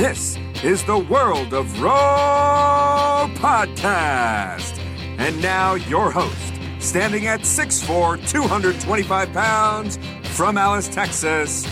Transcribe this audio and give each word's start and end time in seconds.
This 0.00 0.38
is 0.64 0.82
the 0.84 0.96
World 0.96 1.52
of 1.52 1.78
Row 1.78 3.28
podcast. 3.34 4.78
And 5.18 5.42
now, 5.42 5.74
your 5.74 6.10
host, 6.10 6.54
standing 6.78 7.26
at 7.26 7.40
6'4, 7.40 8.26
225 8.26 9.32
pounds, 9.34 9.98
from 10.22 10.56
Alice, 10.56 10.88
Texas, 10.88 11.68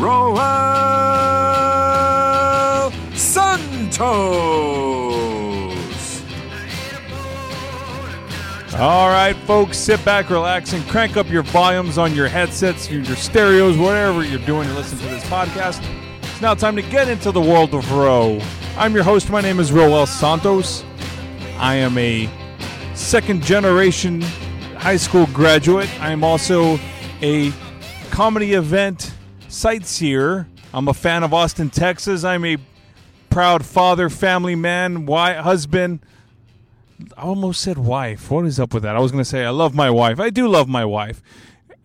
Roel 0.00 0.34
Santos. 3.14 4.00
All 8.74 9.10
right, 9.10 9.36
folks, 9.46 9.78
sit 9.78 10.04
back, 10.04 10.28
relax, 10.28 10.72
and 10.72 10.84
crank 10.88 11.16
up 11.16 11.30
your 11.30 11.44
volumes 11.44 11.98
on 11.98 12.16
your 12.16 12.26
headsets, 12.26 12.90
your 12.90 13.04
stereos, 13.14 13.76
whatever 13.78 14.24
you're 14.24 14.40
doing 14.40 14.66
to 14.66 14.74
listen 14.74 14.98
to 14.98 15.06
this 15.06 15.22
podcast. 15.26 15.80
Now 16.40 16.54
time 16.54 16.74
to 16.76 16.82
get 16.82 17.06
into 17.06 17.32
the 17.32 17.40
world 17.40 17.74
of 17.74 17.92
Row. 17.92 18.40
I'm 18.78 18.94
your 18.94 19.04
host. 19.04 19.28
My 19.28 19.42
name 19.42 19.60
is 19.60 19.72
Roel 19.72 20.06
Santos. 20.06 20.82
I 21.58 21.74
am 21.74 21.98
a 21.98 22.30
second 22.94 23.42
generation 23.42 24.22
high 24.78 24.96
school 24.96 25.26
graduate. 25.34 25.90
I 26.00 26.12
am 26.12 26.24
also 26.24 26.80
a 27.20 27.52
comedy 28.10 28.54
event 28.54 29.12
sightseer. 29.48 30.48
I'm 30.72 30.88
a 30.88 30.94
fan 30.94 31.24
of 31.24 31.34
Austin, 31.34 31.68
Texas. 31.68 32.24
I'm 32.24 32.46
a 32.46 32.56
proud 33.28 33.66
father, 33.66 34.08
family 34.08 34.54
man, 34.54 35.04
wife, 35.04 35.36
husband. 35.44 36.00
I 37.18 37.20
almost 37.20 37.60
said 37.60 37.76
wife. 37.76 38.30
What 38.30 38.46
is 38.46 38.58
up 38.58 38.72
with 38.72 38.84
that? 38.84 38.96
I 38.96 39.00
was 39.00 39.12
going 39.12 39.22
to 39.22 39.28
say 39.28 39.44
I 39.44 39.50
love 39.50 39.74
my 39.74 39.90
wife. 39.90 40.18
I 40.18 40.30
do 40.30 40.48
love 40.48 40.68
my 40.68 40.86
wife. 40.86 41.22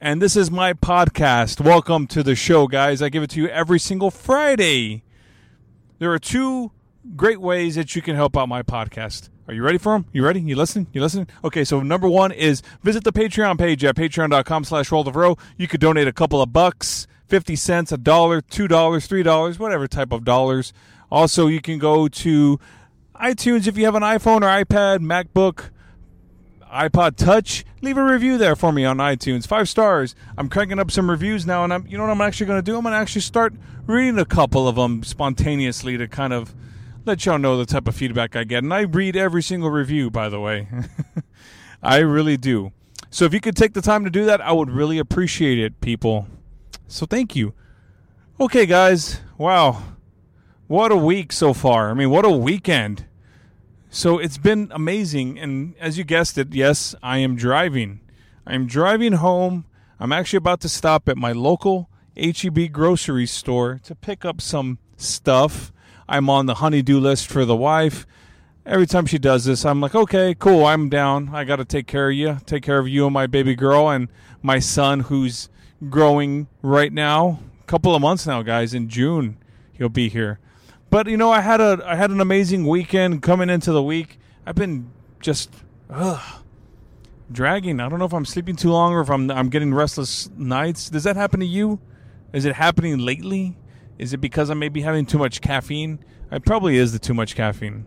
And 0.05 0.21
this 0.21 0.35
is 0.35 0.51
my 0.51 0.73
podcast. 0.73 1.59
Welcome 1.59 2.05
to 2.09 2.21
the 2.21 2.35
show, 2.35 2.67
guys. 2.67 3.01
I 3.01 3.09
give 3.09 3.23
it 3.23 3.31
to 3.31 3.41
you 3.41 3.47
every 3.47 3.79
single 3.79 4.11
Friday. 4.11 5.01
There 5.97 6.11
are 6.11 6.19
two 6.19 6.71
great 7.15 7.41
ways 7.41 7.73
that 7.73 7.95
you 7.95 8.03
can 8.03 8.15
help 8.15 8.37
out 8.37 8.47
my 8.47 8.61
podcast. 8.61 9.29
Are 9.47 9.53
you 9.55 9.63
ready 9.63 9.79
for 9.79 9.93
them? 9.93 10.05
You 10.13 10.23
ready? 10.23 10.41
You 10.41 10.57
listening? 10.57 10.85
You 10.93 11.01
listening? 11.01 11.27
Okay, 11.43 11.63
so 11.63 11.81
number 11.81 12.07
one 12.07 12.31
is 12.31 12.61
visit 12.83 13.03
the 13.03 13.11
Patreon 13.11 13.57
page 13.57 13.83
at 13.83 13.95
patreon.com 13.95 14.65
slash 14.65 14.91
world 14.91 15.07
of 15.07 15.15
row. 15.15 15.39
You 15.57 15.67
could 15.67 15.81
donate 15.81 16.07
a 16.07 16.13
couple 16.13 16.39
of 16.39 16.53
bucks, 16.53 17.07
50 17.25 17.55
cents, 17.55 17.91
a 17.91 17.97
dollar, 17.97 18.41
two 18.41 18.67
dollars, 18.67 19.07
three 19.07 19.23
dollars, 19.23 19.57
whatever 19.57 19.87
type 19.87 20.11
of 20.11 20.23
dollars. 20.23 20.71
Also, 21.09 21.47
you 21.47 21.61
can 21.61 21.79
go 21.79 22.07
to 22.09 22.59
iTunes 23.15 23.65
if 23.65 23.75
you 23.75 23.85
have 23.85 23.95
an 23.95 24.03
iPhone 24.03 24.43
or 24.43 24.65
iPad, 24.65 24.99
MacBook, 24.99 25.71
iPod 26.71 27.15
Touch. 27.15 27.65
Leave 27.81 27.97
a 27.97 28.03
review 28.03 28.37
there 28.37 28.55
for 28.55 28.71
me 28.71 28.85
on 28.85 28.97
iTunes. 28.97 29.47
Five 29.47 29.69
stars. 29.69 30.15
I'm 30.37 30.49
cranking 30.49 30.79
up 30.79 30.91
some 30.91 31.09
reviews 31.09 31.45
now, 31.45 31.63
and 31.63 31.73
I'm 31.73 31.87
you 31.87 31.97
know 31.97 32.03
what 32.03 32.11
I'm 32.11 32.21
actually 32.21 32.47
going 32.47 32.59
to 32.59 32.71
do? 32.71 32.75
I'm 32.77 32.83
going 32.83 32.93
to 32.93 32.97
actually 32.97 33.21
start 33.21 33.53
reading 33.85 34.17
a 34.19 34.25
couple 34.25 34.67
of 34.67 34.75
them 34.75 35.03
spontaneously 35.03 35.97
to 35.97 36.07
kind 36.07 36.33
of 36.33 36.53
let 37.05 37.25
y'all 37.25 37.37
know 37.37 37.57
the 37.57 37.65
type 37.65 37.87
of 37.87 37.95
feedback 37.95 38.35
I 38.35 38.43
get. 38.43 38.63
And 38.63 38.73
I 38.73 38.81
read 38.81 39.15
every 39.15 39.43
single 39.43 39.69
review, 39.69 40.09
by 40.09 40.29
the 40.29 40.39
way. 40.39 40.67
I 41.83 41.97
really 41.99 42.37
do. 42.37 42.71
So 43.11 43.25
if 43.25 43.33
you 43.33 43.39
could 43.39 43.55
take 43.55 43.73
the 43.73 43.81
time 43.81 44.03
to 44.03 44.09
do 44.09 44.25
that, 44.25 44.41
I 44.41 44.51
would 44.51 44.71
really 44.71 44.97
appreciate 44.97 45.59
it, 45.59 45.79
people. 45.81 46.27
So 46.87 47.05
thank 47.05 47.35
you. 47.35 47.53
Okay, 48.39 48.65
guys. 48.65 49.21
Wow. 49.37 49.83
What 50.67 50.91
a 50.91 50.97
week 50.97 51.31
so 51.31 51.53
far. 51.53 51.91
I 51.91 51.93
mean, 51.93 52.09
what 52.09 52.25
a 52.25 52.31
weekend. 52.31 53.05
So 53.95 54.17
it's 54.19 54.37
been 54.37 54.73
amazing. 54.75 55.39
And 55.39 55.73
as 55.79 55.97
you 55.97 56.03
guessed 56.03 56.37
it, 56.37 56.53
yes, 56.53 56.95
I 57.01 57.19
am 57.19 57.37
driving. 57.37 58.01
I'm 58.45 58.67
driving 58.67 59.13
home. 59.13 59.63
I'm 60.01 60.11
actually 60.11 60.35
about 60.35 60.59
to 60.61 60.69
stop 60.69 61.07
at 61.07 61.15
my 61.15 61.31
local 61.31 61.89
HEB 62.17 62.73
grocery 62.73 63.25
store 63.25 63.79
to 63.85 63.95
pick 63.95 64.25
up 64.25 64.41
some 64.41 64.79
stuff. 64.97 65.71
I'm 66.09 66.29
on 66.29 66.45
the 66.45 66.55
honeydew 66.55 66.99
list 66.99 67.27
for 67.27 67.45
the 67.45 67.55
wife. 67.55 68.05
Every 68.65 68.85
time 68.85 69.05
she 69.05 69.17
does 69.17 69.45
this, 69.45 69.63
I'm 69.63 69.79
like, 69.79 69.95
okay, 69.95 70.35
cool, 70.37 70.65
I'm 70.65 70.89
down. 70.89 71.29
I 71.33 71.45
got 71.45 71.55
to 71.55 71.65
take 71.65 71.87
care 71.87 72.09
of 72.09 72.15
you, 72.15 72.39
take 72.45 72.63
care 72.63 72.79
of 72.79 72.89
you 72.89 73.05
and 73.05 73.13
my 73.13 73.27
baby 73.27 73.55
girl 73.55 73.87
and 73.87 74.09
my 74.41 74.59
son 74.59 74.99
who's 74.99 75.47
growing 75.89 76.49
right 76.61 76.91
now. 76.91 77.39
A 77.61 77.65
couple 77.65 77.95
of 77.95 78.01
months 78.01 78.27
now, 78.27 78.41
guys. 78.41 78.73
In 78.73 78.89
June, 78.89 79.37
he'll 79.71 79.87
be 79.87 80.09
here. 80.09 80.41
But 80.95 81.09
you 81.09 81.17
know, 81.17 81.29
I 81.29 81.41
had 81.41 81.59
a 81.59 81.83
I 81.85 81.97
had 81.97 82.09
an 82.09 82.21
amazing 82.21 82.65
weekend 82.65 83.21
coming 83.21 83.49
into 83.49 83.73
the 83.73 83.83
week. 83.83 84.17
I've 84.45 84.55
been 84.55 84.91
just 85.19 85.51
ugh, 85.89 86.41
dragging. 87.29 87.81
I 87.81 87.89
don't 87.89 87.99
know 87.99 88.05
if 88.05 88.13
I'm 88.13 88.23
sleeping 88.23 88.55
too 88.55 88.71
long 88.71 88.93
or 88.93 89.01
if 89.01 89.09
I'm 89.09 89.29
I'm 89.29 89.49
getting 89.49 89.73
restless 89.73 90.29
nights. 90.37 90.89
Does 90.89 91.03
that 91.03 91.17
happen 91.17 91.41
to 91.41 91.45
you? 91.45 91.81
Is 92.31 92.45
it 92.45 92.55
happening 92.55 92.99
lately? 92.99 93.57
Is 93.99 94.13
it 94.13 94.19
because 94.19 94.49
I 94.49 94.53
may 94.53 94.69
be 94.69 94.83
having 94.83 95.05
too 95.05 95.17
much 95.17 95.41
caffeine? 95.41 95.99
It 96.31 96.45
probably 96.45 96.77
is 96.77 96.93
the 96.93 96.99
too 96.99 97.13
much 97.13 97.35
caffeine. 97.35 97.85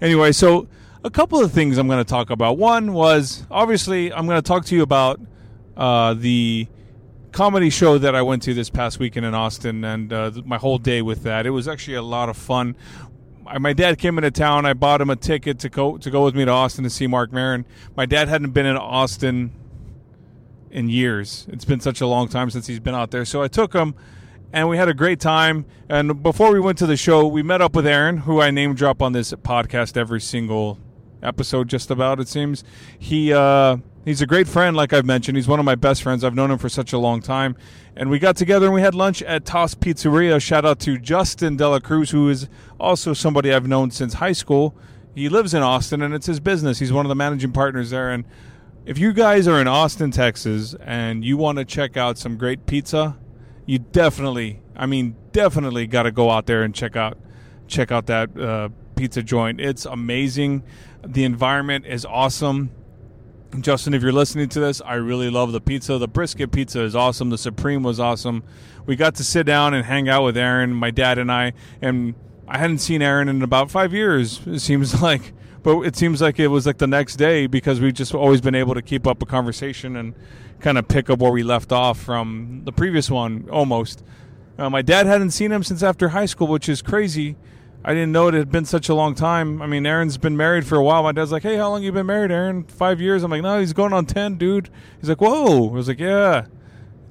Anyway, 0.00 0.30
so 0.30 0.68
a 1.02 1.10
couple 1.10 1.42
of 1.42 1.50
things 1.50 1.78
I'm 1.78 1.88
going 1.88 2.04
to 2.04 2.08
talk 2.08 2.30
about. 2.30 2.58
One 2.58 2.92
was 2.92 3.44
obviously 3.50 4.12
I'm 4.12 4.26
going 4.26 4.40
to 4.40 4.46
talk 4.46 4.66
to 4.66 4.76
you 4.76 4.82
about 4.82 5.20
uh, 5.76 6.14
the 6.14 6.68
comedy 7.32 7.70
show 7.70 7.98
that 7.98 8.14
I 8.14 8.22
went 8.22 8.42
to 8.44 8.54
this 8.54 8.70
past 8.70 8.98
weekend 8.98 9.26
in 9.26 9.34
Austin 9.34 9.84
and 9.84 10.12
uh, 10.12 10.32
my 10.44 10.58
whole 10.58 10.78
day 10.78 11.02
with 11.02 11.22
that. 11.24 11.46
It 11.46 11.50
was 11.50 11.68
actually 11.68 11.94
a 11.94 12.02
lot 12.02 12.28
of 12.28 12.36
fun. 12.36 12.76
My 13.58 13.72
dad 13.72 13.98
came 13.98 14.18
into 14.18 14.30
town. 14.30 14.66
I 14.66 14.74
bought 14.74 15.00
him 15.00 15.08
a 15.08 15.16
ticket 15.16 15.58
to 15.60 15.68
go 15.68 15.96
to 15.96 16.10
go 16.10 16.24
with 16.24 16.34
me 16.34 16.44
to 16.44 16.50
Austin 16.50 16.84
to 16.84 16.90
see 16.90 17.06
Marc 17.06 17.32
Maron. 17.32 17.64
My 17.96 18.04
dad 18.04 18.28
hadn't 18.28 18.50
been 18.50 18.66
in 18.66 18.76
Austin 18.76 19.52
in 20.70 20.88
years. 20.88 21.46
It's 21.48 21.64
been 21.64 21.80
such 21.80 22.00
a 22.00 22.06
long 22.06 22.28
time 22.28 22.50
since 22.50 22.66
he's 22.66 22.80
been 22.80 22.94
out 22.94 23.10
there. 23.10 23.24
So 23.24 23.42
I 23.42 23.48
took 23.48 23.72
him 23.72 23.94
and 24.52 24.68
we 24.68 24.76
had 24.76 24.88
a 24.88 24.94
great 24.94 25.20
time. 25.20 25.64
And 25.88 26.22
before 26.22 26.52
we 26.52 26.60
went 26.60 26.78
to 26.78 26.86
the 26.86 26.96
show, 26.96 27.26
we 27.26 27.42
met 27.42 27.62
up 27.62 27.74
with 27.74 27.86
Aaron, 27.86 28.18
who 28.18 28.40
I 28.40 28.50
name 28.50 28.74
drop 28.74 29.02
on 29.02 29.12
this 29.12 29.32
podcast 29.32 29.96
every 29.96 30.20
single 30.20 30.78
episode, 31.22 31.68
just 31.68 31.90
about 31.90 32.20
it 32.20 32.28
seems. 32.28 32.64
He 32.98 33.32
uh, 33.32 33.78
he's 34.08 34.22
a 34.22 34.26
great 34.26 34.48
friend, 34.48 34.76
like 34.76 34.92
I've 34.92 35.04
mentioned. 35.04 35.36
He's 35.36 35.48
one 35.48 35.58
of 35.58 35.64
my 35.64 35.74
best 35.74 36.02
friends. 36.02 36.24
I've 36.24 36.34
known 36.34 36.50
him 36.50 36.58
for 36.58 36.68
such 36.68 36.92
a 36.92 36.98
long 36.98 37.20
time, 37.20 37.56
and 37.94 38.10
we 38.10 38.18
got 38.18 38.36
together 38.36 38.66
and 38.66 38.74
we 38.74 38.80
had 38.80 38.94
lunch 38.94 39.22
at 39.22 39.44
Toss 39.44 39.74
Pizzeria. 39.74 40.40
Shout 40.40 40.64
out 40.64 40.80
to 40.80 40.98
Justin 40.98 41.56
Dela 41.56 41.80
Cruz, 41.80 42.10
who 42.10 42.28
is 42.28 42.48
also 42.80 43.12
somebody 43.12 43.52
I've 43.52 43.68
known 43.68 43.90
since 43.90 44.14
high 44.14 44.32
school. 44.32 44.74
He 45.14 45.28
lives 45.28 45.54
in 45.54 45.62
Austin, 45.62 46.02
and 46.02 46.14
it's 46.14 46.26
his 46.26 46.40
business. 46.40 46.78
He's 46.78 46.92
one 46.92 47.04
of 47.04 47.08
the 47.08 47.16
managing 47.16 47.52
partners 47.52 47.90
there, 47.90 48.10
and. 48.10 48.24
If 48.86 48.96
you 48.96 49.12
guys 49.12 49.46
are 49.46 49.60
in 49.60 49.68
Austin, 49.68 50.10
Texas, 50.10 50.74
and 50.80 51.22
you 51.22 51.36
want 51.36 51.58
to 51.58 51.66
check 51.66 51.98
out 51.98 52.16
some 52.16 52.38
great 52.38 52.64
pizza, 52.64 53.18
you 53.66 53.78
definitely, 53.78 54.62
I 54.74 54.86
mean, 54.86 55.14
definitely 55.32 55.86
got 55.86 56.04
to 56.04 56.10
go 56.10 56.30
out 56.30 56.46
there 56.46 56.62
and 56.62 56.74
check 56.74 56.96
out 56.96 57.18
check 57.66 57.92
out 57.92 58.06
that 58.06 58.34
uh, 58.40 58.70
pizza 58.96 59.22
joint. 59.22 59.60
It's 59.60 59.84
amazing. 59.84 60.64
The 61.06 61.24
environment 61.24 61.84
is 61.84 62.06
awesome. 62.06 62.70
Justin, 63.60 63.94
if 63.94 64.02
you're 64.02 64.12
listening 64.12 64.48
to 64.50 64.60
this, 64.60 64.80
I 64.82 64.94
really 64.94 65.30
love 65.30 65.52
the 65.52 65.60
pizza. 65.60 65.98
The 65.98 66.06
brisket 66.06 66.52
pizza 66.52 66.82
is 66.82 66.94
awesome. 66.94 67.30
The 67.30 67.38
supreme 67.38 67.82
was 67.82 67.98
awesome. 67.98 68.44
We 68.86 68.94
got 68.94 69.14
to 69.16 69.24
sit 69.24 69.46
down 69.46 69.74
and 69.74 69.86
hang 69.86 70.08
out 70.08 70.24
with 70.24 70.36
Aaron, 70.36 70.74
my 70.74 70.90
dad, 70.90 71.18
and 71.18 71.32
I. 71.32 71.54
And 71.80 72.14
I 72.46 72.58
hadn't 72.58 72.78
seen 72.78 73.02
Aaron 73.02 73.28
in 73.28 73.42
about 73.42 73.70
five 73.70 73.92
years. 73.92 74.40
It 74.46 74.60
seems 74.60 75.00
like, 75.02 75.32
but 75.62 75.80
it 75.80 75.96
seems 75.96 76.20
like 76.20 76.38
it 76.38 76.48
was 76.48 76.66
like 76.66 76.78
the 76.78 76.86
next 76.86 77.16
day 77.16 77.46
because 77.46 77.80
we've 77.80 77.94
just 77.94 78.14
always 78.14 78.40
been 78.40 78.54
able 78.54 78.74
to 78.74 78.82
keep 78.82 79.06
up 79.06 79.22
a 79.22 79.26
conversation 79.26 79.96
and 79.96 80.14
kind 80.60 80.78
of 80.78 80.86
pick 80.86 81.08
up 81.08 81.18
where 81.18 81.32
we 81.32 81.42
left 81.42 81.72
off 81.72 81.98
from 81.98 82.62
the 82.64 82.72
previous 82.72 83.10
one 83.10 83.48
almost. 83.50 84.04
Uh, 84.58 84.68
my 84.68 84.82
dad 84.82 85.06
hadn't 85.06 85.30
seen 85.30 85.52
him 85.52 85.62
since 85.62 85.82
after 85.82 86.08
high 86.08 86.26
school, 86.26 86.48
which 86.48 86.68
is 86.68 86.82
crazy. 86.82 87.36
I 87.84 87.94
didn't 87.94 88.12
know 88.12 88.28
it 88.28 88.34
had 88.34 88.50
been 88.50 88.64
such 88.64 88.88
a 88.88 88.94
long 88.94 89.14
time. 89.14 89.62
I 89.62 89.66
mean, 89.66 89.86
Aaron's 89.86 90.18
been 90.18 90.36
married 90.36 90.66
for 90.66 90.76
a 90.76 90.82
while. 90.82 91.02
My 91.02 91.12
dad's 91.12 91.32
like, 91.32 91.44
"Hey, 91.44 91.56
how 91.56 91.70
long 91.70 91.82
you 91.82 91.92
been 91.92 92.06
married, 92.06 92.30
Aaron? 92.30 92.64
Five 92.64 93.00
years." 93.00 93.22
I'm 93.22 93.30
like, 93.30 93.42
"No, 93.42 93.60
he's 93.60 93.72
going 93.72 93.92
on 93.92 94.04
ten, 94.06 94.36
dude." 94.36 94.68
He's 95.00 95.08
like, 95.08 95.20
"Whoa!" 95.20 95.68
I 95.68 95.72
was 95.72 95.88
like, 95.88 96.00
"Yeah, 96.00 96.46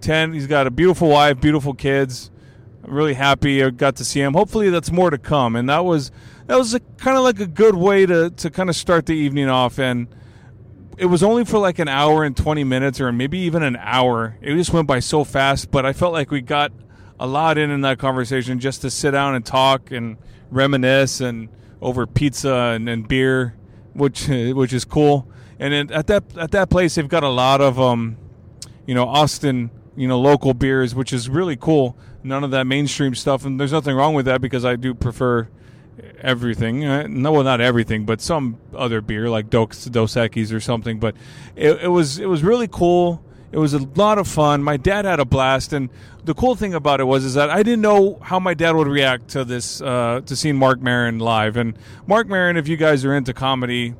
ten. 0.01 0.33
He's 0.33 0.47
got 0.47 0.67
a 0.67 0.71
beautiful 0.71 1.09
wife, 1.09 1.39
beautiful 1.39 1.73
kids. 1.73 2.31
I'm 2.83 2.93
really 2.93 3.13
happy 3.13 3.63
I 3.63 3.69
got 3.69 3.95
to 3.97 4.05
see 4.05 4.21
him. 4.21 4.33
Hopefully, 4.33 4.69
that's 4.69 4.91
more 4.91 5.09
to 5.09 5.17
come." 5.17 5.55
And 5.55 5.69
that 5.69 5.85
was 5.85 6.11
that 6.47 6.57
was 6.57 6.77
kind 6.97 7.17
of 7.17 7.23
like 7.23 7.39
a 7.39 7.47
good 7.47 7.75
way 7.75 8.05
to 8.05 8.29
to 8.29 8.49
kind 8.49 8.69
of 8.69 8.75
start 8.75 9.05
the 9.05 9.15
evening 9.15 9.49
off. 9.49 9.79
And 9.79 10.07
it 10.97 11.05
was 11.05 11.23
only 11.23 11.45
for 11.45 11.59
like 11.59 11.79
an 11.79 11.87
hour 11.87 12.23
and 12.23 12.35
20 12.35 12.63
minutes 12.63 12.99
or 12.99 13.11
maybe 13.11 13.37
even 13.39 13.63
an 13.63 13.77
hour. 13.79 14.37
It 14.41 14.55
just 14.55 14.73
went 14.73 14.87
by 14.87 14.99
so 14.99 15.23
fast, 15.23 15.71
but 15.71 15.85
I 15.85 15.93
felt 15.93 16.11
like 16.11 16.31
we 16.31 16.41
got 16.41 16.71
a 17.19 17.27
lot 17.27 17.57
in 17.57 17.71
in 17.71 17.81
that 17.81 17.99
conversation 17.99 18.59
just 18.59 18.81
to 18.81 18.89
sit 18.89 19.11
down 19.11 19.35
and 19.35 19.45
talk 19.45 19.91
and 19.91 20.17
reminisce 20.51 21.21
and 21.21 21.49
over 21.81 22.05
pizza 22.07 22.73
and, 22.75 22.87
and 22.87 23.07
beer, 23.07 23.55
which 23.93 24.27
which 24.29 24.73
is 24.73 24.85
cool. 24.85 25.27
And 25.59 25.91
at 25.91 26.07
that 26.07 26.23
at 26.37 26.51
that 26.51 26.69
place, 26.69 26.95
they've 26.95 27.07
got 27.07 27.23
a 27.23 27.29
lot 27.29 27.61
of 27.61 27.79
um, 27.79 28.17
you 28.85 28.93
know, 28.93 29.07
Austin, 29.07 29.71
you 29.95 30.07
know, 30.07 30.19
local 30.19 30.53
beers, 30.53 30.93
which 30.93 31.11
is 31.11 31.29
really 31.29 31.55
cool. 31.55 31.97
None 32.23 32.43
of 32.43 32.51
that 32.51 32.65
mainstream 32.65 33.15
stuff, 33.15 33.45
and 33.45 33.59
there's 33.59 33.71
nothing 33.71 33.95
wrong 33.95 34.13
with 34.13 34.25
that 34.25 34.41
because 34.41 34.65
I 34.65 34.75
do 34.75 34.93
prefer 34.93 35.47
everything. 36.21 36.85
Uh, 36.85 37.07
no, 37.07 37.31
well, 37.31 37.43
not 37.43 37.61
everything, 37.61 38.05
but 38.05 38.21
some 38.21 38.57
other 38.75 39.01
beer 39.01 39.29
like 39.29 39.49
Dos, 39.49 39.85
Dos 39.85 40.15
Equis 40.15 40.53
or 40.53 40.59
something. 40.59 40.99
But 40.99 41.15
it, 41.55 41.83
it 41.83 41.87
was 41.87 42.19
it 42.19 42.27
was 42.27 42.43
really 42.43 42.67
cool. 42.67 43.23
It 43.51 43.59
was 43.59 43.73
a 43.73 43.79
lot 43.79 44.17
of 44.17 44.27
fun. 44.27 44.61
My 44.61 44.75
dad 44.77 45.05
had 45.05 45.19
a 45.19 45.25
blast, 45.25 45.71
and 45.71 45.89
the 46.25 46.33
cool 46.33 46.55
thing 46.55 46.73
about 46.73 46.99
it 46.99 47.05
was 47.05 47.23
is 47.23 47.33
that 47.35 47.49
I 47.49 47.63
didn't 47.63 47.81
know 47.81 48.19
how 48.21 48.39
my 48.39 48.53
dad 48.53 48.75
would 48.75 48.87
react 48.87 49.29
to 49.29 49.45
this 49.45 49.81
uh, 49.81 50.21
to 50.25 50.35
seeing 50.35 50.57
Marc 50.57 50.81
Maron 50.81 51.19
live. 51.19 51.55
And 51.55 51.77
Marc 52.05 52.27
Maron, 52.27 52.57
if 52.57 52.67
you 52.67 52.75
guys 52.75 53.05
are 53.05 53.15
into 53.15 53.33
comedy, 53.33 53.95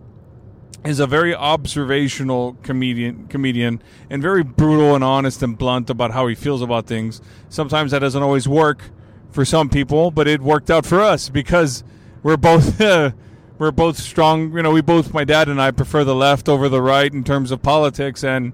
is 0.84 1.00
a 1.00 1.08
very 1.08 1.34
observational 1.34 2.58
comedian 2.62 3.28
comedian 3.28 3.82
and 4.10 4.22
very 4.22 4.44
brutal 4.44 4.96
and 4.96 5.04
honest 5.04 5.42
and 5.42 5.58
blunt 5.58 5.90
about 5.90 6.12
how 6.12 6.28
he 6.28 6.36
feels 6.36 6.62
about 6.62 6.86
things. 6.86 7.22
Sometimes 7.50 7.92
that 7.92 8.00
doesn't 8.00 8.22
always 8.22 8.48
work 8.48 8.84
for 9.30 9.46
some 9.46 9.70
people, 9.70 10.12
but 10.12 10.28
it 10.28 10.42
worked 10.42 10.70
out 10.70 10.86
for 10.86 11.02
us 11.02 11.30
because 11.30 11.84
we're 12.22 12.38
both 12.38 12.80
we're 13.60 13.72
both 13.72 13.98
strong. 13.98 14.52
You 14.54 14.64
know, 14.64 14.72
we 14.72 14.82
both 14.82 15.14
my 15.14 15.24
dad 15.24 15.48
and 15.48 15.62
I 15.62 15.72
prefer 15.72 16.04
the 16.04 16.16
left 16.16 16.50
over 16.50 16.70
the 16.70 16.82
right 16.82 17.12
in 17.12 17.24
terms 17.24 17.52
of 17.52 17.62
politics 17.62 18.24
and 18.24 18.54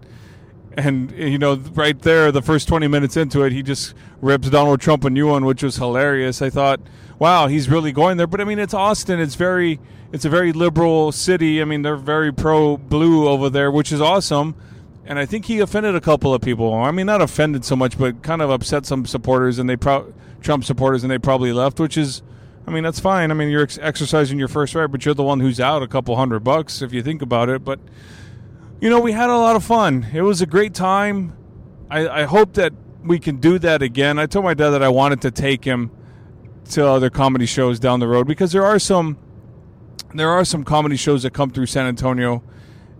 and 0.77 1.11
you 1.11 1.37
know 1.37 1.55
right 1.73 1.99
there 2.01 2.31
the 2.31 2.41
first 2.41 2.67
20 2.67 2.87
minutes 2.87 3.15
into 3.15 3.43
it 3.43 3.51
he 3.51 3.61
just 3.61 3.93
rips 4.21 4.49
donald 4.49 4.81
trump 4.81 5.03
a 5.05 5.09
new 5.09 5.27
one 5.27 5.45
which 5.45 5.63
was 5.63 5.75
hilarious. 5.75 6.41
I 6.41 6.49
thought 6.49 6.79
wow 7.19 7.47
he's 7.47 7.69
really 7.69 7.91
going 7.91 8.17
there. 8.17 8.27
But 8.27 8.41
i 8.41 8.43
mean 8.43 8.59
it's 8.59 8.73
austin. 8.73 9.19
It's 9.19 9.35
very 9.35 9.79
it's 10.11 10.25
a 10.25 10.29
very 10.29 10.53
liberal 10.53 11.11
city. 11.11 11.61
I 11.61 11.65
mean 11.65 11.81
they're 11.81 11.95
very 11.95 12.33
pro 12.33 12.77
blue 12.77 13.27
over 13.27 13.49
there 13.49 13.71
which 13.71 13.91
is 13.91 14.01
awesome. 14.01 14.55
And 15.05 15.19
i 15.19 15.25
think 15.25 15.45
he 15.45 15.59
offended 15.59 15.95
a 15.95 16.01
couple 16.01 16.33
of 16.33 16.41
people. 16.41 16.73
I 16.73 16.91
mean 16.91 17.05
not 17.05 17.21
offended 17.21 17.65
so 17.65 17.75
much 17.75 17.97
but 17.97 18.23
kind 18.23 18.41
of 18.41 18.49
upset 18.49 18.85
some 18.85 19.05
supporters 19.05 19.59
and 19.59 19.69
they 19.69 19.77
pro- 19.77 20.13
trump 20.41 20.63
supporters 20.63 21.03
and 21.03 21.11
they 21.11 21.19
probably 21.19 21.53
left 21.53 21.79
which 21.79 21.97
is 21.97 22.21
i 22.67 22.71
mean 22.71 22.83
that's 22.83 22.99
fine. 22.99 23.29
I 23.29 23.33
mean 23.33 23.49
you're 23.49 23.63
ex- 23.63 23.79
exercising 23.81 24.39
your 24.39 24.47
first 24.47 24.73
right 24.73 24.87
but 24.87 25.05
you're 25.05 25.13
the 25.13 25.23
one 25.23 25.39
who's 25.39 25.59
out 25.59 25.83
a 25.83 25.87
couple 25.87 26.15
hundred 26.15 26.39
bucks 26.39 26.81
if 26.81 26.93
you 26.93 27.03
think 27.03 27.21
about 27.21 27.49
it. 27.49 27.63
But 27.63 27.79
you 28.83 28.89
know, 28.89 28.99
we 28.99 29.13
had 29.13 29.29
a 29.29 29.37
lot 29.37 29.55
of 29.55 29.63
fun. 29.63 30.07
It 30.13 30.23
was 30.23 30.41
a 30.41 30.45
great 30.45 30.73
time. 30.73 31.37
I, 31.89 32.05
I 32.05 32.23
hope 32.23 32.55
that 32.55 32.73
we 33.01 33.17
can 33.17 33.37
do 33.37 33.57
that 33.59 33.81
again. 33.81 34.19
I 34.19 34.25
told 34.25 34.43
my 34.43 34.53
dad 34.53 34.71
that 34.71 34.83
I 34.83 34.89
wanted 34.89 35.21
to 35.21 35.31
take 35.31 35.63
him 35.63 35.89
to 36.71 36.85
other 36.85 37.09
comedy 37.09 37.45
shows 37.45 37.79
down 37.79 38.01
the 38.01 38.09
road 38.09 38.27
because 38.27 38.51
there 38.51 38.65
are 38.65 38.79
some 38.79 39.17
there 40.13 40.29
are 40.29 40.43
some 40.43 40.65
comedy 40.65 40.97
shows 40.97 41.23
that 41.23 41.31
come 41.31 41.49
through 41.49 41.67
San 41.67 41.85
Antonio. 41.85 42.43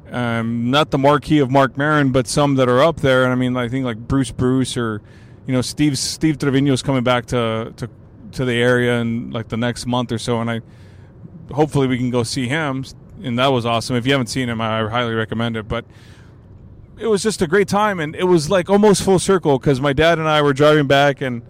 Um, 0.09 0.71
not 0.71 0.91
the 0.91 0.97
marquee 0.97 1.39
of 1.39 1.51
Marc 1.51 1.75
Maron, 1.75 2.13
but 2.13 2.27
some 2.27 2.55
that 2.55 2.69
are 2.69 2.81
up 2.81 3.01
there. 3.01 3.25
And 3.25 3.33
I 3.33 3.35
mean, 3.35 3.57
I 3.57 3.67
think 3.67 3.83
like 3.83 3.97
Bruce 3.97 4.31
Bruce 4.31 4.77
or 4.77 5.01
you 5.45 5.53
know 5.53 5.61
Steve 5.61 5.97
Steve 5.97 6.37
Trevino's 6.37 6.81
coming 6.81 7.03
back 7.03 7.25
to 7.25 7.73
to 7.75 7.89
to 8.31 8.45
the 8.45 8.53
area 8.53 9.01
in 9.01 9.31
like 9.31 9.49
the 9.49 9.57
next 9.57 9.85
month 9.85 10.13
or 10.13 10.17
so, 10.17 10.39
and 10.39 10.49
I 10.49 10.61
hopefully 11.51 11.87
we 11.87 11.97
can 11.97 12.09
go 12.09 12.23
see 12.23 12.47
him 12.47 12.85
and 13.23 13.39
that 13.39 13.47
was 13.47 13.65
awesome. 13.65 13.95
If 13.95 14.05
you 14.05 14.11
haven't 14.11 14.27
seen 14.27 14.49
him, 14.49 14.61
I 14.61 14.87
highly 14.87 15.13
recommend 15.13 15.57
it. 15.57 15.67
But 15.67 15.85
it 16.97 17.07
was 17.07 17.23
just 17.23 17.41
a 17.41 17.47
great 17.47 17.67
time, 17.67 17.99
and 17.99 18.15
it 18.15 18.25
was 18.25 18.49
like 18.49 18.69
almost 18.69 19.03
full 19.03 19.19
circle 19.19 19.57
because 19.57 19.81
my 19.81 19.93
dad 19.93 20.19
and 20.19 20.27
I 20.27 20.41
were 20.41 20.53
driving 20.53 20.87
back, 20.87 21.21
and 21.21 21.41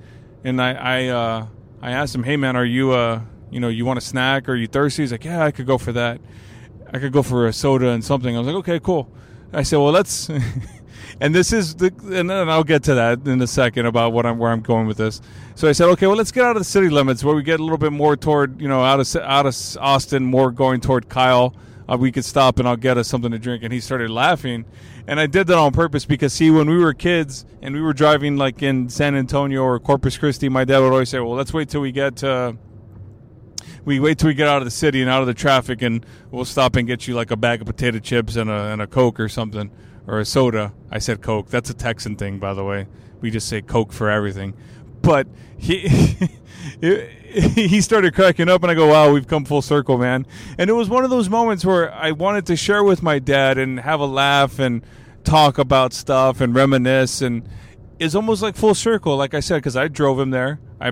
and 0.44 0.62
I 0.62 0.72
I, 0.74 1.08
uh, 1.08 1.48
I 1.82 1.92
asked 1.92 2.16
him, 2.16 2.24
"Hey 2.24 2.38
man, 2.38 2.56
are 2.56 2.66
you 2.66 2.92
uh 2.92 3.22
you 3.52 3.60
know 3.60 3.70
you 3.70 3.86
want 3.86 3.98
a 3.98 4.02
snack? 4.02 4.48
Or 4.48 4.56
you 4.56 4.68
thirsty?" 4.68 5.04
He's 5.04 5.12
like, 5.12 5.26
"Yeah, 5.26 5.44
I 5.44 5.52
could 5.52 5.66
go 5.66 5.78
for 5.78 5.92
that. 5.92 6.22
I 6.92 7.00
could 7.00 7.12
go 7.12 7.24
for 7.24 7.48
a 7.48 7.54
soda 7.54 7.90
and 7.90 8.04
something." 8.04 8.36
I 8.36 8.40
was 8.40 8.48
like, 8.48 8.58
"Okay, 8.58 8.80
cool." 8.80 9.12
I 9.52 9.64
said, 9.64 9.78
"Well, 9.78 9.92
let's." 9.92 10.30
And 11.20 11.34
this 11.34 11.54
is 11.54 11.76
the, 11.76 11.94
and 12.12 12.30
then 12.30 12.50
I'll 12.50 12.64
get 12.64 12.84
to 12.84 12.96
that 12.96 13.28
in 13.28 13.42
a 13.42 13.48
second 13.48 13.86
about 13.86 14.14
what 14.14 14.26
I'm 14.26 14.38
where 14.38 14.52
I'm 14.52 14.62
going 14.62 14.88
with 14.88 14.98
this. 14.98 15.22
So 15.56 15.68
I 15.68 15.72
said, 15.72 15.88
okay, 15.90 16.08
well, 16.08 16.16
let's 16.16 16.32
get 16.32 16.46
out 16.46 16.56
of 16.56 16.62
the 16.62 16.66
city 16.66 16.90
limits 16.90 17.24
where 17.24 17.36
we 17.36 17.44
get 17.44 17.60
a 17.60 17.64
little 17.64 17.78
bit 17.78 17.92
more 17.92 18.16
toward 18.16 18.60
you 18.62 18.68
know 18.68 18.84
out 18.84 19.00
of 19.00 19.16
out 19.18 19.46
of 19.46 19.56
Austin, 19.80 20.26
more 20.26 20.52
going 20.52 20.82
toward 20.82 21.10
Kyle. 21.10 21.56
Uh, 21.88 21.98
we 21.98 22.12
could 22.12 22.24
stop 22.24 22.60
and 22.60 22.68
I'll 22.68 22.78
get 22.78 22.98
us 22.98 23.10
something 23.10 23.32
to 23.32 23.40
drink. 23.40 23.62
And 23.62 23.74
he 23.74 23.82
started 23.82 24.10
laughing, 24.10 24.66
and 25.08 25.20
I 25.20 25.28
did 25.28 25.48
that 25.48 25.58
on 25.58 25.72
purpose 25.72 26.06
because 26.06 26.34
see, 26.34 26.50
when 26.50 26.70
we 26.70 26.78
were 26.78 26.94
kids 26.94 27.46
and 27.62 27.76
we 27.76 27.82
were 27.82 27.94
driving 27.94 28.38
like 28.38 28.64
in 28.64 28.90
San 28.90 29.16
Antonio 29.16 29.64
or 29.64 29.80
Corpus 29.80 30.18
Christi, 30.18 30.50
my 30.50 30.64
dad 30.66 30.80
would 30.80 30.92
always 30.92 31.10
say, 31.10 31.20
well, 31.20 31.36
let's 31.36 31.54
wait 31.54 31.70
till 31.70 31.82
we 31.82 31.92
get 31.92 32.18
to 32.18 32.58
we 33.86 34.00
wait 34.00 34.18
till 34.18 34.28
we 34.28 34.34
get 34.34 34.48
out 34.48 34.60
of 34.60 34.66
the 34.66 34.72
city 34.72 35.02
and 35.02 35.10
out 35.10 35.22
of 35.22 35.28
the 35.28 35.34
traffic, 35.34 35.82
and 35.82 36.06
we'll 36.32 36.46
stop 36.46 36.76
and 36.76 36.88
get 36.88 37.08
you 37.08 37.16
like 37.16 37.32
a 37.32 37.36
bag 37.36 37.62
of 37.62 37.68
potato 37.68 38.00
chips 38.00 38.36
and 38.36 38.50
a, 38.50 38.72
and 38.72 38.82
a 38.82 38.88
Coke 38.88 39.20
or 39.20 39.28
something 39.28 39.72
or 40.08 40.20
a 40.20 40.26
soda. 40.26 40.74
I 40.92 41.00
said 41.00 41.22
Coke. 41.22 41.50
That's 41.50 41.70
a 41.70 41.74
Texan 41.74 42.16
thing, 42.16 42.40
by 42.40 42.54
the 42.54 42.64
way. 42.64 42.88
We 43.22 43.32
just 43.32 43.48
say 43.48 43.62
Coke 43.62 43.94
for 43.94 44.10
everything. 44.10 44.56
But 45.02 45.28
he 45.58 45.88
he 47.34 47.82
started 47.82 48.14
cracking 48.14 48.48
up, 48.48 48.62
and 48.62 48.72
I 48.72 48.76
go, 48.76 48.88
"Wow, 48.88 49.12
we've 49.12 49.28
come 49.28 49.44
full 49.44 49.64
circle, 49.64 49.98
man!" 49.98 50.28
And 50.58 50.70
it 50.70 50.74
was 50.74 50.88
one 50.88 51.04
of 51.04 51.10
those 51.10 51.30
moments 51.30 51.66
where 51.66 51.92
I 51.92 52.12
wanted 52.12 52.46
to 52.48 52.56
share 52.56 52.84
with 52.84 53.02
my 53.02 53.18
dad 53.18 53.58
and 53.58 53.80
have 53.80 54.00
a 54.00 54.06
laugh 54.06 54.60
and 54.60 54.86
talk 55.24 55.58
about 55.58 55.94
stuff 55.94 56.42
and 56.42 56.54
reminisce, 56.54 57.22
and 57.24 57.48
it's 57.98 58.14
almost 58.14 58.44
like 58.44 58.56
full 58.56 58.76
circle, 58.76 59.18
like 59.18 59.34
I 59.34 59.40
said, 59.40 59.58
because 59.58 59.76
I 59.76 59.88
drove 59.88 60.20
him 60.20 60.30
there. 60.30 60.60
I, 60.80 60.92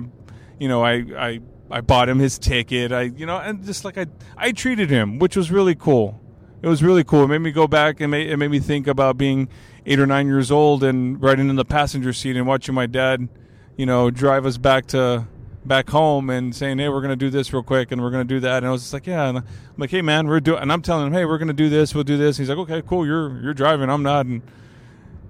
you 0.58 0.66
know, 0.68 0.82
I 0.82 1.04
I 1.16 1.40
I 1.70 1.80
bought 1.80 2.08
him 2.08 2.18
his 2.18 2.40
ticket. 2.40 2.90
I 2.90 3.02
you 3.02 3.24
know, 3.24 3.38
and 3.38 3.64
just 3.64 3.84
like 3.84 3.96
I 3.96 4.06
I 4.36 4.50
treated 4.50 4.90
him, 4.90 5.20
which 5.20 5.36
was 5.36 5.52
really 5.52 5.76
cool 5.76 6.20
it 6.62 6.68
was 6.68 6.82
really 6.82 7.04
cool. 7.04 7.24
It 7.24 7.28
made 7.28 7.38
me 7.38 7.50
go 7.50 7.66
back 7.66 8.00
and 8.00 8.10
made, 8.10 8.30
it 8.30 8.36
made 8.36 8.50
me 8.50 8.60
think 8.60 8.86
about 8.86 9.18
being 9.18 9.48
eight 9.84 9.98
or 9.98 10.06
nine 10.06 10.26
years 10.26 10.50
old 10.50 10.84
and 10.84 11.20
riding 11.20 11.48
in 11.48 11.56
the 11.56 11.64
passenger 11.64 12.12
seat 12.12 12.36
and 12.36 12.46
watching 12.46 12.74
my 12.74 12.86
dad, 12.86 13.28
you 13.76 13.84
know, 13.84 14.10
drive 14.10 14.46
us 14.46 14.58
back 14.58 14.86
to 14.86 15.26
back 15.64 15.90
home 15.90 16.30
and 16.30 16.54
saying, 16.54 16.78
"Hey, 16.78 16.88
we're 16.88 17.00
going 17.00 17.10
to 17.10 17.16
do 17.16 17.30
this 17.30 17.52
real 17.52 17.62
quick 17.62 17.92
and 17.92 18.00
we're 18.00 18.10
going 18.10 18.26
to 18.26 18.34
do 18.34 18.40
that." 18.40 18.58
And 18.58 18.66
I 18.66 18.70
was 18.70 18.82
just 18.82 18.92
like, 18.92 19.06
"Yeah." 19.06 19.28
And 19.28 19.38
I'm 19.38 19.44
like, 19.76 19.90
"Hey, 19.90 20.02
man, 20.02 20.28
we're 20.28 20.40
doing," 20.40 20.60
and 20.60 20.72
I'm 20.72 20.82
telling 20.82 21.08
him, 21.08 21.12
"Hey, 21.12 21.24
we're 21.24 21.38
going 21.38 21.48
to 21.48 21.54
do 21.54 21.68
this. 21.68 21.94
We'll 21.94 22.04
do 22.04 22.16
this." 22.16 22.38
And 22.38 22.46
he's 22.46 22.56
like, 22.56 22.58
"Okay, 22.70 22.82
cool. 22.86 23.04
You're 23.04 23.40
you're 23.40 23.54
driving. 23.54 23.90
I'm 23.90 24.02
not." 24.02 24.26
And 24.26 24.42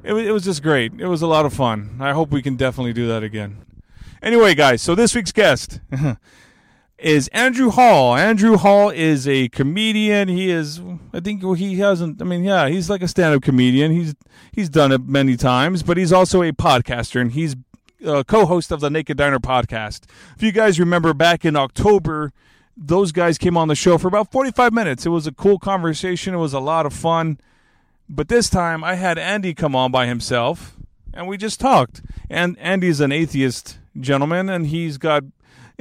it 0.05 0.15
it 0.15 0.33
was 0.33 0.45
just 0.45 0.63
great. 0.63 0.93
It 0.99 1.07
was 1.07 1.23
a 1.23 1.27
lot 1.27 1.47
of 1.47 1.55
fun. 1.55 1.97
I 2.01 2.13
hope 2.13 2.31
we 2.31 2.43
can 2.43 2.57
definitely 2.57 2.93
do 2.93 3.09
that 3.09 3.23
again. 3.23 3.59
Anyway, 4.23 4.55
guys, 4.55 4.83
so 4.83 4.95
this 4.95 5.15
week's 5.15 5.33
guest. 5.33 5.81
is 7.03 7.29
Andrew 7.29 7.71
Hall. 7.71 8.17
Andrew 8.17 8.57
Hall 8.57 8.91
is 8.91 9.27
a 9.29 9.49
comedian. 9.49 10.29
He 10.29 10.51
is, 10.51 10.81
I 11.13 11.21
think 11.21 11.43
he 11.57 11.79
hasn't. 11.79 12.23
I 12.23 12.25
mean, 12.25 12.45
yeah, 12.45 12.69
he's 12.69 12.89
like 12.89 13.03
a 13.03 13.09
stand-up 13.09 13.43
comedian. 13.43 13.93
He's 13.93 14.15
he's 14.53 14.69
done 14.69 14.93
it 14.93 15.03
many 15.07 15.37
times, 15.37 15.83
but 15.83 15.97
he's 15.97 16.13
also 16.13 16.43
a 16.43 16.53
podcaster, 16.53 17.21
and 17.21 17.33
he's 17.33 17.57
a 18.05 18.25
co-host 18.25 18.73
of 18.73 18.81
the 18.81 18.91
Naked 18.91 19.17
Diner 19.17 19.39
podcast. 19.39 20.05
If 20.37 20.43
you 20.43 20.53
guys 20.53 20.81
remember, 20.81 21.13
back 21.15 21.45
in 21.45 21.57
October, 21.57 22.33
those 22.77 23.13
guys 23.13 23.39
came 23.39 23.57
on 23.57 23.69
the 23.69 23.75
show 23.75 23.99
for 23.99 24.09
about 24.09 24.33
forty-five 24.33 24.73
minutes. 24.73 25.05
It 25.05 25.11
was 25.11 25.27
a 25.27 25.33
cool 25.33 25.59
conversation. 25.59 26.35
It 26.35 26.39
was 26.39 26.55
a 26.55 26.61
lot 26.61 26.87
of 26.87 26.93
fun. 26.93 27.39
But 28.09 28.29
this 28.29 28.51
time, 28.51 28.85
I 28.85 28.95
had 28.95 29.19
Andy 29.19 29.55
come 29.55 29.75
on 29.77 29.91
by 29.91 30.07
himself, 30.07 30.77
and 31.15 31.27
we 31.27 31.37
just 31.37 31.61
talked. 31.61 32.03
And 32.29 32.59
Andy's 32.59 33.01
an 33.01 33.13
atheist 33.13 33.79
gentleman, 33.99 34.49
and 34.49 34.67
he's 34.67 34.99
got 34.99 35.25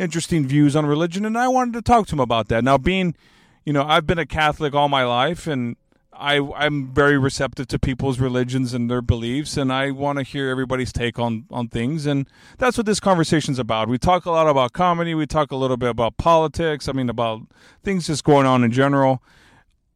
interesting 0.01 0.47
views 0.47 0.75
on 0.75 0.85
religion, 0.85 1.25
and 1.25 1.37
I 1.37 1.47
wanted 1.47 1.73
to 1.75 1.81
talk 1.81 2.07
to 2.07 2.15
him 2.15 2.19
about 2.19 2.47
that. 2.47 2.63
Now, 2.63 2.77
being, 2.77 3.15
you 3.63 3.71
know, 3.71 3.83
I've 3.83 4.07
been 4.07 4.19
a 4.19 4.25
Catholic 4.25 4.73
all 4.73 4.89
my 4.89 5.03
life, 5.05 5.45
and 5.45 5.75
I, 6.11 6.39
I'm 6.55 6.91
very 6.93 7.17
receptive 7.17 7.67
to 7.67 7.79
people's 7.79 8.19
religions 8.19 8.73
and 8.73 8.89
their 8.89 9.01
beliefs, 9.01 9.57
and 9.57 9.71
I 9.71 9.91
want 9.91 10.17
to 10.17 10.23
hear 10.23 10.49
everybody's 10.49 10.91
take 10.91 11.19
on, 11.19 11.45
on 11.51 11.67
things. 11.67 12.05
And 12.05 12.27
that's 12.57 12.77
what 12.77 12.85
this 12.85 12.99
conversation's 12.99 13.59
about. 13.59 13.87
We 13.87 13.97
talk 13.97 14.25
a 14.25 14.31
lot 14.31 14.47
about 14.47 14.73
comedy, 14.73 15.13
we 15.13 15.27
talk 15.27 15.51
a 15.51 15.55
little 15.55 15.77
bit 15.77 15.89
about 15.89 16.17
politics, 16.17 16.89
I 16.89 16.93
mean, 16.93 17.09
about 17.09 17.41
things 17.83 18.07
just 18.07 18.23
going 18.23 18.45
on 18.45 18.63
in 18.63 18.71
general. 18.71 19.21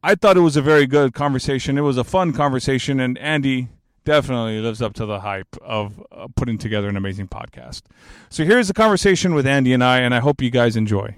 I 0.02 0.14
thought 0.14 0.36
it 0.36 0.40
was 0.40 0.56
a 0.56 0.62
very 0.62 0.86
good 0.86 1.14
conversation. 1.14 1.76
It 1.76 1.80
was 1.80 1.98
a 1.98 2.04
fun 2.04 2.32
conversation, 2.32 3.00
and 3.00 3.18
Andy 3.18 3.68
definitely 4.06 4.60
lives 4.60 4.80
up 4.80 4.94
to 4.94 5.04
the 5.04 5.20
hype 5.20 5.54
of 5.60 6.02
uh, 6.10 6.28
putting 6.36 6.56
together 6.56 6.88
an 6.88 6.96
amazing 6.96 7.28
podcast. 7.28 7.82
So 8.30 8.44
here's 8.44 8.68
the 8.68 8.74
conversation 8.74 9.34
with 9.34 9.46
Andy 9.46 9.74
and 9.74 9.84
I, 9.84 9.98
and 9.98 10.14
I 10.14 10.20
hope 10.20 10.40
you 10.40 10.48
guys 10.48 10.76
enjoy. 10.76 11.16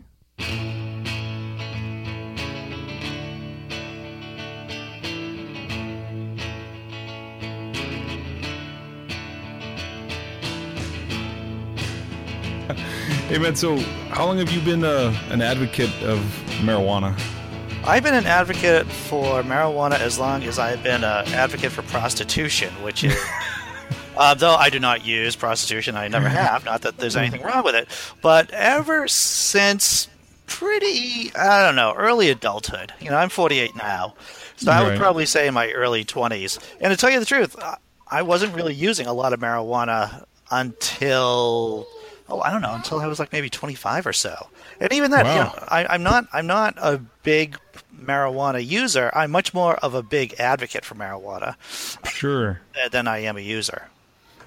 Hey 13.28 13.36
man, 13.36 13.54
so 13.54 13.76
how 14.08 14.24
long 14.24 14.38
have 14.38 14.50
you 14.50 14.62
been 14.62 14.84
uh, 14.84 15.14
an 15.28 15.42
advocate 15.42 15.92
of 16.02 16.18
marijuana? 16.62 17.14
I've 17.88 18.02
been 18.02 18.12
an 18.12 18.26
advocate 18.26 18.86
for 18.86 19.42
marijuana 19.42 19.98
as 19.98 20.18
long 20.18 20.42
as 20.42 20.58
I've 20.58 20.82
been 20.82 21.04
an 21.04 21.26
advocate 21.28 21.72
for 21.72 21.80
prostitution, 21.80 22.70
which 22.84 23.02
is. 23.02 23.18
Uh, 24.14 24.34
though 24.34 24.56
I 24.56 24.68
do 24.68 24.80
not 24.80 25.06
use 25.06 25.36
prostitution, 25.36 25.96
I 25.96 26.08
never 26.08 26.28
have. 26.28 26.64
Not 26.64 26.82
that 26.82 26.96
there's 26.96 27.14
anything 27.14 27.40
wrong 27.40 27.62
with 27.62 27.76
it, 27.76 27.86
but 28.20 28.50
ever 28.50 29.06
since 29.06 30.08
pretty, 30.48 31.32
I 31.36 31.64
don't 31.64 31.76
know, 31.76 31.94
early 31.96 32.28
adulthood. 32.28 32.92
You 33.00 33.10
know, 33.10 33.16
I'm 33.16 33.28
48 33.28 33.76
now, 33.76 34.16
so 34.56 34.72
right. 34.72 34.80
I 34.80 34.82
would 34.82 34.98
probably 34.98 35.24
say 35.24 35.46
in 35.46 35.54
my 35.54 35.70
early 35.70 36.04
20s. 36.04 36.58
And 36.80 36.90
to 36.90 36.96
tell 36.96 37.10
you 37.10 37.20
the 37.20 37.26
truth, 37.26 37.54
I 38.08 38.22
wasn't 38.22 38.56
really 38.56 38.74
using 38.74 39.06
a 39.06 39.12
lot 39.12 39.32
of 39.32 39.38
marijuana 39.38 40.24
until 40.50 41.86
oh, 42.28 42.40
I 42.40 42.50
don't 42.50 42.62
know, 42.62 42.74
until 42.74 43.00
I 43.00 43.06
was 43.06 43.18
like 43.18 43.32
maybe 43.32 43.48
25 43.48 44.04
or 44.04 44.12
so. 44.12 44.48
And 44.80 44.92
even 44.92 45.10
then, 45.10 45.26
wow. 45.26 45.32
you 45.32 45.38
know, 45.38 45.64
I, 45.68 45.94
am 45.94 46.02
not 46.02 46.26
I'm 46.32 46.46
not 46.46 46.74
a 46.78 46.98
big 47.22 47.56
marijuana 48.02 48.64
user, 48.66 49.10
I'm 49.14 49.30
much 49.30 49.52
more 49.54 49.76
of 49.76 49.94
a 49.94 50.02
big 50.02 50.34
advocate 50.38 50.84
for 50.84 50.94
marijuana 50.94 51.56
Sure. 52.08 52.60
than 52.90 53.08
I 53.08 53.18
am 53.18 53.36
a 53.36 53.40
user. 53.40 53.88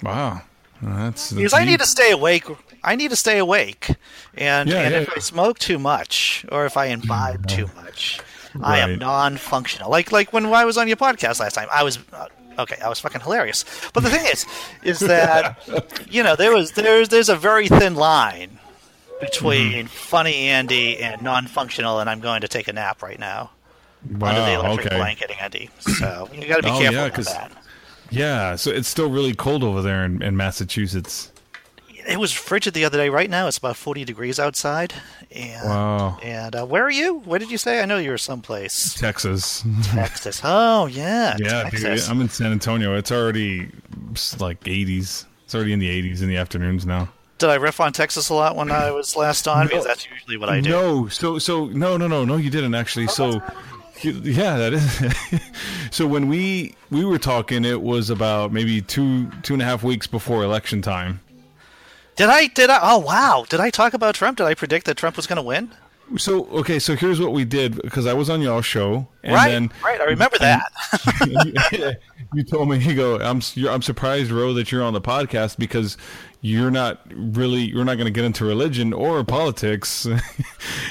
Wow. 0.04 0.42
Well, 0.82 0.96
That's, 0.98 1.30
that's 1.30 1.34
Because 1.34 1.54
I 1.54 1.64
need 1.66 1.80
to 1.80 1.86
stay 1.86 2.12
awake. 2.12 2.46
I 2.84 2.96
need 2.96 3.12
to 3.12 3.16
stay 3.16 3.38
awake, 3.38 3.90
and 4.34 4.68
Yeah, 4.68 4.82
and 4.82 4.94
yeah, 4.94 5.02
if 5.02 5.08
yeah. 5.10 5.14
I 5.18 5.20
smoke 5.20 5.60
too 5.60 5.78
much 5.78 6.46
or 6.52 6.66
if 6.66 6.76
I 6.78 6.86
imbibe 6.88 7.46
too 7.48 7.70
much, 7.76 8.20
I 8.64 8.80
am 8.80 8.98
non-functional. 8.98 9.92
Like 9.92 10.12
like 10.12 10.34
when 10.34 10.48
I 10.48 10.66
was 10.66 10.78
on 10.78 10.88
your 10.88 10.98
podcast 10.98 11.40
last 11.40 11.54
time, 11.54 11.68
I 11.72 11.84
was 11.84 12.00
uh, 12.12 12.26
okay. 12.58 12.78
I 12.84 12.90
was 12.90 13.00
fucking 13.00 13.22
hilarious. 13.22 13.64
But 13.94 14.02
the 14.02 14.10
thing 14.10 14.26
is, 14.26 14.46
is 14.84 15.00
that 15.02 15.62
you 16.10 16.24
know 16.24 16.36
there 16.36 16.52
was 16.52 16.72
there's 16.72 17.10
there's 17.10 17.30
a 17.30 17.36
very 17.36 17.68
thin 17.68 17.94
line 17.94 18.58
between 19.22 19.72
Mm-hmm. 19.86 19.88
funny 19.88 20.34
Andy 20.50 20.98
and 20.98 21.22
non-functional, 21.22 22.00
and 22.00 22.10
I'm 22.10 22.20
going 22.20 22.42
to 22.42 22.48
take 22.48 22.68
a 22.68 22.74
nap 22.74 23.02
right 23.02 23.20
now 23.20 23.52
under 24.22 24.42
the 24.42 24.54
electric 24.56 24.88
Okay. 24.88 24.98
blanket, 24.98 25.32
Andy. 25.42 25.70
So 25.80 26.28
you 26.34 26.48
got 26.48 26.58
to 26.58 26.64
be 26.64 26.70
Oh, 26.70 26.80
careful 26.80 26.94
yeah, 26.94 27.10
'cause- 27.10 27.28
that. 27.28 27.52
Yeah. 28.10 28.56
So 28.58 28.72
it's 28.72 28.90
still 28.90 29.10
really 29.10 29.34
cold 29.34 29.64
over 29.64 29.82
there 29.82 30.04
in, 30.04 30.22
in 30.22 30.36
Massachusetts. 30.36 31.32
It 32.08 32.20
was 32.20 32.34
frigid 32.34 32.74
the 32.74 32.84
other 32.84 32.98
day. 32.98 33.10
Right 33.10 33.30
now, 33.30 33.48
it's 33.48 33.60
about 33.60 33.78
40 33.78 34.04
degrees 34.06 34.40
outside. 34.40 34.92
And, 35.34 35.70
Wow. 35.70 36.18
And 36.24 36.56
uh, 36.56 36.66
where 36.66 36.84
are 36.84 36.90
you? 36.92 37.20
Where 37.20 37.38
did 37.40 37.52
you 37.52 37.60
say? 37.60 37.80
I 37.82 37.86
know 37.86 38.00
you 38.00 38.10
were 38.10 38.18
someplace. 38.18 38.96
Texas. 38.96 39.64
Texas. 39.84 40.42
Oh, 40.44 40.88
yeah. 40.88 41.38
yeah, 41.40 41.70
dude. 41.70 42.02
I'm 42.10 42.20
in 42.22 42.28
San 42.30 42.52
Antonio. 42.52 42.96
It's 42.98 43.12
already 43.12 43.70
like 44.40 44.62
80s. 44.64 45.26
It's 45.46 45.54
already 45.56 45.72
in 45.74 45.80
the 45.80 45.90
80s 46.12 46.22
in 46.24 46.28
the 46.28 46.38
afternoons 46.38 46.86
now. 46.88 47.08
Did 47.42 47.50
I 47.50 47.56
riff 47.56 47.80
on 47.80 47.92
Texas 47.92 48.30
a 48.30 48.36
lot 48.36 48.56
when 48.56 48.70
I 48.70 48.92
was 48.92 49.16
last 49.16 49.48
on? 49.48 49.66
Because 49.66 49.84
that's 49.84 50.08
usually 50.08 50.38
what 50.38 50.50
I 50.50 50.62
do. 50.62 50.70
No, 50.70 51.08
so 51.08 51.40
so 51.40 51.66
no 51.66 51.98
no 51.98 52.08
no 52.08 52.24
no 52.24 52.38
you 52.38 52.52
didn't 52.52 52.76
actually. 52.76 53.06
Oh, 53.06 53.08
so 53.08 53.42
yeah, 54.04 54.58
that 54.58 54.74
is. 54.74 55.42
so 55.92 56.06
when 56.06 56.28
we 56.28 56.76
we 56.92 57.04
were 57.04 57.18
talking, 57.18 57.66
it 57.66 57.82
was 57.82 58.12
about 58.12 58.54
maybe 58.54 58.80
two 58.80 59.32
two 59.42 59.54
and 59.54 59.62
a 59.64 59.66
half 59.66 59.82
weeks 59.82 60.06
before 60.06 60.44
election 60.44 60.84
time. 60.84 61.20
Did 62.16 62.30
I? 62.30 62.46
Did 62.46 62.70
I? 62.70 62.78
Oh, 62.80 63.00
wow. 63.00 63.48
Did 63.50 63.60
I 63.60 63.72
talk 63.72 63.96
about 63.96 64.14
Trump? 64.14 64.38
Did 64.38 64.46
I 64.46 64.54
predict 64.54 64.86
that 64.86 64.98
Trump 64.98 65.16
was 65.18 65.26
going 65.26 65.38
to 65.38 65.42
win? 65.42 65.72
So 66.18 66.46
okay, 66.48 66.78
so 66.78 66.96
here's 66.96 67.20
what 67.20 67.32
we 67.32 67.46
did 67.46 67.82
because 67.82 68.06
I 68.06 68.14
was 68.14 68.30
on 68.30 68.42
y'all 68.42 68.62
show, 68.62 69.08
and 69.24 69.34
right. 69.34 69.50
then 69.50 69.72
right. 69.84 70.00
I 70.00 70.04
remember 70.04 70.38
that. 70.40 71.98
you 72.34 72.44
told 72.44 72.70
me 72.70 72.78
you 72.80 72.96
go. 72.96 73.20
I'm 73.20 73.42
you're, 73.54 73.72
I'm 73.72 73.82
surprised, 73.82 74.30
Ro, 74.30 74.54
that 74.54 74.72
you're 74.72 74.84
on 74.84 74.94
the 74.94 75.02
podcast 75.02 75.58
because 75.58 75.98
you're 76.44 76.72
not 76.72 77.02
really 77.14 77.62
you're 77.62 77.86
not 77.86 77.96
going 77.96 78.06
to 78.06 78.12
get 78.12 78.26
into 78.26 78.46
religion 78.46 78.94
or 78.94 79.24
politics. 79.24 80.08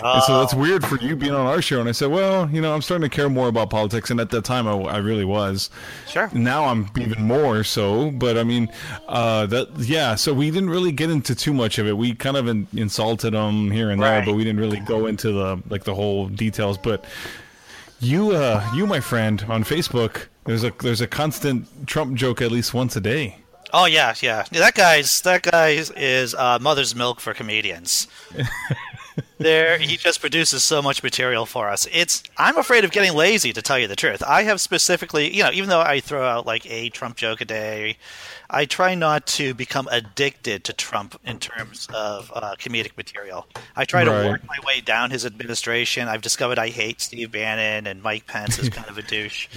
And 0.02 0.22
so 0.22 0.40
that's 0.40 0.54
weird 0.54 0.84
for 0.84 0.96
you 0.96 1.14
being 1.14 1.34
on 1.34 1.46
our 1.46 1.60
show. 1.60 1.78
And 1.78 1.88
I 1.88 1.92
said, 1.92 2.10
well, 2.10 2.48
you 2.50 2.60
know, 2.62 2.74
I'm 2.74 2.80
starting 2.80 3.08
to 3.08 3.14
care 3.14 3.28
more 3.28 3.48
about 3.48 3.68
politics, 3.68 4.10
and 4.10 4.18
at 4.18 4.30
that 4.30 4.44
time 4.44 4.66
I, 4.66 4.72
I 4.72 4.96
really 4.96 5.26
was. 5.26 5.68
Sure. 6.08 6.30
Now 6.32 6.64
I'm 6.64 6.90
even 6.98 7.22
more 7.22 7.64
so. 7.64 8.10
But 8.10 8.38
I 8.38 8.44
mean, 8.44 8.70
uh, 9.08 9.46
that 9.46 9.68
yeah. 9.78 10.14
So 10.14 10.32
we 10.32 10.50
didn't 10.50 10.70
really 10.70 10.92
get 10.92 11.10
into 11.10 11.34
too 11.34 11.52
much 11.52 11.78
of 11.78 11.86
it. 11.86 11.96
We 11.98 12.14
kind 12.14 12.36
of 12.36 12.48
in, 12.48 12.66
insulted 12.74 13.34
them 13.34 13.70
here 13.70 13.90
and 13.90 14.02
there, 14.02 14.24
but 14.24 14.34
we 14.34 14.42
didn't 14.44 14.60
really 14.60 14.80
go 14.80 15.06
into 15.06 15.32
the 15.32 15.62
like 15.68 15.84
the 15.84 15.94
whole 15.94 16.28
details. 16.28 16.78
But 16.78 17.04
you, 18.00 18.30
uh, 18.30 18.66
you, 18.74 18.86
my 18.86 19.00
friend, 19.00 19.44
on 19.48 19.64
Facebook, 19.64 20.28
there's 20.44 20.64
a 20.64 20.72
there's 20.80 21.02
a 21.02 21.06
constant 21.06 21.86
Trump 21.86 22.14
joke 22.14 22.40
at 22.40 22.50
least 22.50 22.72
once 22.72 22.96
a 22.96 23.00
day. 23.00 23.39
Oh 23.72 23.86
yeah, 23.86 24.14
yeah. 24.20 24.44
That 24.52 24.74
guy's 24.74 25.20
that 25.22 25.42
guy 25.42 25.70
is, 25.70 25.90
is 25.96 26.34
uh, 26.34 26.58
mother's 26.60 26.94
milk 26.94 27.20
for 27.20 27.34
comedians. 27.34 28.08
there, 29.38 29.78
he 29.78 29.96
just 29.96 30.20
produces 30.20 30.62
so 30.62 30.82
much 30.82 31.02
material 31.02 31.46
for 31.46 31.68
us. 31.68 31.86
It's 31.92 32.22
I'm 32.36 32.58
afraid 32.58 32.84
of 32.84 32.90
getting 32.90 33.14
lazy 33.14 33.52
to 33.52 33.62
tell 33.62 33.78
you 33.78 33.86
the 33.86 33.96
truth. 33.96 34.22
I 34.26 34.42
have 34.44 34.60
specifically, 34.60 35.34
you 35.34 35.42
know, 35.42 35.50
even 35.52 35.68
though 35.68 35.80
I 35.80 36.00
throw 36.00 36.26
out 36.26 36.46
like 36.46 36.70
a 36.70 36.90
Trump 36.90 37.16
joke 37.16 37.40
a 37.40 37.44
day, 37.44 37.96
I 38.52 38.64
try 38.64 38.96
not 38.96 39.26
to 39.28 39.54
become 39.54 39.88
addicted 39.92 40.64
to 40.64 40.72
Trump 40.72 41.18
in 41.24 41.38
terms 41.38 41.86
of 41.94 42.32
uh, 42.34 42.56
comedic 42.58 42.96
material. 42.96 43.46
I 43.76 43.84
try 43.84 44.02
to 44.02 44.10
work 44.10 44.42
my 44.46 44.56
way 44.66 44.80
down 44.80 45.12
his 45.12 45.24
administration. 45.24 46.08
I've 46.08 46.20
discovered 46.20 46.58
I 46.58 46.68
hate 46.68 47.00
Steve 47.00 47.30
Bannon 47.30 47.86
and 47.86 48.02
Mike 48.02 48.26
Pence 48.26 48.58
is 48.58 48.68
kind 48.68 48.88
of 48.88 48.98
a 48.98 49.02
douche. 49.02 49.48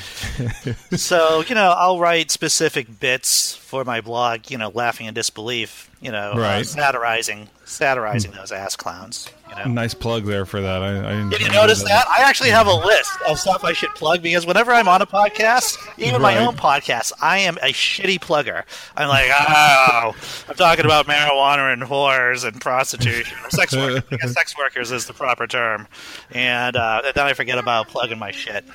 so 0.92 1.44
you 1.48 1.56
know, 1.56 1.74
I'll 1.76 2.00
write 2.00 2.30
specific 2.30 3.00
bits 3.00 3.56
for 3.56 3.84
my 3.84 4.00
blog. 4.00 4.52
You 4.52 4.60
know, 4.60 4.72
laughing 4.74 5.08
in 5.08 5.14
disbelief. 5.16 5.90
You 6.00 6.12
know, 6.12 6.34
uh, 6.34 6.64
satirizing, 6.64 7.48
satirizing 7.64 8.32
those 8.32 8.52
ass 8.52 8.76
clowns. 8.76 9.30
You 9.50 9.56
know. 9.56 9.72
Nice 9.72 9.94
plug 9.94 10.26
there 10.26 10.46
for 10.46 10.60
that. 10.60 10.84
I, 10.84 11.26
I 11.26 11.30
Did 11.30 11.40
you 11.40 11.50
notice 11.50 11.82
that? 11.84 12.06
I 12.10 12.24
actually 12.24 12.50
have 12.50 12.68
a 12.68 12.74
list 12.74 13.12
of 13.28 13.40
stuff 13.40 13.64
I 13.64 13.72
should 13.72 13.92
plug 13.92 14.22
because 14.22 14.46
whenever 14.46 14.74
I'm 14.74 14.90
on 14.90 15.02
a 15.02 15.06
podcast, 15.06 15.78
even 15.98 16.22
my 16.22 16.38
own 16.46 16.58
podcast, 16.58 17.14
I 17.22 17.40
am 17.40 17.56
a 17.58 17.72
shitty 17.72 18.20
plugger. 18.20 18.64
I'm 18.96 19.08
like, 19.08 19.30
oh, 19.32 20.16
I'm 20.48 20.56
talking 20.56 20.86
about 20.86 21.08
marijuana 21.08 21.74
and 21.74 21.82
whores 21.82 22.46
and 22.46 22.60
prostitution, 22.60 23.38
sex 23.50 23.76
workers, 23.76 24.04
I 24.12 24.16
guess 24.18 24.34
sex 24.34 24.58
workers 24.58 24.92
is 24.92 25.08
the 25.08 25.14
proper 25.14 25.48
term, 25.48 25.88
and 26.32 26.76
uh, 26.76 27.02
then 27.16 27.26
I 27.26 27.34
forget 27.34 27.58
about 27.58 27.88
plugging 27.88 28.20
my 28.20 28.32
shit. 28.32 28.66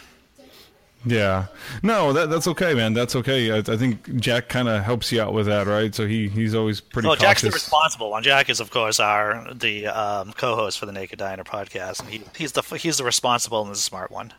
Yeah, 1.05 1.47
no, 1.83 2.13
that 2.13 2.29
that's 2.29 2.49
okay, 2.49 2.75
man. 2.75 2.93
That's 2.93 3.15
okay. 3.15 3.53
I, 3.53 3.59
I 3.59 3.77
think 3.77 4.17
Jack 4.17 4.49
kind 4.49 4.69
of 4.69 4.83
helps 4.83 5.13
you 5.13 5.23
out 5.23 5.33
with 5.33 5.47
that, 5.47 5.69
right? 5.69 5.95
So 5.95 6.07
he 6.07 6.29
he's 6.29 6.57
always 6.57 6.81
pretty. 6.81 7.09
Oh, 7.09 7.15
Jack's 7.15 7.43
the 7.43 7.51
responsible 7.51 8.11
one. 8.11 8.25
Jack 8.25 8.51
is, 8.51 8.59
of 8.59 8.71
course, 8.71 8.99
our 8.99 9.47
the 9.55 9.87
um, 9.87 10.33
co-host 10.33 10.79
for 10.79 10.87
the 10.87 10.93
Naked 10.93 11.21
Diner 11.21 11.45
podcast, 11.45 12.01
and 12.01 12.09
he, 12.09 12.23
he's 12.37 12.53
the 12.53 12.63
he's 12.63 12.99
the 12.99 13.05
responsible 13.05 13.63
and 13.63 13.71
the 13.71 13.77
smart 13.77 14.11
one. 14.11 14.33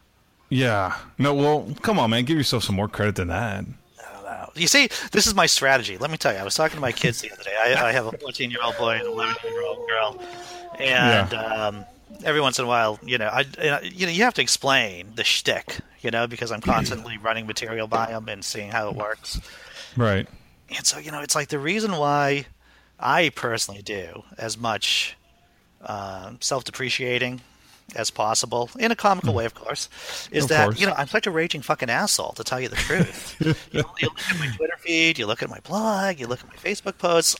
Yeah. 0.49 0.97
No, 1.17 1.33
well, 1.33 1.73
come 1.81 1.97
on, 1.99 2.09
man. 2.09 2.25
Give 2.25 2.37
yourself 2.37 2.63
some 2.63 2.75
more 2.75 2.89
credit 2.89 3.15
than 3.15 3.29
that. 3.29 3.65
You 4.55 4.67
see, 4.67 4.89
this 5.11 5.27
is 5.27 5.33
my 5.35 5.45
strategy. 5.45 5.97
Let 5.97 6.11
me 6.11 6.17
tell 6.17 6.33
you, 6.33 6.39
I 6.39 6.43
was 6.43 6.55
talking 6.55 6.75
to 6.75 6.81
my 6.81 6.91
kids 6.91 7.21
the 7.21 7.31
other 7.31 7.43
day. 7.43 7.55
I, 7.57 7.89
I 7.89 7.91
have 7.91 8.05
a 8.05 8.11
14 8.17 8.51
year 8.51 8.59
old 8.63 8.77
boy 8.77 8.91
and 8.91 9.03
an 9.03 9.11
11 9.11 9.35
year 9.51 9.63
old 9.63 9.87
girl, 9.87 10.21
and 10.79 11.33
um, 11.33 11.85
every 12.23 12.41
once 12.41 12.59
in 12.59 12.65
a 12.65 12.67
while, 12.67 12.99
you 13.03 13.17
know, 13.17 13.27
I, 13.27 13.45
you 13.83 14.05
know, 14.05 14.11
you 14.11 14.23
have 14.23 14.33
to 14.35 14.41
explain 14.41 15.13
the 15.15 15.23
shtick, 15.23 15.77
you 16.01 16.11
know, 16.11 16.27
because 16.27 16.51
I'm 16.51 16.61
constantly 16.61 17.17
running 17.21 17.47
material 17.47 17.87
by 17.87 18.07
them 18.07 18.29
and 18.29 18.43
seeing 18.43 18.71
how 18.71 18.89
it 18.89 18.95
works. 18.95 19.39
Right. 19.95 20.27
And 20.75 20.85
so, 20.85 20.99
you 20.99 21.11
know, 21.11 21.21
it's 21.21 21.35
like 21.35 21.49
the 21.49 21.59
reason 21.59 21.93
why 21.93 22.45
I 22.99 23.29
personally 23.29 23.81
do 23.81 24.23
as 24.37 24.57
much 24.57 25.17
um, 25.81 26.37
self 26.41 26.63
depreciating 26.63 27.41
as 27.95 28.09
possible, 28.11 28.69
in 28.79 28.91
a 28.91 28.95
comical 28.95 29.31
hmm. 29.31 29.37
way, 29.37 29.45
of 29.45 29.53
course, 29.55 29.89
is 30.31 30.45
Of 30.45 30.49
that, 30.49 30.63
course. 30.65 30.79
you 30.79 30.87
know, 30.87 30.93
I'm 30.97 31.07
such 31.07 31.27
a 31.27 31.31
raging 31.31 31.61
fucking 31.61 31.89
asshole, 31.89 32.33
to 32.33 32.43
tell 32.43 32.59
you 32.59 32.69
the 32.69 32.75
truth. 32.75 33.35
you, 33.71 33.83
you 33.99 34.07
look 34.07 34.29
at 34.29 34.39
my 34.39 34.47
Twitter 34.47 34.77
feed, 34.79 35.19
you 35.19 35.25
look 35.25 35.43
at 35.43 35.49
my 35.49 35.59
blog, 35.59 36.19
you 36.19 36.27
look 36.27 36.39
at 36.41 36.47
my 36.47 36.55
Facebook 36.55 36.97
posts. 36.97 37.35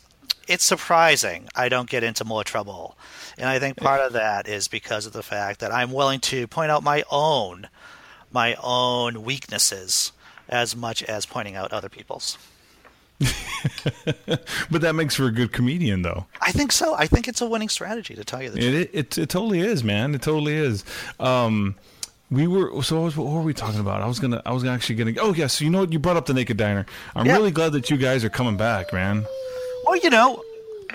It's 0.48 0.64
surprising 0.64 1.48
I 1.56 1.70
don't 1.70 1.90
get 1.90 2.04
into 2.04 2.26
more 2.26 2.44
trouble. 2.44 2.98
And 3.38 3.48
I 3.48 3.60
think 3.60 3.78
part 3.78 4.02
of 4.02 4.14
that 4.14 4.48
is 4.48 4.68
because 4.68 5.06
of 5.06 5.14
the 5.14 5.22
fact 5.22 5.60
that 5.60 5.72
I'm 5.72 5.92
willing 5.92 6.20
to 6.22 6.48
point 6.48 6.72
out 6.72 6.84
my 6.84 7.04
own 7.12 7.70
my 8.32 8.56
own 8.62 9.24
weaknesses 9.24 10.12
as 10.48 10.76
much 10.76 11.04
as 11.04 11.26
pointing 11.26 11.56
out 11.56 11.72
other 11.72 11.90
people's. 11.90 12.38
But 14.72 14.82
that 14.82 14.94
makes 14.94 15.16
for 15.16 15.26
a 15.26 15.32
good 15.32 15.52
comedian, 15.52 16.02
though. 16.04 16.26
I 16.42 16.52
think 16.52 16.72
so. 16.72 16.94
I 16.96 17.08
think 17.08 17.28
it's 17.28 17.42
a 17.42 17.46
winning 17.48 17.70
strategy 17.70 18.16
to 18.16 18.24
tell 18.24 18.42
you 18.42 18.50
the 18.52 18.60
truth. 18.60 18.76
It, 18.76 18.90
it 18.94 19.18
it 19.18 19.30
totally 19.30 19.60
is, 19.60 19.84
man. 19.84 20.14
It 20.16 20.22
totally 20.22 20.54
is. 20.56 20.86
Um, 21.20 21.76
we 22.32 22.48
were 22.48 22.82
so 22.84 22.98
what, 22.98 23.04
was, 23.06 23.18
what 23.18 23.28
were 23.34 23.42
we 23.42 23.54
talking 23.54 23.80
about? 23.80 24.02
I 24.02 24.08
was 24.08 24.20
gonna 24.20 24.42
I 24.46 24.54
was 24.54 24.64
actually 24.64 24.96
gonna. 24.96 25.14
Oh 25.20 25.34
yes, 25.34 25.54
so 25.56 25.66
you 25.66 25.72
know 25.72 25.80
what? 25.82 25.92
You 25.92 26.00
brought 26.00 26.16
up 26.18 26.26
the 26.28 26.34
Naked 26.34 26.58
Diner. 26.58 26.86
I'm 27.16 27.26
Yeah. 27.26 27.34
really 27.34 27.52
glad 27.52 27.72
that 27.74 27.90
you 27.90 27.98
guys 27.98 28.24
are 28.24 28.30
coming 28.30 28.56
back, 28.56 28.94
man. 28.94 29.26
Well, 29.86 29.98
you 29.98 30.10
know, 30.10 30.42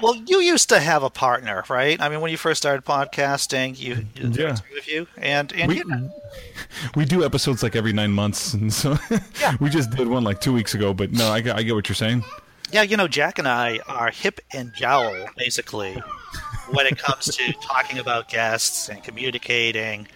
well, 0.03 0.15
you 0.27 0.41
used 0.41 0.69
to 0.71 0.81
have 0.81 1.03
a 1.03 1.11
partner, 1.11 1.65
right? 1.69 2.01
I 2.01 2.09
mean, 2.09 2.21
when 2.21 2.31
you 2.31 2.37
first 2.37 2.61
started 2.63 2.85
podcasting, 2.85 3.79
you, 3.79 4.07
you 4.15 4.31
Yeah. 4.31 4.57
with 4.73 4.89
you, 4.89 5.07
and 5.17 5.53
and 5.53 5.69
We- 5.69 5.79
you 5.79 5.85
know, 5.85 6.11
We 6.97 7.05
do 7.05 7.25
episodes 7.25 7.63
like 7.63 7.77
every 7.77 7.93
nine 7.93 8.13
months, 8.13 8.55
and 8.55 8.73
so 8.73 8.99
Yeah. 9.41 9.57
we 9.61 9.71
just 9.71 9.91
did 9.91 10.09
one 10.09 10.25
like 10.25 10.41
two 10.41 10.53
weeks 10.53 10.75
ago. 10.75 10.93
But 10.95 11.13
no, 11.13 11.29
I 11.29 11.37
I 11.37 11.63
get 11.63 11.75
what 11.75 11.89
you're 11.89 11.95
saying. 11.97 12.25
yeah, 12.73 12.83
you 12.83 12.97
know, 12.97 13.07
Jack 13.09 13.39
and 13.39 13.47
I 13.49 13.79
are 13.87 14.11
hip 14.11 14.41
and 14.53 14.73
jowl 14.75 15.15
basically 15.37 15.95
when 16.71 16.87
it 16.87 16.99
comes 16.99 17.27
to 17.37 17.53
talking 17.63 17.99
about 17.99 18.29
guests 18.29 18.89
and 18.89 19.03
communicating. 19.05 20.09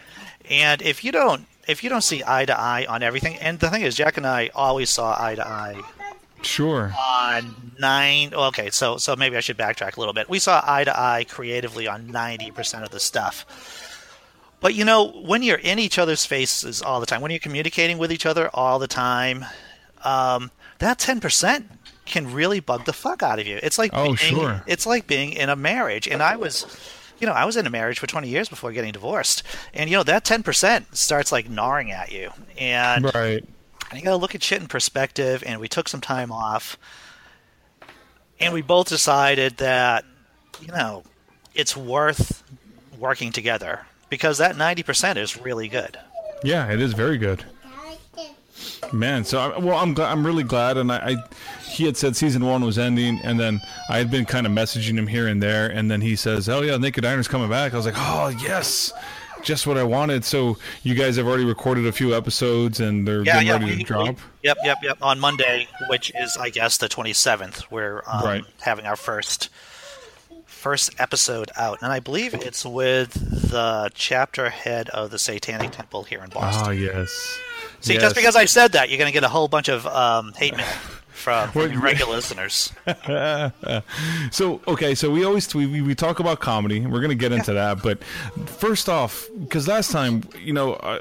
And 0.50 0.80
if 0.82 1.04
you 1.04 1.12
don't, 1.12 1.46
if 1.68 1.84
you 1.84 1.90
don't 1.90 2.02
see 2.02 2.22
eye 2.26 2.46
to 2.46 2.58
eye 2.58 2.86
on 2.88 3.02
everything, 3.02 3.36
and 3.36 3.60
the 3.60 3.68
thing 3.70 3.82
is, 3.82 3.94
Jack 3.94 4.16
and 4.16 4.26
I 4.26 4.50
always 4.54 4.90
saw 4.90 5.14
eye 5.22 5.34
to 5.36 5.46
eye 5.46 5.76
Sure. 6.42 6.92
on 6.98 7.72
nine. 7.78 8.32
Okay, 8.34 8.70
so 8.70 8.96
so 8.96 9.16
maybe 9.16 9.36
I 9.36 9.40
should 9.40 9.58
backtrack 9.58 9.96
a 9.96 10.00
little 10.00 10.14
bit. 10.14 10.28
We 10.28 10.38
saw 10.38 10.62
eye 10.66 10.84
to 10.84 10.98
eye 10.98 11.24
creatively 11.28 11.86
on 11.86 12.06
ninety 12.08 12.50
percent 12.50 12.84
of 12.84 12.90
the 12.90 13.00
stuff. 13.00 13.44
But 14.60 14.74
you 14.74 14.84
know, 14.84 15.04
when 15.22 15.42
you're 15.42 15.58
in 15.58 15.78
each 15.78 15.98
other's 15.98 16.24
faces 16.24 16.82
all 16.82 17.00
the 17.00 17.06
time, 17.06 17.20
when 17.20 17.30
you're 17.30 17.38
communicating 17.40 17.98
with 17.98 18.10
each 18.12 18.26
other 18.26 18.50
all 18.52 18.78
the 18.78 18.88
time, 18.88 19.44
um, 20.04 20.50
that 20.78 20.98
ten 20.98 21.20
percent 21.20 21.70
can 22.06 22.32
really 22.32 22.58
bug 22.58 22.84
the 22.86 22.92
fuck 22.92 23.22
out 23.22 23.38
of 23.38 23.46
you. 23.46 23.60
It's 23.62 23.78
like 23.78 23.90
Oh, 23.92 24.04
being, 24.04 24.16
sure. 24.16 24.62
It's 24.66 24.86
like 24.86 25.06
being 25.06 25.32
in 25.34 25.50
a 25.50 25.56
marriage. 25.56 26.08
And 26.08 26.22
I 26.22 26.36
was, 26.36 26.64
you 27.20 27.26
know, 27.26 27.34
I 27.34 27.44
was 27.44 27.54
in 27.58 27.66
a 27.66 27.70
marriage 27.70 27.98
for 27.98 28.06
20 28.06 28.26
years 28.30 28.48
before 28.48 28.72
getting 28.72 28.92
divorced. 28.92 29.42
And, 29.74 29.90
you 29.90 29.96
know, 29.98 30.02
that 30.04 30.24
10% 30.24 30.96
starts 30.96 31.30
like 31.32 31.50
gnawing 31.50 31.90
at 31.90 32.10
you. 32.10 32.30
And 32.56 33.12
Right. 33.14 33.44
You 33.94 34.02
got 34.02 34.10
to 34.10 34.16
look 34.16 34.34
at 34.34 34.42
shit 34.42 34.60
in 34.60 34.68
perspective. 34.68 35.42
And 35.46 35.60
we 35.60 35.68
took 35.68 35.88
some 35.88 36.00
time 36.00 36.30
off. 36.30 36.76
And 38.40 38.54
we 38.54 38.62
both 38.62 38.88
decided 38.88 39.56
that, 39.58 40.04
you 40.60 40.68
know, 40.68 41.02
it's 41.54 41.76
worth 41.76 42.42
working 42.98 43.32
together 43.32 43.86
because 44.10 44.38
that 44.38 44.56
90% 44.56 45.16
is 45.16 45.40
really 45.40 45.68
good. 45.68 45.98
Yeah, 46.44 46.70
it 46.70 46.80
is 46.80 46.92
very 46.92 47.18
good. 47.18 47.44
Man, 48.92 49.24
so 49.24 49.38
I, 49.38 49.58
well, 49.58 49.76
I'm 49.76 49.92
glad, 49.94 50.10
I'm 50.10 50.26
really 50.26 50.42
glad, 50.44 50.76
and 50.76 50.90
I, 50.90 50.96
I 51.10 51.16
he 51.64 51.84
had 51.84 51.96
said 51.96 52.16
season 52.16 52.44
one 52.44 52.64
was 52.64 52.78
ending, 52.78 53.20
and 53.22 53.38
then 53.38 53.60
I 53.88 53.98
had 53.98 54.10
been 54.10 54.24
kind 54.24 54.46
of 54.46 54.52
messaging 54.52 54.96
him 54.96 55.06
here 55.06 55.28
and 55.28 55.42
there, 55.42 55.68
and 55.68 55.90
then 55.90 56.00
he 56.00 56.16
says, 56.16 56.48
"Oh 56.48 56.62
yeah, 56.62 56.76
Naked 56.76 57.02
Diner's 57.04 57.28
coming 57.28 57.48
back." 57.50 57.72
I 57.72 57.76
was 57.76 57.86
like, 57.86 57.94
"Oh 57.96 58.28
yes, 58.28 58.92
just 59.42 59.66
what 59.66 59.76
I 59.78 59.82
wanted." 59.84 60.24
So 60.24 60.56
you 60.82 60.94
guys 60.94 61.16
have 61.16 61.26
already 61.26 61.44
recorded 61.44 61.86
a 61.86 61.92
few 61.92 62.14
episodes, 62.16 62.80
and 62.80 63.06
they're 63.06 63.22
Yeah, 63.24 63.34
getting 63.34 63.46
yeah. 63.48 63.52
ready 63.54 63.64
we- 63.66 63.76
to 63.78 63.84
drop. 63.84 64.06
we- 64.08 64.14
yep, 64.42 64.56
yep, 64.64 64.78
yep. 64.82 64.98
On 65.02 65.18
Monday, 65.18 65.68
which 65.88 66.12
is, 66.18 66.36
I 66.36 66.50
guess, 66.50 66.76
the 66.76 66.88
27th, 66.88 67.62
we're 67.70 68.02
um, 68.06 68.24
Right. 68.24 68.44
having 68.60 68.86
our 68.86 68.96
first 68.96 69.48
first 70.46 70.90
episode 70.98 71.50
out, 71.56 71.78
and 71.82 71.92
I 71.92 72.00
believe 72.00 72.34
it's 72.34 72.64
with 72.64 73.50
the 73.50 73.90
chapter 73.94 74.50
head 74.50 74.88
of 74.88 75.10
the 75.12 75.18
Satanic 75.18 75.70
Temple 75.70 76.02
here 76.02 76.20
in 76.22 76.30
Boston. 76.30 76.64
Ah 76.66 76.70
yes. 76.70 77.38
See, 77.80 77.92
Yes. 77.94 78.02
just 78.02 78.16
because 78.16 78.34
I 78.34 78.44
said 78.46 78.72
that, 78.72 78.88
you're 78.88 78.98
going 78.98 79.06
to 79.08 79.12
get 79.12 79.22
a 79.22 79.28
whole 79.28 79.46
bunch 79.46 79.68
of 79.68 79.86
um, 79.86 80.32
hate 80.36 80.56
mail 80.56 80.66
from, 81.18 81.50
from 81.50 81.60
Well, 81.62 81.70
your 81.70 81.80
regular 81.82 82.14
listeners. 82.14 82.72
So 84.30 84.60
okay, 84.68 84.94
so 84.94 85.10
we 85.10 85.24
always 85.24 85.52
we, 85.54 85.66
we, 85.66 85.82
we 85.82 85.94
talk 85.94 86.20
about 86.20 86.40
comedy. 86.40 86.84
We're 86.86 87.00
gonna 87.00 87.14
get 87.14 87.32
into 87.32 87.52
that, 87.54 87.82
but 87.82 88.02
first 88.46 88.88
off, 88.88 89.28
because 89.38 89.68
last 89.68 89.90
time 89.90 90.22
you 90.40 90.52
know 90.52 90.74
uh, 90.74 91.00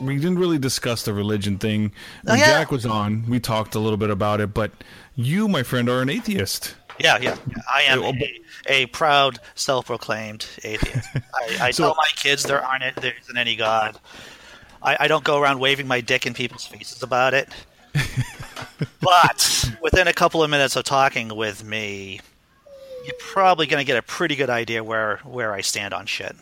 we 0.00 0.16
didn't 0.16 0.38
really 0.38 0.58
discuss 0.58 1.04
the 1.04 1.12
religion 1.14 1.58
thing. 1.58 1.92
When 2.24 2.34
Oh, 2.34 2.34
yeah. 2.34 2.46
Jack 2.46 2.70
was 2.70 2.84
on, 2.86 3.24
we 3.28 3.38
talked 3.40 3.74
a 3.74 3.78
little 3.78 3.96
bit 3.96 4.10
about 4.10 4.40
it, 4.40 4.52
but 4.54 4.72
you, 5.14 5.46
my 5.48 5.62
friend, 5.62 5.88
are 5.88 6.02
an 6.02 6.10
atheist. 6.10 6.74
Yeah, 6.98 7.18
yeah. 7.20 7.36
yeah. 7.48 7.56
I 7.72 7.82
am 7.82 8.02
a, 8.02 8.40
a 8.68 8.86
proud, 8.86 9.38
self-proclaimed 9.54 10.46
atheist. 10.64 11.08
I, 11.34 11.66
I 11.66 11.70
So- 11.70 11.84
tell 11.84 11.94
my 11.96 12.08
kids 12.16 12.42
there 12.44 12.62
aren't 12.64 12.96
there 12.96 13.14
isn't 13.22 13.36
any 13.36 13.54
God. 13.56 13.98
I, 14.82 14.96
I 15.00 15.08
don't 15.08 15.24
go 15.24 15.40
around 15.40 15.60
waving 15.60 15.86
my 15.88 16.00
dick 16.00 16.26
in 16.26 16.34
people's 16.34 16.66
faces 16.66 17.02
about 17.02 17.32
it. 17.34 17.48
but 19.00 19.70
within 19.82 20.08
a 20.08 20.12
couple 20.12 20.42
of 20.42 20.50
minutes 20.50 20.76
of 20.76 20.84
talking 20.84 21.34
with 21.34 21.64
me, 21.64 22.20
you're 23.04 23.16
probably 23.18 23.66
going 23.66 23.80
to 23.80 23.86
get 23.86 23.96
a 23.96 24.02
pretty 24.02 24.36
good 24.36 24.50
idea 24.50 24.82
where 24.82 25.18
where 25.18 25.52
I 25.52 25.60
stand 25.60 25.92
on 25.94 26.06
shit. 26.06 26.34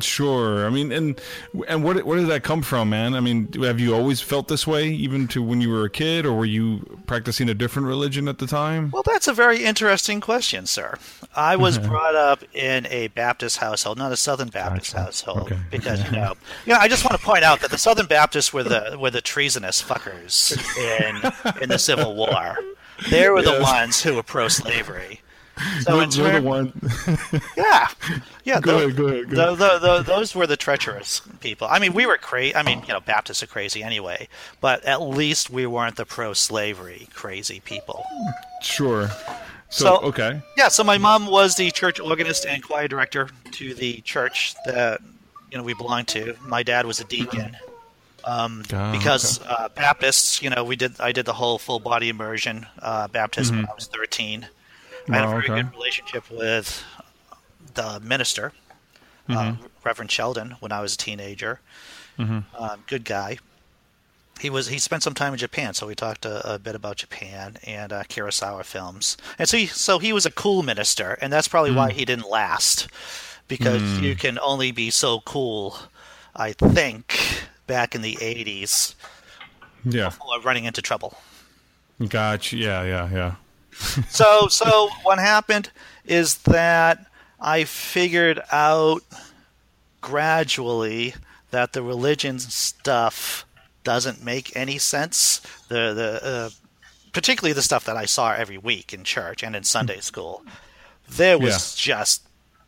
Sure. 0.00 0.66
I 0.66 0.70
mean, 0.70 0.92
and 0.92 1.20
and 1.66 1.82
where 1.82 1.94
did, 1.94 2.04
where 2.04 2.16
did 2.16 2.28
that 2.28 2.44
come 2.44 2.62
from, 2.62 2.90
man? 2.90 3.14
I 3.14 3.20
mean, 3.20 3.52
have 3.62 3.80
you 3.80 3.92
always 3.94 4.20
felt 4.20 4.46
this 4.46 4.64
way, 4.64 4.86
even 4.88 5.26
to 5.28 5.42
when 5.42 5.60
you 5.60 5.68
were 5.68 5.84
a 5.84 5.90
kid, 5.90 6.24
or 6.24 6.32
were 6.32 6.44
you 6.44 7.00
practicing 7.06 7.48
a 7.48 7.54
different 7.54 7.88
religion 7.88 8.28
at 8.28 8.38
the 8.38 8.46
time? 8.46 8.90
Well, 8.92 9.02
that's 9.04 9.26
a 9.26 9.32
very 9.32 9.64
interesting 9.64 10.20
question, 10.20 10.66
sir. 10.66 10.96
I 11.34 11.56
was 11.56 11.76
brought 11.78 12.14
up 12.14 12.44
in 12.54 12.86
a 12.86 13.08
Baptist 13.08 13.56
household, 13.58 13.98
not 13.98 14.12
a 14.12 14.16
Southern 14.16 14.48
Baptist 14.48 14.92
Gotcha. 14.92 15.04
household, 15.06 15.38
Okay. 15.52 15.58
because 15.70 16.04
you 16.04 16.10
know, 16.16 16.34
you 16.66 16.72
know. 16.72 16.78
I 16.78 16.86
just 16.86 17.04
want 17.04 17.18
to 17.18 17.24
point 17.26 17.42
out 17.42 17.60
that 17.60 17.70
the 17.72 17.78
Southern 17.78 18.06
Baptists 18.06 18.52
were 18.52 18.62
the 18.62 18.96
were 18.98 19.10
the 19.10 19.20
treasonous 19.20 19.82
fuckers 19.82 20.52
in 20.78 21.62
in 21.62 21.68
the 21.68 21.78
Civil 21.78 22.14
War. 22.14 22.56
They 23.10 23.28
were 23.28 23.42
the 23.42 23.52
Yes. 23.52 23.62
ones 23.62 24.02
who 24.02 24.14
were 24.14 24.22
pro-slavery. 24.22 25.20
So 25.82 26.00
in 26.00 26.10
You're 26.10 26.40
the 26.40 26.42
one. 26.42 26.72
yeah, 27.56 27.88
yeah. 28.44 28.60
Go 28.60 28.72
tho- 28.78 28.84
ahead, 28.84 28.96
go 28.96 29.06
ahead, 29.08 29.30
go 29.30 29.36
tho- 29.36 29.56
tho- 29.56 29.78
tho- 29.78 30.02
those 30.02 30.34
were 30.34 30.46
the 30.46 30.56
treacherous 30.56 31.20
people. 31.40 31.66
I 31.70 31.78
mean, 31.78 31.92
we 31.92 32.06
were 32.06 32.16
crazy. 32.18 32.54
I 32.54 32.62
mean, 32.62 32.80
you 32.82 32.92
know, 32.92 33.00
Baptists 33.00 33.42
are 33.42 33.46
crazy 33.46 33.82
anyway, 33.82 34.28
but 34.60 34.84
at 34.84 35.02
least 35.02 35.50
we 35.50 35.66
weren't 35.66 35.96
the 35.96 36.04
pro-slavery 36.06 37.08
crazy 37.14 37.60
people. 37.60 38.04
sure. 38.62 39.08
So, 39.68 39.84
So- 39.84 39.96
okay. 40.08 40.40
Yeah, 40.56 40.68
so 40.68 40.82
my 40.84 40.98
mom 40.98 41.26
was 41.26 41.56
the 41.56 41.70
church 41.70 42.00
organist 42.00 42.44
and 42.46 42.62
choir 42.62 42.88
director 42.88 43.28
to 43.52 43.74
the 43.74 44.00
church 44.02 44.54
that 44.66 45.00
you 45.50 45.58
know 45.58 45.64
we 45.64 45.74
belonged 45.74 46.08
to. 46.08 46.36
My 46.46 46.62
dad 46.62 46.86
was 46.86 47.00
a 47.00 47.04
deacon. 47.04 47.56
Um, 48.24 48.64
Ah, 48.72 48.92
because 48.92 49.40
uh, 49.46 49.68
Baptists, 49.74 50.42
you 50.42 50.50
know, 50.50 50.62
we 50.62 50.76
did. 50.76 51.00
I 51.00 51.10
did 51.12 51.24
the 51.24 51.32
whole 51.32 51.58
full 51.58 51.78
body 51.80 52.08
immersion 52.10 52.66
uh, 52.80 53.08
baptism 53.08 53.56
when 53.56 53.66
I 53.66 53.74
was 53.74 53.86
thirteen. 53.86 54.46
I 55.08 55.14
had 55.16 55.24
a 55.24 55.26
Wow, 55.26 55.32
very 55.32 55.44
okay. 55.50 55.62
good 55.62 55.72
relationship 55.72 56.30
with 56.30 56.82
the 57.74 58.00
minister, 58.00 58.52
uh, 59.28 59.32
Mm-hmm. 59.32 59.66
Reverend 59.84 60.10
Sheldon, 60.10 60.56
when 60.60 60.72
I 60.72 60.80
was 60.80 60.94
a 60.94 60.98
teenager. 60.98 61.60
Mm-hmm. 62.18 62.62
Um, 62.62 62.84
good 62.86 63.04
guy. 63.04 63.38
He 64.40 64.50
was. 64.50 64.68
He 64.68 64.78
spent 64.78 65.02
some 65.02 65.14
time 65.14 65.32
in 65.34 65.38
Japan, 65.38 65.74
so 65.74 65.86
we 65.86 65.94
talked 65.94 66.24
a, 66.24 66.54
a 66.54 66.58
bit 66.58 66.74
about 66.74 66.96
Japan 66.96 67.56
and 67.66 67.92
uh, 67.92 68.02
Kurosawa 68.04 68.64
films. 68.64 69.16
And 69.38 69.46
so, 69.48 69.56
he, 69.58 69.66
so 69.66 69.98
he 69.98 70.12
was 70.12 70.24
a 70.26 70.30
cool 70.30 70.62
minister, 70.62 71.18
and 71.20 71.30
that's 71.32 71.46
probably 71.48 71.70
Mm. 71.72 71.76
why 71.76 71.92
he 71.92 72.04
didn't 72.06 72.28
last, 72.28 72.88
because 73.48 73.98
you 74.00 74.16
can 74.16 74.38
only 74.38 74.72
be 74.72 74.90
so 74.90 75.20
cool. 75.20 75.76
I 76.34 76.52
think 76.52 77.18
back 77.66 77.94
in 77.94 78.00
the 78.02 78.16
'80s, 78.20 78.94
Yeah. 79.84 80.10
while 80.22 80.40
running 80.40 80.64
into 80.64 80.80
trouble. 80.80 81.18
Gotcha. 82.08 82.56
Yeah, 82.56 82.82
yeah, 82.84 83.08
yeah. 83.12 83.34
so 84.08 84.48
so 84.48 84.88
what 85.02 85.18
happened 85.18 85.70
is 86.04 86.38
that 86.38 87.06
I 87.40 87.64
figured 87.64 88.40
out 88.52 89.02
gradually 90.00 91.14
that 91.50 91.72
the 91.72 91.82
religion 91.82 92.38
stuff 92.38 93.44
doesn't 93.84 94.22
make 94.22 94.54
any 94.56 94.78
sense. 94.78 95.40
The 95.68 95.94
the 95.94 96.20
uh, 96.24 96.50
particularly 97.12 97.52
the 97.52 97.62
stuff 97.62 97.84
that 97.86 97.96
I 97.96 98.04
saw 98.04 98.32
every 98.32 98.58
week 98.58 98.92
in 98.92 99.04
church 99.04 99.42
and 99.42 99.56
in 99.56 99.64
Sunday 99.64 100.00
school. 100.00 100.42
There 101.08 101.38
was 101.38 101.74
just 101.74 102.22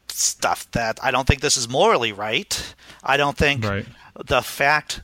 stuff 0.08 0.68
that 0.72 0.98
I 1.02 1.10
don't 1.10 1.26
think 1.26 1.40
this 1.40 1.56
is 1.56 1.68
morally 1.68 2.12
right. 2.12 2.74
I 3.04 3.16
don't 3.16 3.36
think 3.36 3.64
Right. 3.64 3.86
the 4.26 4.42
fact 4.42 5.02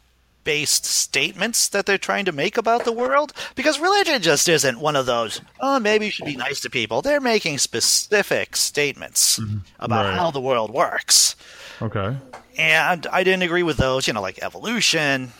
based 0.49 0.87
statements 0.87 1.69
that 1.69 1.85
they're 1.85 1.99
trying 1.99 2.25
to 2.25 2.33
make 2.33 2.57
about 2.57 2.85
the 2.85 2.93
world 3.05 3.35
because 3.55 3.79
religion 3.79 4.23
just 4.23 4.49
isn't 4.49 4.81
one 4.81 4.97
of 4.97 5.05
those 5.05 5.43
oh 5.61 5.79
maybe 5.79 6.07
you 6.07 6.11
should 6.11 6.25
be 6.25 6.37
nice 6.37 6.59
to 6.61 6.71
people 6.71 7.03
they're 7.03 7.21
making 7.21 7.59
specific 7.59 8.57
statements 8.57 9.39
about 9.79 10.07
Right. 10.07 10.15
how 10.15 10.31
the 10.31 10.41
world 10.41 10.71
works 10.73 11.37
Okay. 11.83 12.17
and 12.57 13.07
i 13.13 13.23
didn't 13.23 13.43
agree 13.43 13.63
with 13.63 13.77
those 13.77 14.07
you 14.07 14.15
know 14.15 14.23
like 14.23 14.39
evolution 14.43 15.33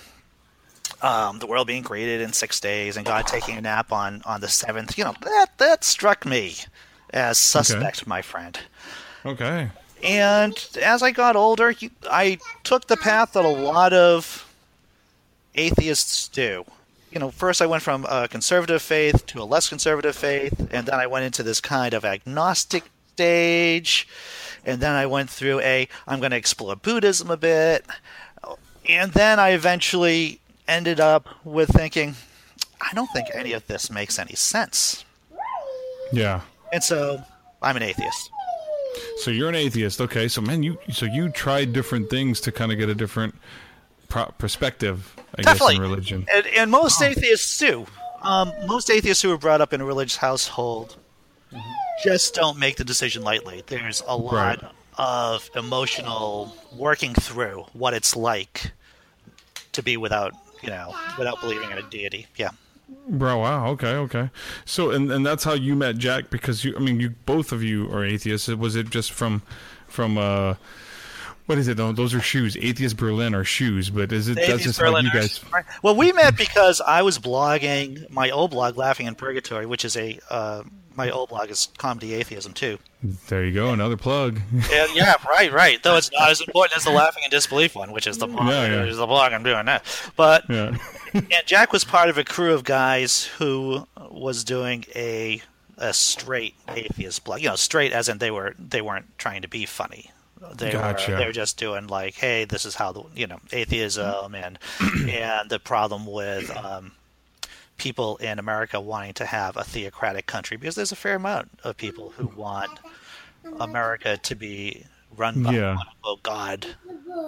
um, 1.01 1.39
the 1.39 1.47
world 1.47 1.67
being 1.67 1.85
created 1.85 2.21
in 2.21 2.35
six 2.35 2.61
days 2.61 2.97
and 2.99 3.07
god 3.07 3.27
taking 3.27 3.57
a 3.57 3.61
nap 3.63 3.93
on 3.93 4.21
on 4.27 4.43
the 4.43 4.49
seventh 4.49 4.99
you 4.99 5.05
know 5.05 5.15
that 5.23 5.47
that 5.57 5.85
struck 5.85 6.27
me 6.27 6.55
as 7.15 7.39
suspect 7.39 8.07
my 8.07 8.21
friend 8.21 8.61
Okay. 9.25 9.71
and 10.05 10.55
as 10.83 11.03
I 11.03 11.11
got 11.11 11.35
older, 11.35 11.75
I 12.11 12.39
took 12.63 12.87
the 12.87 12.97
path 12.97 13.33
that 13.33 13.45
a 13.45 13.49
lot 13.49 13.93
of 13.93 14.45
atheists 15.59 16.29
do. 16.29 16.65
You 17.11 17.19
know, 17.19 17.31
first 17.31 17.61
I 17.61 17.67
went 17.67 17.83
from 17.83 18.07
a 18.09 18.29
conservative 18.29 18.83
faith 18.83 19.27
to 19.27 19.43
a 19.43 19.45
less 19.45 19.69
conservative 19.69 20.15
faith, 20.15 20.69
and 20.71 20.87
then 20.87 20.95
I 20.95 21.07
went 21.07 21.25
into 21.25 21.43
this 21.43 21.61
kind 21.61 21.95
of 21.95 22.05
agnostic 22.05 22.85
stage, 23.15 24.07
and 24.65 24.81
then 24.81 24.93
I 24.93 25.07
went 25.07 25.31
through 25.31 25.61
a 25.61 25.89
I'm 26.07 26.21
going 26.21 26.31
to 26.31 26.37
explore 26.37 26.77
Buddhism 26.77 27.31
a 27.31 27.37
bit, 27.37 27.87
and 28.89 29.13
then 29.13 29.41
I 29.41 29.51
eventually 29.51 30.41
ended 30.67 31.01
up 31.01 31.29
with 31.45 31.71
thinking, 31.71 32.15
I 32.81 32.95
don't 32.95 33.09
think 33.09 33.29
any 33.35 33.53
of 33.53 33.67
this 33.67 33.91
makes 33.91 34.19
any 34.19 34.35
sense. 34.35 35.05
Yeah. 36.13 36.43
And 36.73 36.85
so 36.85 37.23
I'm 37.63 37.77
an 37.77 37.83
atheist. 37.83 38.31
So 39.19 39.31
you're 39.31 39.49
an 39.49 39.55
atheist, 39.55 40.01
okay? 40.01 40.29
So 40.29 40.41
man, 40.41 40.63
you 40.63 40.79
so 40.93 41.07
you 41.07 41.31
tried 41.31 41.73
different 41.73 42.11
things 42.11 42.41
to 42.43 42.53
kind 42.53 42.71
of 42.71 42.79
get 42.79 42.89
a 42.89 42.95
different 42.95 43.35
pro- 44.09 44.33
perspective, 44.39 45.15
I 45.37 45.43
Definitely. 45.43 45.75
guess, 45.75 45.77
in 45.77 45.83
religion. 45.91 46.27
And, 46.33 46.47
and 46.47 46.71
most 46.71 47.01
atheists 47.03 47.59
too. 47.59 47.87
Um, 48.23 48.53
most 48.67 48.91
atheists 48.91 49.23
who 49.23 49.33
are 49.33 49.39
brought 49.39 49.61
up 49.61 49.73
in 49.73 49.81
a 49.81 49.85
religious 49.85 50.17
household 50.17 50.97
just 52.05 52.35
don't 52.35 52.59
make 52.59 52.77
the 52.77 52.85
decision 52.85 53.23
lightly. 53.23 53.63
There's 53.67 54.03
a 54.07 54.17
lot 54.17 54.33
Right. 54.63 54.73
of 54.97 55.49
emotional 55.57 56.57
working 56.77 57.15
through 57.15 57.67
what 57.73 57.95
it's 57.95 58.15
like 58.17 58.73
to 59.73 59.83
be 59.83 59.97
without, 59.97 60.33
you 60.63 60.71
know, 60.71 60.95
without 61.19 61.41
believing 61.41 61.71
in 61.71 61.79
a 61.79 61.83
deity. 61.83 62.27
Yeah. 62.37 62.51
Bro, 63.07 63.39
wow, 63.39 63.67
okay, 63.73 63.95
okay. 63.97 64.31
So 64.65 64.91
and 64.91 65.13
and 65.13 65.25
that's 65.27 65.45
how 65.45 65.53
you 65.53 65.77
met 65.77 65.99
Jack 65.99 66.31
because 66.31 66.65
you 66.65 66.75
I 66.75 66.81
mean 66.81 66.99
you 67.01 67.11
both 67.27 67.53
of 67.53 67.63
you 67.63 67.89
are 67.93 68.03
atheists. 68.05 68.49
Was 68.49 68.77
it 68.77 68.89
just 68.91 69.13
from 69.13 69.43
from 69.87 70.17
uh 70.17 70.55
what 71.49 71.57
is 71.57 71.67
it 71.67 71.79
though? 71.79 71.93
Those 71.93 72.13
are 72.13 72.21
shoes. 72.21 72.59
Atheist 72.59 72.99
Berlin 72.99 73.35
are 73.35 73.43
shoes, 73.43 73.89
but 73.89 74.13
is 74.13 74.29
it 74.29 74.35
that's 74.35 74.63
just 74.63 74.79
how 74.79 74.95
you 74.99 75.11
guys. 75.11 75.41
Well, 75.83 75.97
we 75.97 76.13
met 76.13 76.37
because 76.37 76.83
I 76.83 77.01
was 77.01 77.19
blogging 77.19 78.09
my 78.11 78.29
old 78.29 78.51
blog, 78.51 78.77
Laughing 78.77 79.07
in 79.07 79.15
Purgatory, 79.15 79.65
which 79.65 79.83
is 79.83 79.97
a 79.97 80.21
uh, 80.29 80.63
my 80.95 81.09
old 81.11 81.31
blog 81.31 81.49
is 81.51 81.69
comedy 81.79 82.13
atheism 82.13 82.53
too. 82.53 82.79
There 83.29 83.47
you 83.47 83.55
go, 83.55 83.73
another 83.73 83.97
plug. 83.97 84.41
yeah, 84.71 84.89
yeah, 84.93 85.15
right, 85.27 85.51
right. 85.51 85.83
Though 85.83 85.97
it's 85.97 86.13
not 86.13 86.31
as 86.31 86.43
important 86.43 86.77
as 86.77 86.85
the 86.85 86.91
laughing 86.91 87.23
in 87.25 87.31
disbelief 87.31 87.75
one, 87.75 87.93
which 87.93 88.07
is 88.07 88.19
the 88.19 88.27
blog, 88.27 88.49
Yeah, 88.49 88.85
yeah. 88.85 88.93
the 88.93 89.07
blog 89.07 89.33
I'm 89.33 89.43
doing 89.43 89.65
now. 89.65 89.81
But 90.17 90.45
yeah. 90.51 90.77
and 91.15 91.33
Jack 91.47 91.73
was 91.73 91.83
part 91.83 92.11
of 92.11 92.19
a 92.19 92.25
crew 92.25 92.53
of 92.53 92.63
guys 92.65 93.25
who 93.39 93.87
was 94.11 94.45
doing 94.45 94.85
a 94.95 95.41
a 95.79 95.95
straight 95.95 96.57
atheist 96.69 97.25
blog. 97.25 97.41
You 97.41 97.49
know, 97.49 97.57
straight 97.57 97.93
as 97.95 98.11
in 98.11 98.19
they 98.19 98.31
were 98.31 98.55
they 98.59 98.83
weren't 98.83 99.07
trying 99.17 99.41
to 99.43 99.49
be 99.49 99.65
funny. 99.65 100.11
They 100.57 100.73
Gotcha. 100.73 101.13
were 101.13 101.19
they 101.19 101.27
were 101.27 101.33
just 101.33 101.57
doing 101.59 101.87
like, 101.87 102.15
hey, 102.15 102.45
this 102.45 102.65
is 102.65 102.75
how 102.75 102.93
the 102.93 103.03
you 103.15 103.27
know 103.27 103.39
atheism 103.53 104.35
and 104.35 104.59
and 105.09 105.51
the 105.51 105.59
problem 105.59 106.07
with 106.07 106.55
um, 106.57 106.93
people 107.77 108.17
in 108.19 108.39
America 108.39 108.81
wanting 108.81 109.15
to 109.15 109.27
have 109.27 109.57
a 109.57 109.65
theocratic 109.65 110.27
country 110.27 110.57
because 110.57 110.75
there's 110.75 110.93
a 110.93 110.97
fair 110.97 111.15
amount 111.17 111.51
of 111.65 111.77
people 111.77 112.11
who 112.17 112.27
want 112.29 112.71
America 113.61 114.17
to 114.19 114.35
be 114.35 114.85
run 115.17 115.43
by 115.43 115.53
Yeah. 115.55 115.77
God 116.23 116.67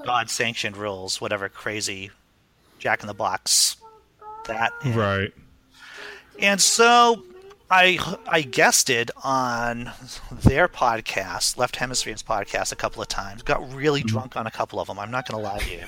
God 0.05 0.31
sanctioned 0.31 0.77
rules, 0.77 1.21
whatever 1.21 1.49
crazy 1.49 2.11
Jack 2.79 3.03
in 3.03 3.07
the 3.07 3.15
Box 3.15 3.77
that 4.47 4.73
is. 4.85 4.95
Right. 4.97 5.33
And 6.39 6.61
so 6.61 7.23
I 7.71 8.17
I 8.27 8.43
guested 8.43 9.11
on 9.23 9.93
their 10.33 10.67
podcast, 10.67 11.57
Left 11.57 11.77
Hemisphere's 11.77 12.23
podcast, 12.23 12.73
a 12.73 12.77
couple 12.77 13.01
of 13.01 13.09
times. 13.09 13.43
Got 13.43 13.73
really 13.73 14.01
mm-hmm. 14.01 14.09
drunk 14.09 14.37
on 14.37 14.47
a 14.47 14.51
couple 14.51 14.81
of 14.81 14.89
them. 14.89 14.99
I'm 14.99 15.11
not 15.11 15.29
going 15.29 15.43
to 15.43 15.49
lie 15.49 15.59
to 15.59 15.71
you. 15.71 15.85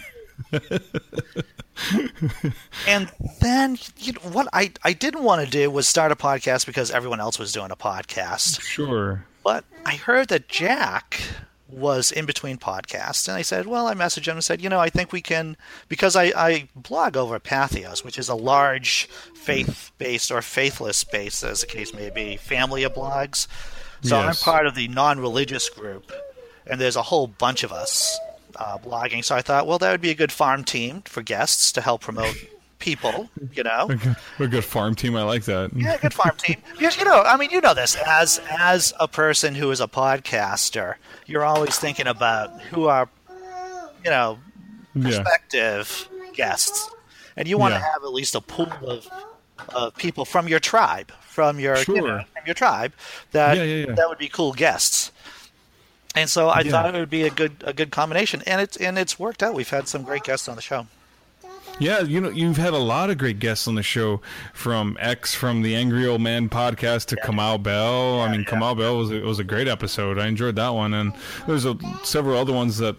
and 2.87 3.11
then 3.41 3.79
you 3.99 4.13
know, 4.13 4.21
what 4.31 4.49
I 4.53 4.73
I 4.85 4.93
didn't 4.93 5.25
want 5.25 5.45
to 5.45 5.51
do 5.51 5.71
was 5.71 5.89
start 5.89 6.13
a 6.13 6.17
podcast 6.17 6.67
because 6.67 6.91
everyone 6.91 7.21
else 7.21 7.39
was 7.39 7.53
doing 7.53 7.71
a 7.71 7.77
podcast. 7.77 8.61
Sure. 8.61 9.25
But 9.43 9.65
I 9.85 9.97
heard 9.97 10.29
that 10.29 10.49
Jack 10.49 11.21
was 11.73 12.13
in 12.13 12.27
between 12.27 12.59
podcasts, 12.59 13.27
and 13.27 13.37
I 13.37 13.43
said, 13.43 13.67
well, 13.67 13.87
I 13.87 13.95
messaged 13.95 14.27
him 14.27 14.37
and 14.37 14.45
said, 14.45 14.61
you 14.63 14.69
know, 14.69 14.79
I 14.79 14.91
think 14.91 15.11
we 15.11 15.23
can, 15.23 15.57
because 15.89 16.15
I, 16.15 16.33
I 16.37 16.69
blog 16.77 17.17
over 17.17 17.37
at 17.37 17.45
Patheos, 17.45 18.05
which 18.05 18.19
is 18.19 18.29
a 18.29 18.35
large 18.35 19.07
faith-based 19.35 20.31
or 20.31 20.43
faithless-based, 20.43 21.43
as 21.43 21.63
the 21.63 21.67
case 21.67 21.95
may 21.95 22.11
be, 22.11 22.37
family 22.37 22.83
of 22.83 22.95
blogs. 22.95 23.47
So 24.03 24.21
Yes. 24.21 24.41
I'm 24.41 24.45
part 24.45 24.67
of 24.67 24.75
the 24.75 24.89
non-religious 24.89 25.69
group, 25.71 26.13
and 26.67 26.81
there's 26.81 26.97
a 26.97 27.03
whole 27.03 27.27
bunch 27.27 27.65
of 27.65 27.73
us 27.73 28.19
uh, 28.57 28.79
blogging. 28.79 29.25
So 29.25 29.35
I 29.35 29.43
thought, 29.43 29.67
well, 29.67 29.79
that 29.79 29.91
would 29.91 30.01
be 30.01 30.11
a 30.11 30.15
good 30.15 30.33
farm 30.33 30.65
team 30.65 31.03
for 31.03 31.23
guests 31.23 31.73
to 31.73 31.81
help 31.81 32.03
promote 32.03 32.37
people, 32.83 33.31
you 33.53 33.63
know. 33.63 33.87
A 33.91 33.95
good, 33.95 34.17
a 34.41 34.49
good 34.49 34.65
farm 34.65 34.95
team. 34.95 35.15
I 35.17 35.23
like 35.23 35.45
that. 35.45 35.71
Yeah, 35.75 35.97
good 36.03 36.13
farm 36.13 36.37
team. 36.37 36.57
Because 36.79 36.97
you 36.99 37.05
know, 37.05 37.23
I 37.23 37.37
mean, 37.37 37.51
you 37.51 37.61
know 37.61 37.75
this 37.75 37.97
as 38.07 38.41
as 38.51 38.93
a 38.99 39.07
person 39.07 39.55
who 39.55 39.71
is 39.71 39.81
a 39.81 39.87
podcaster, 39.87 40.97
you're 41.27 41.45
always 41.45 41.79
thinking 41.79 42.09
about 42.09 42.51
who 42.71 42.87
are, 42.89 43.09
you 44.05 44.11
know, 44.11 44.39
Yeah. 44.95 45.03
prospective 45.03 46.09
guests, 46.35 46.91
and 47.37 47.47
you 47.49 47.57
want 47.57 47.73
to 47.75 47.79
have 47.79 48.03
at 48.03 48.13
least 48.13 48.35
a 48.35 48.41
pool 48.41 48.73
of 48.87 49.09
of 49.75 49.97
people 49.97 50.25
from 50.25 50.49
your 50.49 50.59
tribe, 50.61 51.13
from 51.23 51.61
your 51.61 51.77
you 51.77 51.95
know, 52.03 52.25
from 52.35 52.45
your 52.47 52.55
tribe 52.55 52.93
that 53.31 53.57
Yeah, 53.57 53.63
yeah, 53.65 53.87
yeah. 53.87 53.95
that 53.95 54.09
would 54.09 54.19
be 54.19 54.29
cool 54.29 54.53
guests. 54.53 55.13
And 56.17 56.29
so 56.29 56.49
I 56.51 56.61
Yeah. 56.63 56.71
thought 56.73 56.95
it 56.95 56.99
would 56.99 57.11
be 57.11 57.23
a 57.23 57.31
good 57.31 57.63
a 57.65 57.73
good 57.73 57.91
combination, 57.93 58.43
and 58.45 58.61
it's 58.61 58.77
and 58.77 58.99
it's 58.99 59.19
worked 59.21 59.43
out. 59.43 59.55
We've 59.55 59.71
had 59.71 59.87
some 59.89 60.03
great 60.03 60.25
guests 60.25 60.49
on 60.49 60.57
the 60.57 60.63
show. 60.63 60.87
Yeah, 61.83 62.03
you 62.03 62.21
know, 62.21 62.31
you've 62.31 62.57
had 62.57 62.75
a 62.75 62.79
lot 62.79 63.11
of 63.11 63.19
great 63.19 63.39
guests 63.41 63.67
on 63.67 63.75
the 63.75 63.83
show, 63.83 64.21
from 64.55 64.97
X 65.01 65.35
from 65.35 65.63
the 65.63 65.75
Angry 65.75 66.07
Old 66.07 66.21
Man 66.21 66.49
podcast 66.49 67.07
to 67.07 67.17
Kamau 67.17 67.61
Bell. 67.63 68.21
I 68.21 68.31
mean, 68.31 68.45
Kamau 68.45 68.77
Bell 68.79 68.97
was 68.97 69.11
a, 69.11 69.21
was 69.21 69.39
a 69.41 69.45
great 69.45 69.67
episode. 69.69 70.19
I 70.19 70.27
enjoyed 70.29 70.57
that 70.57 70.69
one, 70.71 70.95
and 70.95 71.13
there's 71.47 71.65
a, 71.65 71.77
several 72.05 72.39
other 72.39 72.53
ones 72.53 72.79
that 72.79 72.97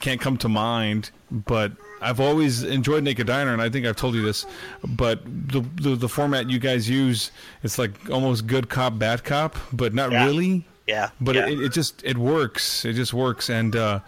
can't 0.00 0.20
come 0.20 0.36
to 0.38 0.48
mind. 0.48 1.10
But 1.30 1.72
I've 2.02 2.20
always 2.20 2.62
enjoyed 2.64 3.02
Naked 3.04 3.26
Diner, 3.26 3.52
and 3.54 3.62
I 3.62 3.70
think 3.70 3.86
I've 3.86 3.96
told 3.96 4.14
you 4.14 4.22
this. 4.22 4.44
But 4.86 5.24
the 5.24 5.60
the, 5.76 5.96
the 5.96 6.08
format 6.08 6.50
you 6.50 6.58
guys 6.58 6.88
use, 6.88 7.30
it's 7.62 7.78
like 7.78 7.92
almost 8.10 8.46
good 8.46 8.68
cop, 8.68 8.98
bad 8.98 9.24
cop, 9.24 9.56
but 9.72 9.94
not 9.94 10.12
Yeah. 10.12 10.26
really. 10.26 10.66
Yeah, 10.86 11.10
But 11.20 11.34
yeah. 11.34 11.46
it, 11.48 11.60
it 11.60 11.72
just 11.72 12.02
it 12.04 12.16
works. 12.18 12.84
It 12.84 12.94
just 12.94 13.12
works, 13.14 13.48
and 13.50 13.76
uh, 13.76 14.00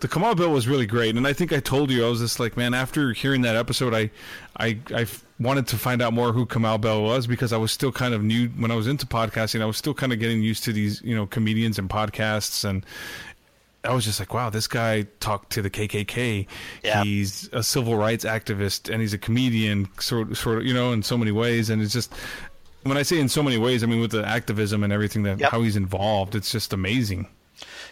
the 0.00 0.08
Kamau 0.08 0.36
Bell 0.36 0.50
was 0.50 0.68
really 0.68 0.86
great. 0.86 1.16
And 1.16 1.26
I 1.26 1.32
think 1.32 1.52
I 1.52 1.60
told 1.60 1.90
you 1.90 2.06
I 2.06 2.10
was 2.10 2.20
just 2.20 2.38
like, 2.38 2.56
man, 2.56 2.74
after 2.74 3.12
hearing 3.12 3.42
that 3.42 3.56
episode, 3.56 3.94
I, 3.94 4.10
I, 4.56 4.78
I 4.94 5.06
wanted 5.40 5.66
to 5.68 5.76
find 5.76 6.02
out 6.02 6.12
more 6.12 6.32
who 6.32 6.46
Kamau 6.46 6.80
Bell 6.80 7.02
was 7.02 7.26
because 7.26 7.52
I 7.52 7.56
was 7.56 7.72
still 7.72 7.92
kind 7.92 8.12
of 8.14 8.22
new 8.22 8.48
when 8.48 8.70
I 8.70 8.74
was 8.74 8.86
into 8.86 9.06
podcasting. 9.06 9.62
I 9.62 9.66
was 9.66 9.76
still 9.76 9.94
kind 9.94 10.12
of 10.12 10.18
getting 10.18 10.42
used 10.42 10.64
to 10.64 10.72
these 10.72 11.00
you 11.02 11.14
know 11.14 11.26
comedians 11.26 11.78
and 11.78 11.88
podcasts 11.88 12.64
and. 12.64 12.84
I 13.84 13.94
was 13.94 14.04
just 14.04 14.18
like, 14.18 14.34
wow, 14.34 14.50
this 14.50 14.66
guy 14.66 15.06
talked 15.20 15.52
to 15.52 15.62
the 15.62 15.70
KKK. 15.70 16.48
Yeah. 16.82 17.04
He's 17.04 17.48
a 17.52 17.62
civil 17.62 17.94
rights 17.94 18.24
activist 18.24 18.92
and 18.92 19.00
he's 19.00 19.12
a 19.14 19.18
comedian, 19.18 19.88
sort 20.00 20.36
sort 20.36 20.58
of, 20.58 20.66
you 20.66 20.74
know, 20.74 20.90
in 20.90 21.04
so 21.04 21.16
many 21.16 21.30
ways. 21.30 21.70
And 21.70 21.80
it's 21.80 21.92
just, 21.92 22.12
when 22.82 22.96
I 22.96 23.02
say 23.02 23.20
in 23.20 23.28
so 23.28 23.44
many 23.44 23.58
ways, 23.58 23.84
I 23.84 23.86
mean 23.86 24.00
with 24.00 24.10
the 24.10 24.26
activism 24.26 24.82
and 24.82 24.92
everything 24.92 25.22
that 25.22 25.38
Yep. 25.38 25.52
how 25.52 25.60
he's 25.62 25.76
involved. 25.76 26.34
It's 26.34 26.50
just 26.50 26.72
amazing. 26.72 27.28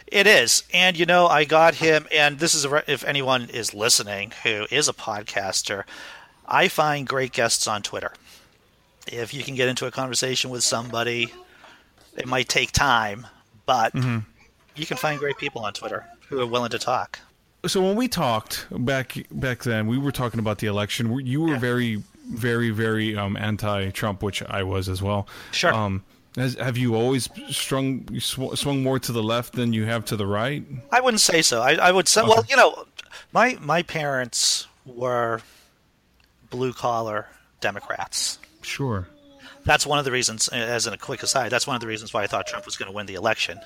It 0.06 0.26
is, 0.26 0.64
and 0.72 0.98
you 0.98 1.06
know, 1.06 1.26
I 1.26 1.44
got 1.44 1.76
him. 1.76 2.06
And 2.14 2.38
this 2.38 2.54
is 2.54 2.64
a, 2.64 2.84
if 2.90 3.04
anyone 3.04 3.48
is 3.50 3.74
listening 3.74 4.32
who 4.42 4.66
is 4.70 4.88
a 4.88 4.92
podcaster, 4.92 5.84
I 6.46 6.68
find 6.68 7.06
great 7.06 7.32
guests 7.32 7.66
on 7.66 7.82
Twitter. 7.82 8.12
If 9.06 9.34
you 9.34 9.42
can 9.42 9.54
get 9.54 9.68
into 9.68 9.86
a 9.86 9.90
conversation 9.90 10.50
with 10.50 10.62
somebody, 10.62 11.32
it 12.16 12.26
might 12.26 12.48
take 12.48 12.70
time, 12.72 13.26
but 13.66 13.94
you 13.94 14.86
can 14.86 14.96
find 14.96 15.18
great 15.18 15.36
people 15.38 15.62
on 15.64 15.72
Twitter 15.72 16.04
who 16.28 16.40
are 16.40 16.46
willing 16.46 16.70
to 16.70 16.78
talk. 16.78 17.18
So 17.66 17.80
when 17.82 17.96
we 17.96 18.08
talked 18.08 18.66
back 18.70 19.16
back 19.30 19.62
then, 19.62 19.86
we 19.86 19.96
were 19.98 20.12
talking 20.12 20.38
about 20.38 20.58
the 20.58 20.66
election. 20.66 21.26
You 21.26 21.40
were 21.42 21.48
Yeah. 21.54 21.58
very, 21.58 22.02
very, 22.30 22.70
very 22.70 23.16
um, 23.16 23.36
anti-Trump, 23.38 24.22
which 24.22 24.42
I 24.42 24.62
was 24.62 24.88
as 24.88 25.00
well. 25.02 25.26
Sure. 25.50 25.72
Um, 25.72 26.04
has, 26.36 26.54
have 26.54 26.76
you 26.76 26.94
always 26.94 27.28
strung 27.50 28.08
sw- 28.18 28.54
swung 28.54 28.82
more 28.82 28.98
to 28.98 29.12
the 29.12 29.22
left 29.22 29.54
than 29.54 29.72
you 29.72 29.84
have 29.84 30.04
to 30.06 30.16
the 30.16 30.26
right? 30.26 30.64
I 30.90 31.00
wouldn't 31.00 31.20
say 31.20 31.42
so. 31.42 31.62
I, 31.62 31.74
I 31.74 31.92
would 31.92 32.08
say, 32.08 32.22
well, 32.22 32.44
you 32.48 32.56
know, 32.56 32.86
my 33.32 33.56
my 33.60 33.82
parents 33.82 34.66
were 34.84 35.40
blue 36.50 36.72
collar 36.72 37.28
Democrats. 37.60 38.38
Sure. 38.62 39.06
that's 39.64 39.86
one 39.86 39.98
of 39.98 40.04
the 40.04 40.12
reasons 40.12 40.48
as 40.48 40.86
in 40.86 40.92
a 40.94 40.98
quick 40.98 41.22
aside 41.22 41.50
that's 41.50 41.66
one 41.66 41.76
of 41.76 41.80
the 41.80 41.86
reasons 41.86 42.14
why 42.14 42.22
i 42.22 42.26
thought 42.26 42.46
trump 42.46 42.64
was 42.64 42.76
going 42.76 42.90
to 42.90 42.94
win 42.94 43.04
the 43.06 43.14
election 43.14 43.60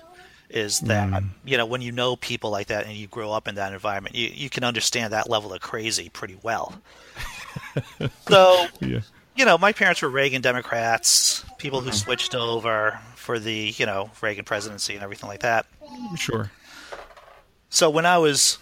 is 0.51 0.81
that 0.81 1.09
mm-hmm. 1.09 1.29
you 1.45 1.57
know 1.57 1.67
when 1.67 1.83
you 1.83 1.93
know 1.93 2.17
people 2.17 2.51
like 2.51 2.67
that 2.67 2.87
and 2.87 2.95
you 2.95 3.07
grow 3.07 3.31
up 3.33 3.47
in 3.47 3.55
that 3.55 3.73
environment 3.73 4.15
you, 4.17 4.29
you 4.29 4.51
can 4.51 4.65
understand 4.65 5.13
that 5.13 5.31
level 5.31 5.53
of 5.53 5.61
crazy 5.61 6.09
pretty 6.09 6.37
well 6.43 6.81
so 8.29 8.67
Yeah. 8.81 9.01
You 9.39 9.45
know 9.45 9.57
my 9.57 9.73
parents 9.73 10.03
were 10.03 10.09
reagan 10.09 10.43
democrats 10.43 11.45
people 11.59 11.81
who 11.81 11.93
switched 11.93 12.35
over 12.35 12.99
for 13.15 13.39
the 13.39 13.73
you 13.77 13.87
know 13.87 14.11
reagan 14.21 14.45
presidency 14.45 14.95
and 14.95 15.03
everything 15.03 15.29
like 15.29 15.41
that 15.41 15.65
Sure. 16.17 16.51
so 17.71 17.89
when 17.91 18.07
I 18.07 18.19
was 18.19 18.59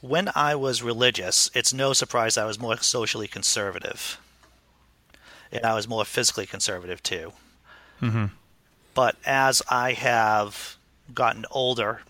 when 0.00 0.30
I 0.34 0.54
was 0.54 0.82
religious, 0.82 1.50
it's 1.54 1.74
no 1.74 1.92
surprise 1.92 2.38
I 2.38 2.46
was 2.46 2.58
more 2.58 2.78
socially 2.78 3.28
conservative, 3.28 4.18
and 5.52 5.64
I 5.64 5.74
was 5.74 5.86
more 5.86 6.04
physically 6.04 6.46
conservative 6.46 7.02
too. 7.02 7.32
Mm-hmm. 8.00 8.26
But 8.94 9.16
as 9.26 9.62
I 9.68 9.92
have 9.92 10.76
gotten 11.12 11.44
older, 11.50 12.00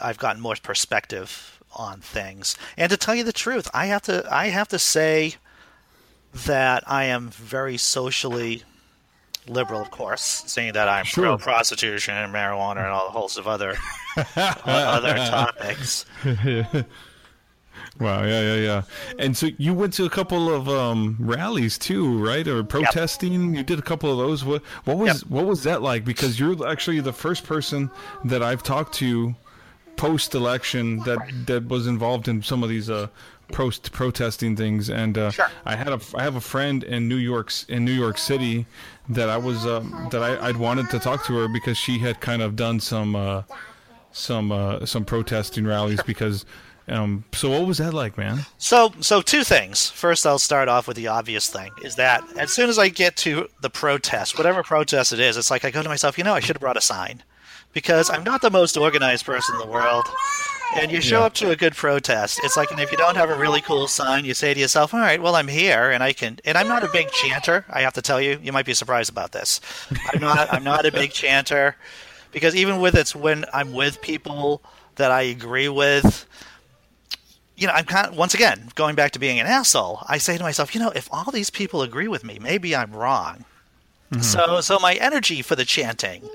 I've 0.00 0.18
gotten 0.18 0.42
more 0.42 0.56
perspective 0.62 1.60
on 1.74 2.00
things. 2.00 2.56
And 2.76 2.90
to 2.90 2.96
tell 2.96 3.14
you 3.14 3.24
the 3.24 3.32
truth, 3.32 3.70
I 3.72 3.86
have 3.86 4.02
to 4.02 4.26
I 4.30 4.48
have 4.48 4.68
to 4.68 4.78
say 4.78 5.36
that 6.46 6.84
I 6.86 7.04
am 7.04 7.28
very 7.30 7.76
socially 7.76 8.62
liberal, 9.46 9.80
of 9.80 9.90
course, 9.90 10.42
seeing 10.46 10.72
that 10.74 10.88
I'm 10.88 11.04
Sure. 11.06 11.24
pro 11.24 11.38
prostitution 11.38 12.14
and 12.14 12.32
marijuana 12.34 12.78
and 12.78 12.88
all 12.88 13.06
the 13.06 13.18
host 13.18 13.38
of 13.38 13.46
other 13.48 13.76
other 14.36 15.14
topics. 15.16 16.04
Wow. 18.00 18.22
Yeah. 18.24 18.40
Yeah. 18.40 18.54
Yeah. 18.56 18.82
And 19.18 19.36
so 19.36 19.48
you 19.58 19.74
went 19.74 19.92
to 19.94 20.04
a 20.04 20.10
couple 20.10 20.52
of 20.54 20.68
um, 20.68 21.16
rallies 21.18 21.76
too, 21.78 22.24
right? 22.24 22.46
Or 22.46 22.62
protesting. 22.62 23.54
You 23.56 23.62
did 23.64 23.78
a 23.78 23.82
couple 23.82 24.10
of 24.12 24.18
those. 24.18 24.44
What 24.44 24.62
What 24.84 24.98
was 24.98 25.22
Yep. 25.22 25.30
What 25.30 25.46
was 25.46 25.64
that 25.64 25.82
like? 25.82 26.04
Because 26.04 26.38
you're 26.38 26.68
actually 26.68 27.00
the 27.00 27.12
first 27.12 27.44
person 27.44 27.90
that 28.24 28.40
I've 28.42 28.62
talked 28.62 28.94
to 28.96 29.34
post 29.96 30.34
election 30.36 31.00
that 31.00 31.18
that 31.46 31.66
was 31.66 31.88
involved 31.88 32.28
in 32.28 32.40
some 32.42 32.62
of 32.62 32.68
these 32.68 32.88
uh, 32.88 33.08
post 33.52 33.92
protesting 33.92 34.56
things. 34.56 34.90
And 34.90 35.16
uh, 35.16 35.30
Sure. 35.30 35.50
I 35.64 35.76
had 35.76 35.88
a 35.88 36.00
I 36.14 36.22
have 36.22 36.36
a 36.36 36.40
friend 36.40 36.84
in 36.84 37.08
New 37.08 37.16
York 37.16 37.52
in 37.68 37.84
New 37.84 37.92
York 37.92 38.18
City 38.18 38.66
that 39.08 39.28
I 39.28 39.36
was 39.36 39.66
um, 39.66 40.08
that 40.10 40.22
I, 40.22 40.48
I'd 40.48 40.56
wanted 40.56 40.90
to 40.90 40.98
talk 40.98 41.24
to 41.26 41.36
her 41.36 41.48
because 41.48 41.78
she 41.78 41.98
had 41.98 42.20
kind 42.20 42.42
of 42.42 42.56
done 42.56 42.80
some 42.80 43.16
uh, 43.16 43.42
some 44.12 44.52
uh, 44.52 44.84
some 44.86 45.04
protesting 45.04 45.66
rallies 45.66 46.02
because. 46.02 46.44
Um, 46.90 47.24
so 47.34 47.50
what 47.50 47.66
was 47.66 47.76
that 47.76 47.92
like, 47.92 48.16
man? 48.16 48.46
So, 48.56 48.94
so 49.00 49.20
two 49.20 49.44
things. 49.44 49.90
First, 49.90 50.26
I'll 50.26 50.38
start 50.38 50.70
off 50.70 50.88
with 50.88 50.96
the 50.96 51.08
obvious 51.08 51.50
thing: 51.50 51.70
is 51.84 51.96
that 51.96 52.24
as 52.38 52.50
soon 52.50 52.70
as 52.70 52.78
I 52.78 52.88
get 52.88 53.14
to 53.18 53.46
the 53.60 53.68
protest, 53.68 54.38
whatever 54.38 54.62
protest 54.62 55.12
it 55.12 55.20
is, 55.20 55.36
it's 55.36 55.50
like 55.50 55.66
I 55.66 55.70
go 55.70 55.82
to 55.82 55.88
myself, 55.90 56.16
you 56.16 56.24
know, 56.24 56.32
I 56.32 56.40
should 56.40 56.56
have 56.56 56.62
brought 56.62 56.78
a 56.78 56.80
sign, 56.80 57.22
because 57.74 58.08
I'm 58.08 58.24
not 58.24 58.40
the 58.40 58.48
most 58.50 58.78
organized 58.78 59.26
person 59.26 59.56
in 59.56 59.60
the 59.60 59.66
world. 59.66 60.06
And 60.76 60.92
you 60.92 61.00
show 61.00 61.20
Yeah. 61.20 61.26
up 61.26 61.34
to 61.34 61.50
a 61.50 61.56
good 61.56 61.74
protest. 61.74 62.40
It's 62.44 62.56
like, 62.56 62.70
and 62.70 62.78
if 62.78 62.92
you 62.92 62.98
don't 62.98 63.16
have 63.16 63.30
a 63.30 63.34
really 63.36 63.60
cool 63.62 63.88
sign, 63.88 64.24
you 64.24 64.34
say 64.34 64.52
to 64.52 64.60
yourself, 64.60 64.92
"All 64.92 65.00
right, 65.00 65.20
well, 65.20 65.34
I'm 65.34 65.48
here, 65.48 65.90
and 65.90 66.02
I 66.02 66.12
can." 66.12 66.38
And 66.44 66.58
I'm 66.58 66.68
not 66.68 66.84
a 66.84 66.88
big 66.88 67.10
chanter. 67.10 67.64
I 67.70 67.80
have 67.80 67.94
to 67.94 68.02
tell 68.02 68.20
you, 68.20 68.38
you 68.42 68.52
might 68.52 68.66
be 68.66 68.74
surprised 68.74 69.10
about 69.10 69.32
this. 69.32 69.60
I'm 70.12 70.20
not. 70.20 70.52
I'm 70.52 70.64
not 70.64 70.84
a 70.84 70.92
big 70.92 71.12
chanter 71.12 71.76
because 72.32 72.54
even 72.54 72.80
with 72.80 72.94
it's 72.94 73.14
when 73.16 73.44
I'm 73.52 73.72
with 73.72 74.00
people 74.02 74.62
that 74.96 75.10
I 75.10 75.22
agree 75.22 75.68
with, 75.68 76.26
you 77.56 77.66
know, 77.66 77.72
I'm 77.72 77.84
kind 77.84 78.08
of, 78.08 78.16
once 78.16 78.34
again 78.34 78.70
going 78.74 78.94
back 78.94 79.12
to 79.12 79.18
being 79.18 79.40
an 79.40 79.46
asshole. 79.46 80.04
I 80.06 80.18
say 80.18 80.36
to 80.36 80.42
myself, 80.42 80.74
you 80.74 80.80
know, 80.80 80.90
if 80.90 81.08
all 81.10 81.30
these 81.32 81.50
people 81.50 81.82
agree 81.82 82.08
with 82.08 82.24
me, 82.24 82.38
maybe 82.40 82.76
I'm 82.76 82.92
wrong. 82.92 83.44
Mm-hmm. 84.12 84.22
So, 84.22 84.60
so 84.60 84.78
my 84.80 84.94
energy 84.94 85.40
for 85.42 85.54
the 85.56 85.64
chanting 85.64 86.28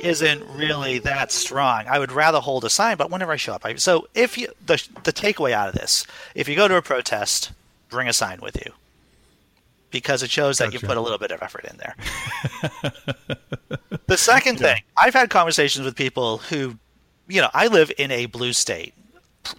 isn't 0.00 0.42
really 0.56 0.98
that 1.00 1.30
strong. 1.32 1.84
I 1.88 1.98
would 1.98 2.12
rather 2.12 2.40
hold 2.40 2.64
a 2.64 2.70
sign, 2.70 2.96
but 2.96 3.10
whenever 3.10 3.32
I 3.32 3.36
show 3.36 3.52
up, 3.54 3.64
I, 3.64 3.74
so 3.76 4.08
if 4.14 4.36
you 4.38 4.48
the 4.64 4.82
the 5.04 5.12
takeaway 5.12 5.52
out 5.52 5.68
of 5.68 5.74
this, 5.74 6.06
if 6.34 6.48
you 6.48 6.56
go 6.56 6.68
to 6.68 6.76
a 6.76 6.82
protest, 6.82 7.52
bring 7.88 8.08
a 8.08 8.12
sign 8.12 8.40
with 8.40 8.56
you. 8.56 8.72
Because 9.90 10.22
it 10.22 10.30
shows 10.30 10.58
that 10.58 10.72
you 10.72 10.78
put 10.78 10.96
a 10.96 11.00
little 11.00 11.18
bit 11.18 11.32
of 11.32 11.42
effort 11.42 11.64
in 11.64 11.76
there. 11.78 11.96
the 14.06 14.16
second 14.16 14.58
thing, 14.58 14.82
I've 14.96 15.14
had 15.14 15.30
conversations 15.30 15.84
with 15.84 15.96
people 15.96 16.38
who, 16.38 16.78
you 17.26 17.40
know, 17.40 17.50
I 17.52 17.66
live 17.66 17.90
in 17.98 18.12
a 18.12 18.26
blue 18.26 18.52
state. 18.52 18.94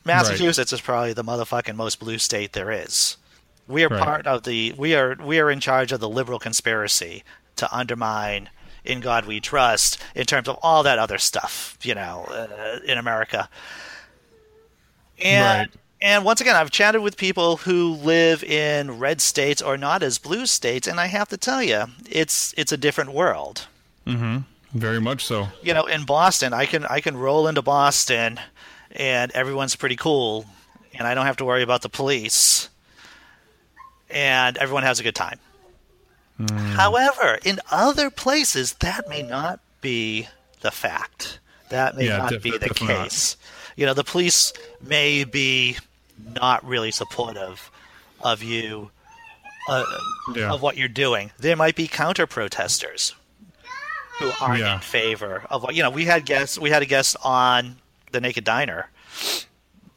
Massachusetts 0.05 0.71
is 0.71 0.79
probably 0.79 1.11
the 1.11 1.23
motherfucking 1.23 1.75
most 1.75 1.99
blue 1.99 2.17
state 2.17 2.53
there 2.53 2.71
is. 2.71 3.17
We 3.67 3.83
are 3.83 3.89
Right. 3.89 4.01
part 4.01 4.27
of 4.27 4.43
the 4.43 4.73
we 4.77 4.95
are 4.95 5.15
we 5.21 5.39
are 5.39 5.49
in 5.51 5.59
charge 5.59 5.91
of 5.91 5.99
the 5.99 6.09
liberal 6.09 6.39
conspiracy 6.39 7.23
to 7.57 7.73
undermine 7.75 8.49
in 8.83 8.99
God 8.99 9.25
we 9.25 9.39
trust 9.39 10.01
in 10.15 10.25
terms 10.25 10.47
of 10.47 10.57
all 10.61 10.83
that 10.83 10.97
other 10.99 11.17
stuff, 11.17 11.77
you 11.83 11.93
know, 11.95 12.25
uh, 12.29 12.79
in 12.85 12.97
America. 12.97 13.49
And 15.23 15.59
Right. 15.59 15.69
and 16.01 16.25
once 16.25 16.41
again, 16.41 16.55
I've 16.55 16.71
chatted 16.71 17.01
with 17.01 17.15
people 17.15 17.57
who 17.57 17.93
live 17.93 18.43
in 18.43 18.97
red 18.97 19.21
states 19.21 19.61
or 19.61 19.77
not 19.77 20.01
as 20.01 20.17
blue 20.17 20.45
states, 20.47 20.87
and 20.87 20.99
I 20.99 21.05
have 21.07 21.29
to 21.29 21.37
tell 21.37 21.61
you, 21.61 21.85
it's 22.09 22.53
it's 22.57 22.71
a 22.71 22.77
different 22.77 23.11
world. 23.13 23.67
Very 24.73 25.01
much 25.01 25.25
so. 25.25 25.49
You 25.61 25.73
know, 25.73 25.85
in 25.85 26.05
Boston, 26.05 26.53
I 26.53 26.65
can 26.65 26.85
I 26.85 27.01
can 27.01 27.17
roll 27.17 27.47
into 27.47 27.61
Boston, 27.61 28.39
and 28.91 29.31
everyone's 29.33 29.75
pretty 29.75 29.95
cool, 29.97 30.45
and 30.93 31.05
I 31.07 31.13
don't 31.13 31.25
have 31.25 31.37
to 31.37 31.45
worry 31.45 31.61
about 31.61 31.81
the 31.81 31.89
police, 31.89 32.69
and 34.09 34.57
everyone 34.57 34.83
has 34.83 34.99
a 34.99 35.03
good 35.03 35.15
time. 35.15 35.39
However, 36.49 37.39
in 37.43 37.59
other 37.71 38.09
places, 38.09 38.73
that 38.79 39.07
may 39.09 39.21
not 39.21 39.59
be 39.81 40.27
the 40.61 40.71
fact. 40.71 41.39
That 41.69 41.95
may 41.95 42.07
Yeah, 42.07 42.17
not 42.17 42.29
def- 42.31 42.43
be 42.43 42.51
the 42.51 42.59
definitely 42.59 42.87
not. 42.95 43.03
case. 43.09 43.37
You 43.75 43.85
know, 43.85 43.93
the 43.93 44.03
police 44.03 44.53
may 44.81 45.23
be 45.23 45.77
not 46.35 46.63
really 46.65 46.91
supportive 46.91 47.71
of 48.19 48.43
you, 48.43 48.91
uh, 49.67 49.83
Yeah. 50.35 50.51
of 50.51 50.61
what 50.61 50.77
you're 50.77 50.87
doing. 50.87 51.31
There 51.39 51.55
might 51.55 51.75
be 51.75 51.87
counter 51.87 52.27
protesters 52.27 53.15
who 54.19 54.31
aren't 54.39 54.59
Yeah. 54.59 54.75
in 54.75 54.79
favor 54.81 55.43
of 55.49 55.63
what 55.63 55.73
you 55.75 55.81
know. 55.81 55.89
We 55.89 56.05
had 56.05 56.25
guests. 56.25 56.59
We 56.59 56.69
had 56.69 56.81
a 56.81 56.85
guest 56.85 57.15
on 57.23 57.77
the 58.11 58.21
Naked 58.21 58.43
Diner 58.43 58.89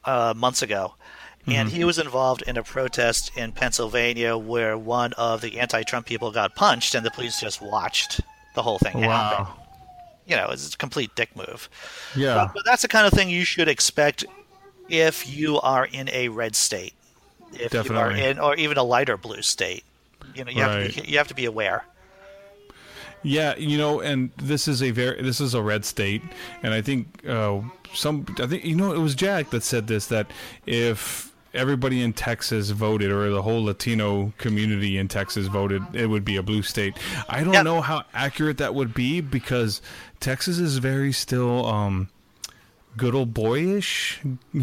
uh, 0.04 0.32
months 0.36 0.62
ago, 0.62 0.94
and 1.46 1.68
Mm-hmm. 1.68 1.76
he 1.76 1.84
was 1.84 1.98
involved 1.98 2.42
in 2.42 2.56
a 2.56 2.62
protest 2.62 3.30
in 3.36 3.52
Pennsylvania 3.52 4.36
where 4.36 4.78
one 4.78 5.12
of 5.14 5.40
the 5.40 5.58
anti-Trump 5.58 6.06
people 6.06 6.30
got 6.30 6.54
punched, 6.54 6.94
and 6.94 7.04
the 7.04 7.10
police 7.10 7.40
just 7.40 7.60
watched 7.60 8.20
the 8.54 8.62
whole 8.62 8.78
thing 8.78 8.92
happen. 8.98 9.44
Wow. 9.44 9.56
You 10.26 10.36
know, 10.36 10.48
it's 10.50 10.72
a 10.74 10.78
complete 10.78 11.14
dick 11.16 11.36
move. 11.36 11.68
Yeah. 12.16 12.34
But, 12.34 12.54
but 12.54 12.64
that's 12.64 12.82
the 12.82 12.88
kind 12.88 13.06
of 13.06 13.12
thing 13.12 13.28
you 13.28 13.44
should 13.44 13.68
expect 13.68 14.24
if 14.88 15.28
you 15.28 15.60
are 15.60 15.84
in 15.86 16.08
a 16.10 16.28
red 16.28 16.56
state, 16.56 16.94
if 17.52 17.72
Definitely. 17.72 17.94
you 17.96 18.00
are 18.00 18.10
in, 18.30 18.38
or 18.38 18.54
even 18.56 18.78
a 18.78 18.82
lighter 18.82 19.16
blue 19.18 19.42
state. 19.42 19.84
You 20.34 20.44
know, 20.44 20.50
you 20.50 20.62
have 20.62 20.94
to 20.94 21.02
be, 21.02 21.08
you 21.08 21.18
have 21.18 21.28
to 21.28 21.34
be 21.34 21.44
aware. 21.44 21.84
Yeah, 23.22 23.54
you 23.56 23.78
know, 23.78 24.00
and 24.00 24.30
this 24.36 24.68
is 24.68 24.82
a 24.82 24.90
very 24.90 25.22
this 25.22 25.40
is 25.40 25.54
a 25.54 25.62
red 25.62 25.84
state, 25.84 26.22
and 26.62 26.74
I 26.74 26.82
think 26.82 27.26
uh, 27.26 27.60
some 27.94 28.26
I 28.38 28.46
think 28.46 28.64
you 28.64 28.76
know 28.76 28.92
it 28.92 28.98
was 28.98 29.14
Jack 29.14 29.50
that 29.50 29.62
said 29.62 29.86
this 29.86 30.06
that 30.08 30.26
if 30.66 31.32
everybody 31.54 32.02
in 32.02 32.12
Texas 32.12 32.70
voted 32.70 33.10
or 33.10 33.30
the 33.30 33.42
whole 33.42 33.64
Latino 33.64 34.32
community 34.38 34.98
in 34.98 35.08
Texas 35.08 35.46
voted, 35.46 35.82
it 35.94 36.06
would 36.06 36.24
be 36.24 36.36
a 36.36 36.42
blue 36.42 36.62
state. 36.62 36.94
I 37.28 37.44
don't 37.44 37.54
Yeah. 37.54 37.62
know 37.62 37.80
how 37.80 38.04
accurate 38.12 38.58
that 38.58 38.74
would 38.74 38.92
be 38.94 39.20
because 39.20 39.80
Texas 40.20 40.58
is 40.58 40.78
very 40.78 41.12
still 41.12 41.64
um, 41.66 42.08
good 42.96 43.14
old 43.14 43.32
boyish. 43.34 44.20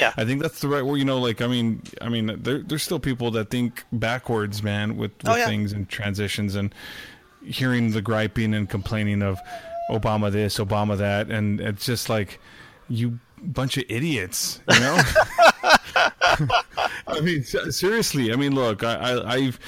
Yeah. 0.00 0.12
I 0.16 0.24
think 0.24 0.42
that's 0.42 0.60
the 0.60 0.66
right 0.66 0.84
word. 0.84 0.96
You 0.96 1.04
know, 1.04 1.20
like 1.20 1.40
I 1.40 1.46
mean, 1.46 1.80
I 2.00 2.08
mean, 2.08 2.42
there, 2.42 2.58
there's 2.58 2.82
still 2.82 2.98
people 2.98 3.30
that 3.30 3.50
think 3.50 3.84
backwards, 3.92 4.60
man, 4.60 4.96
with, 4.96 5.12
with 5.18 5.28
Oh, 5.28 5.36
yeah. 5.36 5.46
things 5.46 5.72
and 5.72 5.88
transitions, 5.88 6.56
and 6.56 6.74
hearing 7.44 7.92
the 7.92 8.02
griping 8.02 8.52
and 8.52 8.68
complaining 8.68 9.22
of 9.22 9.38
Obama 9.88 10.32
this, 10.32 10.58
Obama 10.58 10.98
that, 10.98 11.30
and 11.30 11.60
it's 11.60 11.86
just 11.86 12.08
like 12.08 12.40
you 12.88 13.20
bunch 13.40 13.76
of 13.76 13.84
idiots, 13.88 14.60
you 14.72 14.80
know. 14.80 15.00
I 17.06 17.20
mean, 17.20 17.44
seriously. 17.44 18.32
I 18.32 18.36
mean, 18.36 18.54
look, 18.54 18.82
I, 18.84 18.94
I, 18.94 19.32
I've. 19.34 19.58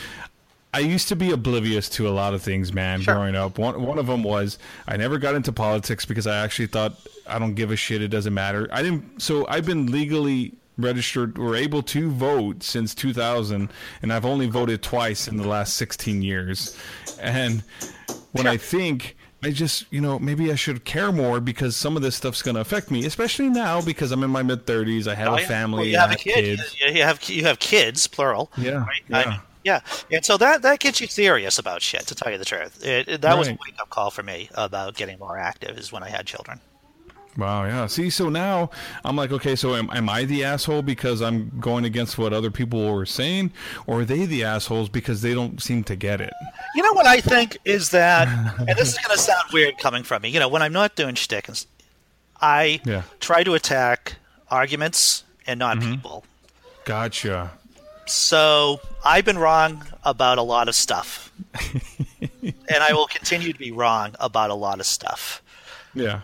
I 0.75 0.81
used 0.81 1.09
to 1.09 1.17
be 1.17 1.31
oblivious 1.31 1.89
to 1.91 2.07
a 2.07 2.11
lot 2.11 2.35
of 2.35 2.43
things, 2.43 2.75
man, 2.75 3.01
Sure. 3.01 3.15
growing 3.15 3.35
up. 3.35 3.59
One 3.59 3.83
one 3.83 3.99
of 3.99 4.07
them 4.07 4.23
was 4.23 4.59
I 4.87 4.97
never 4.99 5.17
got 5.19 5.35
into 5.35 5.51
politics 5.51 6.05
because 6.05 6.27
I 6.27 6.37
actually 6.45 6.67
thought 6.67 6.95
I 7.27 7.39
don't 7.39 7.55
give 7.55 7.71
a 7.71 7.77
shit. 7.77 8.03
It 8.03 8.09
doesn't 8.09 8.35
matter. 8.35 8.69
I 8.71 8.83
didn't. 8.83 9.21
So 9.23 9.47
I've 9.49 9.65
been 9.65 9.87
legally 9.91 10.53
registered 10.77 11.39
or 11.39 11.57
able 11.57 11.83
to 11.83 12.11
vote 12.11 12.63
since 12.63 12.95
2000, 12.95 13.71
and 14.03 14.13
I've 14.13 14.27
only 14.27 14.47
voted 14.47 14.83
twice 14.83 15.27
in 15.27 15.37
the 15.39 15.49
last 15.49 15.75
16 15.77 16.21
years. 16.23 16.77
And 17.21 17.63
when 18.33 18.47
I 18.47 18.57
think. 18.59 19.17
I 19.43 19.51
just, 19.51 19.85
you 19.93 20.01
know, 20.01 20.19
maybe 20.19 20.51
I 20.51 20.57
should 20.57 20.85
care 20.85 21.13
more 21.13 21.41
because 21.41 21.77
some 21.77 21.97
of 21.97 22.03
this 22.03 22.17
stuff's 22.17 22.43
going 22.43 22.57
to 22.57 22.61
affect 22.61 22.91
me, 22.91 23.05
especially 23.07 23.49
now 23.49 23.81
because 23.81 24.11
I'm 24.11 24.25
in 24.25 24.31
my 24.31 24.43
mid 24.43 24.67
30s. 24.67 25.07
I 25.07 25.15
have 25.15 25.33
Oh, 25.33 25.37
a 25.37 25.41
family. 25.41 25.79
Well, 25.79 25.87
you 25.87 25.97
I 25.99 26.01
have 26.01 26.11
a 26.13 26.17
kid. 26.17 26.59
kids. 26.59 26.77
You, 26.81 26.89
you 26.93 27.03
have 27.03 27.23
you 27.29 27.45
have 27.45 27.59
kids, 27.61 28.07
plural. 28.09 28.51
Yeah, 28.59 28.85
Right? 28.85 29.03
I 29.13 29.21
yeah. 29.23 29.31
mean, 29.31 29.41
yeah. 29.65 29.81
And 30.11 30.25
so 30.25 30.37
that 30.39 30.63
that 30.63 30.81
gets 30.81 31.01
you 31.01 31.07
serious 31.07 31.59
about 31.59 31.83
shit. 31.83 32.07
To 32.09 32.15
tell 32.17 32.33
you 32.33 32.39
the 32.39 32.45
truth, 32.45 32.85
it, 32.85 33.09
it- 33.09 33.21
that 33.21 33.39
was 33.39 33.47
a 33.49 33.53
wake 33.53 33.79
up 33.81 33.91
call 33.91 34.11
for 34.11 34.23
me 34.25 34.51
about 34.55 34.95
getting 34.97 35.19
more 35.21 35.39
active. 35.39 35.79
Is 35.79 35.93
when 35.93 36.03
I 36.03 36.09
had 36.09 36.27
children. 36.27 36.61
Wow, 37.39 37.65
yeah. 37.67 37.87
See, 37.87 38.11
so 38.11 38.29
now 38.29 38.69
I'm 39.05 39.15
like, 39.15 39.31
okay, 39.31 39.55
so 39.55 39.77
am, 39.77 39.89
am 39.93 40.09
I 40.09 40.25
the 40.25 40.43
asshole 40.43 40.83
because 40.83 41.23
I'm 41.23 41.53
going 41.61 41.85
against 41.85 42.19
what 42.19 42.33
other 42.33 42.51
people 42.51 42.93
were 42.93 43.07
saying, 43.07 43.53
or 43.87 44.01
are 44.01 44.05
they 44.05 44.27
the 44.27 44.43
assholes 44.43 44.89
because 44.89 45.23
they 45.23 45.35
don't 45.35 45.63
seem 45.63 45.85
to 45.85 45.95
get 45.95 46.21
it? 46.21 46.33
You 46.75 46.83
know 46.83 46.93
what 46.95 47.07
I 47.07 47.21
think 47.21 47.57
is 47.65 47.91
that, 47.91 48.27
and 48.59 48.77
this 48.77 48.89
is 48.93 48.99
going 48.99 49.17
to 49.17 49.23
sound 49.23 49.45
weird 49.53 49.79
coming 49.79 50.03
from 50.03 50.23
me. 50.23 50.31
You 50.31 50.41
know, 50.41 50.49
when 50.49 50.63
I'm 50.63 50.73
not 50.73 50.97
doing 50.97 51.15
shtick, 51.15 51.49
I 52.41 52.81
Yeah. 52.85 53.03
try 53.21 53.45
to 53.45 53.55
attack 53.55 54.17
arguments 54.51 55.23
and 55.47 55.61
not 55.61 55.77
Mm-hmm. 55.79 55.93
people. 55.93 56.25
Gotcha. 56.85 57.53
So 58.07 58.81
I've 59.05 59.25
been 59.25 59.39
wrong 59.39 59.85
about 60.05 60.39
a 60.39 60.43
lot 60.43 60.69
of 60.69 60.75
stuff, 60.75 61.31
and 62.43 62.83
I 62.83 62.93
will 62.95 63.07
continue 63.07 63.53
to 63.53 63.59
be 63.59 63.71
wrong 63.71 64.15
about 64.19 64.51
a 64.51 64.55
lot 64.55 64.81
of 64.81 64.87
stuff. 64.87 65.41
Yeah. 65.95 66.23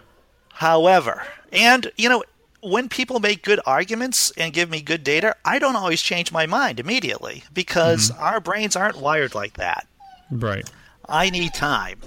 However, 0.54 1.22
and 1.52 1.90
you 1.96 2.08
know, 2.08 2.24
when 2.62 2.88
people 2.88 3.20
make 3.20 3.42
good 3.42 3.60
arguments 3.66 4.30
and 4.38 4.52
give 4.52 4.70
me 4.70 4.80
good 4.80 5.04
data, 5.04 5.36
I 5.44 5.58
don't 5.58 5.76
always 5.76 6.00
change 6.00 6.32
my 6.32 6.46
mind 6.46 6.80
immediately 6.80 7.44
because 7.52 8.10
mm-hmm. 8.10 8.22
our 8.22 8.40
brains 8.40 8.76
aren't 8.76 8.96
wired 8.96 9.34
like 9.34 9.54
that. 9.54 9.86
Right. 10.30 10.68
I 11.08 11.28
need 11.28 11.52
time. 11.52 11.98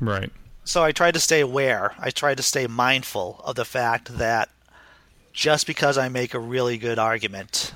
Right. 0.00 0.30
So 0.64 0.84
I 0.84 0.92
try 0.92 1.10
to 1.10 1.18
stay 1.18 1.40
aware. 1.40 1.94
I 1.98 2.10
try 2.10 2.34
to 2.34 2.42
stay 2.42 2.66
mindful 2.66 3.40
of 3.44 3.56
the 3.56 3.64
fact 3.64 4.18
that 4.18 4.50
just 5.32 5.66
because 5.66 5.98
I 5.98 6.08
make 6.08 6.34
a 6.34 6.38
really 6.38 6.78
good 6.78 6.98
argument 6.98 7.72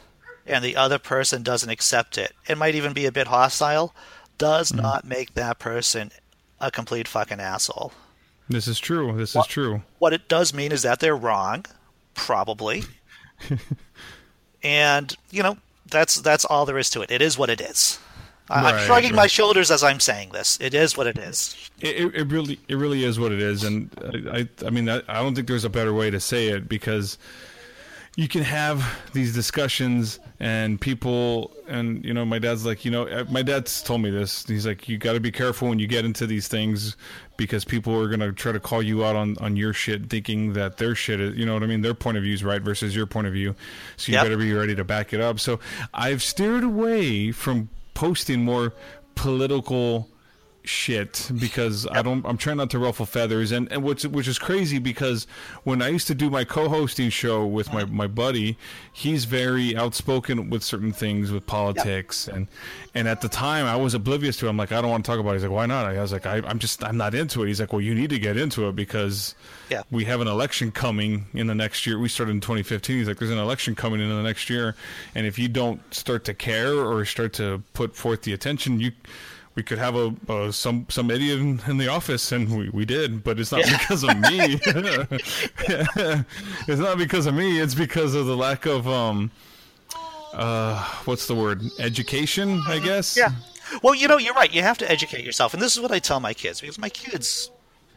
and 0.47 0.65
the 0.65 0.77
other 0.77 0.99
person 0.99 1.43
doesn't 1.43 1.71
accept 1.71 2.19
it, 2.19 2.33
it 2.49 2.59
might 2.59 2.75
even 2.75 2.93
be 2.93 3.07
a 3.07 3.13
bit 3.13 3.29
hostile, 3.29 3.95
does 4.39 4.71
mm-hmm. 4.71 4.83
not 4.83 5.05
make 5.05 5.35
that 5.35 5.59
person 5.59 6.11
a 6.61 6.71
complete 6.71 7.09
fucking 7.09 7.41
asshole. 7.41 7.93
This 8.51 8.67
is 8.67 8.81
true. 8.81 9.17
This 9.17 9.37
is 9.37 9.47
true. 9.47 9.83
What 10.01 10.13
it 10.13 10.29
does 10.29 10.53
mean 10.53 10.73
is 10.73 10.83
that 10.83 10.99
they're 10.99 11.17
wrong, 11.17 11.65
probably. 12.15 12.83
and, 14.63 15.17
you 15.31 15.43
know, 15.43 15.57
that's 15.89 16.17
that's 16.17 16.45
all 16.45 16.67
there 16.67 16.77
is 16.77 16.91
to 16.91 17.01
it. 17.01 17.11
It 17.13 17.23
is 17.23 17.39
what 17.39 17.49
it 17.49 17.61
is. 17.61 17.99
I'm 18.51 18.65
Right, 18.65 18.85
shrugging 18.85 19.15
my 19.15 19.29
shoulders 19.29 19.71
as 19.71 19.85
I'm 19.85 20.01
saying 20.01 20.31
this. 20.33 20.59
It 20.61 20.75
is 20.75 20.97
what 20.97 21.07
it 21.07 21.17
is. 21.17 21.71
It, 21.81 21.97
it, 21.97 22.15
it 22.17 22.33
really, 22.33 22.59
it 22.67 22.75
really 22.75 23.05
is 23.05 23.21
what 23.21 23.31
it 23.31 23.41
is, 23.41 23.63
and 23.63 23.89
I, 24.33 24.41
I, 24.41 24.67
I 24.67 24.71
mean, 24.71 24.89
I, 24.89 25.01
I 25.07 25.23
don't 25.23 25.37
think 25.37 25.47
there's 25.47 25.65
a 25.65 25.71
better 25.71 25.95
way 25.95 26.11
to 26.11 26.19
say 26.19 26.49
it 26.49 26.69
because, 26.69 27.17
you 28.21 28.29
can 28.29 28.43
have 28.43 28.85
these 29.15 29.33
discussions 29.33 30.21
and 30.41 30.79
people 30.79 31.51
and 31.67 32.05
you 32.05 32.13
know 32.13 32.23
my 32.23 32.39
dad's 32.39 32.67
like 32.67 32.85
you 32.85 32.91
know 32.91 33.05
uh, 33.09 33.25
my 33.31 33.41
dad's 33.41 33.83
told 33.83 34.03
me 34.03 34.11
this. 34.11 34.47
He's 34.47 34.67
like 34.67 34.91
you 34.91 34.99
got 34.99 35.15
to 35.15 35.21
be 35.21 35.33
careful 35.33 35.71
when 35.71 35.79
you 35.79 35.87
get 35.87 36.05
into 36.05 36.27
these 36.27 36.47
things 36.47 36.99
because 37.39 37.65
people 37.65 37.99
are 37.99 38.09
going 38.09 38.21
to 38.21 38.31
try 38.33 38.53
to 38.53 38.61
call 38.61 38.83
you 38.83 39.07
out 39.07 39.17
on 39.17 39.39
on 39.39 39.57
your 39.57 39.73
shit 39.73 40.11
thinking 40.11 40.53
that 40.53 40.77
their 40.77 40.95
shit 40.95 41.19
is 41.19 41.35
you 41.35 41.47
know 41.47 41.55
what 41.55 41.63
i 41.63 41.67
mean? 41.67 41.81
Their 41.81 41.95
point 41.95 42.19
of 42.19 42.23
view 42.23 42.35
is 42.35 42.45
right 42.45 42.61
versus 42.61 42.95
your 42.95 43.07
point 43.07 43.27
of 43.27 43.33
view. 43.33 43.55
So 43.97 44.13
you 44.13 44.17
Yep. 44.19 44.25
better 44.27 44.37
be 44.37 44.53
ready 44.53 44.75
to 44.75 44.85
back 44.85 45.15
it 45.15 45.21
up. 45.23 45.41
So 45.41 45.59
i've 45.95 46.23
steered 46.23 46.63
away 46.63 47.33
from 47.33 47.71
posting 47.95 48.45
more 48.45 48.75
political 49.15 50.11
shit 50.63 51.31
because 51.39 51.87
I 51.87 52.03
don't 52.03 52.25
I'm 52.27 52.37
trying 52.37 52.59
not 52.59 52.71
to 52.71 52.79
ruffle 52.79 53.07
feathers. 53.07 53.51
And, 53.53 53.71
and 53.73 53.83
what's 53.83 54.07
which 54.07 54.29
is 54.29 54.39
crazy 54.39 54.79
because 54.79 55.27
when 55.65 55.81
I 55.83 55.89
used 55.89 56.07
to 56.09 56.15
do 56.15 56.29
my 56.31 56.45
co-hosting 56.45 57.11
show 57.11 57.47
with 57.47 57.73
my, 57.73 57.85
my 57.87 58.07
buddy 58.07 58.59
he's 58.93 59.25
very 59.25 59.75
outspoken 59.77 60.51
with 60.51 60.63
certain 60.63 60.93
things 60.93 61.33
with 61.33 61.47
politics. 61.47 62.29
And 62.29 62.47
and 62.95 63.09
at 63.09 63.21
the 63.23 63.29
time 63.29 63.65
I 63.67 63.77
was 63.77 63.95
oblivious 63.95 64.37
to 64.39 64.47
it. 64.47 64.51
I'm 64.51 64.57
like 64.57 64.71
I 64.73 64.81
don't 64.83 64.91
want 64.91 65.05
to 65.05 65.11
talk 65.11 65.19
about 65.19 65.31
it. 65.31 65.35
He's 65.35 65.43
like 65.45 65.53
why 65.53 65.67
not? 65.67 65.87
I 65.87 66.01
was 66.01 66.13
like 66.13 66.27
I, 66.27 66.37
I'm 66.47 66.59
just 66.59 66.85
I'm 66.85 66.97
not 66.97 67.15
into 67.15 67.43
it. 67.43 67.47
He's 67.49 67.61
like 67.61 67.73
well 67.73 67.81
you 67.83 67.95
need 67.95 68.11
to 68.11 68.19
get 68.19 68.37
into 68.37 68.69
it 68.69 68.77
because 68.77 69.35
Yeah. 69.71 69.83
we 69.91 70.05
have 70.05 70.21
an 70.21 70.29
election 70.29 70.71
coming 70.73 71.27
in 71.33 71.47
the 71.47 71.55
next 71.55 71.87
year. 71.87 71.99
We 71.99 72.09
started 72.09 72.33
in 72.33 72.41
2015. 72.41 72.97
He's 72.99 73.09
like, 73.09 73.19
there's 73.19 73.31
an 73.31 73.39
election 73.39 73.75
coming 73.75 74.01
in 74.01 74.09
the 74.09 74.23
next 74.23 74.51
year, 74.51 74.75
and 75.15 75.27
if 75.27 75.39
you 75.39 75.49
don't 75.49 75.81
start 75.95 76.25
to 76.25 76.35
care 76.35 76.75
or 76.75 77.05
start 77.05 77.33
to 77.35 77.63
put 77.73 77.97
forth 77.97 78.23
the 78.23 78.33
attention, 78.33 78.81
you 78.81 78.93
we 79.55 79.63
could 79.63 79.79
have 79.79 79.97
a, 79.97 80.15
a 80.29 80.53
some 80.53 80.87
some 80.89 81.11
idiot 81.11 81.39
in, 81.39 81.61
in 81.67 81.79
the 81.79 81.89
office, 81.89 82.33
and 82.33 82.57
we, 82.57 82.69
we 82.71 82.85
did, 82.85 83.25
but 83.25 83.41
it's 83.41 83.53
not 83.53 83.65
because 83.65 84.05
of 84.05 84.17
me. 84.19 84.61
it's 86.69 86.81
not 86.81 86.99
because 86.99 87.27
of 87.27 87.35
me. 87.35 87.61
It's 87.61 87.75
because 87.75 88.15
of 88.15 88.27
the 88.27 88.37
lack 88.37 88.67
of 88.67 88.87
um 88.89 89.31
uh 90.33 90.83
what's 91.05 91.27
the 91.27 91.35
word 91.35 91.63
education, 91.79 92.63
I 92.67 92.79
guess. 92.79 93.17
Yeah. 93.17 93.33
Well, 93.83 93.95
you 93.95 94.09
know, 94.09 94.19
you're 94.19 94.35
right. 94.35 94.53
You 94.53 94.63
have 94.63 94.79
to 94.79 94.91
educate 94.91 95.25
yourself, 95.25 95.55
and 95.55 95.63
this 95.63 95.77
is 95.77 95.81
what 95.81 95.93
I 95.93 95.99
tell 95.99 96.21
my 96.21 96.35
kids 96.35 96.61
because 96.61 96.79
my 96.79 96.89
kids 96.89 97.51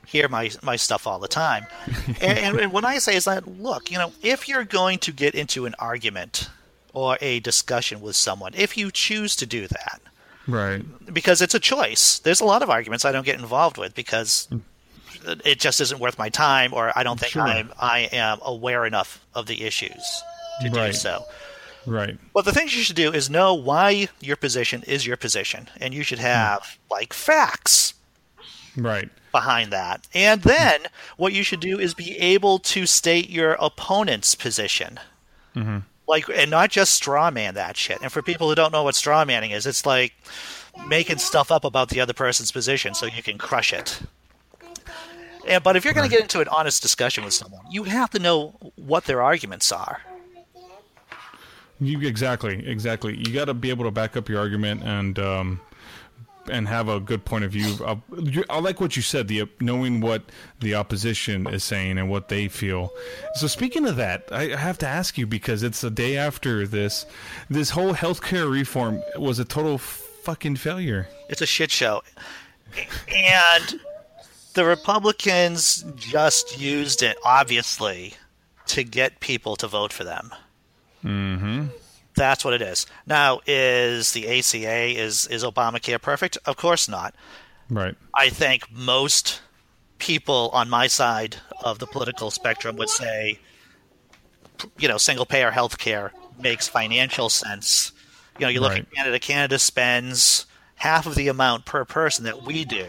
hear 0.05 0.27
my 0.27 0.51
my 0.61 0.75
stuff 0.75 1.07
all 1.07 1.19
the 1.19 1.27
time. 1.27 1.65
and, 2.21 2.37
and, 2.37 2.59
and 2.59 2.71
what 2.71 2.83
I 2.85 2.97
say 2.97 3.15
is 3.15 3.25
that, 3.25 3.47
look, 3.47 3.91
you 3.91 3.97
know, 3.97 4.11
if 4.21 4.47
you're 4.47 4.63
going 4.63 4.99
to 4.99 5.11
get 5.11 5.35
into 5.35 5.65
an 5.65 5.75
argument 5.79 6.49
or 6.93 7.17
a 7.21 7.39
discussion 7.39 8.01
with 8.01 8.15
someone, 8.15 8.53
if 8.55 8.77
you 8.77 8.91
choose 8.91 9.35
to 9.37 9.45
do 9.45 9.67
that, 9.67 10.01
Right. 10.47 10.83
because 11.13 11.41
it's 11.41 11.55
a 11.55 11.59
choice. 11.59 12.19
There's 12.19 12.41
a 12.41 12.45
lot 12.45 12.61
of 12.61 12.69
arguments 12.69 13.05
I 13.05 13.11
don't 13.11 13.25
get 13.25 13.39
involved 13.39 13.77
with 13.77 13.95
because 13.95 14.47
it 15.45 15.59
just 15.59 15.79
isn't 15.79 15.99
worth 15.99 16.17
my 16.17 16.29
time, 16.29 16.73
or 16.73 16.91
I 16.97 17.03
don't 17.03 17.19
think 17.19 17.31
Sure. 17.31 17.43
I'm 17.43 17.71
I 17.79 18.09
am 18.11 18.39
aware 18.41 18.85
enough 18.85 19.25
of 19.33 19.47
the 19.47 19.63
issues 19.63 20.23
to 20.61 20.69
do 20.69 20.93
so. 20.93 21.23
Right. 21.85 22.17
Well, 22.33 22.43
the 22.43 22.51
things 22.53 22.75
you 22.75 22.81
should 22.83 22.95
do 22.95 23.11
is 23.11 23.29
know 23.29 23.53
why 23.53 24.07
your 24.21 24.35
position 24.37 24.83
is 24.83 25.05
your 25.05 25.17
position, 25.17 25.69
and 25.79 25.93
you 25.93 26.03
should 26.03 26.19
hmm. 26.19 26.25
have 26.25 26.77
like 26.89 27.13
facts 27.13 27.93
Right. 28.75 29.09
behind 29.31 29.71
that. 29.71 30.07
And 30.13 30.41
then 30.41 30.81
what 31.17 31.33
you 31.33 31.43
should 31.43 31.59
do 31.59 31.79
is 31.79 31.93
be 31.93 32.17
able 32.17 32.59
to 32.59 32.85
state 32.85 33.29
your 33.29 33.53
opponent's 33.59 34.35
position. 34.35 34.99
Mm-hmm. 35.55 35.79
Like, 36.07 36.25
and 36.29 36.51
not 36.51 36.69
just 36.69 36.93
straw 36.93 37.31
man 37.31 37.55
that 37.55 37.77
shit. 37.77 37.99
And 38.01 38.11
for 38.11 38.21
people 38.21 38.49
who 38.49 38.55
don't 38.55 38.71
know 38.71 38.83
what 38.83 38.95
straw 38.95 39.23
manning 39.23 39.51
is, 39.51 39.65
it's 39.65 39.85
like 39.85 40.13
making 40.87 41.17
stuff 41.17 41.51
up 41.51 41.63
about 41.63 41.89
the 41.89 42.01
other 42.01 42.13
person's 42.13 42.51
position 42.51 42.93
so 42.93 43.05
you 43.05 43.23
can 43.23 43.37
crush 43.37 43.71
it. 43.73 44.01
And, 45.47 45.63
but 45.63 45.75
if 45.75 45.85
you're 45.85 45.93
going 45.93 46.09
to 46.09 46.13
get 46.13 46.21
into 46.23 46.39
an 46.39 46.47
honest 46.47 46.81
discussion 46.81 47.23
with 47.23 47.33
someone, 47.33 47.61
you 47.69 47.83
have 47.83 48.09
to 48.11 48.19
know 48.19 48.55
what 48.75 49.05
their 49.05 49.21
arguments 49.21 49.71
are. 49.71 50.01
You 51.79 51.99
exactly, 52.07 52.65
exactly. 52.67 53.17
You 53.17 53.33
got 53.33 53.45
to 53.45 53.53
be 53.53 53.69
able 53.69 53.85
to 53.85 53.91
back 53.91 54.15
up 54.15 54.29
your 54.29 54.39
argument 54.39 54.83
and 54.83 55.19
um, 55.19 55.61
and 56.49 56.67
have 56.67 56.89
a 56.89 56.99
good 56.99 57.25
point 57.25 57.43
of 57.43 57.51
view. 57.51 57.77
I 58.49 58.59
like 58.59 58.79
what 58.79 58.95
you 58.95 59.01
said, 59.01 59.27
the 59.27 59.49
knowing 59.59 59.99
what 59.99 60.23
the 60.59 60.75
opposition 60.75 61.47
is 61.47 61.63
saying 61.63 61.97
and 61.97 62.09
what 62.09 62.29
they 62.29 62.47
feel. 62.47 62.91
So 63.35 63.47
speaking 63.47 63.85
of 63.85 63.95
that, 63.95 64.27
I 64.31 64.43
I 64.53 64.57
have 64.57 64.77
to 64.79 64.87
ask 64.87 65.17
you 65.17 65.25
because 65.25 65.63
it's 65.63 65.81
the 65.81 65.89
day 65.89 66.17
after 66.17 66.67
this. 66.67 67.05
This 67.49 67.71
whole 67.71 67.93
healthcare 67.93 68.51
reform 68.51 69.01
was 69.17 69.39
a 69.39 69.45
total 69.45 69.77
fucking 69.77 70.57
failure. 70.57 71.07
It's 71.29 71.41
a 71.41 71.45
shit 71.45 71.71
show. 71.71 72.03
And 73.07 73.79
the 74.53 74.65
Republicans 74.65 75.85
just 75.95 76.59
used 76.59 77.03
it, 77.03 77.17
obviously, 77.25 78.15
to 78.67 78.83
get 78.83 79.19
people 79.19 79.55
to 79.57 79.67
vote 79.67 79.93
for 79.93 80.03
them. 80.03 80.31
Mm-hmm. 81.03 81.67
That's 82.15 82.45
what 82.45 82.53
it 82.53 82.61
is. 82.61 82.85
Now, 83.07 83.39
is 83.47 84.11
the 84.11 84.27
ACA, 84.39 84.99
is, 84.99 85.25
is 85.27 85.43
Obamacare 85.43 86.01
perfect? 86.01 86.37
Of 86.45 86.57
course 86.57 86.87
not. 86.87 87.15
Right. 87.69 87.95
I 88.15 88.29
think 88.29 88.71
most 88.71 89.41
people 89.97 90.49
on 90.53 90.69
my 90.69 90.87
side 90.87 91.37
of 91.63 91.79
the 91.79 91.87
political 91.87 92.29
spectrum 92.29 92.75
would 92.75 92.89
say, 92.89 93.39
you 94.77 94.87
know, 94.87 94.97
single 94.97 95.25
payer 95.25 95.51
health 95.51 95.77
care 95.77 96.11
makes 96.39 96.67
financial 96.67 97.29
sense. 97.29 97.91
You 98.37 98.45
know, 98.45 98.49
you 98.49 98.59
look 98.59 98.71
Right. 98.73 98.81
at 98.81 98.91
Canada, 98.91 99.19
Canada 99.19 99.59
spends 99.59 100.45
half 100.75 101.05
of 101.05 101.15
the 101.15 101.27
amount 101.27 101.65
per 101.65 101.85
person 101.85 102.25
that 102.25 102.43
we 102.43 102.65
do 102.65 102.87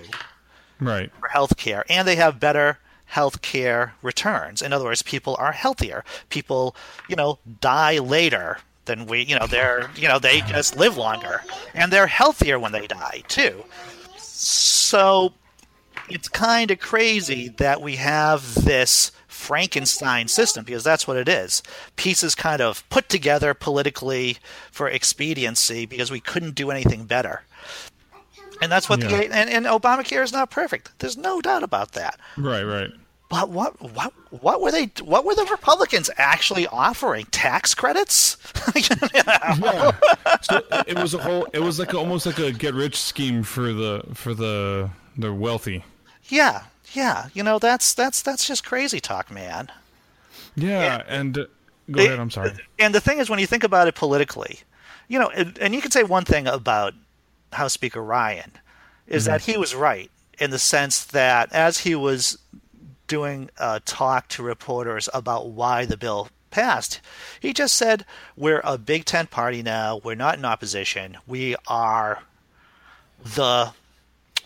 Right. 0.80 1.10
for 1.20 1.28
health 1.28 1.56
care, 1.56 1.84
and 1.88 2.06
they 2.06 2.16
have 2.16 2.40
better 2.40 2.78
health 3.06 3.42
care 3.42 3.94
returns. 4.02 4.60
In 4.60 4.72
other 4.72 4.84
words, 4.84 5.02
people 5.02 5.36
are 5.38 5.52
healthier. 5.52 6.04
People, 6.30 6.74
you 7.08 7.16
know, 7.16 7.38
die 7.60 7.98
later 7.98 8.58
than 8.86 9.06
we, 9.06 9.22
you 9.22 9.38
know, 9.38 9.46
they're, 9.46 9.90
you 9.96 10.08
know, 10.08 10.18
they 10.18 10.40
just 10.42 10.76
live 10.76 10.96
longer, 10.96 11.42
and 11.74 11.92
they're 11.92 12.06
healthier 12.06 12.58
when 12.58 12.72
they 12.72 12.86
die, 12.86 13.22
too. 13.28 13.64
So 14.18 15.32
it's 16.08 16.28
kind 16.28 16.70
of 16.70 16.78
crazy 16.80 17.48
that 17.56 17.80
we 17.80 17.96
have 17.96 18.54
this 18.64 19.12
Frankenstein 19.28 20.28
system 20.28 20.64
because 20.64 20.84
that's 20.84 21.06
what 21.06 21.16
it 21.16 21.28
is. 21.28 21.62
Pieces 21.96 22.34
kind 22.34 22.60
of 22.60 22.88
put 22.88 23.08
together 23.08 23.52
politically 23.54 24.38
for 24.70 24.88
expediency 24.88 25.86
because 25.86 26.10
we 26.10 26.20
couldn't 26.20 26.54
do 26.54 26.70
anything 26.70 27.04
better. 27.04 27.42
And 28.62 28.70
that's 28.70 28.88
what 28.88 29.02
Yeah. 29.02 29.08
the 29.08 29.34
and, 29.34 29.50
and 29.50 29.66
Obamacare 29.66 30.22
is 30.22 30.32
not 30.32 30.50
perfect. 30.50 30.98
There's 30.98 31.16
no 31.16 31.40
doubt 31.40 31.62
about 31.62 31.92
that. 31.92 32.18
Right. 32.36 32.62
Right. 32.62 32.90
But 33.34 33.50
what 33.50 33.80
what 33.80 34.12
what 34.30 34.60
were 34.60 34.70
they 34.70 34.92
what 35.02 35.24
were 35.24 35.34
the 35.34 35.44
Republicans 35.50 36.08
actually 36.18 36.68
offering? 36.68 37.26
Tax 37.32 37.74
credits? 37.74 38.36
yeah. 38.76 39.90
So 40.40 40.62
it 40.86 40.96
was 40.96 41.14
a 41.14 41.18
whole. 41.18 41.44
It 41.52 41.58
was 41.58 41.80
like 41.80 41.94
almost 41.94 42.26
like 42.26 42.38
a 42.38 42.52
get 42.52 42.74
rich 42.74 42.96
scheme 42.96 43.42
for 43.42 43.72
the 43.72 44.04
for 44.14 44.34
the 44.34 44.88
the 45.18 45.32
wealthy. 45.32 45.82
yeah, 46.28 46.62
yeah. 46.92 47.26
You 47.34 47.42
know, 47.42 47.58
that's 47.58 47.92
that's 47.92 48.22
that's 48.22 48.46
just 48.46 48.64
crazy 48.64 49.00
talk, 49.00 49.32
man. 49.32 49.68
Yeah, 50.54 51.02
and 51.08 51.36
uh, 51.36 51.46
go 51.90 52.04
ahead. 52.04 52.20
I'm 52.20 52.30
sorry. 52.30 52.52
And 52.78 52.94
the 52.94 53.00
thing 53.00 53.18
is, 53.18 53.28
when 53.28 53.40
you 53.40 53.48
think 53.48 53.64
about 53.64 53.88
it 53.88 53.96
politically, 53.96 54.60
you 55.08 55.18
know, 55.18 55.30
and, 55.30 55.58
and 55.58 55.74
you 55.74 55.80
can 55.82 55.90
say 55.90 56.04
one 56.04 56.24
thing 56.24 56.46
about 56.46 56.94
House 57.52 57.72
Speaker 57.72 58.00
Ryan 58.00 58.52
is 59.08 59.24
that 59.24 59.40
he 59.40 59.56
was 59.56 59.74
right 59.74 60.08
in 60.38 60.52
the 60.52 60.58
sense 60.60 61.04
that 61.06 61.52
as 61.52 61.78
he 61.78 61.96
was 61.96 62.38
doing 63.06 63.50
a 63.58 63.80
talk 63.80 64.28
to 64.28 64.42
reporters 64.42 65.08
about 65.12 65.50
why 65.50 65.84
the 65.84 65.96
bill 65.96 66.28
passed, 66.50 67.00
he 67.40 67.52
just 67.52 67.74
said, 67.74 68.04
We're 68.36 68.62
a 68.64 68.78
big 68.78 69.04
tent 69.04 69.30
party 69.30 69.62
now. 69.62 70.00
We're 70.02 70.14
not 70.14 70.38
in 70.38 70.44
opposition. 70.44 71.18
We 71.26 71.56
are 71.66 72.22
the 73.22 73.72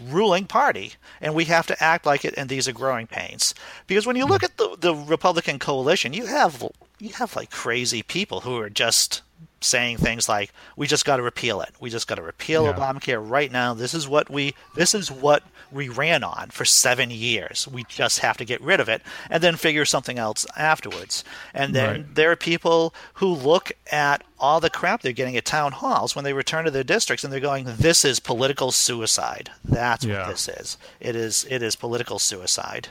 ruling 0.01 0.47
party, 0.47 0.95
and 1.21 1.35
we 1.35 1.47
have 1.47 1.67
to 1.67 1.83
act 1.83 2.07
like 2.07 2.25
it. 2.25 2.35
And 2.37 2.49
these 2.49 2.69
are 2.69 2.73
growing 2.73 3.07
pains 3.07 3.55
because 3.87 4.07
when 4.07 4.17
you 4.17 4.27
look 4.27 4.43
hmm. 4.43 4.47
at 4.47 4.57
the 4.57 4.77
the 4.79 4.95
Republican 4.95 5.59
coalition, 5.59 6.13
you 6.13 6.27
have 6.27 6.67
you 6.99 7.11
have 7.11 7.37
like 7.37 7.51
crazy 7.51 8.03
people 8.03 8.41
who 8.41 8.59
are 8.59 8.71
just 8.71 9.23
saying 9.61 9.97
things 9.99 10.29
like, 10.29 10.53
"We 10.77 10.87
just 10.87 11.05
got 11.05 11.17
to 11.17 11.23
repeal 11.23 11.61
it. 11.61 11.75
We 11.81 11.91
just 11.91 12.07
got 12.07 12.15
to 12.17 12.23
repeal 12.23 12.65
Yeah. 12.65 12.73
Obamacare 12.75 13.19
right 13.21 13.51
now. 13.51 13.75
This 13.75 13.95
is 13.95 14.07
what 14.09 14.31
we 14.31 14.55
this 14.75 14.95
is 14.95 15.11
what 15.11 15.43
we 15.71 15.89
ran 15.89 16.25
on 16.25 16.49
for 16.51 16.65
seven 16.65 17.11
years. 17.11 17.69
We 17.69 17.85
just 17.89 18.21
have 18.21 18.37
to 18.39 18.45
get 18.45 18.61
rid 18.63 18.81
of 18.81 18.89
it 18.89 19.03
and 19.29 19.43
then 19.43 19.57
figure 19.57 19.85
something 19.85 20.19
else 20.19 20.47
afterwards." 20.57 21.25
And 21.53 21.75
then 21.75 21.89
Right. 21.91 22.15
there 22.15 22.31
are 22.31 22.37
people 22.37 22.95
who 23.15 23.27
look 23.35 23.73
at 23.91 24.23
all 24.41 24.61
the 24.61 24.71
crap 24.71 25.03
they're 25.03 25.13
getting 25.13 25.37
at 25.37 25.45
town 25.45 25.73
halls 25.73 26.15
when 26.15 26.25
they 26.25 26.33
return 26.33 26.65
to 26.65 26.71
their 26.71 26.85
districts 26.85 27.25
and 27.25 27.33
they're 27.33 27.41
going, 27.41 27.65
"This 27.65 28.05
is 28.05 28.21
political 28.21 28.71
suicide. 28.71 29.51
That's 29.65 30.05
Yeah. 30.05 30.21
what 30.21 30.29
this 30.31 30.49
is. 30.49 30.79
It 31.01 31.17
is 31.17 31.45
it 31.51 31.63
is 31.63 31.75
political 31.77 32.19
suicide." 32.19 32.89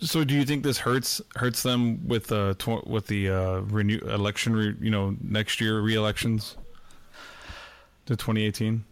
So, 0.00 0.24
do 0.24 0.34
you 0.34 0.44
think 0.44 0.62
this 0.62 0.78
hurts 0.78 1.20
hurts 1.36 1.62
them 1.62 2.06
with 2.06 2.26
the 2.26 2.54
tw- 2.58 2.86
with 2.86 3.06
the 3.06 3.30
uh, 3.30 3.60
renew 3.60 3.98
election? 3.98 4.54
Re- 4.54 4.76
you 4.80 4.90
know, 4.90 5.16
next 5.22 5.60
year 5.60 5.80
re-elections 5.80 6.56
to 8.06 8.16
2018. 8.16 8.84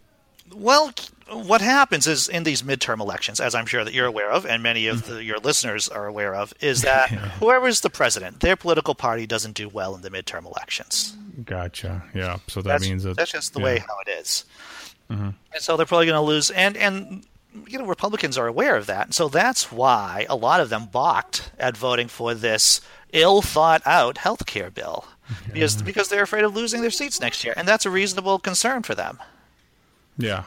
Well, 0.55 0.93
what 1.31 1.61
happens 1.61 2.07
is 2.07 2.27
in 2.27 2.43
these 2.43 2.63
midterm 2.63 2.99
elections, 2.99 3.39
as 3.39 3.53
I'm 3.53 3.65
sure 3.67 3.83
that 3.83 3.93
you're 3.93 4.07
aware 4.07 4.31
of, 4.31 4.45
and 4.45 4.63
many 4.63 4.87
of 4.87 5.05
the, 5.05 5.23
your 5.23 5.37
listeners 5.37 5.87
are 5.87 6.07
aware 6.07 6.33
of, 6.33 6.53
is 6.59 6.81
that 6.81 7.09
whoever's 7.39 7.81
the 7.81 7.89
president, 7.89 8.39
their 8.39 8.55
political 8.55 8.95
party 8.95 9.27
doesn't 9.27 9.53
do 9.53 9.69
well 9.69 9.93
in 9.93 10.01
the 10.01 10.09
midterm 10.09 10.45
elections. 10.45 11.15
Gotcha. 11.45 12.03
Yeah. 12.15 12.39
So 12.47 12.61
that 12.61 12.69
That's, 12.69 12.83
means 12.83 13.03
that 13.03 13.15
that's 13.15 13.31
just 13.31 13.53
the 13.53 13.59
yeah. 13.59 13.65
way 13.65 13.77
how 13.79 13.95
it 14.07 14.09
is. 14.19 14.45
And 15.09 15.33
so 15.57 15.75
they're 15.75 15.87
probably 15.87 16.05
going 16.05 16.17
to 16.17 16.21
lose. 16.21 16.51
And 16.51 16.77
and 16.77 17.25
you 17.67 17.79
know 17.79 17.85
Republicans 17.85 18.37
are 18.37 18.47
aware 18.47 18.75
of 18.75 18.85
that, 18.87 19.07
and 19.07 19.15
so 19.15 19.27
that's 19.27 19.71
why 19.71 20.25
a 20.29 20.35
lot 20.35 20.59
of 20.59 20.69
them 20.69 20.85
balked 20.85 21.51
at 21.59 21.75
voting 21.77 22.07
for 22.07 22.33
this 22.33 22.81
ill 23.11 23.41
thought 23.41 23.81
out 23.85 24.19
health 24.19 24.45
care 24.45 24.69
bill 24.69 25.05
because 25.53 25.81
because 25.81 26.09
they're 26.09 26.23
afraid 26.23 26.43
of 26.43 26.55
losing 26.55 26.81
their 26.81 26.91
seats 26.91 27.19
next 27.19 27.43
year, 27.43 27.53
and 27.57 27.67
that's 27.67 27.85
a 27.85 27.89
reasonable 27.89 28.39
concern 28.39 28.83
for 28.83 28.95
them. 28.95 29.19
Yeah. 30.17 30.43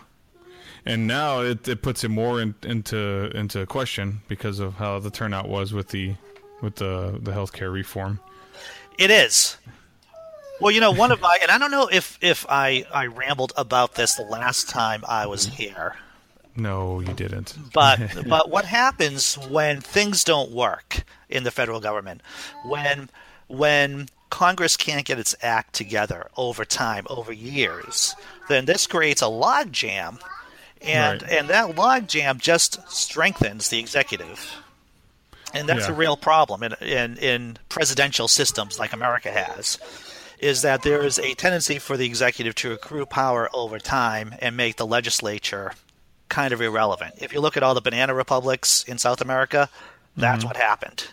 And 0.85 1.07
now 1.07 1.43
it, 1.43 1.67
it 1.69 1.81
puts 1.81 2.03
it 2.03 2.09
more 2.09 2.41
in, 2.41 2.55
into 2.65 3.31
into 3.37 3.65
question 3.67 4.21
because 4.29 4.59
of 4.59 4.75
how 4.75 4.99
the 4.99 5.11
turnout 5.11 5.49
was 5.49 5.73
with 5.73 5.89
the 5.89 6.15
with 6.61 6.77
the 6.77 7.19
the 7.21 7.33
healthcare 7.33 7.73
reform. 7.73 8.21
It 8.99 9.11
is. 9.11 9.57
Well, 10.61 10.71
you 10.71 10.81
know, 10.81 10.93
one 10.93 11.11
of 11.11 11.21
my 11.21 11.39
and 11.41 11.51
I 11.51 11.59
don't 11.59 11.71
know 11.71 11.89
if 11.91 12.19
if 12.21 12.47
I 12.49 12.85
I 12.93 13.07
rambled 13.07 13.53
about 13.57 13.95
this 13.95 14.15
the 14.15 14.25
last 14.25 14.69
time 14.69 15.05
I 15.09 15.27
was 15.27 15.47
mm-hmm. 15.47 15.57
here, 15.57 15.97
No, 16.57 17.01
you 17.01 17.13
didn't. 17.15 17.57
but 17.73 17.99
but 18.29 18.51
what 18.51 18.65
happens 18.65 19.37
when 19.49 19.81
things 19.81 20.25
don't 20.25 20.51
work 20.51 21.05
in 21.29 21.45
the 21.45 21.51
federal 21.51 21.81
government 21.81 22.21
when 22.65 23.09
when 23.49 24.07
congress 24.31 24.77
can't 24.77 25.05
get 25.07 25.19
its 25.19 25.35
act 25.43 25.75
together 25.75 26.29
over 26.37 26.65
time 26.65 27.07
over 27.11 27.33
years 27.33 28.15
then 28.49 28.65
this 28.67 28.87
creates 28.87 29.23
a 29.23 29.27
logjam 29.27 30.19
and 30.83 31.23
Right. 31.23 31.31
and 31.33 31.49
that 31.49 31.75
logjam 31.77 32.39
just 32.39 32.81
strengthens 32.91 33.69
the 33.69 33.79
executive 33.79 34.57
and 35.55 35.69
that's 35.69 35.87
Yeah. 35.87 35.93
a 35.93 35.97
real 35.97 36.17
problem 36.17 36.63
in, 36.63 36.73
in 36.81 37.17
in 37.19 37.59
presidential 37.69 38.29
systems 38.29 38.79
like 38.79 38.93
america 38.93 39.31
has 39.31 39.79
is 40.39 40.63
that 40.63 40.83
there 40.83 41.03
is 41.03 41.19
a 41.19 41.35
tendency 41.35 41.79
for 41.79 41.97
the 41.97 42.05
executive 42.07 42.55
to 42.57 42.73
accrue 42.73 43.07
power 43.07 43.49
over 43.55 43.79
time 43.79 44.35
and 44.41 44.57
make 44.57 44.77
the 44.77 44.87
legislature 44.87 45.73
kind 46.33 46.55
of 46.55 46.63
irrelevant. 46.63 47.15
If 47.19 47.35
you 47.35 47.41
look 47.41 47.59
at 47.59 47.63
all 47.63 47.75
the 47.75 47.83
banana 47.83 48.15
republics 48.15 48.85
in 48.85 48.97
South 48.97 49.21
America, 49.21 49.69
that's 50.17 50.39
mm-hmm. 50.39 50.49
what 50.49 50.57
happened. 50.57 51.05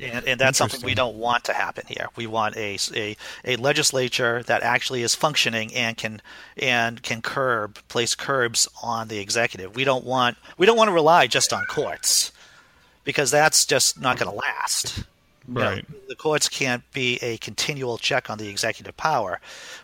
And, 0.00 0.26
and 0.26 0.40
that's 0.40 0.56
something 0.56 0.80
we 0.82 0.94
don't 0.94 1.16
want 1.16 1.44
to 1.44 1.52
happen 1.52 1.84
here. 1.88 2.08
We 2.16 2.26
want 2.26 2.56
a, 2.56 2.78
a, 2.94 3.16
a 3.44 3.56
legislature 3.56 4.42
that 4.44 4.62
actually 4.62 5.02
is 5.02 5.14
functioning 5.14 5.74
and 5.74 5.96
can 5.96 6.22
and 6.56 7.02
can 7.02 7.20
curb 7.20 7.78
place 7.88 8.14
curbs 8.14 8.68
on 8.82 9.08
the 9.08 9.18
executive. 9.18 9.74
We 9.74 9.84
don't 9.84 10.04
want 10.04 10.38
we 10.56 10.66
don't 10.66 10.76
want 10.76 10.88
to 10.88 10.94
rely 10.94 11.26
just 11.26 11.52
on 11.52 11.64
courts 11.66 12.32
because 13.04 13.30
that's 13.30 13.66
just 13.66 14.00
not 14.00 14.18
going 14.18 14.30
to 14.30 14.36
last. 14.36 14.98
You 15.48 15.54
know, 15.54 15.60
Right. 15.60 16.08
the 16.08 16.14
courts 16.14 16.48
can't 16.48 16.84
be 16.92 17.16
a 17.22 17.38
continual 17.38 17.98
check 17.98 18.30
on 18.30 18.38
the 18.38 18.48
executive 18.48 18.96
power 18.96 19.40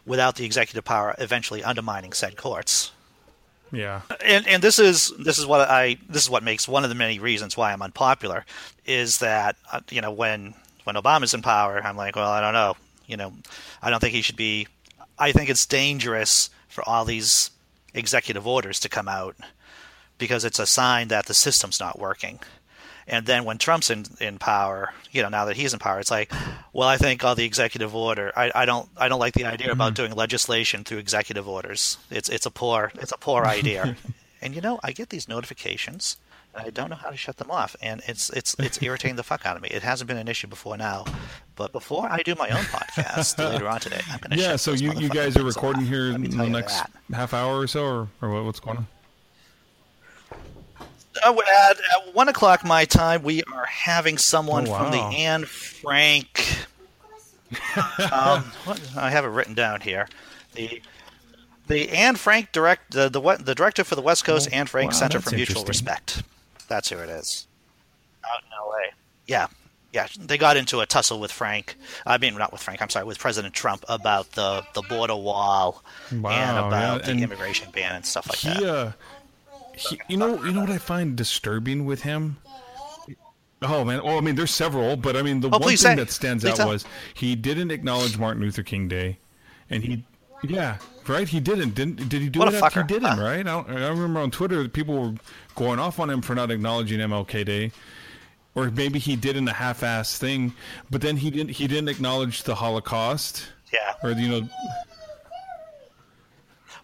without 0.07 0.37
the 0.37 0.45
executive 0.45 0.85
power 0.85 1.15
eventually 1.19 1.65
undermining 1.65 2.13
said 2.13 2.37
courts. 2.37 2.93
Yeah. 3.75 4.03
And 4.25 4.47
and 4.47 4.63
this 4.63 4.79
is 4.79 5.13
this 5.19 5.39
is 5.39 5.47
what 5.47 5.69
I 5.69 5.99
this 6.09 6.23
is 6.23 6.31
what 6.31 6.43
makes 6.43 6.69
one 6.69 6.85
of 6.85 6.91
the 6.91 6.97
many 6.97 7.19
reasons 7.19 7.57
why 7.57 7.73
I'm 7.73 7.83
unpopular 7.83 8.45
is 8.87 9.19
that 9.19 9.57
uh, 9.73 9.81
you 9.91 10.01
know 10.01 10.11
when 10.11 10.55
when 10.85 10.97
Obama's 10.97 11.35
in 11.35 11.43
power 11.43 11.81
I'm 11.83 11.97
like 11.97 12.17
well 12.17 12.31
I 12.31 12.41
don't 12.41 12.55
know 12.55 12.77
you 13.07 13.17
know 13.17 13.33
I 13.83 13.91
don't 13.91 14.01
think 14.01 14.15
he 14.15 14.23
should 14.23 14.37
be 14.37 14.69
I 15.19 15.33
think 15.33 15.51
it's 15.51 15.67
dangerous 15.67 16.51
for 16.69 16.87
all 16.89 17.05
these 17.05 17.51
executive 17.95 18.47
orders 18.47 18.81
to 18.81 18.89
come 18.89 19.09
out 19.09 19.37
because 20.19 20.45
it's 20.45 20.59
a 20.59 20.67
sign 20.67 21.09
that 21.09 21.27
the 21.27 21.35
system's 21.35 21.81
not 21.81 21.99
working. 21.99 22.41
And 23.07 23.27
then 23.27 23.45
when 23.45 23.59
Trump's 23.59 23.91
in, 23.91 24.07
in 24.21 24.39
power, 24.39 24.93
you 25.11 25.23
know, 25.23 25.29
now 25.29 25.45
that 25.47 25.57
he's 25.57 25.73
in 25.73 25.79
power, 25.79 26.01
it's 26.01 26.11
like, 26.11 26.33
well, 26.73 26.89
I 26.89 26.97
think 26.97 27.25
all 27.25 27.35
the 27.35 27.45
executive 27.45 27.95
order. 27.95 28.33
I, 28.37 28.51
I 28.55 28.65
don't 28.65 28.89
I 28.97 29.09
don't 29.09 29.21
like 29.21 29.35
the 29.35 29.45
idea 29.45 29.73
about 29.73 29.93
mm. 29.93 29.97
doing 29.97 30.13
legislation 30.15 30.85
through 30.85 30.99
executive 30.99 31.49
orders. 31.49 31.99
It's 32.11 32.29
it's 32.29 32.47
a 32.47 32.51
poor 32.51 32.93
it's 32.95 33.13
a 33.13 33.19
poor 33.19 33.45
idea. 33.45 33.97
and 34.43 34.55
you 34.55 34.61
know, 34.61 34.81
I 34.83 34.93
get 34.93 35.11
these 35.11 35.29
notifications. 35.29 36.17
And 36.57 36.65
I 36.69 36.71
don't 36.71 36.89
know 36.89 36.95
how 36.95 37.11
to 37.11 37.17
shut 37.17 37.39
them 37.39 37.51
off, 37.51 37.75
and 37.83 38.01
it's 38.07 38.31
it's 38.31 38.55
it's 38.61 38.81
irritating 38.81 39.17
the 39.17 39.25
fuck 39.25 39.45
out 39.45 39.57
of 39.57 39.63
me. 39.63 39.71
It 39.71 39.83
hasn't 39.83 40.07
been 40.07 40.17
an 40.17 40.29
issue 40.29 40.47
before 40.47 40.77
now, 40.77 41.05
but 41.57 41.73
before 41.73 42.09
I 42.09 42.23
do 42.23 42.37
my 42.37 42.49
own 42.49 42.63
podcast 42.67 43.37
later 43.39 43.69
on 43.69 43.81
today, 43.81 44.01
I'm 44.09 44.21
going 44.21 44.31
to. 44.39 44.45
Yeah. 44.45 44.55
So 44.55 44.71
you, 44.71 44.93
you 44.93 45.09
guys 45.09 45.37
are 45.37 45.43
recording 45.43 45.85
here 45.85 46.13
in 46.13 46.23
the 46.23 46.49
next 46.49 46.81
half 47.13 47.35
hour 47.35 47.59
or 47.59 47.67
so, 47.67 47.85
or, 47.85 48.09
or 48.23 48.45
what's 48.45 48.61
going 48.61 48.77
on? 48.77 48.87
At, 51.23 51.37
at 51.79 52.15
one 52.15 52.29
o'clock 52.29 52.65
my 52.65 52.85
time, 52.85 53.23
we 53.23 53.43
are 53.45 53.67
having 53.67 54.19
someone 54.19 54.67
Oh, 54.69 54.75
from 54.77 54.91
the. 54.91 54.99
Anne 54.99 55.45
Frank. 55.45 56.67
um, 58.13 58.45
I 58.97 59.11
have 59.11 59.25
it 59.25 59.29
written 59.29 59.55
down 59.55 59.81
here. 59.81 60.09
The 60.55 60.83
the 61.67 61.91
Anne 61.91 62.17
Frank 62.17 62.53
direct 62.53 62.93
the 62.93 63.09
the, 63.09 63.21
the 63.41 63.55
director 63.55 63.85
for 63.85 63.95
the 63.95 64.03
West 64.03 64.25
Coast 64.25 64.49
Anne 64.53 64.67
Frank 64.67 64.93
wow, 64.93 64.99
Center 64.99 65.21
for 65.21 65.35
Mutual. 65.35 65.65
Respect. 65.65 66.23
That's 66.69 66.89
who 66.89 66.97
it 66.99 67.09
is. 67.09 67.47
Out 68.25 68.43
in 68.43 68.49
L.A. 68.57 68.93
Yeah. 69.27 69.47
Yeah, 69.93 70.09
they 70.19 70.39
got 70.39 70.57
into 70.57 70.81
a 70.81 70.87
tussle 70.87 71.21
with 71.21 71.31
Frank. 71.31 71.77
I 72.05 72.19
mean, 72.19 72.37
not 72.37 72.51
with 72.51 72.61
Frank. 72.61 72.83
I'm 72.83 72.91
sorry, 72.91 73.05
with 73.05 73.21
President 73.21 73.55
Trump 73.55 73.85
about 73.89 74.33
the, 74.33 74.65
the 74.75 74.83
border 74.83 75.15
wall 75.15 75.85
and 76.11 76.19
about 76.19 76.73
yeah, 76.73 76.99
the 76.99 77.11
and 77.13 77.21
immigration 77.21 77.71
ban 77.71 77.95
and 77.95 78.05
stuff 78.05 78.29
like 78.29 78.39
He, 78.39 78.49
that. 78.65 78.65
uh, 78.65 78.93
he, 79.77 80.01
you 80.09 80.17
know, 80.17 80.43
you 80.45 80.53
know 80.53 80.61
what 80.63 80.71
I 80.71 80.79
find 80.79 81.17
disturbing 81.17 81.85
with 81.85 82.03
him. 82.03 82.37
Oh 83.63 83.85
man! 83.85 84.01
Oh, 84.03 84.19
I 84.19 84.21
mean, 84.21 84.35
there's 84.35 84.51
several, 84.51 84.97
but 84.97 85.17
I 85.17 85.23
mean, 85.23 85.41
the 85.41 85.49
Oh, 85.49 85.59
one 85.59 85.63
thing 85.69 85.77
say. 85.77 85.95
that 85.95 86.11
stands 86.11 86.45
Please 86.45 86.51
out 86.53 86.57
tell. 86.57 86.69
was 86.69 86.85
he 87.15 87.35
didn't 87.35 87.71
acknowledge 87.71 88.19
Martin 88.19 88.43
Luther 88.43 88.63
King 88.63 88.89
Day, 88.89 89.19
and 89.71 89.83
he, 89.83 90.05
yeah, 90.43 90.77
right, 91.07 91.27
he 91.27 91.41
didn't. 91.41 91.75
Didn't 91.75 92.09
did 92.09 92.21
he 92.21 92.29
do 92.29 92.41
What 92.41 92.53
it 92.53 92.63
after 92.63 92.83
he 92.83 92.87
didn't? 92.89 93.17
huh? 93.17 93.23
Right? 93.23 93.41
I, 93.41 93.43
don't, 93.43 93.71
I 93.71 93.89
remember 93.89 94.21
on 94.21 94.31
Twitter 94.31 94.69
people 94.69 95.01
were 95.01 95.15
going 95.55 95.79
off 95.79 95.99
on 95.99 96.11
him 96.11 96.21
for 96.21 96.35
not 96.35 96.51
acknowledging 96.51 96.99
MLK 97.01 97.45
Day, 97.47 97.73
or 98.55 98.71
maybe 98.71 98.99
he 98.99 99.17
did 99.17 99.35
in 99.37 99.49
a 99.49 99.53
half-ass 99.55 100.19
thing, 100.19 100.53
but 100.91 101.01
then 101.01 101.17
he 101.17 101.31
didn't. 101.31 101.51
He 101.53 101.67
didn't 101.67 101.89
acknowledge 101.89 102.43
the 102.43 102.57
Holocaust, 102.57 103.49
yeah. 103.73 103.95
or 104.03 104.11
you 104.11 104.29
know, 104.29 104.49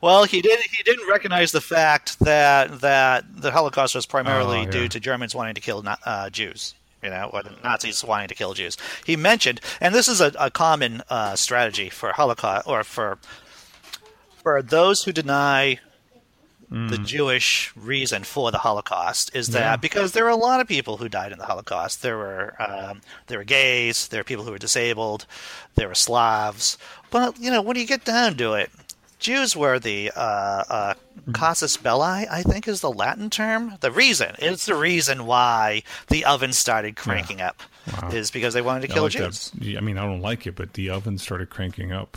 Well, 0.00 0.24
he 0.24 0.40
did. 0.40 0.58
He 0.60 0.82
didn't 0.82 1.08
recognize 1.08 1.52
the 1.52 1.60
fact 1.60 2.18
that 2.20 2.80
that 2.80 3.24
the 3.42 3.50
Holocaust 3.50 3.94
was 3.94 4.06
primarily 4.06 4.58
Oh, 4.58 4.62
yeah. 4.62 4.70
due 4.70 4.88
to 4.88 5.00
Germans 5.00 5.34
wanting 5.34 5.54
to 5.54 5.60
kill 5.60 5.84
uh, 6.04 6.30
Jews. 6.30 6.74
You 7.02 7.08
know, 7.08 7.30
or 7.32 7.42
the 7.42 7.52
Nazis 7.64 8.04
wanting 8.04 8.28
to 8.28 8.34
kill 8.34 8.52
Jews. 8.52 8.76
He 9.06 9.16
mentioned, 9.16 9.62
and 9.80 9.94
this 9.94 10.06
is 10.06 10.20
a, 10.20 10.32
a 10.38 10.50
common 10.50 11.02
uh, 11.08 11.34
strategy 11.34 11.88
for 11.88 12.12
Holocaust 12.12 12.66
or 12.68 12.84
for 12.84 13.18
for 14.42 14.60
those 14.62 15.04
who 15.04 15.12
deny 15.12 15.78
the 16.72 16.98
Jewish 16.98 17.72
reason 17.74 18.22
for 18.22 18.52
the 18.52 18.58
Holocaust 18.58 19.34
is 19.34 19.48
that 19.48 19.58
Yeah. 19.60 19.76
because 19.76 20.12
there 20.12 20.22
were 20.22 20.30
a 20.30 20.36
lot 20.36 20.60
of 20.60 20.68
people 20.68 20.98
who 20.98 21.08
died 21.08 21.32
in 21.32 21.38
the 21.38 21.46
Holocaust. 21.46 22.00
There 22.02 22.16
were 22.16 22.54
um, 22.62 23.00
there 23.26 23.38
were 23.38 23.44
gays, 23.44 24.06
there 24.08 24.20
were 24.20 24.24
people 24.24 24.44
who 24.44 24.52
were 24.52 24.58
disabled, 24.58 25.26
there 25.74 25.88
were 25.88 25.96
Slavs. 25.96 26.78
But 27.10 27.40
you 27.40 27.50
know, 27.50 27.60
when 27.60 27.76
you 27.76 27.86
get 27.86 28.04
down 28.04 28.36
to 28.36 28.54
it, 28.54 28.70
Jews 29.20 29.54
were 29.54 29.78
the 29.78 30.10
uh, 30.16 30.18
uh, 30.68 30.94
casus 31.34 31.76
belli, 31.76 32.26
I 32.28 32.42
think 32.42 32.66
is 32.66 32.80
the 32.80 32.90
Latin 32.90 33.30
term. 33.30 33.76
The 33.80 33.92
reason 33.92 34.34
it's 34.38 34.66
the 34.66 34.74
reason 34.74 35.26
why 35.26 35.82
the 36.08 36.24
oven 36.24 36.52
started 36.52 36.96
cranking 36.96 37.40
up 37.40 37.62
Wow. 38.02 38.10
is 38.10 38.30
because 38.30 38.54
they 38.54 38.62
wanted 38.62 38.86
to 38.86 38.92
I 38.92 38.94
kill 38.94 39.02
like 39.04 39.12
Jews. 39.12 39.50
that. 39.50 39.76
I 39.76 39.80
mean, 39.80 39.98
I 39.98 40.02
don't 40.04 40.20
like 40.20 40.46
it, 40.46 40.54
but 40.56 40.72
the 40.74 40.90
oven 40.90 41.18
started 41.18 41.50
cranking 41.50 41.92
up. 41.92 42.16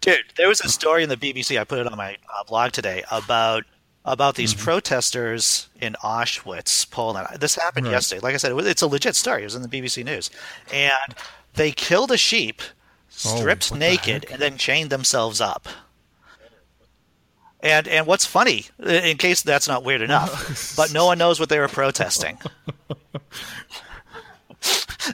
Dude, 0.00 0.24
there 0.36 0.48
was 0.48 0.60
a 0.60 0.68
story 0.68 1.02
in 1.02 1.08
the 1.08 1.16
BBC. 1.16 1.58
I 1.58 1.64
put 1.64 1.78
it 1.78 1.86
on 1.86 1.96
my 1.96 2.16
uh, 2.34 2.44
blog 2.44 2.72
today 2.72 3.02
about 3.10 3.64
about 4.04 4.36
these 4.36 4.54
Mm-hmm. 4.54 4.64
protesters 4.64 5.68
in 5.80 5.94
Auschwitz, 6.04 6.88
Poland. 6.90 7.26
This 7.40 7.56
happened 7.56 7.86
Right. 7.86 7.92
yesterday. 7.92 8.20
Like 8.20 8.34
I 8.34 8.36
said, 8.36 8.52
it 8.52 8.54
was, 8.54 8.66
it's 8.66 8.82
a 8.82 8.86
legit 8.86 9.16
story. 9.16 9.42
It 9.42 9.46
was 9.46 9.56
in 9.56 9.62
the 9.62 9.68
BBC 9.68 10.04
News, 10.04 10.30
and 10.72 11.14
they 11.56 11.72
killed 11.72 12.10
a 12.12 12.16
sheep, 12.16 12.60
Oh, 13.24 13.36
stripped 13.38 13.70
the 13.70 13.78
naked, 13.78 14.26
and 14.30 14.40
then 14.40 14.58
chained 14.58 14.90
themselves 14.90 15.40
up. 15.40 15.68
And 17.60 17.88
and 17.88 18.06
what's 18.06 18.26
funny, 18.26 18.66
in 18.78 19.16
case 19.16 19.42
that's 19.42 19.66
not 19.66 19.82
weird 19.84 20.02
enough, 20.02 20.74
but 20.76 20.92
no 20.92 21.06
one 21.06 21.18
knows 21.18 21.40
what 21.40 21.48
they 21.48 21.58
were 21.58 21.68
protesting. 21.68 22.38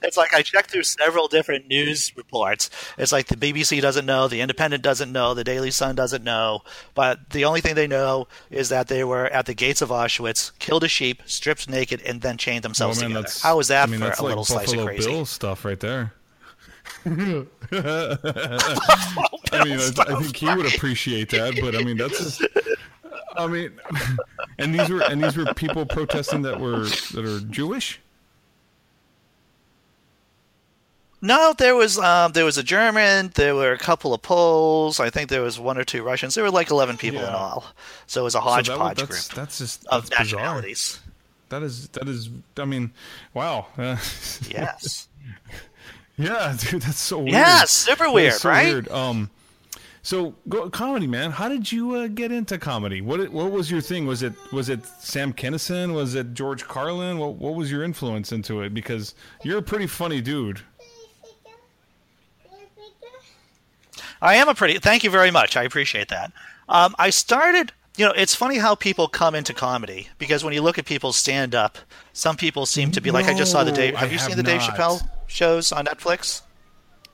It's 0.02 0.16
like 0.16 0.32
I 0.32 0.40
checked 0.40 0.70
through 0.70 0.84
several 0.84 1.28
different 1.28 1.68
news 1.68 2.16
reports. 2.16 2.70
It's 2.96 3.12
like 3.12 3.26
the 3.26 3.36
BBC 3.36 3.82
doesn't 3.82 4.06
know, 4.06 4.26
the 4.26 4.40
Independent 4.40 4.82
doesn't 4.82 5.12
know, 5.12 5.34
the 5.34 5.44
Daily 5.44 5.70
Sun 5.70 5.96
doesn't 5.96 6.24
know, 6.24 6.62
but 6.94 7.28
the 7.30 7.44
only 7.44 7.60
thing 7.60 7.74
they 7.74 7.86
know 7.86 8.26
is 8.50 8.70
that 8.70 8.88
they 8.88 9.04
were 9.04 9.26
at 9.26 9.44
the 9.44 9.52
gates 9.52 9.82
of 9.82 9.90
Auschwitz, 9.90 10.58
killed 10.58 10.84
a 10.84 10.88
sheep, 10.88 11.22
stripped 11.26 11.68
naked, 11.68 12.00
and 12.06 12.22
then 12.22 12.38
chained 12.38 12.64
themselves 12.64 12.98
Oh, 13.02 13.08
man, 13.08 13.16
together. 13.16 13.34
How 13.42 13.60
is 13.60 13.68
that 13.68 13.86
I 13.88 13.90
mean, 13.90 14.00
for 14.00 14.06
that's 14.06 14.18
a 14.20 14.22
like 14.22 14.28
little 14.30 14.44
slice 14.46 14.66
Buffalo 14.66 14.82
of 14.84 14.88
crazy? 14.88 15.10
Bill 15.10 15.26
stuff 15.26 15.62
right 15.64 15.78
there. 15.80 16.14
I 17.04 17.10
mean, 17.10 17.48
I, 19.78 19.92
I 20.08 20.20
think 20.20 20.36
he 20.36 20.46
would 20.46 20.72
appreciate 20.74 21.30
that, 21.30 21.58
but 21.60 21.74
I 21.74 21.82
mean, 21.82 21.96
that's 21.96 22.18
just. 22.18 22.42
I 23.36 23.46
mean, 23.46 23.72
and 24.58 24.74
these 24.74 24.88
were 24.90 25.02
and 25.02 25.22
these 25.22 25.36
were 25.36 25.52
people 25.54 25.86
protesting 25.86 26.42
that 26.42 26.60
were 26.60 26.84
that 27.14 27.24
are 27.24 27.40
Jewish. 27.50 28.00
No, 31.24 31.54
there 31.56 31.76
was 31.76 31.98
um, 31.98 32.32
there 32.32 32.44
was 32.44 32.58
a 32.58 32.62
German. 32.64 33.30
There 33.34 33.54
were 33.54 33.72
a 33.72 33.78
couple 33.78 34.12
of 34.12 34.22
Poles. 34.22 34.98
I 34.98 35.08
think 35.08 35.30
there 35.30 35.42
was 35.42 35.58
one 35.58 35.78
or 35.78 35.84
two 35.84 36.02
Russians. 36.02 36.34
There 36.34 36.42
were 36.44 36.50
like 36.50 36.70
eleven 36.70 36.96
people 36.96 37.20
in 37.20 37.28
all. 37.28 37.64
So 38.06 38.22
it 38.22 38.24
was 38.24 38.34
a 38.34 38.38
So 38.38 38.44
that 38.44 38.50
hodgepodge 38.50 38.98
that's, 38.98 39.28
group 39.28 39.36
that's 39.36 39.58
just 39.58 39.86
of 39.86 40.10
that's 40.10 40.22
bizarre. 40.22 40.40
nationalities. 40.40 41.00
That 41.50 41.62
is 41.62 41.88
that 41.90 42.08
is. 42.08 42.28
I 42.56 42.64
mean, 42.64 42.92
wow. 43.34 43.66
Yes. 44.50 45.08
Yeah, 46.16 46.56
dude, 46.58 46.82
that's 46.82 46.98
so 46.98 47.18
weird. 47.18 47.32
Yeah, 47.32 47.64
super 47.64 48.10
weird, 48.10 48.34
so 48.34 48.48
right? 48.48 48.66
Weird. 48.66 48.88
Um, 48.90 49.30
so 50.02 50.34
go, 50.48 50.68
comedy, 50.68 51.06
man. 51.06 51.30
How 51.30 51.48
did 51.48 51.70
you 51.70 51.94
uh, 51.94 52.08
get 52.08 52.32
into 52.32 52.58
comedy? 52.58 53.00
What 53.00 53.28
what 53.30 53.52
was 53.52 53.70
your 53.70 53.80
thing? 53.80 54.06
Was 54.06 54.22
it 54.22 54.32
was 54.52 54.68
it 54.68 54.84
Sam 54.84 55.32
Kinison? 55.32 55.94
Was 55.94 56.14
it 56.14 56.34
George 56.34 56.64
Carlin? 56.66 57.18
What 57.18 57.34
what 57.36 57.54
was 57.54 57.70
your 57.70 57.84
influence 57.84 58.32
into 58.32 58.62
it? 58.62 58.74
Because 58.74 59.14
you're 59.44 59.58
a 59.58 59.62
pretty 59.62 59.86
funny 59.86 60.20
dude. 60.20 60.60
I 64.20 64.34
am 64.34 64.48
a 64.48 64.54
pretty. 64.54 64.78
Thank 64.78 65.04
you 65.04 65.10
very 65.10 65.30
much. 65.30 65.56
I 65.56 65.64
appreciate 65.64 66.08
that. 66.08 66.32
Um, 66.68 66.94
I 66.98 67.10
started. 67.10 67.72
You 67.98 68.06
know, 68.06 68.12
it's 68.16 68.34
funny 68.34 68.56
how 68.56 68.74
people 68.74 69.06
come 69.06 69.34
into 69.34 69.52
comedy 69.52 70.08
because 70.16 70.42
when 70.42 70.54
you 70.54 70.62
look 70.62 70.78
at 70.78 70.86
people 70.86 71.12
stand 71.12 71.54
up, 71.54 71.76
some 72.14 72.36
people 72.36 72.64
seem 72.64 72.90
to 72.92 73.02
be 73.02 73.10
like, 73.10 73.26
I 73.26 73.34
just 73.34 73.52
saw 73.52 73.64
the 73.64 73.70
No, 73.70 73.76
Dave. 73.76 73.94
I 73.96 73.98
Have 73.98 74.12
you 74.12 74.18
have 74.18 74.28
seen 74.28 74.36
the 74.38 74.42
Dave. 74.42 74.62
Chappelle 74.62 75.06
shows 75.32 75.72
on 75.72 75.86
Netflix? 75.86 76.42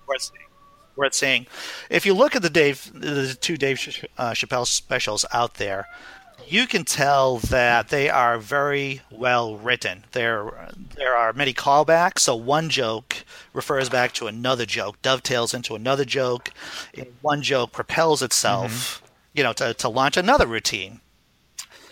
worth 0.09 0.23
seeing. 0.23 0.47
where 0.95 1.07
it's 1.07 1.17
saying, 1.17 1.47
if 1.91 2.05
you 2.05 2.15
look 2.15 2.35
at 2.35 2.43
the 2.43 2.51
Dave, 2.51 2.91
the 2.95 3.37
two 3.41 3.57
Dave 3.57 3.79
uh, 4.17 4.33
Chappelle 4.33 4.67
specials 4.67 5.25
out 5.33 5.55
there, 5.55 5.87
you 6.47 6.67
can 6.67 6.85
tell 6.85 7.39
that 7.39 7.91
they 7.91 8.09
are 8.09 8.39
very 8.39 9.03
well 9.11 9.57
written. 9.57 10.05
There, 10.13 10.71
there 10.97 11.15
are 11.15 11.33
many 11.33 11.53
callbacks. 11.53 12.21
So 12.21 12.35
one 12.35 12.71
joke 12.71 13.25
refers 13.53 13.89
back 13.89 14.13
to 14.15 14.27
another 14.27 14.65
joke, 14.65 15.01
dovetails 15.03 15.53
into 15.53 15.75
another 15.75 16.05
joke. 16.05 16.51
One 17.21 17.43
joke 17.43 17.73
propels 17.73 18.23
itself, 18.23 19.03
you 19.35 19.43
know, 19.43 19.53
to, 19.55 19.75
to 19.75 19.89
launch 19.89 20.17
another 20.17 20.47
routine. 20.47 21.01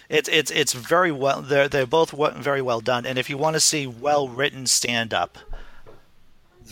It's 0.08 0.28
it's 0.28 0.52
it's 0.52 0.72
very 0.72 1.10
well. 1.10 1.42
They're 1.42 1.68
they're 1.68 1.84
both 1.84 2.12
very 2.12 2.62
well 2.62 2.80
done. 2.80 3.04
And 3.04 3.18
if 3.18 3.28
you 3.28 3.36
want 3.36 3.54
to 3.54 3.60
see 3.60 3.88
well 3.88 4.28
written 4.28 4.66
stand 4.66 5.12
up, 5.12 5.36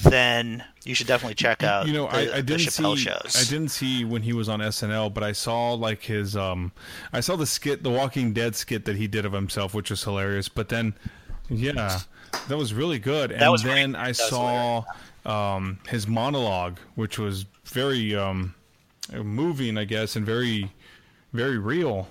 then 0.02 0.64
you 0.84 0.94
should 0.94 1.06
definitely 1.06 1.34
check 1.34 1.62
out 1.62 1.86
you 1.86 1.92
know, 1.92 2.06
the, 2.06 2.32
I, 2.34 2.38
I 2.38 2.40
didn't 2.40 2.60
Chappelle 2.60 2.96
see 2.96 3.04
shows. 3.04 3.36
I 3.36 3.48
didn't 3.50 3.68
see 3.68 4.04
when 4.04 4.22
he 4.22 4.32
was 4.32 4.48
on 4.48 4.60
SNL, 4.60 5.12
but 5.12 5.22
I 5.22 5.32
saw 5.32 5.72
like 5.74 6.02
his 6.02 6.36
um 6.36 6.72
I 7.12 7.20
saw 7.20 7.36
the 7.36 7.46
skit, 7.46 7.82
the 7.82 7.90
Walking 7.90 8.32
Dead 8.32 8.56
skit 8.56 8.84
that 8.86 8.96
he 8.96 9.06
did 9.06 9.24
of 9.24 9.32
himself, 9.32 9.74
which 9.74 9.90
was 9.90 10.02
hilarious. 10.02 10.48
But 10.48 10.68
then, 10.68 10.94
yeah, 11.48 12.00
that 12.48 12.56
was 12.56 12.74
really 12.74 12.98
good. 12.98 13.32
And 13.32 13.58
then 13.60 13.96
I 13.96 14.08
that 14.08 14.16
saw 14.16 14.84
um 15.24 15.78
his 15.88 16.06
monologue, 16.06 16.78
which 16.94 17.18
was 17.18 17.46
very 17.64 18.14
um 18.14 18.54
moving, 19.12 19.78
I 19.78 19.84
guess, 19.84 20.16
and 20.16 20.26
very 20.26 20.72
very 21.32 21.58
real. 21.58 22.08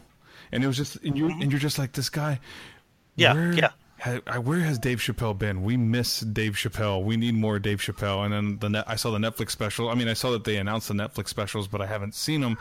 And 0.52 0.64
it 0.64 0.68
was 0.68 0.78
just 0.78 0.98
and 0.98 1.18
you 1.18 1.30
and 1.30 1.52
you're 1.52 1.60
just 1.60 1.80
like 1.80 1.94
this 1.94 2.10
guy. 2.10 2.34
Mm-hmm. 2.34 2.80
Yeah, 3.16 3.34
where, 3.34 3.54
yeah. 3.54 3.72
Where 4.12 4.60
has 4.60 4.80
Dave 4.80 5.00
Chappelle 5.00 5.38
been? 5.38 5.64
We 5.64 5.78
miss 5.78 6.20
Dave 6.20 6.54
Chappelle. 6.54 7.04
We 7.04 7.18
need 7.18 7.36
more 7.36 7.60
Dave 7.60 7.80
Chappelle. 7.80 8.26
And 8.26 8.34
then 8.34 8.60
the 8.60 8.70
net, 8.70 8.86
I 8.88 8.96
saw 8.96 9.12
the 9.12 9.18
Netflix 9.18 9.52
special. 9.52 9.90
I 9.90 9.96
mean, 9.96 10.08
I 10.08 10.14
saw 10.14 10.32
that 10.32 10.44
they 10.44 10.58
announced 10.58 10.88
the 10.90 10.94
Netflix 10.94 11.30
specials, 11.30 11.68
but 11.68 11.82
I 11.82 11.86
haven't 11.86 12.16
seen 12.16 12.42
them. 12.42 12.58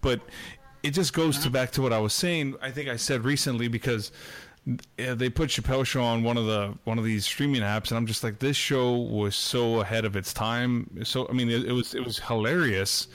But 0.00 0.20
it 0.82 0.92
just 0.92 1.12
goes 1.12 1.36
to 1.36 1.42
uh-huh. 1.42 1.50
back 1.50 1.70
to 1.72 1.82
what 1.82 1.92
I 1.92 1.98
was 1.98 2.12
saying. 2.12 2.56
I 2.60 2.70
think 2.70 2.88
I 2.88 2.96
said 2.96 3.24
recently 3.24 3.68
because 3.68 4.12
they 4.96 5.30
put 5.30 5.50
Chappelle 5.50 5.84
Show 5.86 6.02
on 6.02 6.22
one 6.22 6.36
of 6.36 6.46
the 6.46 6.74
one 6.84 6.98
of 6.98 7.04
these 7.04 7.24
streaming 7.24 7.62
apps, 7.62 7.88
and 7.88 7.96
I'm 7.96 8.06
just 8.06 8.22
like, 8.22 8.38
this 8.38 8.56
show 8.56 8.92
was 8.92 9.34
so 9.34 9.80
ahead 9.80 10.04
of 10.04 10.16
its 10.16 10.32
time. 10.32 11.02
So 11.04 11.26
I 11.28 11.32
mean, 11.32 11.50
it, 11.50 11.64
it 11.64 11.72
was 11.72 11.94
it 11.94 12.04
was 12.04 12.18
hilarious. 12.18 13.08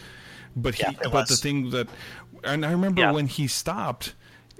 But 0.56 0.76
he, 0.76 0.84
Yeah, 0.84 1.10
but 1.12 1.28
the 1.28 1.36
thing 1.36 1.70
that, 1.72 1.88
and 2.44 2.66
I 2.66 2.72
remember 2.72 3.02
Yeah. 3.02 3.12
when 3.12 3.28
he 3.28 3.48
stopped, 3.48 4.14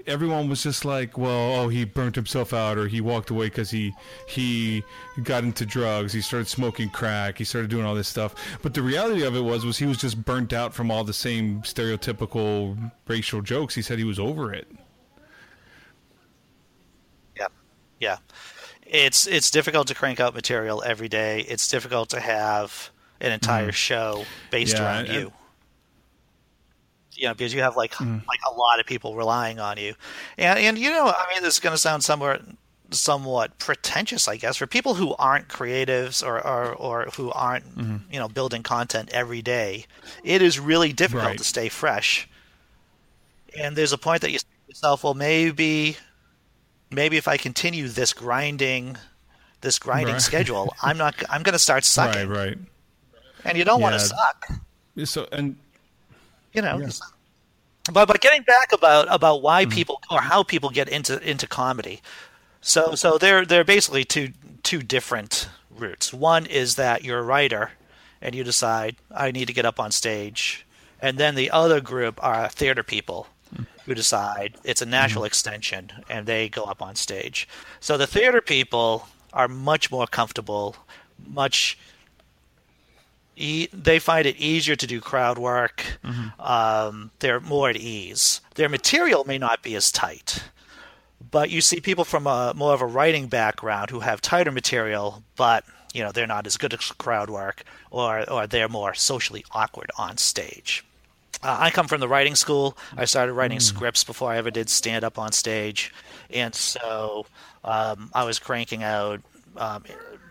everyone 0.06 0.48
was 0.48 0.62
just 0.62 0.84
like, 0.84 1.16
"Well, 1.18 1.54
oh, 1.56 1.68
he 1.68 1.84
burnt 1.84 2.14
himself 2.14 2.52
out, 2.52 2.78
or 2.78 2.86
he 2.88 3.00
walked 3.00 3.30
away 3.30 3.46
because 3.46 3.70
he 3.70 3.94
he 4.28 4.82
got 5.22 5.42
into 5.44 5.66
drugs. 5.66 6.12
He 6.12 6.20
started 6.20 6.46
smoking 6.48 6.90
crack. 6.90 7.38
He 7.38 7.44
started 7.44 7.70
doing 7.70 7.84
all 7.84 7.94
this 7.94 8.08
stuff." 8.08 8.34
But 8.62 8.74
the 8.74 8.82
reality 8.82 9.22
of 9.24 9.34
it 9.36 9.40
was, 9.40 9.64
was 9.64 9.78
he 9.78 9.86
was 9.86 9.98
just 9.98 10.24
burnt 10.24 10.52
out 10.52 10.74
from 10.74 10.90
all 10.90 11.04
the 11.04 11.12
same 11.12 11.62
stereotypical 11.62 12.92
racial 13.08 13.40
jokes. 13.42 13.74
He 13.74 13.82
said 13.82 13.98
he 13.98 14.04
was 14.04 14.18
over 14.18 14.52
it. 14.52 14.68
Yeah, 17.36 17.46
yeah. 18.00 18.16
It's 18.86 19.26
it's 19.26 19.50
difficult 19.50 19.88
to 19.88 19.94
crank 19.94 20.20
out 20.20 20.34
material 20.34 20.82
every 20.86 21.08
day. 21.08 21.40
It's 21.48 21.68
difficult 21.68 22.08
to 22.10 22.20
have 22.20 22.90
an 23.20 23.32
entire 23.32 23.72
show 23.72 24.24
based 24.50 24.76
Mm-hmm. 24.76 24.82
Yeah, 24.82 24.88
around 24.88 25.06
and- 25.06 25.14
you. 25.14 25.32
You 27.16 27.28
know, 27.28 27.34
because 27.34 27.54
you 27.54 27.62
have 27.62 27.76
like 27.76 27.94
Mm. 27.94 28.22
like 28.26 28.40
a 28.50 28.54
lot 28.54 28.80
of 28.80 28.86
people 28.86 29.16
relying 29.16 29.58
on 29.60 29.78
you, 29.78 29.94
and 30.38 30.58
and 30.58 30.78
you 30.78 30.90
know, 30.90 31.06
I 31.06 31.26
mean, 31.32 31.42
this 31.42 31.54
is 31.54 31.60
going 31.60 31.74
to 31.74 31.78
sound 31.78 32.04
somewhat 32.04 32.42
somewhat 32.90 33.58
pretentious, 33.58 34.28
I 34.28 34.36
guess, 34.36 34.56
for 34.58 34.66
people 34.66 34.94
who 34.94 35.14
aren't 35.18 35.48
creatives 35.48 36.24
or 36.26 36.44
or, 36.46 36.72
or 36.74 37.04
who 37.16 37.30
aren't 37.32 37.64
Mm-hmm. 37.76 38.12
you 38.12 38.18
know 38.18 38.28
building 38.28 38.62
content 38.62 39.10
every 39.12 39.42
day. 39.42 39.86
It 40.24 40.42
is 40.42 40.58
really 40.60 40.92
difficult 40.92 41.28
Right. 41.28 41.38
to 41.38 41.44
stay 41.44 41.68
fresh, 41.68 42.28
and 43.58 43.76
there's 43.76 43.92
a 43.92 43.98
point 43.98 44.20
that 44.22 44.30
you 44.30 44.38
say 44.38 44.44
to 44.44 44.68
yourself, 44.72 45.04
well, 45.04 45.14
maybe 45.14 45.96
maybe 46.90 47.16
if 47.16 47.28
I 47.28 47.36
continue 47.36 47.88
this 47.88 48.12
grinding 48.12 48.96
this 49.62 49.78
grinding 49.78 50.14
Right. 50.14 50.22
schedule, 50.22 50.74
I'm 50.82 50.96
not 50.98 51.22
I'm 51.30 51.42
going 51.42 51.54
to 51.54 51.58
start 51.58 51.84
sucking. 51.84 52.28
Right, 52.28 52.46
right. 52.46 52.58
And 53.44 53.56
you 53.56 53.64
don't 53.64 53.80
want 53.80 53.94
to 53.94 54.00
suck, 54.00 54.46
So 55.04 55.28
and 55.32 55.56
you 56.56 56.62
know. 56.62 56.78
Yeah. 56.78 56.88
But 57.92 58.06
but 58.08 58.20
getting 58.20 58.42
back 58.42 58.72
about 58.72 59.06
about 59.08 59.42
why 59.42 59.64
Mm-hmm. 59.64 59.74
people 59.74 60.00
or 60.10 60.20
how 60.20 60.42
people 60.42 60.70
get 60.70 60.88
into 60.88 61.20
into 61.28 61.46
comedy. 61.46 62.00
So 62.60 62.94
so 62.96 63.18
they're 63.18 63.44
they're 63.46 63.64
basically 63.64 64.04
two 64.04 64.30
two 64.64 64.82
different 64.82 65.48
routes. 65.70 66.12
One 66.12 66.46
is 66.46 66.74
that 66.74 67.04
you're 67.04 67.20
a 67.20 67.22
writer 67.22 67.72
and 68.20 68.34
you 68.34 68.42
decide 68.42 68.96
I 69.14 69.30
need 69.30 69.46
to 69.46 69.52
get 69.52 69.64
up 69.66 69.78
on 69.78 69.92
stage. 69.92 70.66
And 71.00 71.18
then 71.18 71.34
the 71.36 71.50
other 71.50 71.80
group 71.80 72.18
are 72.24 72.48
theater 72.48 72.82
people 72.82 73.28
who 73.84 73.94
decide 73.94 74.56
it's 74.64 74.82
a 74.82 74.86
natural 74.86 75.24
extension 75.24 75.92
and 76.10 76.26
they 76.26 76.48
go 76.48 76.64
up 76.64 76.82
on 76.82 76.96
stage. 76.96 77.46
So 77.78 77.96
the 77.96 78.06
theater 78.06 78.40
people 78.40 79.06
are 79.32 79.46
much 79.46 79.90
more 79.92 80.06
comfortable, 80.08 80.74
much 81.24 81.78
e- 83.36 83.68
they 83.72 83.98
find 83.98 84.26
it 84.26 84.36
easier 84.36 84.76
to 84.76 84.86
do 84.86 85.00
crowd 85.00 85.38
work. 85.38 85.84
Um, 86.38 87.10
they're 87.20 87.40
more 87.40 87.68
at 87.70 87.76
ease. 87.76 88.40
Their 88.54 88.68
material 88.68 89.24
may 89.24 89.38
not 89.38 89.62
be 89.62 89.74
as 89.76 89.92
tight, 89.92 90.42
but 91.30 91.50
you 91.50 91.60
see 91.60 91.80
people 91.80 92.04
from 92.04 92.26
a 92.26 92.52
more 92.54 92.72
of 92.74 92.80
a 92.80 92.86
writing 92.86 93.26
background 93.28 93.90
who 93.90 94.00
have 94.00 94.20
tighter 94.20 94.52
material, 94.52 95.22
but 95.36 95.64
you 95.94 96.02
know 96.02 96.12
they're 96.12 96.26
not 96.26 96.46
as 96.46 96.56
good 96.56 96.74
at 96.74 96.80
crowd 96.98 97.30
work, 97.30 97.62
or 97.90 98.28
or 98.30 98.46
they're 98.46 98.68
more 98.68 98.94
socially 98.94 99.44
awkward 99.52 99.90
on 99.98 100.16
stage. 100.16 100.84
Uh, 101.42 101.56
I 101.60 101.70
come 101.70 101.86
from 101.86 102.00
the 102.00 102.08
writing 102.08 102.34
school. 102.34 102.76
I 102.96 103.04
started 103.04 103.34
writing 103.34 103.60
scripts 103.60 104.04
before 104.04 104.30
I 104.32 104.38
ever 104.38 104.50
did 104.50 104.70
stand 104.70 105.04
up 105.04 105.18
on 105.18 105.32
stage, 105.32 105.92
and 106.30 106.54
so 106.54 107.26
um, 107.64 108.10
I 108.14 108.24
was 108.24 108.38
cranking 108.38 108.82
out, 108.82 109.20
um, 109.56 109.84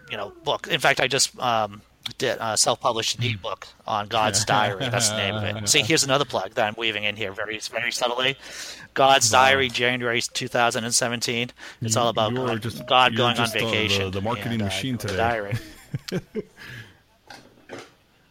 you 0.09 0.17
know, 0.17 0.31
book. 0.43 0.67
In 0.67 0.79
fact, 0.79 0.99
I 0.99 1.07
just 1.07 1.37
um, 1.39 1.81
did 2.17 2.37
uh, 2.39 2.55
self-published 2.55 3.17
an 3.19 3.25
ebook 3.25 3.67
on 3.87 4.07
God's 4.07 4.45
Diary. 4.45 4.87
That's 4.89 5.09
the 5.09 5.17
name 5.17 5.35
of 5.35 5.43
it. 5.43 5.67
See, 5.69 5.81
here's 5.81 6.03
another 6.03 6.25
plug 6.25 6.53
that 6.55 6.67
I'm 6.67 6.75
weaving 6.77 7.03
in 7.03 7.15
here 7.15 7.31
very, 7.31 7.59
very 7.59 7.91
subtly. 7.91 8.37
God's 8.93 9.29
Diary, 9.29 9.69
January 9.69 10.21
2017. 10.21 11.51
It's 11.81 11.95
all 11.97 12.09
about 12.09 12.33
God, 12.33 12.61
just- 12.61 12.85
God 12.87 13.15
going 13.15 13.37
on 13.37 13.47
the- 13.47 13.53
the- 13.59 13.65
vacation. 13.65 14.11
the 14.11 14.21
marketing 14.21 14.53
and, 14.53 14.61
uh, 14.63 14.65
machine 14.65 14.97
the 14.97 15.07
today. 15.07 15.17
Diary. 15.17 15.57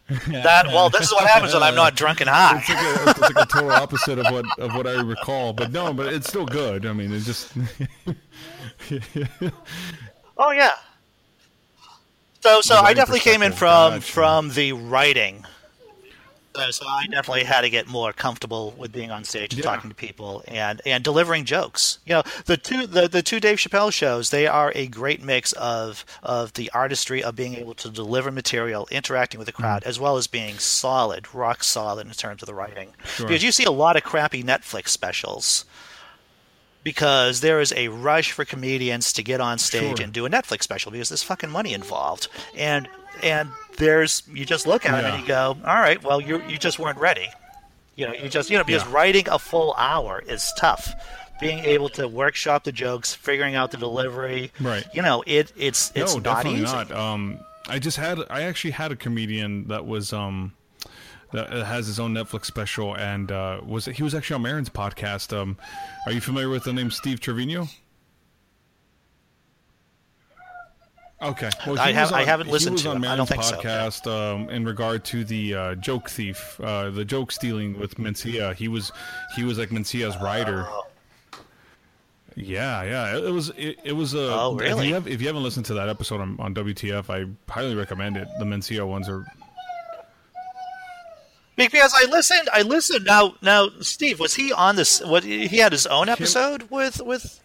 that 0.29 0.67
well, 0.67 0.91
this 0.91 1.01
is 1.07 1.13
what 1.13 1.27
happens 1.27 1.55
when 1.55 1.63
I'm 1.63 1.75
not 1.75 1.97
drunk 1.97 2.21
and 2.21 2.29
high. 2.29 2.59
it's 2.59 2.69
like, 2.69 2.79
a, 2.79 3.11
it's 3.11 3.21
like 3.21 3.37
a 3.37 3.47
total 3.47 3.71
opposite 3.73 4.19
of 4.19 4.27
what 4.33 4.45
of 4.59 4.75
what 4.75 4.87
I 4.87 5.01
recall. 5.01 5.55
But 5.55 5.73
no, 5.73 5.95
but 5.95 6.13
it's 6.13 6.29
still 6.29 6.45
good. 6.45 6.85
I 6.85 6.93
mean, 6.93 7.11
it's 7.11 7.25
just 7.25 7.53
Oh 10.37 10.51
yeah. 10.51 10.73
So 12.45 12.61
so 12.61 12.77
I 12.77 12.93
definitely 12.93 13.21
came 13.21 13.43
in 13.43 13.53
from 13.53 13.95
gotcha. 13.95 14.03
from 14.13 14.51
the 14.51 14.73
writing 14.75 15.47
So, 16.55 16.71
so 16.71 16.87
I 16.87 17.07
definitely 17.07 17.45
had 17.45 17.63
to 17.63 17.71
get 17.71 17.89
more 17.89 18.13
comfortable 18.13 18.73
with 18.77 18.93
being 18.93 19.11
on 19.11 19.25
stage 19.25 19.55
and 19.55 19.59
Yeah. 19.59 19.65
talking 19.71 19.89
to 19.89 19.97
people 19.97 20.45
and, 20.47 20.81
and 20.87 21.03
delivering 21.03 21.47
jokes. 21.47 21.99
You 22.05 22.17
know, 22.17 22.23
the 22.45 22.59
two 22.59 22.87
the, 22.87 23.09
the 23.09 23.23
two 23.23 23.41
Dave 23.41 23.57
Chappelle 23.59 23.91
shows 23.91 24.29
they 24.29 24.47
are 24.47 24.71
a 24.75 24.87
great 24.89 25.23
mix 25.23 25.53
of 25.55 26.05
of 26.23 26.53
the 26.53 26.71
artistry 26.75 27.25
of 27.25 27.35
being 27.35 27.55
able 27.55 27.75
to 27.77 27.89
deliver 27.89 28.31
material, 28.31 28.87
interacting 28.91 29.39
with 29.39 29.47
the 29.47 29.53
crowd, 29.53 29.83
Mm. 29.83 29.87
as 29.87 29.99
well 29.99 30.19
as 30.19 30.27
being 30.27 30.59
solid, 30.59 31.35
rock 31.35 31.65
solid 31.65 32.07
in 32.07 32.13
terms 32.13 32.43
of 32.43 32.47
the 32.47 32.55
writing. 32.55 32.91
Because 33.17 33.43
you 33.43 33.53
see 33.53 33.65
a 33.65 33.71
lot 33.73 33.97
of 33.97 34.05
crappy 34.05 34.43
Netflix 34.45 34.89
specials. 34.89 35.65
Because 36.85 37.41
there 37.41 37.61
is 37.61 37.73
a 37.77 37.89
rush 37.89 38.31
for 38.33 38.45
comedians 38.45 39.13
to 39.15 39.23
get 39.23 39.41
on 39.41 39.59
stage 39.59 39.97
Sure. 39.99 40.05
and 40.05 40.13
do 40.13 40.27
a 40.27 40.31
Netflix 40.31 40.63
special 40.63 40.93
because 40.93 41.09
there's 41.09 41.23
fucking 41.23 41.51
money 41.51 41.73
involved, 41.75 42.29
and 42.57 42.89
and 43.23 43.49
there's 43.79 44.23
you 44.33 44.45
just 44.45 44.67
look 44.67 44.85
at 44.87 45.03
it 45.03 45.07
and 45.11 45.21
you 45.23 45.27
go, 45.27 45.57
all 45.65 45.75
right, 45.81 46.03
well 46.05 46.21
you 46.21 46.43
you 46.47 46.59
just 46.59 46.79
weren't 46.79 46.99
ready. 46.99 47.29
You 47.97 48.07
know, 48.09 48.13
you 48.13 48.29
just 48.29 48.51
you 48.51 48.59
know 48.59 48.65
because 48.65 48.85
Yeah. 48.85 48.93
writing 48.93 49.29
a 49.31 49.39
full 49.39 49.75
hour 49.79 50.23
is 50.27 50.53
tough. 50.59 50.93
Being 51.41 51.61
able 51.65 51.89
to 51.91 52.07
workshop 52.07 52.63
the 52.65 52.71
jokes, 52.73 53.13
figuring 53.15 53.55
out 53.57 53.71
the 53.73 53.77
delivery, 53.77 54.53
Right. 54.61 54.85
You 54.93 55.03
know, 55.03 55.25
it 55.27 55.53
it's 55.57 55.91
it's 55.95 56.13
no, 56.15 56.21
not 56.21 56.37
definitely 56.37 56.63
easy. 56.63 56.73
not. 56.73 56.93
Um, 56.93 57.39
I 57.67 57.79
just 57.79 57.97
had, 57.97 58.19
I 58.29 58.43
actually 58.43 58.73
had 58.73 58.93
a 58.93 58.97
comedian 58.97 59.69
that 59.69 59.87
was, 59.87 60.13
um, 60.13 60.53
that 61.35 61.51
has 61.67 61.87
his 61.87 62.01
own 62.01 62.15
Netflix 62.15 62.47
special, 62.47 62.97
and 62.97 63.31
uh, 63.31 63.61
was 63.67 63.85
he 63.85 64.03
was 64.03 64.15
actually 64.15 64.37
on 64.37 64.43
Maron's 64.43 64.71
podcast. 64.71 65.37
Um, 65.37 65.57
are 66.07 66.13
you 66.13 66.21
familiar 66.21 66.49
with 66.49 66.65
the 66.65 66.73
name 66.73 66.91
Steve 66.91 67.21
Trevino? 67.21 67.69
Okay, 71.23 71.49
well, 71.67 71.79
I 71.79 71.93
have- 71.93 72.11
was 72.11 72.13
I 72.13 72.21
on- 72.23 72.27
haven't 72.27 72.51
listened 72.51 72.79
to 72.79 72.91
on 72.91 72.97
him. 72.97 73.05
I 73.05 73.09
Maron's 73.17 73.29
don't 73.31 73.41
think 73.41 73.43
so, 73.43 73.57
podcast 73.57 74.07
um, 74.11 74.51
in 74.51 74.65
regard 74.65 75.05
to 75.07 75.25
the 75.25 75.55
uh, 75.55 75.75
joke 75.77 76.11
thief, 76.11 76.61
uh, 76.63 76.91
the 76.91 77.05
joke 77.05 77.33
stealing 77.33 77.79
with 77.79 77.95
Mencia. 77.97 78.55
He 78.55 78.69
was 78.69 78.93
he 79.35 79.45
was 79.45 79.57
like 79.59 79.71
Mencia's 79.71 80.21
writer. 80.21 80.67
Yeah, 82.37 82.83
yeah. 82.83 83.17
It, 83.17 83.31
was 83.33 83.51
it, 83.57 83.79
it 83.85 83.93
was 83.93 84.13
a. 84.13 84.33
Oh, 84.35 84.57
If 84.57 84.61
really? 84.63 84.89
you, 84.89 84.95
have, 84.95 85.07
if 85.07 85.21
you 85.21 85.29
haven't 85.29 85.45
listened 85.45 85.67
to 85.67 85.75
that 85.75 85.89
episode 85.89 86.21
on, 86.21 86.37
on 86.41 86.53
WTF, 86.53 87.09
I 87.09 87.31
highly 87.51 87.77
recommend 87.77 88.17
it. 88.17 88.27
The 88.41 88.45
Mencia 88.45 88.87
ones 88.87 89.09
are. 89.09 89.25
Because 91.57 91.93
I 91.97 92.07
listened, 92.11 92.49
I 92.53 92.63
listened. 92.63 93.05
Now, 93.05 93.35
now, 93.41 93.69
Steve, 93.81 94.19
was 94.19 94.35
he 94.35 94.53
on 94.53 94.77
this? 94.77 95.01
What 95.01 95.23
he 95.25 95.47
had 95.59 95.73
his 95.73 95.87
own 95.87 96.09
episode 96.09 96.65
with 96.71 97.01
with 97.01 97.41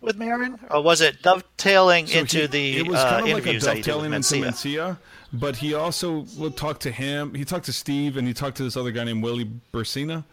with 0.00 0.16
Maron, 0.16 0.58
or 0.70 0.82
was 0.82 1.00
it 1.00 1.22
dovetailing 1.22 2.06
So 2.08 2.18
into 2.20 2.40
he- 2.40 2.46
the 2.46 2.76
it 2.78 2.86
was 2.88 2.98
uh, 2.98 3.10
kind 3.10 3.28
of 3.28 3.32
like 3.34 3.46
a 3.46 3.50
interviews 3.50 3.62
that 3.64 3.76
he 3.76 3.82
did 3.82 3.94
with 3.94 4.02
dovetailing 4.02 4.12
into 4.12 4.34
Mencia? 4.34 4.98
But 5.32 5.56
he 5.56 5.74
also 5.74 6.26
would 6.36 6.56
talk 6.56 6.80
to 6.80 6.90
him. 6.92 7.34
He 7.34 7.44
talked 7.44 7.66
to 7.66 7.72
Steve, 7.72 8.16
and 8.16 8.26
he 8.28 8.34
talked 8.34 8.56
to 8.58 8.62
this 8.64 8.76
other 8.76 8.90
guy 8.92 9.04
named 9.04 9.22
Willie 9.24 9.50
Barcena, 9.72 10.24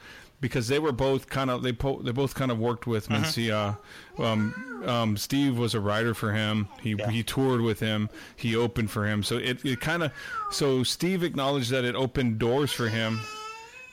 because 0.42 0.68
they 0.68 0.80
were 0.80 0.92
both 0.92 1.30
kind 1.30 1.50
of 1.50 1.62
they 1.64 1.72
po- 1.72 2.02
they 2.02 2.12
both 2.12 2.34
kind 2.36 2.52
of 2.52 2.60
worked 2.60 2.86
with. 2.88 3.08
Mencia. 3.10 3.78
Um, 4.18 4.84
um, 4.86 5.16
Steve 5.16 5.58
was 5.58 5.74
a 5.76 5.80
writer 5.80 6.14
for 6.14 6.34
him. 6.34 6.68
He 6.82 6.96
he 7.10 7.24
toured 7.24 7.62
with 7.62 7.80
him. 7.80 8.10
He 8.36 8.56
opened 8.56 8.90
for 8.92 9.06
him. 9.08 9.22
So 9.24 9.38
it, 9.38 9.64
it 9.64 9.80
kind 9.80 10.04
of 10.04 10.12
so 10.52 10.84
Steve 10.84 11.24
acknowledged 11.24 11.70
that 11.70 11.86
it 11.86 11.96
opened 11.96 12.40
doors 12.40 12.72
for 12.74 12.90
him, 12.90 13.20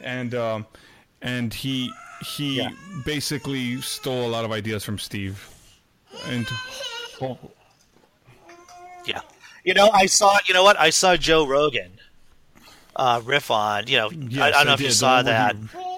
and 0.01 0.35
um, 0.35 0.67
and 1.23 1.53
he 1.55 1.91
he 2.25 2.57
Yeah. 2.57 2.71
basically 3.05 3.81
stole 3.83 4.27
a 4.27 4.31
lot 4.31 4.45
of 4.45 4.51
ideas 4.51 4.83
from 4.85 4.99
Steve. 4.99 5.49
And 6.27 6.47
Yeah. 9.05 9.21
You 9.65 9.75
know, 9.75 9.91
I 9.91 10.07
saw. 10.07 10.39
You 10.47 10.55
know 10.55 10.63
what? 10.63 10.79
I 10.81 10.91
saw 10.91 11.17
Joe 11.17 11.47
Rogan 11.47 11.93
uh, 12.97 13.21
riff 13.25 13.51
on. 13.51 13.87
You 13.87 13.99
know, 13.99 14.09
I, 14.11 14.15
Yes, 14.15 14.41
I 14.43 14.51
don't 14.51 14.65
know 14.67 14.71
I 14.71 14.75
if 14.75 14.81
you 14.81 14.87
did. 14.87 14.93
The 14.93 14.97
saw 14.97 15.23
that. 15.23 15.57
he- 15.57 15.98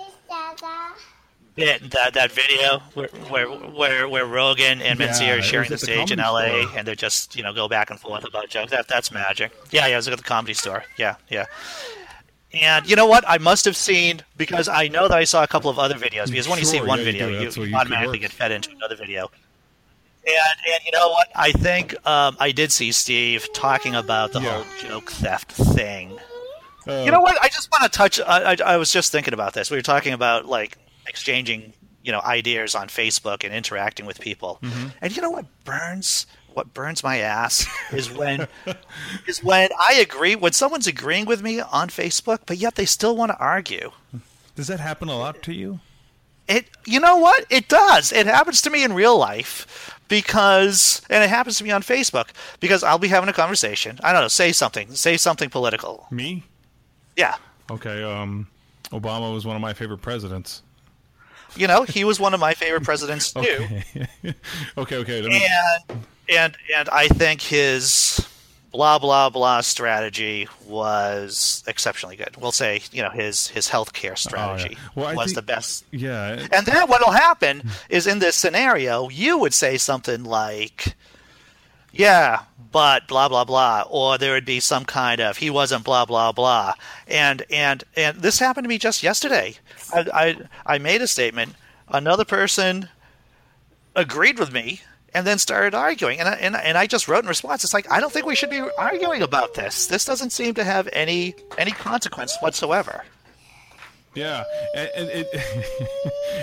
bit 1.61 1.90
that 1.92 2.14
that 2.14 2.32
video 2.32 2.80
where 2.94 3.08
where 3.28 3.46
where, 3.48 4.08
where 4.08 4.26
Rogan 4.26 4.80
and 4.82 4.98
Yeah, 4.98 5.08
Mencia 5.08 5.38
are 5.38 5.42
sharing 5.42 5.68
the 5.68 5.74
at 5.74 5.80
the 5.80 5.86
stage 5.86 6.11
in 6.12 6.18
L.A. 6.20 6.62
Store. 6.64 6.78
and 6.78 6.86
they're 6.88 6.94
just 6.94 7.36
you 7.36 7.42
know 7.42 7.52
go 7.52 7.68
back 7.68 7.90
and 7.90 7.98
forth 8.00 8.24
about 8.24 8.48
jokes. 8.48 8.70
That 8.70 8.88
that's 8.88 9.12
magic. 9.12 9.52
Yeah, 9.70 9.86
yeah. 9.86 9.94
I 9.94 9.96
was 9.96 10.08
at 10.08 10.16
the 10.16 10.24
comedy 10.24 10.54
store. 10.54 10.84
Yeah, 10.98 11.16
yeah. 11.28 11.46
And 12.52 12.88
you 12.90 12.96
know 12.96 13.06
what? 13.06 13.24
I 13.28 13.38
must 13.38 13.64
have 13.64 13.76
seen 13.76 14.22
because 14.36 14.68
I 14.68 14.88
know 14.88 15.06
that 15.06 15.16
I 15.16 15.24
saw 15.24 15.44
a 15.44 15.46
couple 15.46 15.70
of 15.70 15.78
other 15.78 15.94
videos. 15.94 16.30
Because 16.30 16.48
when 16.48 16.58
you 16.58 16.64
see 16.64 16.80
one 16.80 16.98
yeah, 16.98 17.04
video, 17.04 17.28
do. 17.28 17.61
you, 17.61 17.66
you 17.66 17.76
automatically 17.76 18.18
get 18.18 18.32
fed 18.32 18.50
into 18.50 18.70
another 18.72 18.96
video. 18.96 19.30
And 20.26 20.36
and 20.74 20.84
you 20.84 20.90
know 20.92 21.08
what? 21.11 21.28
I 21.36 21.52
think 21.52 21.94
um, 22.06 22.36
I 22.40 22.50
did 22.52 22.72
see 22.72 22.90
Steve 22.92 23.46
talking 23.54 23.94
about 23.94 24.32
the 24.32 24.40
Yeah. 24.40 24.62
whole 24.64 24.64
joke 24.88 25.11
theft 25.12 25.52
thing. 25.52 26.18
uh, 26.88 27.02
You 27.04 27.12
know 27.12 27.20
what? 27.20 27.38
I 27.42 27.48
just 27.48 27.70
want 27.70 27.84
to 27.84 27.96
touch. 27.96 28.20
I, 28.20 28.52
I, 28.52 28.56
I 28.66 28.76
was 28.78 28.92
just 28.92 29.12
thinking 29.12 29.32
about 29.32 29.54
this. 29.54 29.70
We 29.70 29.76
were 29.78 29.82
talking 29.82 30.12
about 30.12 30.46
like 30.46 30.76
exchanging, 31.11 31.74
you 32.02 32.12
know, 32.12 32.20
ideas 32.20 32.74
on 32.74 32.88
Facebook 32.88 33.44
and 33.44 33.52
interacting 33.54 34.06
with 34.06 34.20
people. 34.20 34.58
Mm-hmm. 34.62 34.88
And 35.02 35.14
you 35.14 35.20
know 35.20 35.30
what 35.30 35.46
burns? 35.64 36.26
What 36.54 36.72
burns 36.72 37.02
my 37.04 37.18
ass 37.18 37.66
is 37.92 38.11
when 38.11 38.48
is 39.26 39.44
when 39.44 39.68
I 39.78 39.94
agree 39.94 40.34
when 40.34 40.52
someone's 40.52 40.86
agreeing 40.86 41.26
with 41.26 41.42
me 41.42 41.61
on 41.61 41.88
Facebook, 41.88 42.40
but 42.46 42.56
yet 42.56 42.74
they 42.76 42.86
still 42.86 43.14
want 43.14 43.30
to 43.32 43.38
argue. 43.38 43.90
Does 44.56 44.66
that 44.68 44.80
happen 44.80 45.08
a 45.08 45.18
lot 45.18 45.42
to 45.42 45.52
you? 45.52 45.80
It, 46.48 46.66
you 46.84 46.98
know 46.98 47.16
what? 47.16 47.44
It 47.50 47.68
does. 47.68 48.11
It 48.11 48.26
happens 48.26 48.61
to 48.62 48.70
me 48.70 48.82
in 48.82 48.92
real 48.92 49.16
life 49.16 49.94
because, 50.08 51.00
and 51.08 51.22
it 51.22 51.30
happens 51.30 51.58
to 51.58 51.64
me 51.64 51.70
on 51.70 51.82
Facebook 51.82 52.30
because 52.58 52.82
I'll 52.82 52.98
be 52.98 53.06
having 53.06 53.28
a 53.28 53.32
conversation. 53.32 54.00
I 54.02 54.12
don't 54.12 54.22
know, 54.22 54.28
say 54.28 54.50
something, 54.50 54.92
say 54.96 55.16
something 55.16 55.48
political. 55.50 56.08
Me? 56.11 56.42
Yeah, 57.16 57.36
Okay. 57.70 58.02
Um, 58.02 58.48
Obama 58.90 59.32
was 59.32 59.46
one 59.46 59.56
of 59.56 59.62
my 59.62 59.72
favorite 59.72 60.02
presidents. 60.02 60.62
You 61.57 61.66
know, 61.66 61.82
he 61.84 62.05
was 62.05 62.18
one 62.20 62.34
of 62.34 62.40
my 62.40 62.55
favorite 62.55 62.82
presidents 62.84 63.32
too. 63.34 63.40
Okay. 63.40 64.34
okay. 64.78 64.96
Okay. 64.96 65.22
Me, 65.28 65.46
and 65.88 66.05
and 66.28 66.57
and 66.76 66.88
I 66.90 67.09
think 67.09 67.40
his 67.42 68.26
blah 68.72 68.98
blah 69.01 69.28
blah 69.30 69.61
strategy 69.62 70.46
was 70.66 71.64
exceptionally 71.66 72.16
good. 72.16 72.36
We'll 72.38 72.53
say 72.53 72.82
you 72.92 73.03
know 73.03 73.11
his 73.11 73.48
his 73.48 73.68
healthcare 73.68 74.12
oh, 74.12 74.14
strategy 74.14 74.78
Well, 74.94 75.14
was 75.16 75.26
think- 75.26 75.36
the 75.36 75.42
best. 75.42 75.84
yeah. 75.90 76.46
And 76.53 76.66
then 76.66 76.86
what'll 76.88 77.11
happen 77.12 77.62
is 77.88 78.07
in 78.07 78.20
this 78.20 78.36
scenario, 78.36 79.09
you 79.09 79.38
would 79.38 79.55
say 79.55 79.76
something 79.76 80.22
like, 80.24 80.94
"Yeah, 81.93 82.43
but 82.72 83.09
blah 83.09 83.28
blah 83.28 83.45
blah," 83.45 83.84
or 83.88 84.18
there 84.18 84.32
would 84.32 84.45
be 84.45 84.61
some 84.61 84.84
kind 84.84 85.20
of 85.20 85.38
"he 85.38 85.51
wasn't 85.51 85.84
blah 85.84 86.05
blah 86.05 86.32
blah," 86.32 86.74
and 87.07 87.45
and 87.51 87.84
and 87.97 88.18
this 88.18 88.38
happened 88.38 88.64
to 88.64 88.68
me 88.68 88.78
just 88.78 89.03
yesterday. 89.03 89.57
I 89.93 90.07
I, 90.66 90.74
I 90.74 90.78
made 90.78 91.03
a 91.03 91.07
statement. 91.07 91.55
Another 91.88 92.24
person 92.24 92.88
agreed 93.97 94.38
with 94.38 94.53
me 94.53 94.80
and 95.12 95.26
then 95.26 95.38
started 95.38 95.74
arguing. 95.74 96.20
And 96.20 96.28
I, 96.28 96.32
and, 96.34 96.57
and 96.57 96.78
I 96.78 96.86
just 96.86 97.09
wrote 97.09 97.24
in 97.24 97.28
response 97.28 97.64
it's 97.64 97.74
like 97.74 97.91
I 97.91 98.01
don't 98.01 98.12
think 98.12 98.26
we 98.26 98.36
should 98.36 98.51
be 98.51 98.62
arguing 98.78 99.22
about 99.22 99.55
this. 99.55 99.86
This 99.86 100.05
doesn't 100.05 100.30
seem 100.30 100.55
to 100.55 100.64
have 100.64 100.88
any 100.93 101.34
any 101.59 101.72
consequence 101.72 102.36
whatsoever 102.41 103.05
Yeah. 104.14 104.44
And, 104.74 104.90
and 104.96 105.08
it, 105.11 105.28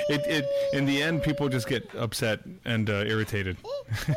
it, 0.10 0.22
it, 0.28 0.46
in 0.74 0.86
the 0.86 1.02
end, 1.04 1.24
people 1.24 1.50
just 1.50 1.68
get 1.68 1.90
upset 1.96 2.40
and 2.66 2.90
uh, 2.90 3.04
irritated. 3.06 3.58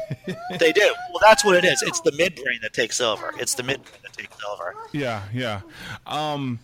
they 0.59 0.73
do 0.73 0.95
well 1.11 1.21
that's 1.21 1.45
what 1.45 1.57
it 1.57 1.65
is 1.65 1.81
it's 1.83 2.01
the 2.01 2.11
midbrain 2.13 2.61
that 2.61 2.73
takes 2.73 3.01
over 3.01 3.33
it's 3.39 3.55
the 3.55 3.63
midbrain 3.63 4.03
that 4.03 4.13
takes 4.13 4.37
over 4.51 4.75
Yeah. 4.93 5.23
Yeah. 5.33 5.61
Um, 6.07 6.59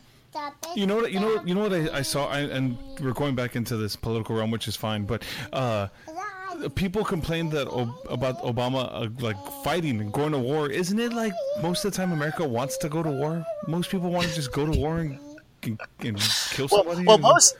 you 0.74 0.87
know 0.87 0.97
what? 0.97 1.12
You 1.12 1.20
know. 1.20 1.43
You 1.45 1.55
know 1.55 1.62
what 1.62 1.72
I, 1.72 1.99
I 1.99 2.03
saw, 2.03 2.26
I, 2.28 2.41
and 2.41 2.76
we're 3.01 3.12
going 3.12 3.34
back 3.34 3.57
into 3.57 3.76
this 3.76 3.97
political 3.97 4.37
realm, 4.37 4.51
which 4.51 4.68
is 4.68 4.76
fine. 4.76 5.05
But 5.05 5.22
uh, 5.53 5.89
people 6.74 7.05
complain 7.05 7.49
that 7.51 7.68
about 8.11 8.43
Obama 8.43 8.89
uh, 8.93 9.09
like 9.20 9.37
fighting 9.64 10.01
and 10.01 10.12
going 10.12 10.32
to 10.32 10.39
war. 10.39 10.68
Isn't 10.68 10.99
it 10.99 11.12
like 11.12 11.32
most 11.62 11.84
of 11.84 11.93
the 11.93 11.97
time 11.97 12.12
America 12.12 12.47
wants 12.47 12.76
to 12.78 12.89
go 12.89 13.03
to 13.03 13.11
war? 13.11 13.45
Most 13.66 13.91
people 13.91 14.11
want 14.11 14.26
to 14.26 14.34
just 14.34 14.53
go 14.53 14.70
to 14.70 14.78
war 14.78 14.99
and, 14.99 15.18
kill 15.99 16.69
well, 16.71 16.85
somebody. 16.85 17.05
well 17.05 17.19
most 17.19 17.57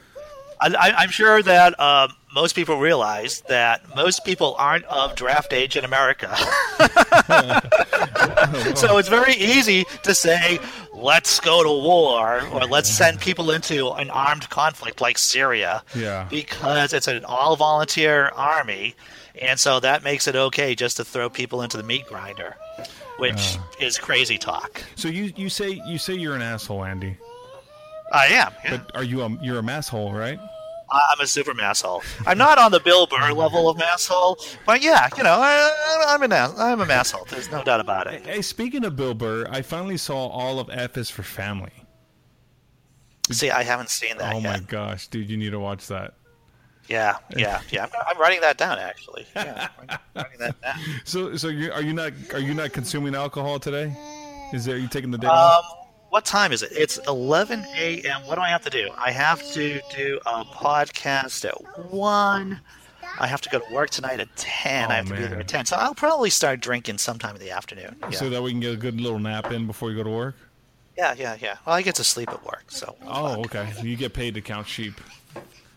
I, 0.61 0.95
I'm 0.97 1.11
sure 1.11 1.43
that 1.43 1.79
uh, 1.79 2.09
most 2.35 2.55
people 2.55 2.79
realize 2.79 3.43
that 3.43 3.83
most 3.95 4.25
people 4.25 4.55
aren't 4.59 4.85
of 4.87 5.15
draft 5.15 5.53
age 5.53 5.77
in 5.77 5.85
America. 5.85 6.35
so 8.75 8.97
it's 8.99 9.09
very 9.09 9.35
easy 9.35 9.85
to 10.03 10.15
say, 10.15 10.59
let's 10.95 11.41
go 11.41 11.63
to 11.63 11.69
war 11.69 12.43
or 12.53 12.63
let's 12.63 12.89
send 12.89 13.21
people 13.21 13.51
into 13.51 13.91
an 13.93 14.11
armed 14.11 14.49
conflict 14.49 15.01
like 15.01 15.19
Syria. 15.19 15.83
Yeah. 15.95 16.27
Because 16.31 16.93
it's 16.93 17.09
an 17.09 17.25
all 17.25 17.57
volunteer 17.57 18.29
army. 18.35 18.95
And 19.41 19.61
so 19.61 19.81
that 19.81 20.03
makes 20.03 20.27
it 20.27 20.35
okay 20.35 20.75
just 20.75 20.97
to 20.97 21.05
throw 21.05 21.29
people 21.29 21.61
into 21.61 21.77
the 21.77 21.83
meat 21.83 22.07
grinder, 22.07 22.57
which 23.19 23.59
is 23.79 23.99
crazy 23.99 24.39
talk. 24.39 24.83
So 24.95 25.09
you 25.09 25.31
you 25.37 25.51
say 25.51 25.83
you 25.87 25.99
say 25.99 26.15
you're 26.15 26.35
an 26.35 26.41
asshole, 26.41 26.85
Andy. 26.85 27.19
I 28.13 28.27
am. 28.27 28.53
yeah. 28.65 28.77
But 28.79 28.97
are 28.97 29.05
you 29.05 29.23
a 29.23 29.31
you're 29.43 29.59
a 29.59 29.63
masshole, 29.63 30.13
right? 30.13 30.39
I- 30.91 31.01
I'm 31.13 31.21
a 31.21 31.27
super 31.27 31.53
masshole. 31.53 32.03
I'm 32.27 32.39
not 32.39 32.59
on 32.59 32.71
the 32.71 32.79
Bill 32.81 33.07
Burr 33.07 33.33
level 33.33 33.69
of 33.69 33.77
masshole, 33.77 34.37
but 34.65 34.83
yeah, 34.83 35.09
you 35.17 35.25
know, 35.25 35.37
I, 35.41 36.07
I'm 36.09 36.23
an 36.23 36.33
I'm 36.33 36.81
a 36.81 36.87
masshole. 36.87 37.29
There's 37.29 37.51
no 37.51 37.65
doubt 37.65 37.81
about 37.81 38.07
it. 38.07 38.25
Hey, 38.25 38.43
speaking 38.43 38.85
of 38.85 38.95
Bill 38.97 39.15
Burr, 39.15 39.47
I 39.51 39.63
finally 39.63 39.97
saw 39.97 40.29
all 40.29 40.61
of 40.61 40.71
F 40.71 40.97
is 40.97 41.11
for 41.11 41.23
Family. 41.25 41.73
See, 43.33 43.51
I 43.51 43.65
haven't 43.65 43.91
seen 43.91 44.17
that 44.19 44.35
Oh 44.35 44.41
my 44.41 44.61
gosh, 44.61 45.09
dude, 45.09 45.29
you 45.29 45.37
need 45.37 45.51
to 45.51 45.59
watch 45.59 45.89
that. 45.89 46.15
Yeah, 46.89 47.17
yeah, 47.37 47.61
yeah. 47.71 47.83
I'm, 47.85 47.91
I'm 48.07 48.19
writing 48.21 48.41
that 48.43 48.57
down 48.57 48.79
actually. 48.79 49.27
Yeah, 49.35 49.67
I'm 49.81 49.99
writing 50.15 50.39
that 50.39 50.61
down. 50.61 50.79
So, 51.05 51.37
so 51.37 51.49
you 51.49 51.73
are 51.73 51.83
you 51.83 51.93
not 51.93 52.13
are 52.33 52.39
you 52.39 52.55
not 52.55 52.73
consuming 52.73 53.17
alcohol 53.17 53.59
today? 53.59 53.93
Is 54.53 54.65
there 54.65 54.77
are 54.77 54.79
you 54.79 54.87
taking 54.87 55.11
the 55.11 55.19
day 55.19 55.27
um, 55.27 55.35
off? 55.35 55.86
What 56.11 56.25
time 56.25 56.53
is 56.53 56.63
it? 56.63 56.73
It's 56.73 56.99
11 57.09 57.67
a.m. 57.77 58.23
What 58.27 58.37
do 58.37 58.41
I 58.41 58.49
have 58.49 58.63
to 58.65 58.71
do? 58.71 58.91
I 58.97 59.11
have 59.11 59.43
to 59.53 59.81
do 59.95 60.21
a 60.25 60.45
podcast 60.45 61.45
at 61.45 61.91
one. 61.93 62.61
I 63.19 63.27
have 63.27 63.41
to 63.43 63.49
go 63.51 63.59
to 63.59 63.75
work 63.75 63.91
tonight 63.91 64.21
at 64.21 64.35
10. 64.37 64.85
Oh, 64.87 64.89
I 64.89 64.95
have 64.95 65.07
to 65.09 65.15
be 65.15 65.23
there 65.27 65.41
at 65.41 65.49
10. 65.49 65.67
So 65.67 65.77
I'll 65.77 65.95
probably 65.95 66.31
start 66.31 66.61
drinking 66.61 66.99
sometime 66.99 67.35
in 67.35 67.41
the 67.41 67.51
afternoon. 67.51 67.97
Yeah, 68.03 68.11
So 68.11 68.31
that 68.31 68.43
we 68.43 68.51
can 68.51 68.61
get 68.61 68.73
a 68.73 68.77
good 68.77 69.01
little 69.01 69.19
nap 69.19 69.51
in 69.53 69.67
before 69.67 69.91
you 69.91 69.97
go 69.97 70.05
to 70.05 70.11
work. 70.11 70.37
yeah, 70.97 71.15
yeah. 71.19 71.37
yeah. 71.41 71.57
Well, 71.67 71.75
I 71.75 71.83
get 71.83 71.95
to 71.97 72.05
sleep 72.05 72.31
at 72.31 72.45
work, 72.45 72.65
so. 72.69 72.97
Oh, 73.07 73.41
okay. 73.41 73.73
You 73.83 73.97
get 73.97 74.13
paid 74.15 74.35
to 74.35 74.41
count 74.41 74.67
sheep. 74.69 74.95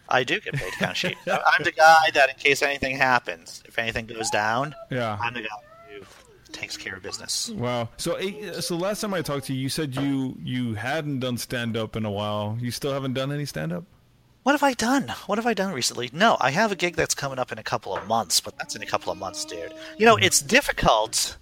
I 0.10 0.24
do 0.24 0.40
get 0.40 0.54
paid 0.56 0.72
to 0.74 0.78
count 0.80 0.98
sheep. 0.98 1.18
I'm 1.28 1.64
the 1.64 1.72
guy 1.72 2.10
that, 2.14 2.30
in 2.30 2.36
case 2.36 2.62
anything 2.62 2.96
happens, 2.98 3.64
if 3.66 3.78
anything 3.80 4.06
goes 4.06 4.30
down, 4.30 4.76
Yeah. 4.92 5.18
I'm 5.22 5.34
the 5.34 5.42
guy 5.42 5.48
takes 6.54 6.78
care 6.78 6.96
of 6.96 7.04
business. 7.04 7.50
Wow. 7.50 7.90
So, 7.98 8.16
eh, 8.16 8.62
so 8.62 8.76
last 8.76 9.02
time 9.02 9.14
I 9.14 9.22
talked 9.22 9.46
to 9.46 9.54
you, 9.54 9.62
you 9.62 9.70
said 9.70 9.96
you 9.96 10.38
you 10.44 10.74
hadn't 10.76 11.20
done 11.20 11.38
stand 11.38 11.78
up 11.78 11.96
in 11.96 12.06
a 12.06 12.12
while. 12.12 12.58
You 12.60 12.72
still 12.72 12.94
haven't 12.94 13.14
done 13.14 13.32
any 13.32 13.46
stand 13.46 13.74
up? 13.74 13.86
What 14.44 14.54
have 14.54 14.64
I 14.64 14.74
done? 14.74 15.10
What 15.28 15.38
have 15.38 15.46
I 15.46 15.54
done 15.54 15.74
recently? 15.74 16.10
No, 16.14 16.38
I 16.40 16.52
have 16.52 16.72
a 16.72 16.76
gig 16.76 16.96
that's 16.96 17.14
coming 17.14 17.40
up 17.40 17.52
in 17.52 17.58
a 17.58 17.64
couple 17.64 17.96
of 17.96 18.08
months, 18.08 18.40
but 18.40 18.58
that's 18.58 18.76
in 18.76 18.82
a 18.82 18.86
couple 18.86 19.12
of 19.12 19.18
months, 19.18 19.46
dude. 19.46 19.74
You 19.98 20.06
know, 20.06 20.16
it's 20.16 20.42
difficult 20.42 21.38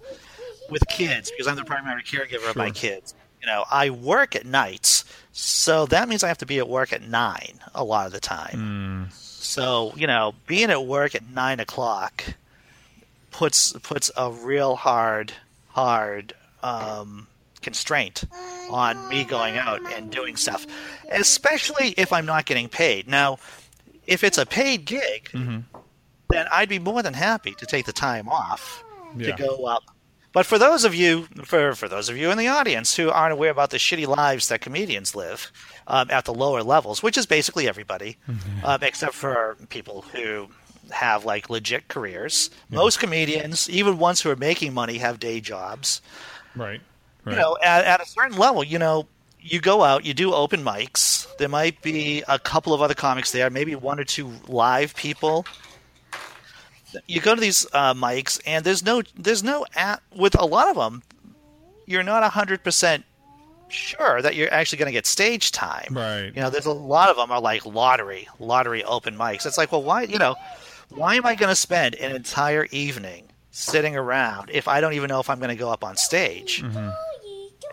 with 0.68 0.82
kids 0.88 1.30
because 1.30 1.46
I'm 1.46 1.56
the 1.56 1.64
primary 1.64 2.02
caregiver 2.02 2.50
of 2.50 2.56
my 2.56 2.70
kids. 2.70 3.14
You 3.40 3.46
know, 3.46 3.64
I 3.70 3.90
work 3.90 4.34
at 4.34 4.44
nights, 4.44 5.04
so 5.32 5.86
that 5.86 6.08
means 6.08 6.24
I 6.24 6.28
have 6.28 6.38
to 6.38 6.46
be 6.46 6.58
at 6.58 6.68
work 6.68 6.92
at 6.92 7.02
nine 7.02 7.60
a 7.74 7.84
lot 7.84 8.06
of 8.06 8.12
the 8.12 8.20
time. 8.20 9.08
So, 9.12 9.92
you 9.96 10.06
know, 10.06 10.34
being 10.46 10.70
at 10.70 10.84
work 10.84 11.14
at 11.14 11.30
nine 11.30 11.60
o'clock 11.60 12.24
puts 13.38 13.72
puts 13.84 14.10
a 14.16 14.30
real 14.32 14.74
hard, 14.74 15.32
hard 15.68 16.34
um, 16.62 17.28
constraint 17.62 18.24
on 18.68 19.08
me 19.08 19.24
going 19.24 19.56
out 19.56 19.80
and 19.94 20.10
doing 20.10 20.36
stuff, 20.36 20.66
especially 21.12 21.94
if 21.96 22.12
I'm 22.12 22.26
not 22.26 22.46
getting 22.46 22.68
paid. 22.68 23.06
Now, 23.08 23.38
if 24.06 24.24
it's 24.24 24.38
a 24.38 24.44
paid 24.46 24.84
gig, 24.84 25.30
then 26.30 26.46
I'd 26.52 26.68
be 26.68 26.78
more 26.80 27.02
than 27.02 27.14
happy 27.14 27.54
to 27.58 27.64
take 27.66 27.86
the 27.86 27.92
time 27.92 28.28
off 28.28 28.82
Yeah. 29.16 29.36
to 29.36 29.42
go 29.42 29.64
up. 29.66 29.84
But 30.32 30.44
for 30.44 30.58
those 30.58 30.84
of 30.84 30.94
you, 30.94 31.26
for 31.44 31.74
for 31.74 31.88
those 31.88 32.08
of 32.10 32.16
you 32.16 32.30
in 32.30 32.38
the 32.38 32.48
audience 32.48 32.96
who 32.96 33.08
aren't 33.10 33.32
aware 33.32 33.50
about 33.50 33.70
the 33.70 33.78
shitty 33.78 34.06
lives 34.06 34.48
that 34.48 34.60
comedians 34.60 35.14
live 35.14 35.50
um, 35.86 36.10
at 36.10 36.24
the 36.26 36.34
lower 36.34 36.62
levels, 36.62 37.02
which 37.02 37.16
is 37.16 37.24
basically 37.26 37.66
everybody, 37.68 38.18
um, 38.64 38.82
except 38.82 39.14
for 39.14 39.56
people 39.70 40.02
who 40.12 40.48
have 40.90 41.24
like 41.24 41.50
legit 41.50 41.88
careers. 41.88 42.50
Most 42.70 42.98
comedians, 42.98 43.68
even 43.70 43.98
ones 43.98 44.20
who 44.20 44.30
are 44.30 44.36
making 44.36 44.74
money, 44.74 44.98
have 44.98 45.18
day 45.20 45.40
jobs 45.40 46.00
Right. 46.58 46.80
Right. 47.24 47.32
you 47.32 47.38
know, 47.38 47.56
at, 47.62 47.84
at 47.84 48.00
a 48.00 48.06
certain 48.06 48.36
level, 48.38 48.64
you 48.64 48.78
know, 48.78 49.06
you 49.40 49.60
go 49.60 49.82
out, 49.82 50.04
you 50.04 50.14
do 50.14 50.32
open 50.34 50.62
mics. 50.64 51.26
There 51.36 51.48
might 51.48 51.80
be 51.82 52.22
a 52.28 52.38
couple 52.38 52.74
of 52.74 52.82
other 52.82 52.94
comics 52.94 53.32
there, 53.32 53.50
maybe 53.50 53.74
one 53.74 54.00
or 54.00 54.04
two 54.04 54.32
live 54.46 54.94
people. 54.94 55.46
You 57.06 57.20
go 57.20 57.34
to 57.34 57.40
these 57.40 57.66
uh, 57.72 57.94
mics, 57.94 58.40
and 58.46 58.64
there's 58.64 58.84
no, 58.84 59.02
there's 59.14 59.42
no 59.44 59.66
at 59.74 60.02
with 60.14 60.38
a 60.38 60.44
lot 60.44 60.68
of 60.68 60.76
them. 60.76 61.02
You're 61.86 62.02
not 62.02 62.28
hundred 62.32 62.64
percent 62.64 63.04
sure 63.68 64.20
that 64.22 64.34
you're 64.34 64.52
actually 64.52 64.78
going 64.78 64.86
to 64.86 64.92
get 64.92 65.06
stage 65.06 65.52
time. 65.52 65.88
Right. 65.90 66.32
You 66.34 66.42
know, 66.42 66.50
there's 66.50 66.66
a 66.66 66.72
lot 66.72 67.10
of 67.10 67.16
them 67.16 67.30
are 67.30 67.40
like 67.40 67.64
lottery, 67.66 68.28
lottery 68.38 68.84
open 68.84 69.16
mics. 69.16 69.46
It's 69.46 69.58
like, 69.58 69.70
well, 69.72 69.82
why, 69.82 70.02
you 70.02 70.18
know, 70.18 70.34
why 70.90 71.14
am 71.16 71.26
I 71.26 71.34
going 71.34 71.50
to 71.50 71.56
spend 71.56 71.94
an 71.96 72.14
entire 72.14 72.66
evening 72.70 73.30
sitting 73.50 73.96
around 73.96 74.50
if 74.52 74.68
I 74.68 74.80
don't 74.80 74.92
even 74.94 75.08
know 75.08 75.20
if 75.20 75.28
I'm 75.30 75.38
going 75.38 75.50
to 75.50 75.56
go 75.56 75.70
up 75.70 75.84
on 75.84 75.96
stage? 75.96 76.62
Mm-hmm. 76.62 76.90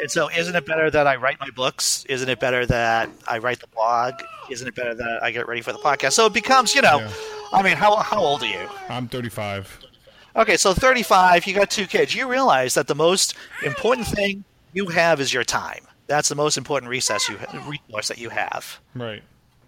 And 0.02 0.12
so, 0.12 0.30
isn't 0.30 0.56
it 0.56 0.66
better 0.66 0.92
that 0.92 1.08
I 1.08 1.16
write 1.16 1.40
my 1.40 1.50
books? 1.52 2.04
Isn't 2.10 2.28
it 2.28 2.40
better 2.40 2.66
that 2.66 3.10
I 3.28 3.38
write 3.38 3.62
the 3.62 3.68
blog? 3.68 4.16
Isn't 4.50 4.68
it 4.68 4.76
better 4.76 4.94
that 4.94 5.24
I 5.24 5.32
get 5.32 5.48
ready 5.48 5.62
for 5.62 5.72
the 5.72 5.80
podcast? 5.80 6.14
So 6.14 6.26
it 6.26 6.34
becomes, 6.34 6.76
you 6.76 6.82
know, 6.82 7.00
Yeah. 7.00 7.12
I 7.54 7.62
mean, 7.62 7.78
how 7.78 7.96
how 7.98 8.20
old 8.20 8.44
are 8.44 8.48
you? 8.48 8.68
I'm 8.90 9.08
35. 9.08 9.80
Okay, 10.36 10.58
so 10.58 10.74
35, 10.74 11.48
you 11.48 11.54
got 11.54 11.70
two 11.70 11.88
kids. 11.88 12.14
You 12.14 12.28
realize 12.30 12.74
that 12.74 12.88
the 12.88 12.96
most 12.96 13.36
important 13.64 14.08
thing 14.08 14.44
you 14.74 14.88
have 14.88 15.22
is 15.22 15.34
your 15.34 15.46
time. 15.46 15.86
That's 16.08 16.28
the 16.28 16.36
most 16.36 16.58
important 16.58 16.90
recess 16.90 17.30
you 17.30 17.40
resource 17.66 18.10
that 18.10 18.18
you 18.18 18.30
have. 18.30 18.80
Right. 18.94 19.24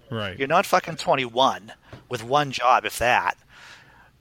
Right. 0.10 0.38
You're 0.38 0.48
not 0.48 0.66
fucking 0.66 0.96
21 0.98 1.74
with 2.10 2.24
one 2.24 2.52
job, 2.52 2.86
if 2.86 3.00
that. 3.00 3.38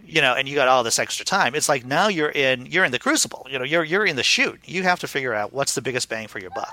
You 0.05 0.21
know, 0.21 0.35
and 0.35 0.49
you 0.49 0.55
got 0.55 0.69
all 0.69 0.85
this 0.85 0.99
extra 0.99 1.25
time. 1.25 1.55
It's 1.55 1.69
like 1.69 1.85
now 1.85 2.09
you're 2.09 2.31
in 2.31 2.67
you're 2.67 2.85
in 2.85 2.93
the 2.93 2.99
crucible. 2.99 3.47
You 3.51 3.59
know, 3.59 3.65
you're 3.65 3.83
you're 3.83 4.05
in 4.07 4.15
the 4.17 4.23
shoot. 4.23 4.61
You 4.65 4.85
have 4.85 5.01
to 5.01 5.09
figure 5.09 5.35
out 5.35 5.53
what's 5.53 5.75
the 5.75 5.83
biggest 5.83 6.09
bang 6.09 6.29
for 6.29 6.39
your 6.39 6.51
buck. 6.51 6.73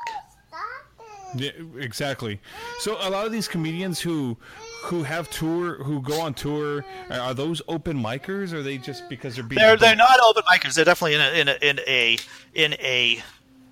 Yeah, 1.36 1.50
exactly. 1.80 2.40
So 2.80 2.96
a 3.00 3.10
lot 3.10 3.26
of 3.26 3.32
these 3.32 3.48
comedians 3.48 4.00
who 4.00 4.38
who 4.84 5.02
have 5.04 5.30
tour 5.32 5.84
who 5.84 6.02
go 6.02 6.22
on 6.22 6.34
tour 6.34 6.86
are- 7.10 7.34
those 7.34 7.62
open 7.68 7.98
micers 7.98 8.54
or 8.54 8.58
are 8.58 8.64
they 8.64 8.78
just 8.78 9.10
because 9.10 9.36
they're 9.36 9.44
being 9.44 9.60
They're 9.60 9.78
they're 9.78 9.96
not 9.96 10.20
open 10.28 10.44
micers. 10.44 10.76
They're 10.76 10.86
definitely 10.86 11.16
in 11.16 11.22
a 11.22 11.32
in 11.32 11.48
a 11.50 11.58
in 11.62 11.80
a 11.88 12.18
in 12.54 12.74
a 12.74 13.24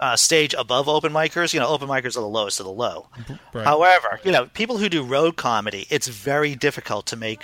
uh, 0.02 0.16
stage 0.16 0.54
above 0.58 0.90
open 0.90 1.14
micers. 1.14 1.54
You 1.54 1.60
know, 1.60 1.68
open 1.68 1.88
micers 1.88 2.18
are 2.18 2.22
the 2.22 2.28
lowest 2.28 2.60
of 2.60 2.66
the 2.66 2.72
low. 2.72 3.08
Right. 3.54 3.64
However, 3.66 4.20
you 4.24 4.32
know, 4.32 4.48
people 4.48 4.78
who 4.78 4.90
do 4.90 5.04
road 5.04 5.38
comedy, 5.38 5.88
it's 5.90 6.08
very 6.08 6.56
difficult 6.56 7.06
to 7.08 7.16
make 7.16 7.44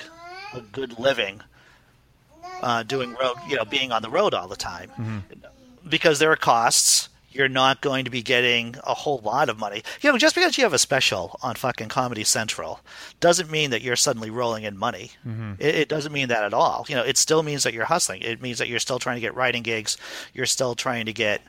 a 0.53 0.61
good 0.61 0.97
living 0.99 1.41
uh, 2.61 2.83
doing 2.83 3.13
road. 3.21 3.35
You 3.47 3.55
know, 3.57 3.65
being 3.65 3.91
on 3.91 4.01
the 4.01 4.09
road 4.09 4.33
all 4.33 4.47
the 4.47 4.55
time 4.55 5.23
because 5.87 6.19
there 6.19 6.31
are 6.31 6.35
costs. 6.37 7.09
You're 7.29 7.49
not 7.49 7.81
going 7.81 8.05
to 8.05 8.09
be 8.09 8.23
getting 8.23 8.77
a 8.83 8.95
whole 8.95 9.19
lot 9.19 9.47
of 9.47 9.59
money. 9.59 9.83
You 10.01 10.11
know, 10.11 10.17
just 10.17 10.33
because 10.33 10.57
you 10.57 10.63
have 10.63 10.73
a 10.73 10.79
special 10.79 11.37
on 11.43 11.53
fucking 11.53 11.87
Comedy 11.89 12.23
Central 12.23 12.79
doesn't 13.19 13.51
mean 13.51 13.69
that 13.69 13.83
you're 13.83 13.95
suddenly 13.95 14.31
rolling 14.31 14.63
in 14.63 14.75
money. 14.75 15.11
It, 15.59 15.75
it 15.75 15.87
doesn't 15.89 16.11
mean 16.11 16.29
that 16.29 16.43
at 16.43 16.53
all. 16.55 16.87
You 16.89 16.95
know, 16.95 17.03
it 17.03 17.15
still 17.15 17.43
means 17.43 17.61
that 17.61 17.75
you're 17.75 17.85
hustling. 17.85 18.23
It 18.23 18.41
means 18.41 18.57
that 18.57 18.69
you're 18.69 18.79
still 18.79 18.97
trying 18.97 19.17
to 19.17 19.21
get 19.21 19.35
writing 19.35 19.61
gigs. 19.61 19.97
You're 20.33 20.47
still 20.47 20.73
trying 20.73 21.05
to 21.05 21.13
get 21.13 21.41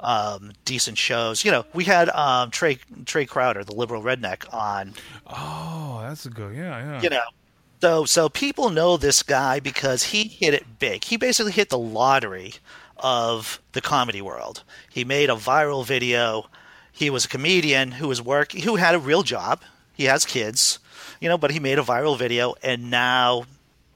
um, 0.00 0.52
decent 0.64 0.98
shows. 0.98 1.44
You 1.44 1.50
know, 1.50 1.64
we 1.74 1.84
had 1.84 2.08
um, 2.10 2.50
Trey 2.50 2.78
Trey 3.04 3.26
Crowder, 3.26 3.64
the 3.64 3.74
liberal 3.74 4.02
redneck, 4.02 4.52
on 4.52 4.94
Oh, 5.26 6.00
that's 6.02 6.26
a 6.26 6.30
good. 6.30 6.54
Yeah, 6.56 6.78
yeah. 6.78 7.02
you 7.02 7.10
know 7.10 7.22
so 7.80 8.04
so 8.04 8.28
people 8.28 8.70
know 8.70 8.96
this 8.96 9.22
guy 9.22 9.60
because 9.60 10.04
he 10.04 10.24
hit 10.24 10.54
it 10.54 10.78
big 10.78 11.04
he 11.04 11.16
basically 11.16 11.52
hit 11.52 11.70
the 11.70 11.78
lottery 11.78 12.54
of 12.96 13.60
the 13.72 13.80
comedy 13.80 14.20
world 14.20 14.64
he 14.90 15.04
made 15.04 15.30
a 15.30 15.34
viral 15.34 15.86
video 15.86 16.46
he 16.90 17.08
was 17.10 17.24
a 17.24 17.28
comedian 17.28 17.92
who 17.92 18.08
was 18.08 18.20
work 18.20 18.52
who 18.52 18.76
had 18.76 18.94
a 18.94 18.98
real 18.98 19.22
job 19.22 19.62
he 19.94 20.04
has 20.04 20.24
kids 20.24 20.78
you 21.20 21.28
know 21.28 21.38
but 21.38 21.50
he 21.50 21.60
made 21.60 21.78
a 21.78 21.82
viral 21.82 22.18
video 22.18 22.54
and 22.62 22.90
now 22.90 23.44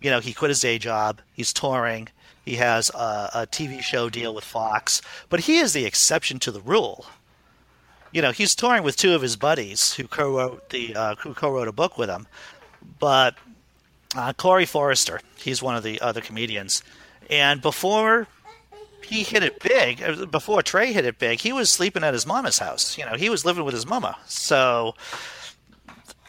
you 0.00 0.10
know 0.10 0.20
he 0.20 0.32
quit 0.32 0.50
his 0.50 0.60
day 0.60 0.78
job 0.78 1.20
he's 1.32 1.52
touring 1.52 2.08
he 2.44 2.56
has 2.56 2.90
a, 2.90 3.30
a 3.34 3.46
tv 3.46 3.80
show 3.82 4.08
deal 4.08 4.34
with 4.34 4.44
fox 4.44 5.00
but 5.28 5.40
he 5.40 5.58
is 5.58 5.72
the 5.72 5.84
exception 5.84 6.38
to 6.38 6.50
the 6.50 6.60
rule 6.60 7.06
you 8.12 8.22
know 8.22 8.30
he's 8.30 8.54
touring 8.54 8.82
with 8.82 8.96
two 8.96 9.14
of 9.14 9.22
his 9.22 9.36
buddies 9.36 9.94
who 9.94 10.06
co-wrote 10.06 10.70
the 10.70 10.94
uh, 10.94 11.14
who 11.16 11.34
co-wrote 11.34 11.68
a 11.68 11.72
book 11.72 11.98
with 11.98 12.08
him 12.08 12.26
but 12.98 13.36
uh, 14.14 14.32
Corey 14.34 14.66
Forrester, 14.66 15.20
he's 15.36 15.62
one 15.62 15.74
of 15.76 15.82
the 15.82 16.00
other 16.00 16.20
comedians, 16.20 16.82
and 17.30 17.62
before 17.62 18.26
he 19.04 19.22
hit 19.22 19.42
it 19.42 19.60
big, 19.60 20.02
uh, 20.02 20.26
before 20.26 20.62
Trey 20.62 20.92
hit 20.92 21.04
it 21.04 21.18
big, 21.18 21.40
he 21.40 21.52
was 21.52 21.70
sleeping 21.70 22.04
at 22.04 22.14
his 22.14 22.26
mama's 22.26 22.58
house. 22.58 22.96
You 22.98 23.06
know, 23.06 23.14
he 23.14 23.30
was 23.30 23.44
living 23.44 23.64
with 23.64 23.74
his 23.74 23.86
mama. 23.86 24.16
So, 24.26 24.94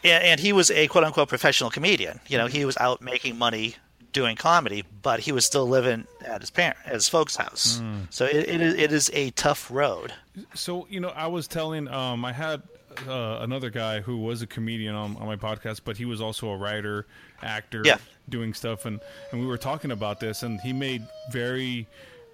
and, 0.02 0.24
and 0.24 0.40
he 0.40 0.52
was 0.52 0.70
a 0.70 0.86
quote 0.88 1.04
unquote 1.04 1.28
professional 1.28 1.70
comedian. 1.70 2.20
You 2.26 2.38
know, 2.38 2.46
he 2.46 2.64
was 2.64 2.76
out 2.78 3.00
making 3.00 3.38
money 3.38 3.76
doing 4.14 4.36
comedy, 4.36 4.82
but 5.02 5.20
he 5.20 5.30
was 5.32 5.44
still 5.44 5.66
living 5.68 6.06
at 6.24 6.40
his 6.40 6.48
parent, 6.48 6.78
at 6.86 6.94
his 6.94 7.06
folks' 7.08 7.36
house. 7.36 7.82
So 8.08 8.24
it, 8.24 8.48
it, 8.48 8.60
is, 8.62 8.74
it 8.74 8.92
is 8.92 9.10
a 9.12 9.30
tough 9.32 9.70
road. 9.70 10.14
So 10.54 10.86
you 10.88 11.00
know, 11.00 11.10
I 11.10 11.26
was 11.26 11.46
telling, 11.46 11.86
um, 11.88 12.24
I 12.24 12.32
had 12.32 12.62
uh, 13.06 13.38
another 13.42 13.68
guy 13.68 14.00
who 14.00 14.16
was 14.18 14.40
a 14.40 14.46
comedian 14.46 14.94
on, 14.94 15.16
on 15.18 15.26
my 15.26 15.36
podcast, 15.36 15.82
but 15.84 15.98
he 15.98 16.06
was 16.06 16.20
also 16.22 16.48
a 16.48 16.56
writer, 16.56 17.06
actor, 17.42 17.82
Yeah. 17.84 17.98
doing 18.30 18.54
stuff, 18.54 18.86
and 18.86 19.00
and 19.30 19.40
we 19.42 19.46
were 19.46 19.58
talking 19.58 19.90
about 19.90 20.20
this, 20.20 20.42
and 20.42 20.58
he 20.62 20.72
made 20.72 21.02
very. 21.30 21.86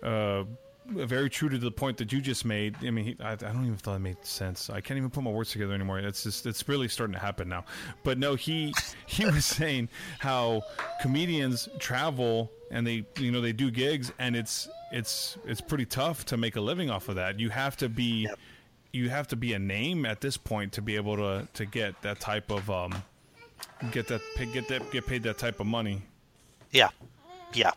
Uh, 0.02 0.44
very 0.90 1.30
true 1.30 1.48
to 1.48 1.58
the 1.58 1.70
point 1.70 1.96
that 1.98 2.12
you 2.12 2.20
just 2.20 2.44
made. 2.44 2.76
I 2.82 2.90
mean, 2.90 3.04
he, 3.04 3.16
I, 3.20 3.32
I 3.32 3.36
don't 3.36 3.64
even 3.64 3.76
thought 3.76 3.96
it 3.96 4.00
made 4.00 4.24
sense. 4.24 4.70
I 4.70 4.80
can't 4.80 4.98
even 4.98 5.10
put 5.10 5.22
my 5.22 5.30
words 5.30 5.50
together 5.50 5.72
anymore. 5.74 5.98
It's 5.98 6.22
just 6.22 6.46
it's 6.46 6.68
really 6.68 6.88
starting 6.88 7.14
to 7.14 7.20
happen 7.20 7.48
now. 7.48 7.64
But 8.02 8.18
no, 8.18 8.34
he 8.34 8.74
he 9.06 9.24
was 9.24 9.44
saying 9.44 9.88
how 10.18 10.62
comedians 11.00 11.68
travel 11.78 12.50
and 12.70 12.86
they 12.86 13.04
you 13.18 13.30
know 13.30 13.40
they 13.40 13.52
do 13.52 13.70
gigs 13.70 14.12
and 14.18 14.36
it's 14.36 14.68
it's 14.92 15.38
it's 15.44 15.60
pretty 15.60 15.86
tough 15.86 16.24
to 16.26 16.36
make 16.36 16.56
a 16.56 16.60
living 16.60 16.90
off 16.90 17.08
of 17.08 17.16
that. 17.16 17.38
You 17.38 17.50
have 17.50 17.76
to 17.78 17.88
be 17.88 18.28
you 18.92 19.08
have 19.08 19.28
to 19.28 19.36
be 19.36 19.52
a 19.52 19.58
name 19.58 20.04
at 20.04 20.20
this 20.20 20.36
point 20.36 20.72
to 20.72 20.82
be 20.82 20.96
able 20.96 21.16
to 21.16 21.48
to 21.54 21.64
get 21.64 22.00
that 22.02 22.20
type 22.20 22.50
of 22.50 22.68
um 22.70 23.02
get 23.92 24.08
that 24.08 24.20
get 24.52 24.68
that 24.68 24.90
get 24.90 25.06
paid 25.06 25.22
that 25.24 25.38
type 25.38 25.60
of 25.60 25.66
money. 25.66 26.02
Yeah, 26.72 26.90
yeah, 27.52 27.72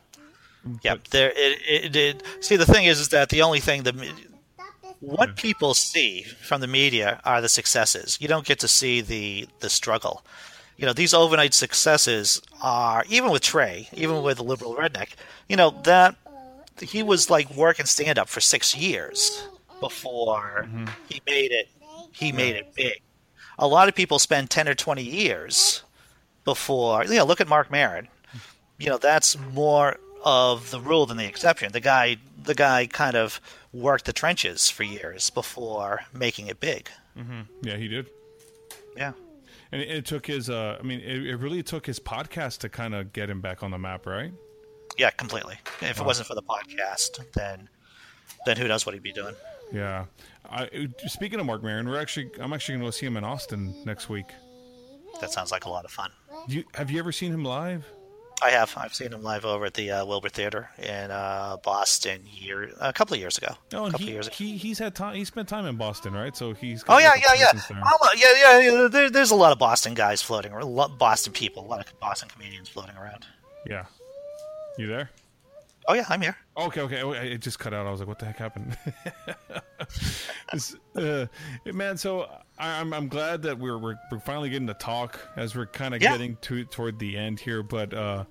But- 0.63 1.05
There, 1.11 1.31
it, 1.35 1.59
it, 1.67 1.95
it. 1.95 2.23
See, 2.41 2.55
the 2.55 2.65
thing 2.65 2.85
is, 2.85 2.99
is 2.99 3.09
that 3.09 3.29
the 3.29 3.41
only 3.41 3.59
thing 3.59 3.83
that 3.83 3.95
what 5.03 5.35
people 5.35 5.73
see 5.73 6.23
from 6.23 6.61
the 6.61 6.67
media 6.67 7.19
are 7.25 7.41
the 7.41 7.49
successes. 7.49 8.17
You 8.21 8.27
don't 8.29 8.45
get 8.45 8.59
to 8.59 8.67
see 8.67 9.01
the 9.01 9.47
the 9.59 9.69
struggle. 9.69 10.25
You 10.77 10.85
know, 10.85 10.93
these 10.93 11.13
overnight 11.13 11.53
successes 11.53 12.41
are 12.61 13.03
even 13.09 13.29
with 13.29 13.41
Trey, 13.41 13.89
even 13.93 14.23
with 14.23 14.37
the 14.37 14.43
liberal 14.43 14.75
redneck. 14.75 15.09
You 15.49 15.57
know 15.57 15.71
that 15.83 16.15
he 16.81 17.03
was 17.03 17.29
like 17.29 17.53
working 17.55 17.85
stand 17.85 18.17
up 18.17 18.29
for 18.29 18.39
six 18.39 18.75
years 18.75 19.47
before 19.79 20.67
mm-hmm. 20.67 20.85
he 21.09 21.21
made 21.27 21.51
it. 21.51 21.67
He 22.11 22.31
made 22.31 22.55
it 22.55 22.73
big. 22.75 23.01
A 23.59 23.67
lot 23.67 23.87
of 23.87 23.95
people 23.95 24.19
spend 24.19 24.49
ten 24.49 24.67
or 24.69 24.73
twenty 24.73 25.03
years 25.03 25.83
before. 26.45 27.03
You 27.05 27.15
know, 27.15 27.25
look 27.25 27.41
at 27.41 27.47
Marc 27.47 27.69
Maron. 27.69 28.07
You 28.79 28.89
know, 28.89 28.97
that's 28.97 29.37
more 29.53 29.97
of 30.23 30.71
the 30.71 30.79
rule 30.79 31.05
than 31.05 31.17
the 31.17 31.25
exception. 31.25 31.71
The 31.71 31.79
guy, 31.79 32.17
the 32.41 32.55
guy, 32.55 32.87
kind 32.87 33.15
of 33.15 33.41
worked 33.71 34.05
the 34.05 34.13
trenches 34.13 34.69
for 34.69 34.83
years 34.83 35.29
before 35.29 36.01
making 36.13 36.47
it 36.47 36.59
big. 36.59 36.89
Yeah, 37.61 37.77
he 37.77 37.87
did. 37.87 38.07
Yeah. 38.95 39.13
And 39.71 39.81
it, 39.81 39.89
it 39.89 40.05
took 40.05 40.25
his 40.27 40.49
uh 40.49 40.77
I 40.79 40.83
mean 40.83 40.99
it, 40.99 41.25
it 41.25 41.35
really 41.37 41.63
took 41.63 41.85
his 41.85 41.99
podcast 41.99 42.59
to 42.59 42.69
kind 42.69 42.93
of 42.93 43.13
get 43.13 43.29
him 43.29 43.41
back 43.41 43.63
on 43.63 43.71
the 43.71 43.77
map, 43.77 44.05
right? 44.05 44.31
Yeah, 44.97 45.09
completely. 45.11 45.57
If 45.81 45.99
it 45.99 46.05
wasn't 46.05 46.27
for 46.27 46.35
the 46.35 46.43
podcast, 46.43 47.19
then 47.33 47.69
then 48.45 48.57
who 48.57 48.67
knows 48.67 48.85
what 48.85 48.93
he'd 48.93 49.03
be 49.03 49.11
doing? 49.13 49.35
Yeah. 49.71 50.05
I 50.49 50.89
speaking 51.07 51.39
of 51.39 51.45
Marc 51.45 51.63
Maron, 51.63 51.87
we're 51.87 51.99
actually 51.99 52.29
I'm 52.39 52.53
actually 52.53 52.73
going 52.73 52.81
to 52.81 52.87
go 52.87 52.91
see 52.91 53.05
him 53.05 53.17
in 53.17 53.23
Austin 53.23 53.75
next 53.85 54.09
week. 54.09 54.27
That 55.21 55.31
sounds 55.31 55.51
like 55.51 55.65
a 55.65 55.69
lot 55.69 55.85
of 55.85 55.91
fun. 55.91 56.11
You 56.47 56.63
have 56.75 56.91
you 56.91 56.99
ever 56.99 57.11
seen 57.11 57.31
him 57.31 57.43
live? 57.43 57.85
I 58.43 58.49
have. 58.51 58.73
I've 58.77 58.93
seen 58.93 59.13
him 59.13 59.23
live 59.23 59.45
over 59.45 59.65
at 59.65 59.73
the 59.73 59.91
uh, 59.91 60.05
Wilbur 60.05 60.29
Theater 60.29 60.69
in 60.77 61.11
uh, 61.11 61.57
Boston 61.63 62.21
year 62.25 62.69
a 62.79 62.91
couple 62.91 63.13
of 63.13 63.19
years 63.19 63.37
ago. 63.37 63.55
Oh, 63.73 63.77
a 63.79 63.83
and 63.85 63.91
couple 63.93 64.05
he, 64.05 64.11
of 64.11 64.13
years 64.15 64.27
ago. 64.27 64.35
he 64.35 64.57
he's 64.57 64.79
had 64.79 64.95
time. 64.95 65.15
He 65.15 65.25
spent 65.25 65.47
time 65.47 65.65
in 65.65 65.77
Boston, 65.77 66.13
right? 66.13 66.35
So 66.35 66.53
he's. 66.53 66.83
Oh 66.87 66.97
yeah, 66.97 67.13
yeah, 67.15 67.33
yeah. 67.35 67.61
Oh, 67.71 68.09
yeah, 68.15 68.33
yeah, 68.37 68.59
yeah. 68.59 68.87
There, 68.87 69.09
there's 69.09 69.31
a 69.31 69.35
lot 69.35 69.51
of 69.51 69.59
Boston 69.59 69.93
guys 69.93 70.21
floating 70.21 70.51
lot- 70.51 70.97
Boston 70.97 71.33
people, 71.33 71.65
a 71.65 71.67
lot 71.67 71.79
of 71.85 71.99
Boston 71.99 72.29
comedians 72.29 72.69
floating 72.69 72.95
around. 72.97 73.25
Yeah. 73.65 73.85
You 74.77 74.87
there? 74.87 75.09
Oh 75.87 75.93
yeah, 75.93 76.05
I'm 76.09 76.21
here. 76.21 76.37
Okay, 76.57 76.81
okay. 76.81 77.01
Oh, 77.01 77.11
It 77.11 77.39
just 77.39 77.59
cut 77.59 77.73
out. 77.73 77.85
I 77.87 77.91
was 77.91 77.99
like, 77.99 78.07
"What 78.07 78.19
the 78.19 78.25
heck 78.25 78.37
happened?" 78.37 78.77
Uh, 80.95 81.25
man, 81.65 81.97
so 81.97 82.29
I, 82.57 82.79
I'm 82.79 82.93
I'm 82.93 83.07
glad 83.07 83.41
that 83.43 83.57
we're, 83.57 83.77
we're 83.77 83.95
we're 84.11 84.19
finally 84.19 84.49
getting 84.49 84.67
to 84.67 84.73
talk 84.75 85.19
as 85.35 85.55
we're 85.55 85.65
kind 85.65 85.93
of 85.95 86.01
Yeah. 86.01 86.11
getting 86.11 86.37
to 86.41 86.63
toward 86.65 86.99
the 86.99 87.17
end 87.17 87.39
here. 87.39 87.63
But 87.63 87.93
uh, 87.93 88.25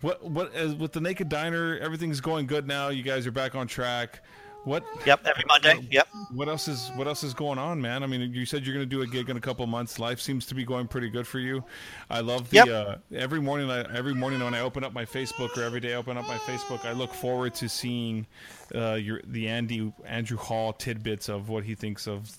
what 0.00 0.24
what 0.24 0.54
as, 0.54 0.74
with 0.74 0.92
the 0.92 1.00
Naked 1.00 1.28
Diner, 1.28 1.76
everything's 1.78 2.20
going 2.20 2.46
good 2.46 2.66
now. 2.66 2.88
You 2.88 3.02
guys 3.02 3.26
are 3.26 3.32
back 3.32 3.54
on 3.54 3.66
track. 3.66 4.22
What 4.64 4.84
Yep, 5.06 5.26
every 5.26 5.44
Monday. 5.48 5.88
Yep. 5.90 6.08
what 6.32 6.48
else 6.48 6.68
is 6.68 6.90
what 6.94 7.06
else 7.06 7.24
is 7.24 7.32
going 7.32 7.58
on, 7.58 7.80
man? 7.80 8.02
I 8.02 8.06
mean, 8.06 8.20
you 8.34 8.44
said 8.44 8.66
you're 8.66 8.74
going 8.74 8.88
to 8.88 8.96
do 8.96 9.00
a 9.02 9.06
gig 9.06 9.30
in 9.30 9.36
a 9.36 9.40
couple 9.40 9.66
months. 9.66 9.98
Life 9.98 10.20
seems 10.20 10.44
to 10.46 10.54
be 10.54 10.64
going 10.64 10.86
pretty 10.86 11.08
good 11.08 11.26
for 11.26 11.38
you. 11.38 11.64
I 12.10 12.20
love 12.20 12.50
the 12.50 12.56
Yep. 12.56 12.68
uh, 12.68 12.96
every 13.14 13.40
morning. 13.40 13.70
I, 13.70 13.80
every 13.96 14.14
morning 14.14 14.40
when 14.44 14.54
I 14.54 14.60
open 14.60 14.84
up 14.84 14.92
my 14.92 15.06
Facebook 15.06 15.56
or 15.56 15.62
every 15.62 15.80
day 15.80 15.92
I 15.94 15.96
open 15.96 16.18
up 16.18 16.28
my 16.28 16.36
Facebook, 16.38 16.84
I 16.84 16.92
look 16.92 17.14
forward 17.14 17.54
to 17.54 17.68
seeing 17.68 18.26
uh, 18.74 18.94
your 18.94 19.22
the 19.26 19.48
Andy 19.48 19.92
Andrew 20.04 20.36
Hall 20.36 20.72
tidbits 20.74 21.28
of 21.30 21.48
what 21.48 21.64
he 21.64 21.74
thinks 21.74 22.06
of 22.06 22.30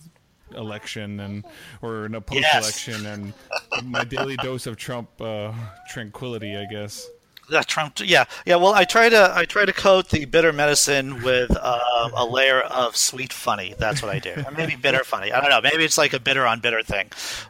election 0.55 1.19
and 1.21 1.43
or 1.81 2.05
in 2.05 2.13
a 2.15 2.21
post 2.21 2.45
election 2.53 3.05
and 3.05 3.33
my 3.83 4.03
daily 4.03 4.35
dose 4.37 4.67
of 4.67 4.77
Trump 4.77 5.09
uh, 5.21 5.51
tranquility, 5.89 6.55
I 6.55 6.65
guess. 6.65 7.07
Yeah, 7.49 7.61
Trump. 7.63 7.99
Yeah, 7.99 8.25
yeah. 8.45 8.55
Well, 8.55 8.73
I 8.73 8.85
try 8.85 9.09
to 9.09 9.31
I 9.35 9.45
try 9.45 9.65
to 9.65 9.73
coat 9.73 10.09
the 10.09 10.25
bitter 10.25 10.53
medicine 10.53 11.21
with 11.21 11.51
um, 11.57 12.11
a 12.15 12.25
layer 12.25 12.61
of 12.61 12.95
sweet 12.95 13.33
funny. 13.33 13.75
That's 13.77 14.01
what 14.01 14.09
I 14.13 14.19
do. 14.19 14.33
Or 14.45 14.51
maybe 14.51 14.75
bitter 14.75 15.03
funny. 15.03 15.33
I 15.33 15.41
don't 15.41 15.49
know. 15.49 15.59
Maybe 15.61 15.83
it's 15.83 15.97
like 15.97 16.13
a 16.13 16.19
bitter 16.19 16.45
on 16.45 16.61
bitter 16.61 16.81
thing. 16.83 17.09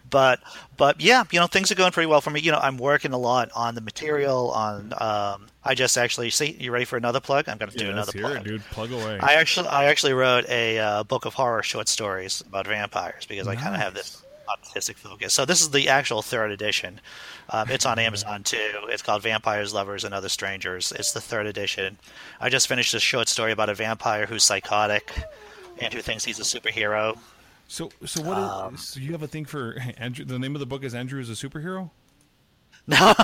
But 0.10 0.40
but 0.78 1.00
yeah, 1.02 1.24
you 1.32 1.40
know, 1.40 1.46
things 1.48 1.72
are 1.72 1.76
going 1.76 1.92
pretty 1.92 2.08
well 2.08 2.22
for 2.22 2.32
me. 2.32 2.40
You 2.40 2.52
know, 2.52 2.58
I'm 2.60 2.78
working 2.78 3.14
a 3.14 3.18
lot 3.18 3.52
on 3.56 3.76
the 3.76 3.82
material. 3.82 4.52
On 4.52 4.92
um, 5.00 5.48
I 5.64 5.76
just 5.76 5.96
actually 5.98 6.32
see. 6.32 6.52
You 6.60 6.72
ready 6.72 6.86
for 6.86 6.98
another 6.98 7.20
plug? 7.20 7.48
I'm 7.48 7.60
going 7.60 7.70
to 7.72 7.78
do 7.78 7.86
Yeah, 7.86 7.92
another 7.92 8.12
plug. 8.14 8.38
it, 8.38 8.44
dude. 8.46 8.62
Plug 8.72 8.92
away. 8.92 9.20
I 9.22 9.36
actually 9.36 9.68
I 9.68 9.86
actually 9.86 10.14
wrote 10.14 10.50
a 10.50 10.80
uh, 10.80 11.04
book 11.04 11.26
of 11.26 11.36
horror 11.36 11.62
short 11.62 11.88
stories 11.88 12.42
about 12.42 12.66
vampires 12.66 13.28
because 13.28 13.48
I 13.48 13.56
kind 13.56 13.76
of 13.76 13.82
have 13.82 13.94
this 13.94 14.24
autistic 14.64 14.96
focus. 14.96 15.34
So 15.34 15.46
this 15.46 15.62
is 15.62 15.70
the 15.72 15.88
actual 15.90 16.22
third 16.22 16.52
edition. 16.52 17.00
Um, 17.50 17.70
it's 17.70 17.86
on 17.86 18.00
Amazon 18.00 18.44
too. 18.44 18.72
It's 18.90 19.02
called 19.02 19.22
Vampires, 19.24 19.74
Lovers, 19.74 20.04
and 20.04 20.14
Other 20.14 20.30
Strangers. 20.30 20.92
It's 20.94 21.12
the 21.12 21.22
third 21.22 21.46
edition. 21.48 21.98
I 22.40 22.50
just 22.50 22.68
finished 22.68 22.94
a 22.94 23.00
short 23.00 23.28
story 23.28 23.52
about 23.52 23.70
a 23.70 23.74
vampire 23.76 24.26
who's 24.26 24.44
psychotic 24.44 25.12
and 25.80 25.94
who 25.94 26.02
thinks 26.02 26.24
he's 26.24 26.40
a 26.40 26.44
superhero. 26.44 27.18
so 27.68 27.90
so 28.06 28.22
what? 28.22 28.38
Is, 28.38 28.44
Um, 28.44 28.78
so 28.78 29.00
you 29.00 29.12
have 29.14 29.24
a 29.24 29.28
thing 29.28 29.46
for 29.46 29.76
Andrew? 29.98 30.26
The 30.26 30.40
name 30.40 30.56
of 30.56 30.60
the 30.60 30.66
book 30.66 30.84
is 30.84 30.94
Andrew 30.96 31.20
is 31.22 31.30
a 31.30 31.34
superhero. 31.34 31.90
No, 32.88 32.96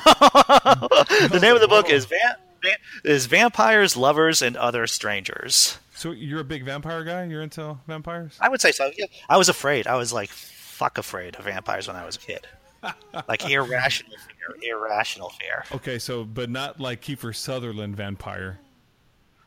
the 1.31 1.39
name 1.41 1.55
of 1.55 1.61
the 1.61 1.67
book 1.67 1.89
is 1.89 2.05
Va- 2.05 2.37
Va- 2.63 2.77
is 3.03 3.25
Vampires, 3.25 3.97
Lovers, 3.97 4.41
and 4.43 4.55
Other 4.55 4.85
Strangers. 4.85 5.79
So 5.95 6.11
you're 6.11 6.41
a 6.41 6.43
big 6.43 6.63
vampire 6.63 7.03
guy? 7.03 7.23
You're 7.25 7.41
into 7.41 7.75
vampires? 7.87 8.37
I 8.39 8.49
would 8.49 8.61
say 8.61 8.71
so. 8.71 8.91
Yeah. 8.95 9.05
I 9.27 9.37
was 9.37 9.49
afraid. 9.49 9.87
I 9.87 9.95
was 9.95 10.13
like 10.13 10.29
fuck 10.77 10.97
afraid 10.97 11.35
of 11.35 11.45
vampires 11.45 11.87
when 11.87 11.95
I 11.97 12.05
was 12.05 12.15
a 12.15 12.19
kid. 12.19 12.47
Like 13.27 13.49
irrational 13.49 14.15
fear, 14.17 14.71
irrational 14.75 15.29
fear. 15.31 15.63
Okay, 15.73 15.97
so 15.99 16.23
but 16.23 16.49
not 16.49 16.79
like 16.79 17.01
Kiefer 17.01 17.35
Sutherland 17.35 17.97
vampire. 17.97 18.59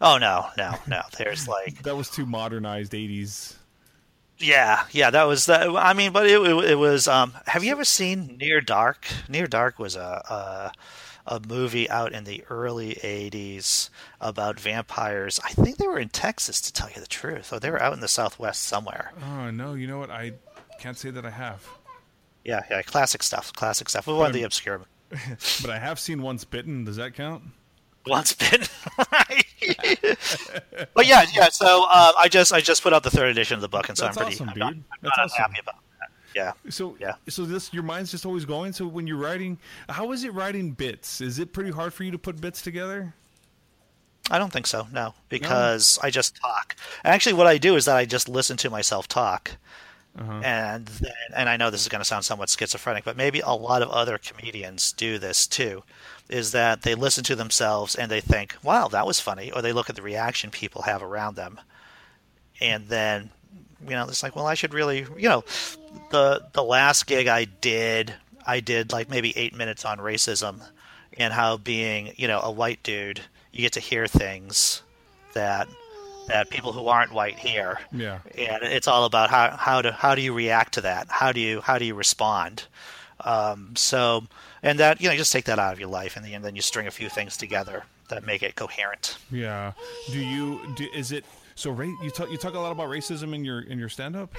Oh 0.00 0.18
no, 0.18 0.46
no, 0.58 0.74
no. 0.88 1.00
There's 1.16 1.46
like 1.56 1.82
That 1.84 1.96
was 1.96 2.10
too 2.10 2.26
modernized 2.26 2.92
'80s. 2.92 3.54
yeah, 4.38 4.84
yeah. 4.90 5.10
That 5.10 5.24
was 5.24 5.46
that. 5.46 5.68
I 5.70 5.92
mean, 5.94 6.12
but 6.12 6.26
it, 6.26 6.40
it, 6.40 6.70
it 6.72 6.74
was. 6.74 7.06
Um, 7.06 7.32
have 7.46 7.62
you 7.62 7.70
ever 7.70 7.84
seen 7.84 8.36
Near 8.40 8.60
Dark? 8.60 9.06
Near 9.28 9.46
Dark 9.46 9.78
was 9.78 9.94
a, 9.96 10.00
a 11.26 11.34
a 11.36 11.40
movie 11.48 11.88
out 11.88 12.12
in 12.12 12.24
the 12.24 12.42
early 12.50 12.94
'80s 12.96 13.90
about 14.20 14.58
vampires. 14.58 15.38
I 15.44 15.50
think 15.52 15.76
they 15.76 15.86
were 15.86 16.00
in 16.00 16.08
Texas, 16.08 16.60
to 16.62 16.72
tell 16.72 16.88
you 16.90 17.00
the 17.00 17.06
truth, 17.06 17.52
or 17.52 17.60
they 17.60 17.70
were 17.70 17.80
out 17.80 17.92
in 17.92 18.00
the 18.00 18.08
Southwest 18.08 18.62
somewhere. 18.64 19.12
Oh 19.24 19.50
no, 19.50 19.74
you 19.74 19.86
know 19.86 19.98
what? 20.00 20.10
I 20.10 20.32
can't 20.80 20.98
say 20.98 21.10
that 21.10 21.24
I 21.24 21.30
have, 21.30 21.68
Yeah, 22.44 22.62
yeah. 22.70 22.82
Classic 22.82 23.22
stuff. 23.22 23.52
Classic 23.52 23.88
stuff. 23.88 24.06
One 24.06 24.26
of 24.26 24.32
the 24.32 24.42
obscure. 24.44 24.80
but 25.10 25.70
I 25.70 25.78
have 25.78 26.00
seen 26.00 26.22
Once 26.22 26.44
Bitten. 26.44 26.84
Does 26.84 26.96
that 26.96 27.14
count? 27.14 27.42
once 28.06 28.32
bitten. 28.32 28.66
but 30.94 31.06
yeah 31.06 31.26
yeah 31.34 31.50
so 31.50 31.82
um, 31.82 32.14
i 32.18 32.28
just 32.30 32.50
i 32.50 32.58
just 32.58 32.82
put 32.82 32.94
out 32.94 33.02
the 33.02 33.10
third 33.10 33.28
edition 33.28 33.54
of 33.56 33.60
the 33.60 33.68
book 33.68 33.90
and 33.90 33.98
so 33.98 34.06
That's 34.06 34.16
i'm 34.16 34.24
pretty 34.24 34.36
awesome, 34.36 34.48
I'm 34.48 34.58
not. 34.58 34.72
I'm 34.72 34.84
That's 35.02 35.16
not 35.18 35.24
awesome. 35.26 35.42
happy 35.42 35.60
about 35.60 35.74
that 36.00 36.08
yeah 36.34 36.52
So 36.70 36.96
Yeah. 36.98 37.16
So 37.28 37.44
this 37.44 37.72
your 37.74 37.82
mind's 37.82 38.10
just 38.10 38.24
always 38.24 38.44
going. 38.46 38.72
So 38.72 38.86
when 38.86 39.06
you're 39.06 39.18
writing, 39.18 39.58
how 39.88 40.12
is 40.12 40.24
it 40.24 40.32
writing 40.32 40.70
bits? 40.70 41.20
Is 41.20 41.38
it 41.38 41.52
pretty 41.52 41.72
hard 41.72 41.92
for 41.92 42.04
you 42.04 42.10
to 42.12 42.18
put 42.18 42.40
bits 42.40 42.62
together? 42.62 43.14
i 44.30 44.38
don't 44.38 44.52
think 44.52 44.66
so 44.66 44.86
no 44.92 45.12
because 45.28 45.98
i 46.02 46.10
just 46.10 46.36
talk 46.36 46.76
actually 47.04 47.32
what 47.32 47.46
i 47.46 47.58
do 47.58 47.74
is 47.74 47.86
that 47.86 47.96
i 47.96 48.04
just 48.04 48.28
listen 48.28 48.56
to 48.56 48.70
myself 48.70 49.08
talk 49.08 49.52
Uh-huh. 50.18 50.40
and 50.44 50.86
then, 50.86 51.12
and 51.36 51.48
i 51.48 51.56
know 51.56 51.70
this 51.70 51.82
is 51.82 51.88
going 51.88 52.00
to 52.00 52.04
sound 52.04 52.24
somewhat 52.24 52.50
schizophrenic 52.50 53.04
but 53.04 53.16
maybe 53.16 53.40
a 53.40 53.52
lot 53.52 53.80
of 53.80 53.88
other 53.90 54.18
comedians 54.18 54.92
do 54.92 55.18
this 55.18 55.46
too 55.46 55.84
is 56.28 56.50
that 56.50 56.82
they 56.82 56.96
listen 56.96 57.22
to 57.24 57.36
themselves 57.36 57.94
and 57.94 58.10
they 58.10 58.20
think 58.20 58.56
wow 58.62 58.88
that 58.88 59.06
was 59.06 59.20
funny 59.20 59.52
or 59.52 59.62
they 59.62 59.72
look 59.72 59.88
at 59.88 59.94
the 59.94 60.02
reaction 60.02 60.50
people 60.50 60.82
have 60.82 61.00
around 61.02 61.36
them 61.36 61.60
and 62.60 62.88
then 62.88 63.30
you 63.84 63.90
know 63.90 64.04
it's 64.08 64.22
like 64.22 64.34
well 64.34 64.46
i 64.46 64.54
should 64.54 64.74
really 64.74 65.06
you 65.16 65.28
know 65.28 65.44
the 66.10 66.42
the 66.54 66.62
last 66.62 67.06
gig 67.06 67.28
i 67.28 67.44
did 67.44 68.12
i 68.46 68.58
did 68.58 68.92
like 68.92 69.08
maybe 69.08 69.36
eight 69.38 69.54
minutes 69.54 69.84
on 69.84 69.98
racism 69.98 70.60
and 71.18 71.32
how 71.32 71.56
being 71.56 72.12
you 72.16 72.26
know 72.26 72.40
a 72.40 72.50
white 72.50 72.82
dude 72.82 73.20
you 73.52 73.60
get 73.60 73.72
to 73.72 73.80
hear 73.80 74.06
things 74.06 74.82
that 75.34 75.68
that 76.30 76.50
people 76.50 76.72
who 76.72 76.86
aren't 76.88 77.12
white 77.12 77.38
hear 77.38 77.78
Yeah. 77.92 78.20
and 78.36 78.62
it's 78.62 78.88
all 78.88 79.04
about 79.04 79.30
how 79.30 79.50
how 79.56 79.82
to 79.82 79.92
how 79.92 80.14
do 80.14 80.22
you 80.22 80.32
react 80.32 80.74
to 80.74 80.80
that 80.82 81.06
how 81.08 81.32
do 81.32 81.40
you 81.40 81.60
how 81.60 81.78
do 81.78 81.84
you 81.84 81.94
respond 81.94 82.64
um, 83.24 83.74
so 83.76 84.24
and 84.62 84.78
that 84.78 85.00
you 85.00 85.06
know 85.08 85.12
you 85.12 85.18
just 85.18 85.32
take 85.32 85.44
that 85.44 85.58
out 85.58 85.72
of 85.72 85.78
your 85.80 85.88
life 85.88 86.16
and 86.16 86.24
then, 86.44 86.56
you 86.56 86.62
string 86.62 86.86
a 86.86 86.90
few 86.90 87.08
things 87.08 87.36
together 87.36 87.84
that 88.08 88.24
make 88.24 88.42
it 88.42 88.54
coherent 88.56 89.18
Yeah. 89.30 89.72
Do 90.10 90.18
you? 90.18 90.60
Do, 90.76 90.86
is 90.94 91.12
it 91.12 91.24
so? 91.54 91.70
Ra- 91.70 91.84
you 92.02 92.10
talk. 92.10 92.30
You 92.30 92.36
talk 92.38 92.54
a 92.54 92.58
lot 92.58 92.72
about 92.72 92.88
racism 92.88 93.34
in 93.34 93.44
your 93.44 93.60
in 93.60 93.78
your 93.78 93.88
stand 93.88 94.16
up. 94.16 94.34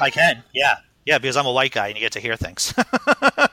I 0.00 0.10
can, 0.10 0.42
yeah, 0.54 0.76
yeah, 1.04 1.18
because 1.18 1.36
I'm 1.36 1.46
a 1.46 1.52
white 1.52 1.72
guy 1.72 1.88
and 1.88 1.96
you 1.96 2.00
get 2.00 2.12
to 2.12 2.20
hear 2.20 2.36
things. 2.36 2.72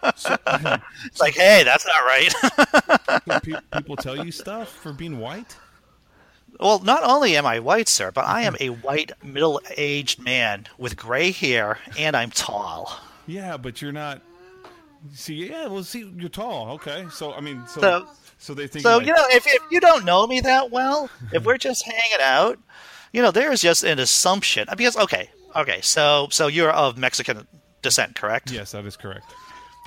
it's 0.03 1.19
like, 1.19 1.35
hey, 1.35 1.63
that's 1.63 1.85
not 1.87 2.03
right. 2.05 3.63
People 3.73 3.95
tell 3.95 4.23
you 4.23 4.31
stuff 4.31 4.69
for 4.69 4.93
being 4.93 5.19
white. 5.19 5.55
Well, 6.59 6.79
not 6.79 7.03
only 7.03 7.35
am 7.35 7.45
I 7.45 7.59
white, 7.59 7.87
sir, 7.87 8.11
but 8.11 8.25
I 8.25 8.41
am 8.43 8.53
mm-hmm. 8.53 8.73
a 8.73 8.75
white 8.85 9.11
middle-aged 9.23 10.19
man 10.19 10.67
with 10.77 10.95
gray 10.95 11.31
hair, 11.31 11.79
and 11.97 12.15
I'm 12.15 12.31
tall. 12.31 12.99
Yeah, 13.27 13.57
but 13.57 13.81
you're 13.81 13.91
not. 13.91 14.21
See, 15.13 15.49
yeah, 15.49 15.67
well, 15.67 15.83
see, 15.83 16.11
you're 16.15 16.29
tall. 16.29 16.71
Okay, 16.71 17.05
so 17.11 17.33
I 17.33 17.41
mean, 17.41 17.63
so 17.67 17.81
So- 17.81 18.07
so, 18.39 18.53
they 18.53 18.67
think. 18.67 18.83
So 18.83 18.97
like, 18.97 19.07
you 19.07 19.13
know, 19.13 19.25
if, 19.29 19.47
if 19.47 19.61
you 19.71 19.79
don't 19.79 20.03
know 20.03 20.27
me 20.27 20.41
that 20.41 20.69
well, 20.69 21.09
if 21.31 21.43
we're 21.45 21.57
just 21.57 21.85
hanging 21.85 22.19
out, 22.19 22.59
you 23.13 23.21
know, 23.21 23.31
there's 23.31 23.61
just 23.61 23.85
an 23.85 23.99
assumption 23.99 24.67
because 24.75 24.97
okay, 24.97 25.29
okay, 25.55 25.79
so 25.79 26.27
so 26.29 26.47
you're 26.47 26.69
of 26.69 26.97
Mexican 26.97 27.47
descent, 27.81 28.15
correct? 28.15 28.51
yes, 28.51 28.73
that 28.73 28.83
is 28.85 28.97
correct. 28.97 29.33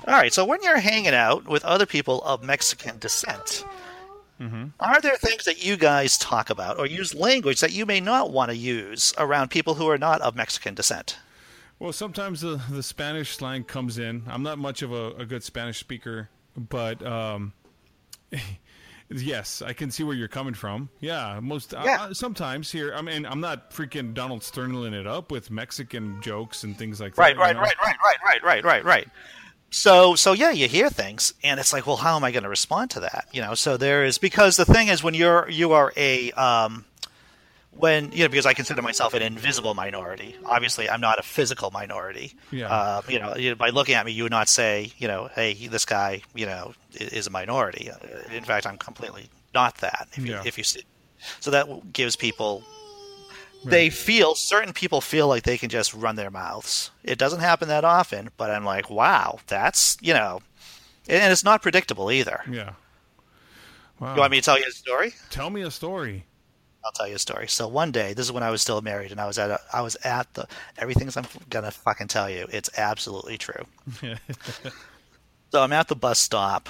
All 0.06 0.14
right. 0.14 0.32
So 0.32 0.44
when 0.44 0.62
you're 0.62 0.78
hanging 0.78 1.14
out 1.14 1.46
with 1.46 1.64
other 1.64 1.86
people 1.86 2.22
of 2.22 2.42
Mexican 2.42 2.98
descent, 2.98 3.64
are 4.41 5.01
there 5.01 5.16
things 5.16 5.45
that 5.45 5.64
you 5.64 5.76
guys 5.76 6.18
talk 6.18 6.51
about 6.51 6.78
or 6.78 6.87
use 6.87 7.14
language 7.14 7.61
that 7.61 7.72
you 7.72 7.87
may 7.87 8.01
not 8.01 8.30
want 8.32 8.51
to 8.51 8.57
use 8.57 9.12
around 9.18 9.51
people 9.51 9.74
who 9.74 9.89
are 9.89 9.99
not 9.99 10.20
of 10.20 10.37
Mexican 10.37 10.74
descent? 10.74 11.16
Well, 11.78 11.93
sometimes 11.93 12.41
the 12.41 12.61
the 12.70 12.82
Spanish 12.82 13.37
slang 13.37 13.64
comes 13.64 13.99
in. 13.99 14.22
I'm 14.26 14.43
not 14.43 14.59
much 14.59 14.82
of 14.82 14.93
a, 14.93 15.11
a 15.12 15.26
good 15.26 15.43
Spanish 15.45 15.78
speaker, 15.78 16.30
but 16.57 17.05
um, 17.07 17.53
yes, 19.11 19.62
I 19.62 19.72
can 19.72 19.91
see 19.91 20.03
where 20.03 20.16
you're 20.16 20.28
coming 20.28 20.55
from. 20.55 20.89
Yeah, 21.01 21.39
most 21.41 21.72
Yeah. 21.72 22.03
Uh, 22.03 22.14
sometimes 22.14 22.70
here. 22.72 22.95
I 22.95 23.03
mean, 23.03 23.24
I'm 23.26 23.41
not 23.41 23.70
freaking 23.70 24.14
Donald 24.14 24.43
Sterling 24.43 24.95
it 24.95 25.07
up 25.07 25.30
with 25.30 25.51
Mexican 25.51 26.20
jokes 26.22 26.64
and 26.64 26.76
things 26.76 27.01
like 27.01 27.16
Right, 27.16 27.37
that. 27.37 27.41
right, 27.41 27.49
you 27.51 27.55
know? 27.55 27.61
right, 27.61 27.76
right, 27.84 27.97
right, 28.05 28.16
right, 28.24 28.43
right, 28.43 28.64
right, 28.64 28.84
right. 28.84 29.09
So, 29.70 30.14
so 30.14 30.32
yeah, 30.32 30.52
you 30.52 30.68
hear 30.68 30.88
things, 30.88 31.34
and 31.42 31.58
it's 31.60 31.72
like, 31.72 31.86
well, 31.86 31.96
how 31.96 32.16
am 32.16 32.24
I 32.24 32.30
going 32.30 32.44
to 32.44 32.48
respond 32.48 32.90
to 32.92 33.00
that? 33.00 33.26
You 33.32 33.42
know, 33.42 33.54
so 33.54 33.76
there 33.76 34.04
is 34.04 34.16
because 34.18 34.56
the 34.56 34.64
thing 34.64 34.88
is 34.88 35.02
when 35.02 35.14
you're 35.14 35.48
you 35.50 35.72
are 35.72 35.92
a 35.96 36.30
um, 36.32 36.84
when 37.72 38.10
you 38.12 38.20
know 38.24 38.28
because 38.28 38.46
I 38.46 38.54
consider 38.54 38.80
myself 38.80 39.12
an 39.12 39.22
invisible 39.22 39.74
minority. 39.74 40.36
Obviously, 40.46 40.88
I'm 40.88 41.00
not 41.00 41.18
a 41.18 41.22
physical 41.22 41.70
minority. 41.72 42.34
Yeah. 42.50 42.68
Uh, 42.68 43.02
you 43.08 43.18
know, 43.18 43.54
by 43.56 43.70
looking 43.70 43.96
at 43.96 44.06
me, 44.06 44.12
you 44.12 44.22
would 44.22 44.32
not 44.32 44.48
say, 44.48 44.92
you 44.98 45.08
know, 45.08 45.28
hey, 45.34 45.54
this 45.66 45.84
guy, 45.84 46.22
you 46.34 46.46
know, 46.46 46.72
is 46.94 47.26
a 47.26 47.30
minority. 47.30 47.90
In 48.32 48.44
fact, 48.44 48.66
I'm 48.66 48.78
completely 48.78 49.28
not 49.52 49.76
that. 49.78 50.08
If 50.12 50.18
you, 50.24 50.32
Yeah. 50.32 50.42
if 50.46 50.56
you 50.58 50.64
see, 50.64 50.84
so 51.40 51.50
that 51.50 51.92
gives 51.92 52.14
people 52.16 52.62
they 53.64 53.90
feel 53.90 54.34
certain 54.34 54.72
people 54.72 55.00
feel 55.00 55.28
like 55.28 55.42
they 55.42 55.59
can 55.59 55.68
just 55.68 55.94
run 55.94 56.16
their 56.16 56.30
mouths. 56.30 56.90
It 57.02 57.18
doesn't 57.18 57.40
happen 57.40 57.68
that 57.68 57.84
often, 57.84 58.30
but 58.36 58.50
I'm 58.50 58.64
like, 58.64 58.90
wow, 58.90 59.38
that's 59.46 59.96
you 60.00 60.14
know, 60.14 60.40
and 61.09 61.32
it's 61.32 61.44
not 61.44 61.62
predictable 61.62 62.11
either. 62.11 62.42
Yeah. 62.50 62.72
Wow. 63.98 64.14
You 64.14 64.20
want 64.20 64.30
me 64.30 64.38
to 64.38 64.44
tell 64.44 64.59
you 64.59 64.66
a 64.68 64.72
story? 64.72 65.14
Tell 65.30 65.50
me 65.50 65.62
a 65.62 65.70
story. 65.70 66.26
I'll 66.84 66.92
tell 66.92 67.09
you 67.09 67.16
a 67.16 67.18
story. 67.18 67.48
So 67.48 67.66
one 67.66 67.90
day, 67.90 68.12
this 68.12 68.26
is 68.26 68.32
when 68.32 68.44
I 68.44 68.50
was 68.50 68.62
still 68.62 68.80
married, 68.80 69.11
and 69.11 69.20
I 69.20 69.26
was 69.26 69.38
at 69.38 69.50
a, 69.50 69.61
I 69.72 69.80
was 69.80 69.96
at 70.04 70.32
the 70.34 70.46
everything's 70.78 71.16
I'm 71.16 71.26
gonna 71.50 71.70
fucking 71.70 72.09
tell 72.09 72.30
you. 72.30 72.46
It's 72.50 72.70
absolutely 72.78 73.38
true. 73.38 73.64
so 75.50 75.62
I'm 75.62 75.72
at 75.72 75.88
the 75.88 75.96
bus 75.96 76.18
stop. 76.18 76.68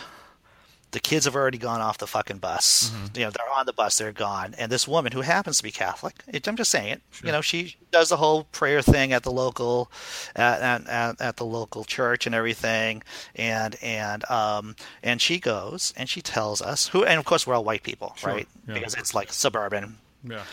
The 0.92 1.00
kids 1.00 1.24
have 1.26 1.34
already 1.34 1.58
gone 1.58 1.80
off 1.80 1.98
the 1.98 2.06
fucking 2.06 2.38
bus. 2.38 2.90
You 3.14 3.24
know, 3.24 3.30
they're 3.30 3.52
on 3.54 3.66
the 3.66 3.72
bus, 3.72 3.98
they're 3.98 4.12
gone. 4.12 4.54
And 4.56 4.72
this 4.72 4.88
woman 4.88 5.12
who 5.12 5.20
happens 5.20 5.58
to 5.58 5.62
be 5.62 5.70
Catholic, 5.70 6.14
I'm 6.46 6.56
just 6.56 6.70
saying 6.70 6.88
it. 6.88 7.02
You 7.22 7.32
know, 7.32 7.40
she 7.42 7.76
does 7.90 8.08
the 8.08 8.16
whole 8.16 8.44
prayer 8.44 8.80
thing 8.80 9.12
at 9.12 9.22
the 9.22 9.30
local, 9.32 9.90
at, 10.34 10.86
at, 10.86 11.20
at, 11.20 11.36
the 11.36 11.44
local 11.44 11.84
church 11.84 12.24
and 12.24 12.34
everything. 12.34 13.02
And 13.34 13.76
and 13.82 14.24
um 14.30 14.74
and 15.02 15.20
she 15.20 15.38
goes 15.38 15.92
and 15.96 16.08
she 16.08 16.22
tells 16.22 16.62
us 16.62 16.88
who, 16.88 17.04
and 17.04 17.18
of 17.18 17.24
course 17.26 17.46
we're 17.46 17.54
all 17.54 17.64
white 17.64 17.82
people, 17.82 18.14
Sure, 18.16 18.30
right? 18.30 18.48
yeah. 18.66 18.74
Because 18.74 18.94
it's 18.94 19.14
like 19.14 19.32
suburban. 19.32 19.98
Yeah. 20.24 20.44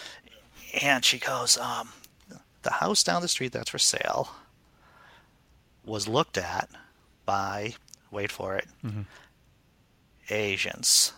And 0.81 1.05
she 1.05 1.19
goes, 1.19 1.57
um, 1.57 1.89
the 2.63 2.71
house 2.71 3.03
down 3.03 3.21
the 3.21 3.27
street 3.27 3.51
that's 3.53 3.69
for 3.69 3.77
sale 3.77 4.29
was 5.86 6.07
looked 6.07 6.38
at 6.38 6.69
by, 7.25 7.75
wait 8.11 8.31
for 8.31 8.55
it, 8.55 8.67
Asians. 10.30 11.13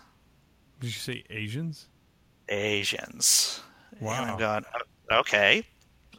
Did 0.79 0.87
you 0.87 0.91
say 0.93 1.23
Asians? 1.29 1.87
Asians. 2.49 3.61
And 3.91 4.01
Wow. 4.01 4.23
I'm 4.23 4.37
going, 4.37 4.65
okay. 5.11 5.65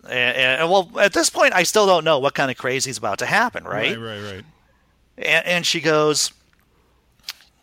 And, 0.04 0.60
and 0.60 0.70
well, 0.70 0.90
at 1.00 1.12
this 1.12 1.30
point, 1.30 1.52
I 1.54 1.62
still 1.64 1.86
don't 1.86 2.04
know 2.04 2.18
what 2.18 2.34
kind 2.34 2.50
of 2.50 2.56
crazy 2.56 2.90
is 2.90 2.98
about 2.98 3.18
to 3.18 3.26
happen, 3.26 3.64
right? 3.64 3.98
Right, 3.98 4.20
right, 4.20 4.32
right. 4.34 4.44
And, 5.18 5.46
and 5.46 5.66
she 5.66 5.80
goes, 5.80 6.32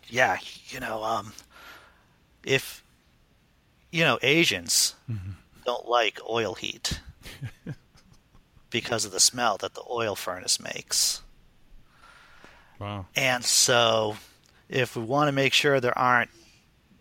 yeah, 0.07 0.38
you 0.69 0.80
know, 0.80 1.03
um, 1.03 1.34
if, 2.43 2.84
you 3.91 4.03
know, 4.03 4.19
Asians 4.21 4.95
don't 5.65 5.88
like 5.88 6.19
oil 6.30 6.53
heat 6.55 6.99
because 8.69 9.05
of 9.05 9.11
the 9.11 9.19
smell 9.19 9.57
that 9.57 9.74
the 9.74 9.84
oil 9.89 10.15
furnace 10.15 10.59
makes. 10.59 11.21
Wow. 12.80 13.05
And 13.15 13.43
so, 13.45 14.17
if 14.74 14.95
we 14.95 15.03
want 15.03 15.28
to 15.28 15.32
make 15.32 15.53
sure 15.53 15.80
there 15.80 15.97
aren't 15.97 16.32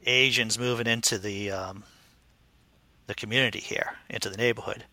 Asians 0.05 0.59
moving 0.59 0.87
into 0.87 1.19
the 1.19 1.51
um, 1.51 1.85
the 3.07 3.15
community 3.15 3.61
here, 3.61 3.95
into 4.11 4.29
the 4.29 4.37
neighborhood, 4.37 4.85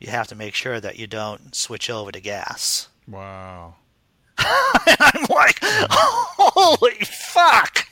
you 0.00 0.10
have 0.10 0.26
to 0.28 0.34
make 0.34 0.54
sure 0.54 0.80
that 0.80 0.98
you 0.98 1.06
don't 1.06 1.54
switch 1.54 1.88
over 1.88 2.10
to 2.10 2.20
gas. 2.20 2.88
Wow. 3.06 3.76
I'm 4.40 5.26
like, 5.30 5.58
holy 5.62 7.04
fuck, 7.04 7.84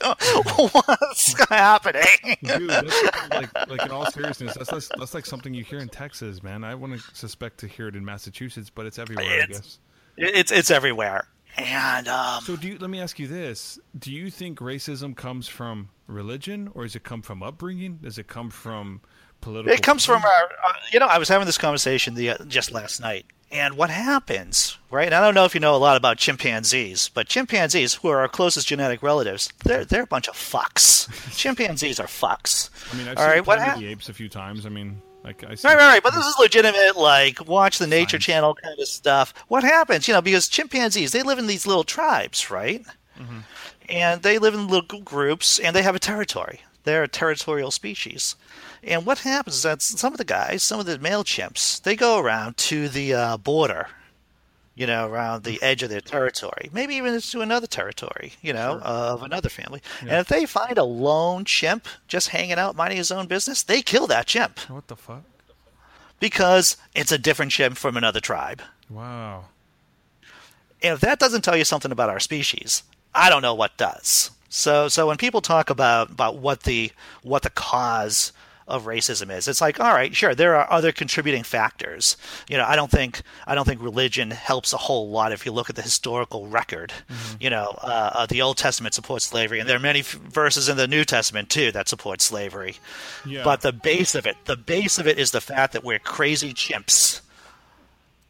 what's 0.71 1.47
happening? 1.49 2.37
Dude, 2.41 2.69
like, 2.69 3.69
like 3.69 3.85
in 3.85 3.91
all 3.91 4.09
seriousness, 4.11 4.55
that's, 4.55 4.69
that's 4.69 4.89
that's 4.97 5.13
like 5.13 5.25
something 5.25 5.53
you 5.53 5.63
hear 5.63 5.79
in 5.79 5.89
Texas, 5.89 6.41
man. 6.43 6.63
I 6.63 6.73
wouldn't 6.75 7.01
suspect 7.13 7.57
to 7.59 7.67
hear 7.67 7.89
it 7.89 7.95
in 7.95 8.05
Massachusetts, 8.05 8.69
but 8.69 8.85
it's 8.85 8.97
everywhere, 8.97 9.43
I 9.43 9.45
guess. 9.47 9.79
It's 10.15 10.51
it's 10.51 10.71
everywhere, 10.71 11.27
and 11.57 12.07
um, 12.07 12.41
So, 12.43 12.55
do 12.55 12.67
you, 12.67 12.77
let 12.77 12.89
me 12.89 13.01
ask 13.01 13.19
you 13.19 13.27
this: 13.27 13.79
Do 13.97 14.11
you 14.11 14.29
think 14.29 14.59
racism 14.59 15.15
comes 15.15 15.47
from 15.47 15.89
religion, 16.07 16.69
or 16.73 16.83
does 16.83 16.95
it 16.95 17.03
come 17.03 17.21
from 17.21 17.41
upbringing? 17.43 17.99
Does 18.01 18.17
it 18.17 18.27
come 18.27 18.49
from 18.49 19.01
political? 19.41 19.73
It 19.73 19.81
comes 19.81 20.05
from 20.05 20.23
our, 20.23 20.43
uh, 20.67 20.73
you 20.91 20.99
know, 20.99 21.07
I 21.07 21.17
was 21.17 21.29
having 21.29 21.45
this 21.45 21.57
conversation 21.57 22.13
the 22.13 22.31
uh, 22.31 22.37
just 22.45 22.71
last 22.71 22.99
night, 23.01 23.25
and 23.51 23.75
what 23.75 23.89
happens, 23.89 24.77
right? 24.91 25.05
And 25.05 25.15
I 25.15 25.21
don't 25.21 25.33
know 25.33 25.45
if 25.45 25.53
you 25.53 25.59
know 25.59 25.75
a 25.75 25.77
lot 25.77 25.97
about 25.97 26.17
chimpanzees, 26.17 27.09
but 27.09 27.27
chimpanzees, 27.27 27.95
who 27.95 28.09
are 28.09 28.19
our 28.19 28.27
closest 28.27 28.67
genetic 28.67 29.01
relatives, 29.01 29.49
they're 29.63 29.85
they're 29.85 30.03
a 30.03 30.07
bunch 30.07 30.27
of 30.27 30.35
fucks. 30.35 31.07
chimpanzees 31.37 31.99
are 31.99 32.07
fucks. 32.07 32.69
I 32.93 32.97
mean, 32.97 33.07
I've 33.07 33.17
All 33.17 33.23
seen 33.23 33.31
right, 33.31 33.47
what 33.47 33.59
of 33.59 33.79
the 33.79 33.87
Apes 33.87 34.09
a 34.09 34.13
few 34.13 34.29
times. 34.29 34.65
I 34.65 34.69
mean, 34.69 35.01
like 35.23 35.43
I 35.43 35.55
see. 35.55 35.67
Right, 35.67 35.77
right, 35.77 35.93
right. 35.93 36.03
But 36.03 36.13
this 36.13 36.25
is 36.25 36.35
legitimate, 36.39 36.97
like 36.97 37.47
watch 37.47 37.79
the 37.79 37.87
Nature. 37.87 38.17
Channel 38.17 38.55
kind 38.55 38.79
of 38.79 38.87
stuff. 38.87 39.33
What 39.47 39.63
happens, 39.63 40.07
you 40.07 40.13
know, 40.13 40.21
because 40.21 40.47
chimpanzees 40.47 41.11
they 41.11 41.23
live 41.23 41.39
in 41.39 41.47
these 41.47 41.67
little 41.67 41.83
tribes, 41.83 42.49
right? 42.49 42.85
And 43.89 44.21
they 44.21 44.37
live 44.37 44.53
in 44.53 44.67
little 44.67 45.01
groups, 45.01 45.59
and 45.59 45.75
they 45.75 45.81
have 45.81 45.95
a 45.95 45.99
territory. 45.99 46.61
They're 46.83 47.03
a 47.03 47.07
territorial 47.07 47.71
species. 47.71 48.35
And 48.83 49.05
what 49.05 49.19
happens 49.19 49.57
is 49.57 49.63
that 49.63 49.81
some 49.81 50.13
of 50.13 50.17
the 50.17 50.23
guys, 50.23 50.63
some 50.63 50.79
of 50.79 50.85
the 50.85 50.99
male 50.99 51.23
chimps, 51.23 51.81
they 51.81 51.95
go 51.95 52.19
around 52.19 52.57
to 52.57 52.87
the 52.87 53.13
uh, 53.13 53.37
border, 53.37 53.87
you 54.77 54.85
know, 54.85 55.07
around 55.07 55.43
the 55.43 55.61
edge 55.61 55.81
of 55.83 55.89
their 55.89 56.01
territory, 56.01 56.69
maybe 56.71 56.95
even 56.95 57.19
to 57.19 57.41
another 57.41 57.67
territory, 57.67 58.33
you 58.41 58.53
know, 58.53 58.73
uh, 58.83 59.13
of 59.13 59.23
another 59.23 59.49
family. 59.49 59.81
And 60.01 60.11
if 60.11 60.27
they 60.27 60.45
find 60.45 60.77
a 60.77 60.83
lone 60.83 61.43
chimp 61.45 61.87
just 62.07 62.29
hanging 62.29 62.59
out, 62.59 62.75
minding 62.75 62.97
his 62.97 63.11
own 63.11 63.25
business, 63.27 63.63
they 63.63 63.81
kill 63.81 64.05
that 64.07 64.27
chimp 64.27 64.59
What 64.69 64.87
the 64.87 64.95
fuck? 64.95 65.23
because 66.19 66.77
it's 66.95 67.11
a 67.11 67.17
different 67.17 67.51
chimp 67.51 67.77
from 67.77 67.97
another 67.97 68.19
tribe. 68.19 68.61
Wow. 68.89 69.45
And 70.81 70.93
if 70.93 70.99
that 71.01 71.19
doesn't 71.19 71.41
tell 71.43 71.57
you 71.57 71.65
something 71.65 71.91
about 71.91 72.09
our 72.09 72.19
species, 72.19 72.83
I 73.13 73.29
don't 73.29 73.41
know 73.41 73.55
what 73.55 73.77
does. 73.77 74.31
So 74.49 74.87
so 74.87 75.07
when 75.07 75.17
people 75.17 75.41
talk 75.41 75.69
about 75.69 76.11
about 76.11 76.37
what 76.37 76.63
the 76.63 76.91
what 77.23 77.41
the 77.43 77.49
cause 77.49 78.31
of 78.67 78.85
racism 78.85 79.35
is, 79.35 79.47
it's 79.47 79.61
like, 79.61 79.79
all 79.79 79.93
right, 79.93 80.15
sure, 80.15 80.35
there 80.35 80.55
are 80.55 80.69
other 80.71 80.91
contributing 80.91 81.43
factors. 81.43 82.17
You 82.49 82.57
know, 82.57 82.65
I 82.65 82.75
don't 82.75 82.91
think 82.91 83.21
I 83.45 83.55
don't 83.55 83.65
think 83.65 83.81
religion 83.81 84.31
helps 84.31 84.73
a 84.73 84.77
whole 84.77 85.09
lot 85.09 85.31
if 85.31 85.45
you 85.45 85.51
look 85.51 85.69
at 85.69 85.75
the 85.75 85.81
historical 85.81 86.47
record. 86.47 86.91
You 87.39 87.49
know, 87.49 87.77
uh, 87.81 88.11
uh, 88.13 88.25
the 88.25 88.41
Old 88.41 88.57
Testament 88.57 88.93
supports 88.93 89.25
slavery, 89.25 89.59
and 89.59 89.69
there 89.69 89.77
are 89.77 89.79
many 89.79 89.99
f- 89.99 90.13
verses 90.13 90.67
in 90.69 90.77
the 90.77 90.87
New 90.87 91.05
Testament 91.05 91.49
too 91.49 91.71
that 91.71 91.87
support 91.87 92.21
slavery. 92.21 92.75
Yeah. 93.25 93.43
But 93.43 93.61
the 93.61 93.71
base 93.73 94.15
of 94.15 94.25
it, 94.25 94.35
the 94.45 94.57
base 94.57 94.97
of 94.99 95.07
it 95.07 95.17
is 95.17 95.31
the 95.31 95.41
fact 95.41 95.73
that 95.73 95.83
we're 95.83 95.99
crazy 95.99 96.53
chimps. 96.53 97.21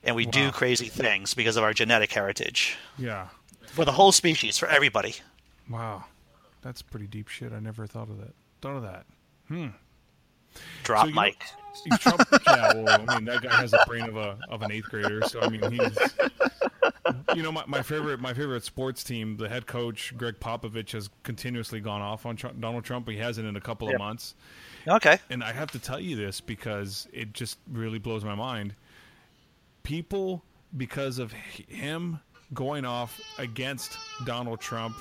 And 0.04 0.16
we 0.16 0.26
do 0.26 0.52
crazy 0.52 0.88
things 0.88 1.34
because 1.34 1.58
of 1.58 1.64
our 1.64 1.74
genetic 1.74 2.14
heritage. 2.14 2.78
Yeah. 2.98 3.28
For 3.66 3.84
the 3.84 3.92
whole 3.92 4.14
species, 4.14 4.58
for 4.58 4.68
everybody. 4.70 5.16
Wow. 5.70 6.06
That's 6.62 6.82
pretty 6.82 7.08
deep 7.08 7.28
shit. 7.28 7.52
I 7.52 7.60
never 7.60 7.88
thought 7.88 8.10
of 8.10 8.18
that. 8.20 8.34
Thought 8.62 8.78
of 8.78 8.84
that. 8.84 9.06
Drop 10.84 11.04
So 11.06 11.10
you 11.10 11.16
know-. 11.16 11.98
Trump, 11.98 12.28
yeah, 12.48 12.74
well, 12.74 13.02
I 13.08 13.16
mean, 13.16 13.26
that 13.26 13.42
guy 13.44 13.56
has 13.56 13.72
the 13.72 13.84
brain 13.88 14.08
of 14.10 14.18
a 14.18 14.38
of 14.50 14.62
an 14.64 14.72
eighth 14.72 14.90
grader, 14.90 15.22
so 15.24 15.40
I 15.42 15.48
mean, 15.50 15.72
he's 15.72 15.98
you 17.36 17.44
know, 17.44 17.52
my, 17.52 17.64
my 17.68 17.82
favorite 17.84 18.20
my 18.20 18.34
favorite 18.34 18.64
sports 18.64 19.04
team, 19.04 19.38
the 19.38 19.48
head 19.48 19.68
coach 19.68 20.14
Gregg 20.18 20.40
Popovich 20.40 20.92
has 20.92 21.10
continuously 21.24 21.80
gone 21.80 22.02
off 22.02 22.26
on 22.26 22.36
Trump, 22.36 22.60
Donald 22.60 22.84
Trump. 22.84 23.08
He 23.08 23.18
hasn't 23.18 23.48
in 23.48 23.56
a 23.56 23.62
couple 23.62 23.88
Yep. 23.88 23.96
of 23.96 24.00
months, 24.00 24.36
Okay. 24.88 25.20
and 25.30 25.44
I 25.44 25.52
have 25.54 25.72
to 25.72 25.80
tell 25.80 26.00
you 26.00 26.16
this 26.16 26.42
because 26.42 27.08
it 27.14 27.34
just 27.34 27.60
really 27.72 28.00
blows 28.00 28.26
my 28.26 28.36
mind. 28.36 28.74
People, 29.84 30.44
because 30.76 31.20
of 31.20 31.32
him 31.32 32.20
going 32.54 32.86
off 32.86 33.20
against 33.38 33.98
Donald 34.26 34.60
Trump, 34.60 34.96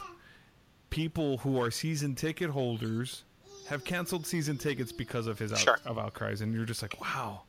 people 0.91 1.39
who 1.39 1.61
are 1.61 1.71
season 1.71 2.15
ticket 2.15 2.51
holders 2.51 3.25
have 3.69 3.85
canceled 3.85 4.27
season 4.27 4.57
tickets 4.59 4.93
because 4.93 5.27
of 5.27 5.39
his 5.39 5.53
out, 5.53 5.59
Sure. 5.59 5.79
of 5.85 5.99
outcries, 5.99 6.41
and 6.41 6.55
you're 6.55 6.65
just 6.65 6.83
like, 6.83 7.01
wow. 7.01 7.43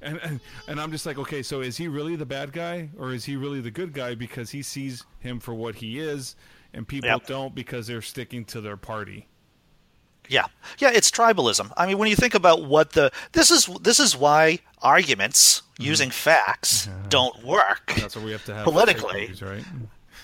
And, 0.00 0.18
and 0.22 0.40
and 0.66 0.80
I'm 0.80 0.90
just 0.90 1.06
like, 1.06 1.16
okay, 1.18 1.42
so 1.42 1.60
is 1.60 1.76
he 1.76 1.86
really 1.86 2.16
the 2.16 2.26
bad 2.26 2.52
guy, 2.52 2.88
or 2.98 3.12
is 3.12 3.24
he 3.24 3.36
really 3.36 3.60
the 3.60 3.70
good 3.70 3.92
guy 3.92 4.14
because 4.16 4.50
he 4.50 4.62
sees 4.62 5.04
him 5.20 5.38
for 5.38 5.54
what 5.54 5.76
he 5.76 6.00
is, 6.00 6.34
and 6.74 6.86
people 6.88 7.08
Yep. 7.08 7.26
don't 7.26 7.54
because 7.54 7.86
they're 7.86 8.02
sticking 8.02 8.44
to 8.46 8.60
their 8.60 8.76
party. 8.76 9.28
Yeah, 10.28 10.46
yeah, 10.78 10.90
it's 10.92 11.10
tribalism. 11.10 11.72
I 11.76 11.86
mean, 11.86 11.98
when 11.98 12.08
you 12.08 12.16
think 12.16 12.34
about 12.34 12.64
what 12.64 12.92
the 12.92 13.12
this 13.32 13.50
is 13.50 13.66
this 13.82 14.00
is 14.00 14.16
why 14.16 14.58
arguments 14.80 15.62
using 15.78 16.10
facts 16.10 16.88
uh-huh. 16.88 16.96
don't 17.08 17.44
work. 17.44 17.92
That's 17.96 18.16
what 18.16 18.24
we 18.24 18.32
have 18.32 18.44
to 18.46 18.54
have 18.54 18.64
Politically. 18.64 19.32
right? 19.40 19.64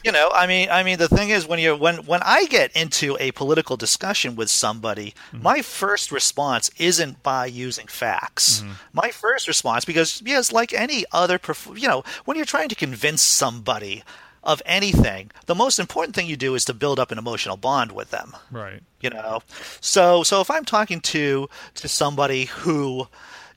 You 0.04 0.12
know, 0.12 0.30
I 0.32 0.46
mean, 0.46 0.68
I 0.70 0.82
mean, 0.82 0.98
the 0.98 1.08
thing 1.08 1.30
is, 1.30 1.46
when 1.46 1.58
you're 1.58 1.76
when 1.76 2.06
when 2.06 2.20
I 2.24 2.46
get 2.46 2.74
into 2.76 3.16
a 3.20 3.32
political 3.32 3.76
discussion 3.76 4.36
with 4.36 4.48
somebody, 4.50 5.14
mm-hmm. 5.32 5.42
my 5.42 5.62
first 5.62 6.12
response 6.12 6.70
isn't 6.78 7.22
by 7.22 7.46
using 7.46 7.86
facts. 7.88 8.60
Mm-hmm. 8.60 8.72
My 8.92 9.10
first 9.10 9.48
response, 9.48 9.84
because 9.84 10.22
yes, 10.24 10.52
like 10.52 10.72
any 10.72 11.04
other, 11.12 11.40
you 11.74 11.88
know, 11.88 12.04
when 12.24 12.36
you're 12.36 12.46
trying 12.46 12.68
to 12.68 12.74
convince 12.76 13.22
somebody 13.22 14.04
of 14.44 14.62
anything, 14.64 15.30
the 15.46 15.54
most 15.54 15.78
important 15.78 16.14
thing 16.14 16.26
you 16.26 16.36
do 16.36 16.54
is 16.54 16.64
to 16.66 16.72
build 16.74 16.98
up 17.00 17.10
an 17.10 17.18
emotional 17.18 17.56
bond 17.56 17.92
with 17.92 18.10
them 18.10 18.34
Right. 18.50 18.80
you 19.00 19.10
know 19.10 19.42
so 19.80 20.22
so 20.22 20.40
if 20.40 20.50
i'm 20.50 20.64
talking 20.64 21.00
to 21.00 21.48
to 21.74 21.88
somebody 21.88 22.44
who 22.46 23.08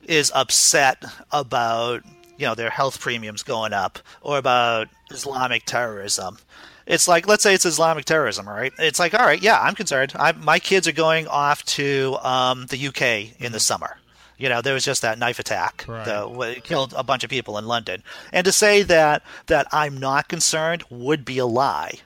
is 0.04 0.30
upset 0.34 1.02
about 1.30 2.02
you 2.38 2.46
know 2.46 2.54
their 2.54 2.70
health 2.70 3.00
premiums 3.00 3.42
going 3.42 3.72
up 3.72 3.98
or 4.20 4.38
about 4.38 4.88
islamic 5.10 5.64
terrorism. 5.64 6.38
It's 6.86 7.06
like 7.06 7.28
let's 7.28 7.42
say 7.42 7.54
it's 7.54 7.64
islamic 7.66 8.04
terrorism 8.04 8.48
right? 8.48 8.72
It's 8.78 8.98
like 8.98 9.14
all 9.14 9.24
right 9.26 9.40
yeah 9.42 9.60
i'm 9.60 9.74
concerned. 9.74 10.12
I, 10.16 10.32
my 10.32 10.58
kids 10.58 10.88
are 10.88 10.92
going 10.92 11.26
off 11.28 11.64
to 11.76 12.16
um, 12.22 12.66
the 12.66 12.88
uk 12.88 13.02
in 13.02 13.52
the 13.52 13.60
summer. 13.60 13.98
You 14.38 14.48
know 14.48 14.60
there 14.62 14.74
was 14.74 14.84
just 14.84 15.02
that 15.02 15.18
knife 15.18 15.38
attack 15.38 15.84
Right. 15.86 16.04
that 16.04 16.60
killed 16.64 16.94
a 16.96 17.04
bunch 17.04 17.22
of 17.22 17.30
people 17.30 17.58
in 17.58 17.66
london. 17.66 18.02
And 18.32 18.44
to 18.44 18.52
say 18.52 18.82
that 18.82 19.22
that 19.46 19.66
i'm 19.72 19.98
not 19.98 20.28
concerned 20.28 20.82
would 20.90 21.24
be 21.24 21.38
a 21.38 21.46
lie 21.46 22.00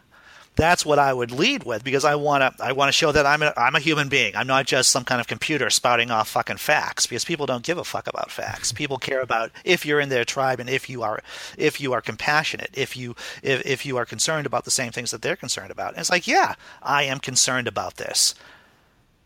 that's 0.56 0.86
what 0.86 0.98
I 0.98 1.12
would 1.12 1.30
lead 1.30 1.64
with 1.64 1.84
because 1.84 2.04
I 2.04 2.14
want 2.14 2.56
to 2.56 2.64
I 2.64 2.72
want 2.72 2.88
to 2.88 2.92
show 2.92 3.12
that 3.12 3.26
I'm 3.26 3.42
a, 3.42 3.52
I'm 3.56 3.74
a 3.74 3.80
human 3.80 4.08
being. 4.08 4.34
I'm 4.34 4.46
not 4.46 4.66
just 4.66 4.90
some 4.90 5.04
kind 5.04 5.20
of 5.20 5.28
computer 5.28 5.68
spouting 5.70 6.10
off 6.10 6.28
fucking 6.28 6.56
facts 6.56 7.06
because 7.06 7.24
people 7.24 7.46
don't 7.46 7.64
give 7.64 7.78
a 7.78 7.84
fuck 7.84 8.06
about 8.08 8.30
facts. 8.30 8.72
People 8.72 8.96
care 8.96 9.20
about 9.20 9.50
if 9.64 9.84
you're 9.84 10.00
in 10.00 10.08
their 10.08 10.24
tribe 10.24 10.58
and 10.58 10.68
if 10.68 10.88
you 10.88 11.02
are 11.02 11.22
if 11.58 11.80
you 11.80 11.92
are 11.92 12.00
compassionate, 12.00 12.70
if 12.72 12.96
you 12.96 13.14
if, 13.42 13.64
if 13.66 13.86
you 13.86 13.98
are 13.98 14.06
concerned 14.06 14.46
about 14.46 14.64
the 14.64 14.70
same 14.70 14.92
things 14.92 15.10
that 15.10 15.22
they're 15.22 15.36
concerned 15.36 15.70
about. 15.70 15.90
And 15.90 16.00
it's 16.00 16.10
like, 16.10 16.26
yeah, 16.26 16.54
I 16.82 17.04
am 17.04 17.20
concerned 17.20 17.68
about 17.68 17.96
this. 17.96 18.34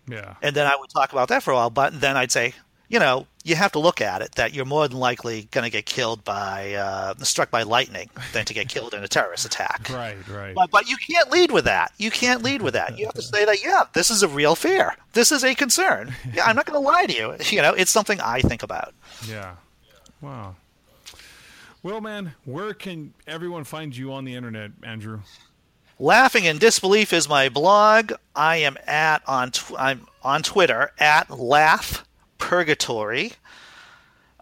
Yeah. 0.08 0.34
And 0.42 0.56
then 0.56 0.66
I 0.66 0.74
would 0.76 0.90
talk 0.90 1.12
about 1.12 1.28
that 1.28 1.42
for 1.44 1.52
a 1.52 1.54
while, 1.54 1.70
but 1.70 2.00
then 2.00 2.16
I'd 2.16 2.32
say, 2.32 2.54
you 2.88 2.98
know, 2.98 3.26
you 3.44 3.56
have 3.56 3.72
to 3.72 3.78
look 3.78 4.00
at 4.00 4.20
it 4.22 4.32
that 4.36 4.52
you're 4.52 4.66
more 4.66 4.86
than 4.86 4.98
likely 4.98 5.48
going 5.50 5.64
to 5.64 5.70
get 5.70 5.86
killed 5.86 6.24
by 6.24 6.74
uh, 6.74 7.14
struck 7.18 7.50
by 7.50 7.62
lightning 7.62 8.10
than 8.32 8.44
to 8.44 8.54
get 8.54 8.68
killed 8.68 8.92
in 8.92 9.02
a 9.02 9.08
terrorist 9.08 9.46
attack. 9.46 9.88
Right. 10.00 10.16
Right. 10.28 10.54
But, 10.54 10.70
but 10.70 10.88
you 10.88 10.96
can't 10.96 11.30
lead 11.30 11.50
with 11.50 11.64
that. 11.64 11.92
You 11.98 12.10
can't 12.10 12.42
lead 12.42 12.62
with 12.62 12.74
that. 12.74 12.98
You 12.98 13.06
have 13.06 13.14
to 13.14 13.22
say 13.22 13.44
that, 13.44 13.62
yeah, 13.62 13.84
this 13.92 14.10
is 14.10 14.22
a 14.22 14.28
real 14.28 14.54
fear. 14.54 14.94
This 15.12 15.32
is 15.32 15.44
a 15.44 15.54
concern. 15.54 16.14
Yeah, 16.32 16.44
I'm 16.44 16.56
not 16.56 16.64
going 16.64 16.80
to 16.80 16.88
lie 16.88 17.06
to 17.06 17.12
you. 17.12 17.36
You 17.50 17.60
know, 17.62 17.74
it's 17.74 17.90
something 17.90 18.20
I 18.20 18.40
think 18.40 18.62
about. 18.62 18.94
Yeah. 19.28 19.56
Wow. 20.20 20.56
Well, 21.82 22.00
man, 22.00 22.34
where 22.44 22.72
can 22.72 23.12
everyone 23.26 23.64
find 23.64 23.96
you 23.96 24.12
on 24.12 24.24
the 24.24 24.34
internet, 24.34 24.70
Andrew? 24.82 25.20
Laughing 25.98 26.44
in 26.44 26.58
disbelief 26.58 27.12
is 27.12 27.28
my 27.28 27.48
blog. 27.48 28.12
I 28.34 28.58
am 28.58 28.78
at 28.86 29.22
on 29.26 29.50
tw- 29.50 29.74
I'm 29.78 30.06
on 30.22 30.42
Twitter 30.42 30.92
at 30.98 31.30
laugh 31.30 32.06
purgatory. 32.50 33.34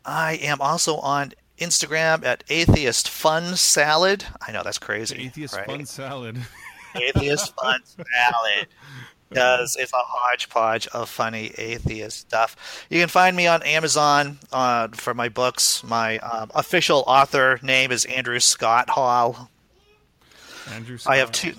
I 0.03 0.37
am 0.37 0.63
also 0.63 0.97
on 0.97 1.33
Instagram 1.59 2.25
at 2.25 2.43
atheist 2.49 3.07
fun 3.07 3.55
salad. 3.55 4.25
I 4.41 4.51
know 4.51 4.63
that's 4.63 4.79
crazy. 4.79 5.27
Atheist 5.27 5.55
right? 5.55 5.67
Fun 5.67 5.85
Salad. 5.85 6.39
atheist 6.95 7.55
fun 7.55 7.83
salad 7.85 8.69
because 9.29 9.77
it's 9.79 9.93
a 9.93 9.99
hodgepodge 9.99 10.87
of 10.87 11.11
funny 11.11 11.53
atheist 11.59 12.21
stuff. 12.21 12.87
You 12.89 12.99
can 12.99 13.11
find 13.11 13.37
me 13.37 13.47
on 13.47 13.63
Amazon 13.63 14.39
uh, 14.53 14.89
for 14.89 15.13
my 15.13 15.29
books. 15.29 15.85
My 15.85 16.17
um, 16.21 16.51
official 16.55 17.05
author 17.07 17.61
name 17.63 17.93
is 17.93 18.07
Andrew 18.07 18.41
Scott 18.41 18.89
Hall. 18.89 19.51
Andrew. 20.73 20.97
I 21.07 21.19
have 21.19 21.31
two. 21.31 21.53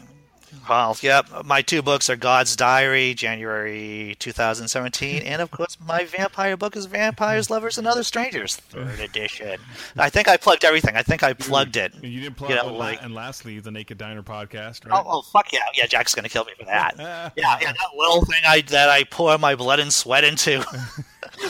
Well, 0.67 0.97
yep. 1.01 1.27
My 1.45 1.61
two 1.61 1.81
books 1.81 2.09
are 2.09 2.15
God's 2.15 2.55
Diary, 2.55 3.13
January 3.13 4.15
2017, 4.19 5.21
and 5.23 5.41
of 5.41 5.51
course, 5.51 5.77
my 5.85 6.05
vampire 6.05 6.57
book 6.57 6.75
is 6.75 6.85
Vampires, 6.85 7.49
Lovers, 7.49 7.77
and 7.77 7.87
Other 7.87 8.03
Strangers, 8.03 8.55
third 8.55 8.99
edition. 8.99 9.59
I 9.97 10.09
think 10.09 10.27
I 10.27 10.37
plugged 10.37 10.65
everything. 10.65 10.95
I 10.95 11.03
think 11.03 11.23
I 11.23 11.33
plugged 11.33 11.77
it. 11.77 11.93
You 12.03 12.21
didn't 12.21 12.35
plug. 12.37 12.49
You 12.51 12.55
know, 12.57 12.73
like- 12.73 13.01
and 13.01 13.13
lastly, 13.13 13.59
the 13.59 13.71
Naked 13.71 13.97
Diner 13.97 14.23
podcast, 14.23 14.89
right? 14.89 15.03
Oh, 15.03 15.03
oh, 15.07 15.21
fuck 15.21 15.51
yeah, 15.51 15.59
yeah! 15.75 15.85
Jack's 15.85 16.13
gonna 16.15 16.29
kill 16.29 16.45
me 16.45 16.53
for 16.57 16.65
that. 16.65 16.95
yeah, 16.99 17.29
yeah, 17.35 17.57
that 17.59 17.77
little 17.97 18.25
thing 18.25 18.41
I 18.47 18.61
that 18.61 18.89
I 18.89 19.03
pour 19.05 19.37
my 19.37 19.55
blood 19.55 19.79
and 19.79 19.93
sweat 19.93 20.23
into. 20.23 20.63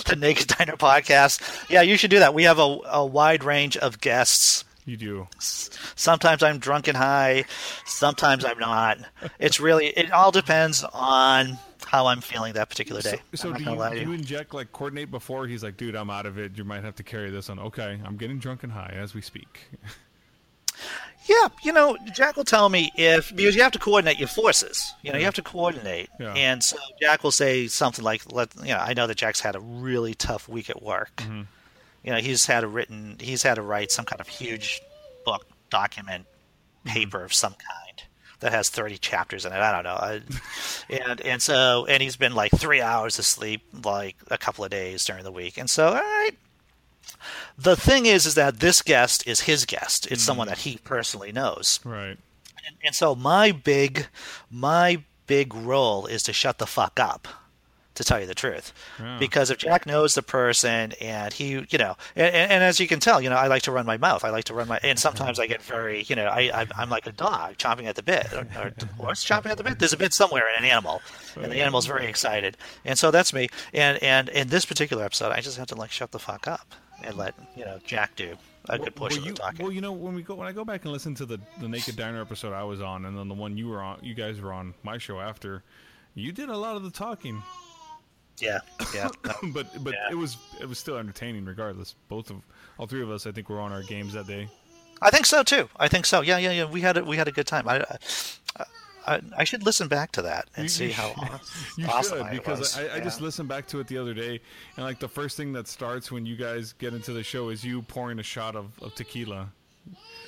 the 0.06 0.16
Naked 0.16 0.48
Diner 0.48 0.76
podcast. 0.78 1.70
Yeah, 1.70 1.82
you 1.82 1.98
should 1.98 2.12
do 2.12 2.20
that. 2.20 2.34
We 2.34 2.44
have 2.44 2.60
a, 2.60 2.78
a 2.92 3.06
wide 3.06 3.44
range 3.44 3.78
of 3.78 4.00
guests. 4.02 4.64
You 4.90 4.98
do. 4.98 5.28
Sometimes 5.40 6.42
I'm 6.42 6.58
drunk 6.58 6.88
and 6.88 6.98
high. 6.98 7.46
Sometimes 7.86 8.44
I'm 8.44 8.58
not. 8.58 8.98
It's 9.38 9.60
really 9.60 9.88
it 9.88 10.12
all 10.12 10.32
depends 10.32 10.84
on 10.84 11.60
how 11.86 12.08
I'm 12.08 12.22
feeling 12.22 12.54
that 12.54 12.70
particular 12.70 13.02
day. 13.02 13.22
So 13.36 13.50
I'm 13.54 13.58
do 13.58 13.64
you, 13.70 13.90
do 13.92 14.00
you. 14.00 14.12
inject 14.14 14.54
like 14.54 14.72
coordinate 14.72 15.12
before? 15.12 15.46
He's 15.46 15.64
like, 15.64 15.78
dude, 15.78 15.96
I'm 15.96 16.10
out 16.10 16.26
of 16.26 16.40
it. 16.40 16.58
You 16.58 16.64
might 16.64 16.84
have 16.84 16.96
to 16.96 17.04
carry 17.04 17.30
this 17.30 17.50
on. 17.52 17.60
Okay, 17.60 18.00
I'm 18.04 18.18
getting 18.18 18.40
drunk 18.40 18.64
and 18.64 18.72
high 18.72 18.94
as 18.96 19.14
we 19.14 19.22
speak. 19.22 19.68
Yeah, 21.26 21.50
you 21.64 21.74
know, 21.74 21.96
Jack 22.14 22.38
will 22.38 22.44
tell 22.46 22.70
me 22.70 22.92
if 22.96 23.36
because 23.36 23.56
you 23.56 23.62
have 23.62 23.74
to 23.74 23.80
coordinate 23.80 24.18
your 24.18 24.28
forces. 24.30 24.94
You 25.04 25.12
know, 25.12 25.20
you 25.20 25.26
have 25.26 25.36
to 25.36 25.44
coordinate, 25.44 26.10
Yeah. 26.20 26.34
and 26.34 26.64
so 26.64 26.78
Jack 27.00 27.24
will 27.24 27.32
say 27.32 27.68
something 27.68 28.04
like, 28.04 28.32
"Let 28.32 28.56
you 28.56 28.70
know." 28.70 28.78
I 28.78 28.94
know 28.94 29.06
that 29.06 29.18
Jack's 29.18 29.40
had 29.42 29.56
a 29.56 29.60
really 29.60 30.14
tough 30.16 30.48
week 30.50 30.70
at 30.70 30.82
work. 30.82 31.12
Mm-hmm. 31.18 31.42
You 32.04 32.12
know, 32.12 32.18
he's 32.20 32.46
had 32.46 32.62
to 32.62 32.68
written, 32.68 33.18
he's 33.20 33.44
had 33.44 33.56
to 33.56 33.62
write 33.62 33.92
some 33.92 34.06
kind 34.06 34.20
of 34.22 34.28
huge 34.28 34.82
book, 35.26 35.46
document, 35.70 36.26
Mm-hmm. 36.86 36.90
paper 36.98 37.24
of 37.26 37.34
some 37.34 37.52
kind 37.52 38.04
that 38.40 38.54
has 38.54 38.70
thirty 38.70 38.98
chapters 38.98 39.44
in 39.46 39.52
it. 39.52 39.58
I 39.58 39.72
don't 39.74 39.84
know, 39.84 39.96
I, 39.96 40.22
and 41.10 41.20
and 41.20 41.42
so 41.42 41.86
and 41.90 42.02
he's 42.02 42.16
been 42.16 42.34
like 42.34 42.54
three 42.54 42.80
hours 42.80 43.20
of 43.20 43.26
sleep 43.26 43.64
like 43.84 44.16
a 44.32 44.38
couple 44.38 44.64
of 44.64 44.72
days 44.72 45.04
during 45.04 45.26
the 45.26 45.32
week, 45.32 45.58
and 45.58 45.70
so 45.70 45.88
all 45.90 45.94
right. 45.96 46.32
The 47.58 47.76
thing 47.76 48.06
is, 48.06 48.26
is 48.26 48.36
that 48.36 48.62
this 48.62 48.82
guest 48.82 49.28
is 49.28 49.42
his 49.42 49.66
guest. 49.66 50.08
It's 50.10 50.24
someone 50.24 50.48
Mm. 50.48 50.52
that 50.52 50.60
he 50.60 50.78
personally 50.78 51.34
knows. 51.34 51.82
right. 51.84 52.18
And, 52.66 52.76
and 52.86 52.96
so 52.96 53.14
my 53.14 53.52
big 53.52 54.08
my 54.50 55.04
big 55.28 55.54
role 55.54 56.06
is 56.06 56.24
to 56.24 56.34
shut 56.34 56.60
the 56.60 56.66
fuck 56.66 56.98
up 56.98 57.28
to 58.00 58.06
tell 58.06 58.20
you 58.20 58.26
the 58.26 58.34
truth. 58.34 58.72
Yeah. 58.98 59.18
because 59.20 59.52
if 59.52 59.58
jack 59.58 59.86
knows 59.86 60.16
the 60.16 60.24
person 60.24 60.94
and 61.02 61.34
he 61.34 61.66
you 61.70 61.78
know 61.78 61.98
and, 62.16 62.34
and, 62.34 62.64
as 62.64 62.80
you 62.80 62.88
can 62.88 63.02
tell 63.02 63.22
you 63.22 63.30
know 63.30 63.36
i 63.36 63.48
like 63.48 63.64
to 63.64 63.72
run 63.74 63.86
my 63.86 63.98
mouth. 63.98 64.24
I 64.24 64.30
like 64.30 64.46
to 64.46 64.54
run 64.54 64.70
my 64.70 64.80
and 64.82 64.98
sometimes 64.98 65.38
i 65.38 65.48
get 65.48 65.62
very 65.62 66.04
you 66.04 66.16
know 66.16 66.28
i, 66.28 66.66
i'm 66.78 66.90
like 66.90 67.08
a 67.08 67.12
dog 67.12 67.58
chomping 67.58 67.86
at 67.86 67.96
the 67.96 68.04
bit. 68.04 68.32
Or, 68.34 68.72
horse 68.98 69.26
chomping 69.26 69.52
at 69.52 69.58
the 69.58 69.64
bit? 69.64 69.80
There's 69.80 69.94
a 69.94 69.98
bit 69.98 70.14
somewhere 70.14 70.46
in 70.50 70.64
an 70.64 70.70
animal 70.70 71.02
and 71.36 71.52
the 71.52 71.62
animal's 71.62 71.86
very 71.86 72.08
excited. 72.08 72.58
And 72.86 72.98
so 72.98 73.12
that's 73.12 73.34
me. 73.34 73.50
And 73.74 74.02
and 74.02 74.30
in 74.30 74.48
this 74.48 74.66
particular 74.66 75.04
episode 75.04 75.32
i 75.34 75.42
just 75.42 75.58
have 75.58 75.68
to 75.68 75.76
like 75.76 75.92
shut 75.92 76.12
the 76.12 76.20
fuck 76.20 76.48
up 76.48 76.74
and 77.04 77.18
let 77.18 77.36
you 77.58 77.66
know 77.66 77.80
jack 77.86 78.16
do 78.16 78.38
a 78.70 78.78
good 78.78 78.96
portion 78.96 79.22
well, 79.22 79.26
you, 79.26 79.32
of 79.32 79.38
the 79.38 79.42
talking. 79.42 79.66
well, 79.66 79.72
you 79.74 79.82
know, 79.82 79.92
when 79.92 80.14
we 80.14 80.22
go 80.22 80.36
when 80.36 80.48
I 80.48 80.52
go 80.52 80.64
back 80.64 80.84
and 80.84 80.94
listen 80.94 81.16
to 81.16 81.26
the 81.26 81.40
the 81.60 81.68
Naked 81.68 81.96
Diner 81.96 82.22
episode 82.22 82.54
I 82.54 82.64
was 82.64 82.82
on, 82.82 83.06
and 83.06 83.18
then 83.18 83.28
the 83.28 83.34
one 83.34 83.58
you 83.58 83.68
were 83.68 83.82
on, 83.82 84.00
you 84.02 84.14
guys 84.14 84.40
were 84.40 84.54
on 84.54 84.74
my 84.84 84.98
show 84.98 85.20
after. 85.20 85.64
You 86.16 86.32
did 86.32 86.50
a 86.50 86.58
lot 86.58 86.76
of 86.76 86.84
the 86.84 86.92
talking, 86.92 87.42
yeah 88.42 88.60
yeah 88.94 89.10
but 89.54 89.84
but 89.84 89.94
Yeah. 89.94 90.12
it 90.12 90.16
was 90.16 90.38
it 90.62 90.68
was 90.68 90.80
still 90.80 90.98
entertaining 90.98 91.46
regardless. 91.46 91.96
Both 92.08 92.30
of 92.30 92.38
all 92.78 92.88
three 92.88 93.02
of 93.02 93.10
us, 93.12 93.26
I 93.28 93.32
think, 93.32 93.50
were 93.50 93.60
on 93.60 93.72
our 93.72 93.84
games 93.84 94.14
that 94.14 94.28
day. 94.28 94.48
I 95.02 95.10
think 95.12 95.26
so 95.26 95.44
too. 95.44 95.70
I 95.78 95.88
think 95.88 96.06
so. 96.06 96.22
Yeah, 96.22 96.38
yeah, 96.38 96.52
yeah. 96.52 96.66
We 96.66 96.82
had 96.82 96.98
a, 96.98 97.04
we 97.04 97.16
had 97.18 97.28
a 97.28 97.32
good 97.32 97.48
time. 97.48 97.68
I, 97.70 97.80
I, 98.58 98.66
I, 99.08 99.22
I 99.38 99.44
should 99.46 99.64
listen 99.66 99.88
back 99.88 100.12
to 100.14 100.22
that 100.24 100.50
and 100.56 100.64
You- 100.66 100.70
see 100.70 100.88
you 100.88 100.94
how 100.94 101.14
should- 101.14 101.86
awesome, 101.90 102.18
You 102.20 102.24
should 102.26 102.32
because. 102.32 102.78
I, 102.78 102.96
I 102.98 103.00
just 103.00 103.22
listened 103.22 103.48
back 103.50 103.66
to 103.68 103.80
it 103.80 103.88
the 103.88 103.98
other 103.98 104.14
day, 104.14 104.42
and 104.76 104.86
like 104.86 105.00
the 105.00 105.08
first 105.08 105.38
thing 105.38 105.54
that 105.54 105.68
starts 105.70 106.12
when 106.12 106.26
you 106.26 106.36
guys 106.36 106.74
get 106.74 106.94
into 106.94 107.14
the 107.14 107.24
show 107.24 107.48
is 107.50 107.64
you 107.64 107.82
pouring 107.84 108.20
a 108.20 108.24
shot 108.24 108.56
of, 108.58 108.72
of 108.82 108.94
tequila. 108.96 109.50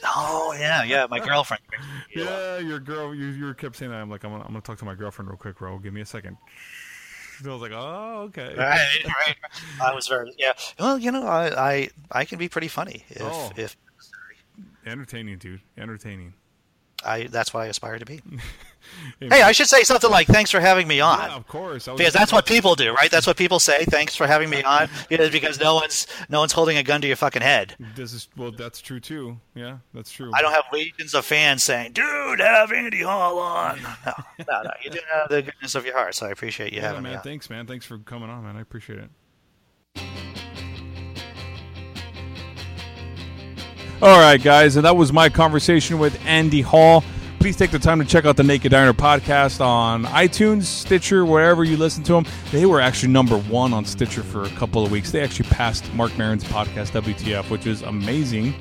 Oh 0.05 0.55
yeah, 0.57 0.83
yeah. 0.83 1.05
My 1.09 1.19
girlfriend. 1.19 1.61
Yeah, 2.15 2.57
your 2.57 2.79
girl. 2.79 3.13
You, 3.15 3.27
you 3.27 3.53
kept 3.53 3.75
saying 3.77 3.91
that. 3.91 3.97
I'm 4.01 4.09
like, 4.09 4.23
I'm 4.25 4.31
gonna, 4.31 4.43
I'm 4.43 4.49
gonna 4.49 4.61
talk 4.61 4.77
to 4.79 4.85
my 4.85 4.95
girlfriend 4.95 5.29
real 5.29 5.37
quick, 5.37 5.57
bro. 5.59 5.77
Give 5.79 5.93
me 5.93 6.01
a 6.01 6.05
second. 6.05 6.37
I 7.49 7.53
was 7.53 7.61
like, 7.61 7.71
oh, 7.73 8.23
okay. 8.29 8.53
Right, 8.57 8.87
right. 9.05 9.35
I 9.81 9.93
was 9.95 10.07
very 10.07 10.33
yeah. 10.37 10.53
Well, 10.79 10.97
you 10.97 11.11
know, 11.11 11.25
I 11.25 11.71
I, 11.71 11.89
I 12.11 12.25
can 12.25 12.37
be 12.39 12.47
pretty 12.49 12.67
funny 12.67 13.05
if 13.09 13.21
Oh. 13.21 13.51
if 13.55 13.75
Entertaining, 14.85 15.37
dude. 15.37 15.61
Entertaining. 15.77 16.33
I 17.05 17.23
that's 17.23 17.53
what 17.53 17.61
I 17.61 17.65
aspire 17.67 17.99
to 17.99 18.05
be. 18.05 18.21
hey, 19.19 19.41
I 19.41 19.51
should 19.51 19.67
say 19.67 19.83
something 19.83 20.09
like 20.09 20.27
"Thanks 20.27 20.51
for 20.51 20.59
having 20.59 20.87
me 20.87 20.99
on." 20.99 21.19
Yeah, 21.19 21.35
of 21.35 21.47
course. 21.47 21.87
Because 21.87 22.13
that's 22.13 22.31
what 22.31 22.45
people 22.45 22.75
do, 22.75 22.93
right? 22.93 23.09
That's 23.11 23.27
what 23.27 23.37
people 23.37 23.59
say. 23.59 23.85
Thanks 23.85 24.15
for 24.15 24.27
having 24.27 24.49
me 24.49 24.63
on. 24.63 24.89
Because 25.09 25.29
because 25.31 25.59
no 25.59 25.75
one's 25.75 26.07
no 26.29 26.39
one's 26.39 26.51
holding 26.53 26.77
a 26.77 26.83
gun 26.83 27.01
to 27.01 27.07
your 27.07 27.15
fucking 27.15 27.41
head. 27.41 27.75
This 27.95 28.13
is 28.13 28.27
well. 28.37 28.51
That's 28.51 28.81
true 28.81 28.99
too. 28.99 29.37
Yeah, 29.55 29.77
that's 29.93 30.11
true. 30.11 30.31
I 30.33 30.41
don't 30.41 30.53
have 30.53 30.65
legions 30.71 31.13
of 31.13 31.25
fans 31.25 31.63
saying, 31.63 31.93
"Dude, 31.93 32.39
have 32.39 32.71
Andy 32.71 33.01
Hall 33.01 33.39
on." 33.39 33.79
No, 34.05 34.13
no, 34.47 34.61
no. 34.63 34.71
You 34.83 34.89
do 34.91 34.99
have 35.13 35.29
the 35.29 35.41
goodness 35.43 35.75
of 35.75 35.85
your 35.85 35.95
heart, 35.95 36.15
so 36.15 36.25
I 36.25 36.29
appreciate 36.29 36.73
you 36.73 36.79
Yeah, 36.81 36.87
having 36.87 37.03
man. 37.03 37.11
me 37.13 37.17
on. 37.17 37.23
Thanks, 37.23 37.49
man. 37.49 37.67
Thanks 37.67 37.85
for 37.85 37.97
coming 37.99 38.29
on, 38.29 38.43
man. 38.43 38.57
I 38.57 38.61
appreciate 38.61 38.99
it. 38.99 40.40
All 44.03 44.19
right, 44.19 44.41
guys, 44.41 44.77
and 44.77 44.85
that 44.85 44.97
was 44.97 45.13
my 45.13 45.29
conversation 45.29 45.99
with 45.99 46.19
Andy 46.25 46.61
Hall. 46.61 47.03
Please 47.37 47.55
take 47.55 47.69
the 47.69 47.77
time 47.77 47.99
to 47.99 48.05
check 48.05 48.25
out 48.25 48.35
the 48.35 48.41
Naked 48.41 48.71
Diner 48.71 48.93
podcast 48.93 49.63
on 49.63 50.05
iTunes, 50.05 50.63
Stitcher, 50.63 51.23
wherever 51.23 51.63
you 51.63 51.77
listen 51.77 52.03
to 52.05 52.13
them. 52.13 52.25
They 52.51 52.65
were 52.65 52.81
actually 52.81 53.11
number 53.11 53.37
one 53.37 53.73
on 53.73 53.85
Stitcher 53.85 54.23
for 54.23 54.41
a 54.41 54.49
couple 54.49 54.83
of 54.83 54.91
weeks. 54.91 55.11
They 55.11 55.21
actually 55.21 55.49
passed 55.49 55.93
Marc 55.93 56.17
Maron's 56.17 56.43
podcast, 56.45 56.99
WTF, 56.99 57.51
which 57.51 57.67
is 57.67 57.83
amazing. 57.83 58.55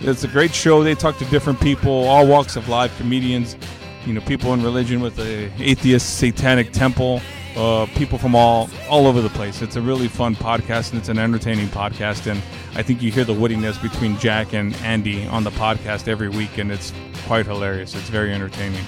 It's 0.00 0.24
a 0.24 0.28
great 0.28 0.52
show. 0.52 0.82
They 0.82 0.96
talk 0.96 1.16
to 1.18 1.24
different 1.26 1.60
people, 1.60 1.92
all 1.92 2.26
walks 2.26 2.56
of 2.56 2.68
life, 2.68 2.96
comedians, 2.98 3.56
you 4.04 4.14
know, 4.14 4.20
people 4.22 4.52
in 4.52 4.64
religion 4.64 5.00
with 5.00 5.14
the 5.14 5.48
atheist 5.58 6.18
satanic 6.18 6.72
temple, 6.72 7.22
uh, 7.56 7.86
people 7.94 8.18
from 8.18 8.34
all 8.34 8.68
all 8.88 9.06
over 9.06 9.20
the 9.20 9.28
place. 9.30 9.62
It's 9.62 9.76
a 9.76 9.80
really 9.80 10.08
fun 10.08 10.34
podcast 10.34 10.90
and 10.90 10.98
it's 10.98 11.08
an 11.08 11.18
entertaining 11.18 11.68
podcast. 11.68 12.30
And 12.30 12.40
I 12.74 12.82
think 12.82 13.02
you 13.02 13.10
hear 13.10 13.24
the 13.24 13.34
wittiness 13.34 13.80
between 13.80 14.18
Jack 14.18 14.54
and 14.54 14.74
Andy 14.76 15.26
on 15.26 15.44
the 15.44 15.50
podcast 15.50 16.08
every 16.08 16.28
week, 16.28 16.58
and 16.58 16.70
it's 16.70 16.92
quite 17.26 17.46
hilarious. 17.46 17.94
It's 17.94 18.08
very 18.08 18.32
entertaining. 18.32 18.84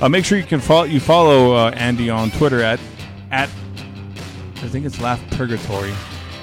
Uh, 0.00 0.08
make 0.08 0.24
sure 0.24 0.38
you 0.38 0.44
can 0.44 0.60
follow 0.60 0.84
you 0.84 1.00
follow 1.00 1.54
uh, 1.54 1.70
Andy 1.70 2.10
on 2.10 2.30
Twitter 2.32 2.62
at 2.62 2.80
at 3.30 3.48
I 4.56 4.68
think 4.68 4.86
it's 4.86 5.00
Laugh 5.00 5.22
Purgatory. 5.32 5.92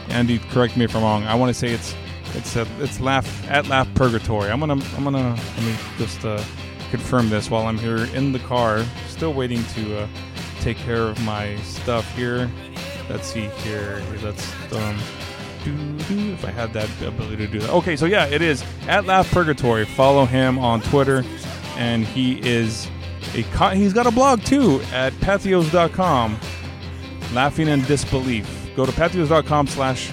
Andy, 0.10 0.40
correct 0.40 0.78
me 0.78 0.86
if 0.86 0.95
I'm 0.95 1.04
wrong. 1.04 1.24
I 1.24 1.36
want 1.36 1.50
to 1.50 1.54
say 1.54 1.70
it's 1.70 1.95
it's 2.36 2.56
a, 2.56 2.68
it's 2.80 3.00
Laugh 3.00 3.50
at 3.50 3.68
Laugh 3.68 3.88
Purgatory. 3.95 4.50
I'm 4.50 4.60
gonna 4.60 4.82
I'm 4.95 5.04
gonna 5.04 5.36
let 5.36 5.64
me 5.64 5.76
just 5.98 6.24
uh, 6.26 6.44
confirm 6.90 7.30
this 7.30 7.50
while 7.50 7.68
I'm 7.68 7.78
here 7.78 8.06
in 8.16 8.32
the 8.32 8.40
car, 8.40 8.86
still 9.08 9.34
waiting 9.34 9.64
to 9.76 10.02
uh, 10.02 10.08
take 10.64 10.77
care 10.77 11.03
of 11.03 11.22
my 11.23 11.57
stuff 11.57 12.10
here. 12.15 12.49
Let's 13.10 13.27
see 13.27 13.48
here. 13.64 14.02
Let's 14.23 14.49
um, 14.73 14.98
if 15.65 16.45
I 16.45 16.52
had 16.52 16.73
that 16.73 16.90
ability 17.02 17.38
to 17.38 17.48
do 17.48 17.60
that. 17.60 17.69
Okay, 17.69 17.95
so 17.95 18.06
yeah, 18.06 18.27
it 18.27 18.41
is 18.41 18.64
at 18.88 19.06
Laugh 19.06 19.30
Purgatory. 19.30 19.85
Follow 19.85 20.26
him 20.26 20.57
on 20.57 20.81
Twitter, 20.81 21.23
and 21.76 22.06
he 22.06 22.40
is 22.48 22.88
a 23.35 23.41
he's 23.76 23.94
got 23.94 24.07
a 24.07 24.11
blog 24.11 24.41
too 24.44 24.81
at 24.94 25.11
patheos.com 25.14 26.40
laughing 27.34 27.68
and 27.68 27.85
disbelief. 27.85 28.48
Go 28.76 28.85
to 28.85 28.91
patheos.com 28.91 29.68
slash 29.68 30.11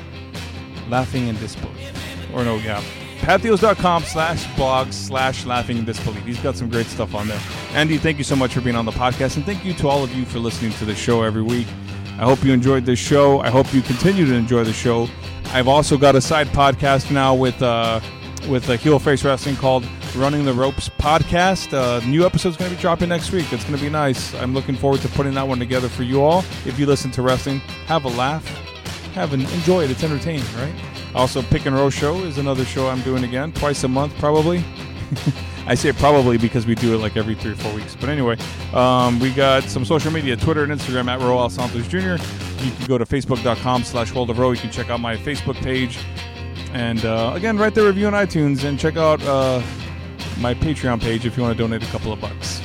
laughing 0.88 1.28
and 1.28 1.38
disbelief. 1.38 1.92
Or 2.34 2.44
no, 2.44 2.56
yeah. 2.56 2.82
Patheos.com 3.20 4.02
slash 4.02 4.56
blog 4.56 4.92
slash 4.92 5.44
laughing 5.44 5.76
in 5.78 5.84
disbelief. 5.84 6.24
He's 6.24 6.40
got 6.40 6.56
some 6.56 6.68
great 6.68 6.86
stuff 6.86 7.14
on 7.14 7.28
there. 7.28 7.40
Andy, 7.72 7.98
thank 7.98 8.18
you 8.18 8.24
so 8.24 8.34
much 8.34 8.54
for 8.54 8.60
being 8.60 8.76
on 8.76 8.84
the 8.86 8.90
podcast. 8.92 9.36
And 9.36 9.44
thank 9.44 9.64
you 9.64 9.74
to 9.74 9.88
all 9.88 10.02
of 10.02 10.14
you 10.14 10.24
for 10.24 10.38
listening 10.38 10.72
to 10.72 10.84
the 10.84 10.94
show 10.94 11.22
every 11.22 11.42
week. 11.42 11.66
I 12.18 12.24
hope 12.24 12.42
you 12.42 12.52
enjoyed 12.52 12.84
this 12.84 12.98
show. 12.98 13.40
I 13.40 13.50
hope 13.50 13.72
you 13.72 13.82
continue 13.82 14.26
to 14.26 14.34
enjoy 14.34 14.64
the 14.64 14.72
show. 14.72 15.08
I've 15.46 15.68
also 15.68 15.96
got 15.96 16.16
a 16.16 16.20
side 16.20 16.48
podcast 16.48 17.10
now 17.10 17.34
with 17.34 17.60
uh, 17.62 18.00
with 18.48 18.68
uh, 18.70 18.76
Heel 18.76 18.98
Face 18.98 19.24
Wrestling 19.24 19.56
called 19.56 19.84
Running 20.16 20.44
the 20.44 20.52
Ropes 20.52 20.88
Podcast. 20.88 21.72
Uh, 21.72 22.04
new 22.06 22.24
episode's 22.24 22.56
going 22.56 22.70
to 22.70 22.76
be 22.76 22.80
dropping 22.80 23.10
next 23.10 23.32
week. 23.32 23.52
It's 23.52 23.64
going 23.64 23.76
to 23.76 23.82
be 23.82 23.90
nice. 23.90 24.34
I'm 24.34 24.54
looking 24.54 24.76
forward 24.76 25.00
to 25.02 25.08
putting 25.08 25.34
that 25.34 25.46
one 25.46 25.58
together 25.58 25.88
for 25.88 26.02
you 26.04 26.22
all. 26.22 26.40
If 26.64 26.78
you 26.78 26.86
listen 26.86 27.10
to 27.12 27.22
wrestling, 27.22 27.58
have 27.86 28.04
a 28.04 28.08
laugh, 28.08 28.46
have 29.14 29.32
an 29.34 29.42
enjoy 29.42 29.84
it. 29.84 29.90
It's 29.90 30.04
entertaining, 30.04 30.44
right? 30.56 30.74
Also, 31.14 31.42
Pick 31.42 31.66
and 31.66 31.74
Roll 31.74 31.90
Show 31.90 32.16
is 32.22 32.38
another 32.38 32.64
show 32.64 32.88
I'm 32.88 33.02
doing 33.02 33.24
again, 33.24 33.52
twice 33.52 33.84
a 33.84 33.88
month 33.88 34.16
probably. 34.18 34.64
I 35.66 35.74
say 35.74 35.92
probably 35.92 36.38
because 36.38 36.66
we 36.66 36.74
do 36.74 36.94
it 36.94 36.98
like 36.98 37.16
every 37.16 37.34
three 37.34 37.52
or 37.52 37.56
four 37.56 37.72
weeks. 37.74 37.94
But 37.94 38.08
anyway, 38.08 38.36
um, 38.72 39.20
we 39.20 39.30
got 39.32 39.64
some 39.64 39.84
social 39.84 40.10
media, 40.10 40.36
Twitter 40.36 40.64
and 40.64 40.72
Instagram 40.72 41.08
at 41.08 41.20
Raul 41.20 41.50
Santos 41.50 41.86
Jr. 41.88 42.22
You 42.64 42.72
can 42.72 42.86
go 42.86 42.98
to 42.98 43.04
facebook.com 43.04 43.84
slash 43.84 44.12
World 44.14 44.30
of 44.30 44.38
Row. 44.38 44.52
You 44.52 44.58
can 44.58 44.70
check 44.70 44.90
out 44.90 45.00
my 45.00 45.16
Facebook 45.16 45.56
page. 45.56 45.98
And 46.72 47.04
uh, 47.04 47.32
again, 47.34 47.58
write 47.58 47.74
the 47.74 47.84
review 47.84 48.06
on 48.06 48.12
iTunes 48.12 48.64
and 48.64 48.78
check 48.78 48.96
out 48.96 49.22
uh, 49.22 49.62
my 50.38 50.54
Patreon 50.54 51.00
page 51.00 51.26
if 51.26 51.36
you 51.36 51.42
want 51.42 51.56
to 51.56 51.62
donate 51.62 51.82
a 51.82 51.86
couple 51.86 52.12
of 52.12 52.20
bucks. 52.20 52.60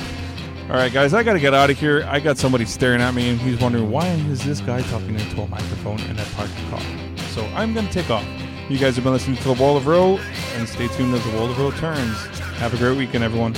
All 0.69 0.75
right, 0.75 0.91
guys, 0.91 1.13
I 1.13 1.21
got 1.21 1.33
to 1.33 1.39
get 1.39 1.53
out 1.53 1.69
of 1.69 1.79
here. 1.79 2.03
I 2.07 2.19
got 2.19 2.37
somebody 2.37 2.65
staring 2.65 3.01
at 3.01 3.13
me 3.13 3.29
and 3.29 3.39
he's 3.39 3.59
wondering 3.59 3.91
why 3.91 4.07
is 4.07 4.43
this 4.43 4.61
guy 4.61 4.81
talking 4.83 5.13
into 5.19 5.41
a 5.41 5.47
microphone 5.47 5.99
in 6.01 6.17
a 6.17 6.25
parked 6.35 6.55
car? 6.69 7.04
So 7.35 7.45
I'm 7.47 7.73
going 7.73 7.85
to 7.85 7.91
take 7.91 8.09
off. 8.09 8.25
You 8.69 8.77
guys 8.77 8.95
have 8.95 9.03
been 9.03 9.11
listening 9.11 9.35
to 9.35 9.53
the 9.53 9.61
World 9.61 9.75
of 9.75 9.87
Row 9.87 10.17
and 10.53 10.69
stay 10.69 10.87
tuned 10.87 11.13
as 11.13 11.21
the 11.25 11.31
World 11.31 11.51
of 11.51 11.59
Row 11.59 11.69
turns. 11.71 12.17
Have 12.59 12.73
a 12.73 12.77
great 12.77 12.97
weekend, 12.97 13.25
everyone. 13.25 13.53